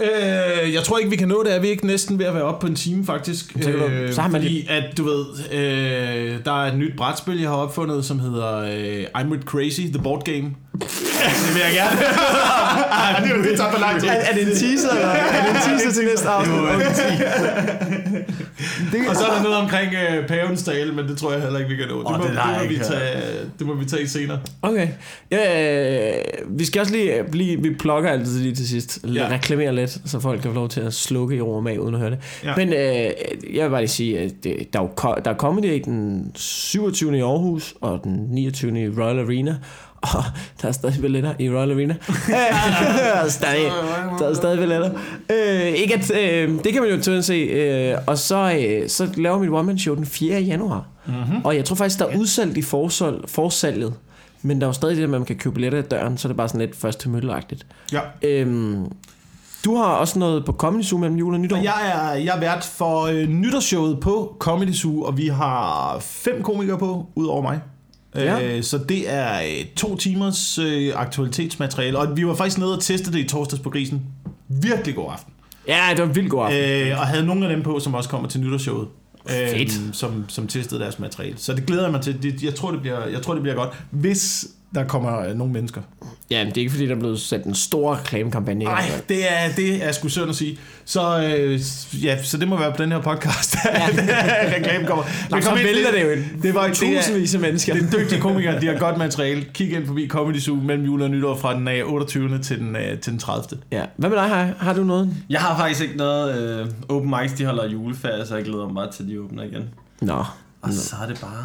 Øh, 0.00 0.74
jeg 0.74 0.82
tror 0.82 0.98
ikke, 0.98 1.10
vi 1.10 1.16
kan 1.16 1.28
nå 1.28 1.42
det. 1.42 1.54
Er 1.54 1.60
vi 1.60 1.68
ikke 1.68 1.86
næsten 1.86 2.18
ved 2.18 2.26
at 2.26 2.34
være 2.34 2.42
oppe 2.42 2.60
på 2.60 2.66
en 2.66 2.74
time, 2.76 3.06
faktisk? 3.06 3.56
Øh, 3.56 4.12
så 4.12 4.20
har 4.20 4.28
man 4.28 4.42
fordi, 4.42 4.66
at 4.68 4.98
du 4.98 5.04
ved, 5.04 5.24
øh, 5.52 6.38
der 6.44 6.62
er 6.62 6.72
et 6.72 6.78
nyt 6.78 6.96
brætspil, 6.96 7.40
jeg 7.40 7.48
har 7.48 7.56
opfundet, 7.56 8.04
som 8.04 8.18
hedder 8.18 8.58
øh, 8.58 9.04
I'm 9.16 9.28
With 9.30 9.44
Crazy, 9.44 9.80
The 9.80 10.02
Board 10.02 10.24
Game. 10.24 10.54
det 11.44 11.54
vil 11.54 11.62
jeg 11.62 11.72
gerne. 11.74 12.00
Ej, 12.92 13.20
det, 13.24 13.44
det 13.50 13.56
tager 13.58 13.70
for 13.70 13.78
lang 13.80 14.00
tid. 14.00 14.08
Er, 14.08 14.12
er 14.12 14.34
det 14.34 14.42
en 14.42 14.48
teaser, 14.56 14.90
eller 14.90 15.08
er 15.08 15.46
det 15.46 15.50
en 15.50 15.56
teaser 15.78 15.92
til 15.92 16.04
næste 16.04 16.28
afsnit? 16.28 16.54
Og 19.08 19.16
så 19.16 19.24
er 19.26 19.34
der 19.34 19.42
noget 19.42 19.56
omkring 19.56 19.94
øh, 19.94 20.28
pavens 20.28 20.62
tale, 20.62 20.92
men 20.92 21.08
det 21.08 21.18
tror 21.18 21.32
jeg 21.32 21.42
heller 21.42 21.58
ikke, 21.58 21.70
vi 21.70 21.76
kan 21.76 21.88
nå. 21.88 21.98
Det, 21.98 22.06
Åh, 22.06 22.18
må, 22.18 22.24
det 22.24 22.32
det, 22.32 22.62
må 22.62 22.68
vi 22.68 22.78
tage, 22.78 23.22
det 23.58 23.66
må 23.66 23.74
vi 23.74 23.84
tage 23.84 24.08
senere. 24.08 24.40
Okay. 24.62 24.88
Ja, 25.30 26.10
øh, 26.10 26.14
vi 26.58 26.64
skal 26.64 26.80
også 26.80 26.92
lige 26.92 27.24
blive, 27.30 27.62
vi 27.62 27.74
plukker 27.74 28.10
altid 28.10 28.40
lige 28.40 28.54
til 28.54 28.68
sidst. 28.68 28.98
Ja. 29.14 29.28
Reklamere 29.30 29.74
lidt, 29.74 29.87
så 29.88 30.20
folk 30.20 30.40
kan 30.40 30.50
få 30.50 30.54
lov 30.54 30.68
til 30.68 30.80
at 30.80 30.94
slukke 30.94 31.36
i 31.36 31.40
og 31.40 31.62
mag, 31.62 31.80
uden 31.80 31.94
at 31.94 32.00
høre 32.00 32.10
det. 32.10 32.18
Ja. 32.44 32.56
Men 32.56 32.68
øh, 32.68 33.56
jeg 33.56 33.64
vil 33.64 33.70
bare 33.70 33.80
lige 33.80 33.88
sige, 33.88 34.18
at 34.18 34.32
det, 34.44 34.72
der, 34.72 34.80
er 34.80 35.20
der 35.24 35.30
er 35.30 35.36
Comedy 35.36 35.82
den 35.84 36.30
27. 36.34 37.18
i 37.18 37.20
Aarhus, 37.20 37.74
og 37.80 38.00
den 38.04 38.26
29. 38.30 38.82
i 38.82 38.88
Royal 38.88 39.18
Arena. 39.18 39.56
Og 40.02 40.24
der 40.62 40.68
er 40.68 40.72
stadig 40.72 41.00
billetter 41.00 41.34
i 41.38 41.50
Royal 41.50 41.70
Arena. 41.70 41.94
der, 42.28 43.20
er 43.24 43.28
stadig, 43.28 43.70
der 44.18 44.28
er 44.28 44.34
stadig 44.34 44.58
billetter. 44.58 44.90
Øh, 45.30 45.66
ikke 45.66 45.94
at, 45.94 46.10
øh, 46.10 46.64
det 46.64 46.72
kan 46.72 46.82
man 46.82 46.90
jo 46.90 47.02
tydeligt 47.02 47.26
se. 47.26 47.34
Øh, 47.34 47.98
og 48.06 48.18
så, 48.18 48.58
øh, 48.60 48.88
så 48.88 49.08
laver 49.16 49.38
mit 49.38 49.50
one-man-show 49.50 49.94
den 49.94 50.06
4. 50.06 50.40
januar. 50.40 50.86
Mm-hmm. 51.06 51.44
Og 51.44 51.56
jeg 51.56 51.64
tror 51.64 51.76
faktisk, 51.76 51.98
der 51.98 52.06
er 52.06 52.18
udsalgt 52.18 52.56
i 52.56 52.62
forsalg, 52.62 53.20
forsalget. 53.26 53.94
Men 54.42 54.60
der 54.60 54.66
er 54.66 54.68
jo 54.68 54.72
stadig 54.72 54.96
det 54.96 55.02
der 55.02 55.08
med, 55.08 55.14
at 55.14 55.20
man 55.20 55.26
kan 55.26 55.36
købe 55.36 55.54
billetter 55.54 55.78
i 55.78 55.82
døren, 55.82 56.18
så 56.18 56.28
er 56.28 56.30
det 56.30 56.36
bare 56.36 56.48
sådan 56.48 56.60
lidt 56.60 56.76
først 56.76 57.00
til 57.00 57.10
mølleagtigt. 57.10 57.66
Ja. 57.92 58.00
Øhm, 58.22 58.84
du 59.64 59.76
har 59.76 59.84
også 59.84 60.18
noget 60.18 60.44
på 60.44 60.52
Comedy 60.52 60.82
Zoo 60.82 60.98
mellem 60.98 61.16
jul 61.16 61.34
og 61.34 61.40
nytår. 61.40 61.56
Jeg 61.56 61.92
er, 61.94 62.14
jeg 62.14 62.36
er 62.36 62.40
vært 62.40 62.64
for 62.64 63.02
øh, 63.02 63.28
nytårsshowet 63.28 64.00
på 64.00 64.36
Comedy 64.38 64.72
Zoo, 64.72 65.02
og 65.02 65.16
vi 65.16 65.26
har 65.26 65.98
fem 66.00 66.42
komikere 66.42 66.78
på, 66.78 67.06
ud 67.14 67.26
over 67.26 67.42
mig. 67.42 67.60
Ja. 68.14 68.56
Øh, 68.56 68.62
så 68.62 68.78
det 68.78 69.12
er 69.12 69.40
øh, 69.40 69.64
to 69.76 69.96
timers 69.96 70.58
øh, 70.58 70.92
aktualitetsmateriale, 70.94 71.98
og 71.98 72.16
vi 72.16 72.26
var 72.26 72.34
faktisk 72.34 72.58
nede 72.58 72.76
og 72.76 72.82
teste 72.82 73.12
det 73.12 73.18
i 73.18 73.28
torsdags 73.28 73.62
på 73.62 73.70
Grisen. 73.70 74.02
Virkelig 74.48 74.94
god 74.94 75.10
aften. 75.12 75.32
Ja, 75.68 75.86
det 75.90 75.98
var 75.98 76.08
en 76.08 76.14
vildt 76.14 76.30
god 76.30 76.44
aften. 76.44 76.90
Øh, 76.90 77.00
og 77.00 77.06
havde 77.06 77.26
nogle 77.26 77.48
af 77.48 77.56
dem 77.56 77.62
på, 77.64 77.80
som 77.80 77.94
også 77.94 78.08
kommer 78.08 78.28
til 78.28 78.40
nytårsshowet. 78.40 78.88
Fedt. 79.28 79.96
som, 79.96 80.24
som 80.28 80.46
testede 80.46 80.80
deres 80.80 80.98
materiale. 80.98 81.38
Så 81.38 81.52
det 81.52 81.66
glæder 81.66 81.82
jeg 81.82 81.92
mig 81.92 82.00
til. 82.00 82.22
Det, 82.22 82.42
jeg, 82.42 82.54
tror, 82.54 82.70
det 82.70 82.80
bliver, 82.80 83.06
jeg 83.06 83.22
tror, 83.22 83.34
det 83.34 83.42
bliver 83.42 83.56
godt. 83.56 83.70
Hvis 83.90 84.46
der 84.74 84.84
kommer 84.84 85.18
øh, 85.18 85.36
nogle 85.36 85.52
mennesker. 85.52 85.80
Ja, 86.30 86.44
men 86.44 86.46
det 86.46 86.56
er 86.56 86.60
ikke 86.60 86.70
fordi, 86.70 86.86
der 86.86 86.94
er 86.94 86.98
blevet 86.98 87.20
sat 87.20 87.44
en 87.44 87.54
stor 87.54 87.96
reklamekampagne. 87.96 88.62
i 88.62 88.66
gang. 88.66 88.78
Nej, 88.78 89.00
det 89.08 89.32
er, 89.32 89.52
det 89.56 89.84
er 89.84 89.92
sgu 89.92 90.08
synd 90.08 90.30
at 90.30 90.36
sige. 90.36 90.58
Så, 90.84 91.22
øh, 91.22 91.60
ja, 92.04 92.22
så 92.22 92.36
det 92.36 92.48
må 92.48 92.56
være 92.58 92.72
på 92.72 92.82
den 92.82 92.92
her 92.92 93.00
podcast, 93.00 93.56
at 93.64 93.90
reklame 94.56 94.86
kommer. 94.86 95.04
Nå, 95.30 95.40
så 95.40 95.54
vælter 95.54 95.92
det 95.92 96.02
jo 96.02 96.10
ind. 96.10 96.42
Det 96.42 96.54
var 96.54 96.68
Tusindvis 96.68 97.34
af 97.34 97.40
mennesker. 97.40 97.74
det 97.74 97.94
er 97.94 97.98
dygtige 97.98 98.20
komikere, 98.20 98.60
de 98.60 98.66
har 98.66 98.78
godt 98.78 98.98
materiale. 98.98 99.44
Kig 99.54 99.72
ind 99.72 99.86
forbi 99.86 100.08
Comedy 100.08 100.38
Zoo 100.38 100.54
mellem 100.54 100.84
jul 100.84 101.02
og 101.02 101.10
nytår 101.10 101.36
fra 101.36 101.54
den 101.54 101.68
øh, 101.68 101.92
28. 101.92 102.38
til 102.38 102.58
den, 102.58 102.76
øh, 102.76 102.98
til 102.98 103.12
den 103.12 103.18
30. 103.18 103.58
Ja. 103.70 103.84
Hvad 103.96 104.10
med 104.10 104.16
dig, 104.18 104.28
har, 104.28 104.54
har 104.58 104.72
du 104.74 104.84
noget? 104.84 105.14
Jeg 105.30 105.40
har 105.40 105.56
faktisk 105.58 105.80
ikke 105.82 105.96
noget... 105.96 106.60
Øh, 106.60 106.66
open 106.88 107.14
mics, 107.20 107.32
de 107.32 107.44
holder 107.44 107.68
juleferie, 107.68 108.26
så 108.26 108.36
jeg 108.36 108.44
glæder 108.44 108.66
mig 108.66 108.74
bare 108.74 108.92
til, 108.92 109.08
de 109.08 109.20
åbner 109.20 109.42
igen. 109.42 109.64
Nå. 110.00 110.24
Og 110.62 110.72
så 110.72 110.96
er 111.02 111.06
det 111.06 111.20
bare... 111.20 111.44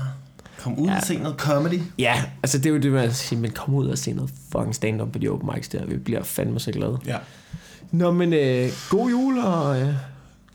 Kom 0.64 0.80
ud 0.80 0.88
Ja. 0.88 0.96
og 0.96 1.02
se 1.04 1.18
noget 1.18 1.38
comedy. 1.38 1.80
Ja, 2.00 2.24
altså 2.44 2.58
det 2.58 2.66
er 2.66 2.70
jo 2.70 2.78
det 2.78 2.92
med 2.92 3.02
at 3.02 3.16
sige, 3.16 3.40
men 3.40 3.52
kom 3.52 3.74
ud 3.74 3.88
og 3.88 3.98
se 3.98 4.14
noget 4.14 4.32
fucking 4.52 4.76
stand-up 4.76 5.12
på 5.12 5.20
de 5.20 5.30
open 5.30 5.50
mics 5.56 5.68
der. 5.68 5.86
Vi 5.86 5.98
bliver 5.98 6.24
fandme 6.24 6.60
så 6.60 6.72
glade. 6.72 6.98
Ja. 7.06 7.16
Nå, 7.92 8.12
men 8.12 8.34
øh, 8.34 8.70
god 8.90 9.10
jul, 9.10 9.40
og 9.40 9.82
øh, 9.82 9.88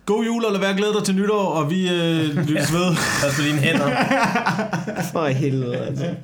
God 0.06 0.24
jul, 0.24 0.44
og 0.44 0.52
lad 0.52 0.60
være 0.60 0.76
glæde 0.76 0.92
dig 0.94 1.04
til 1.04 1.14
nytår, 1.14 1.44
og 1.44 1.70
vi 1.70 1.88
øh, 1.88 2.36
lyttes 2.36 2.72
ved. 2.72 2.94
Pas 3.22 3.36
på 3.36 3.42
dine 3.42 3.58
hænder. 3.58 3.90
for 5.12 5.26
helvede, 5.26 5.76
altså. 5.76 6.14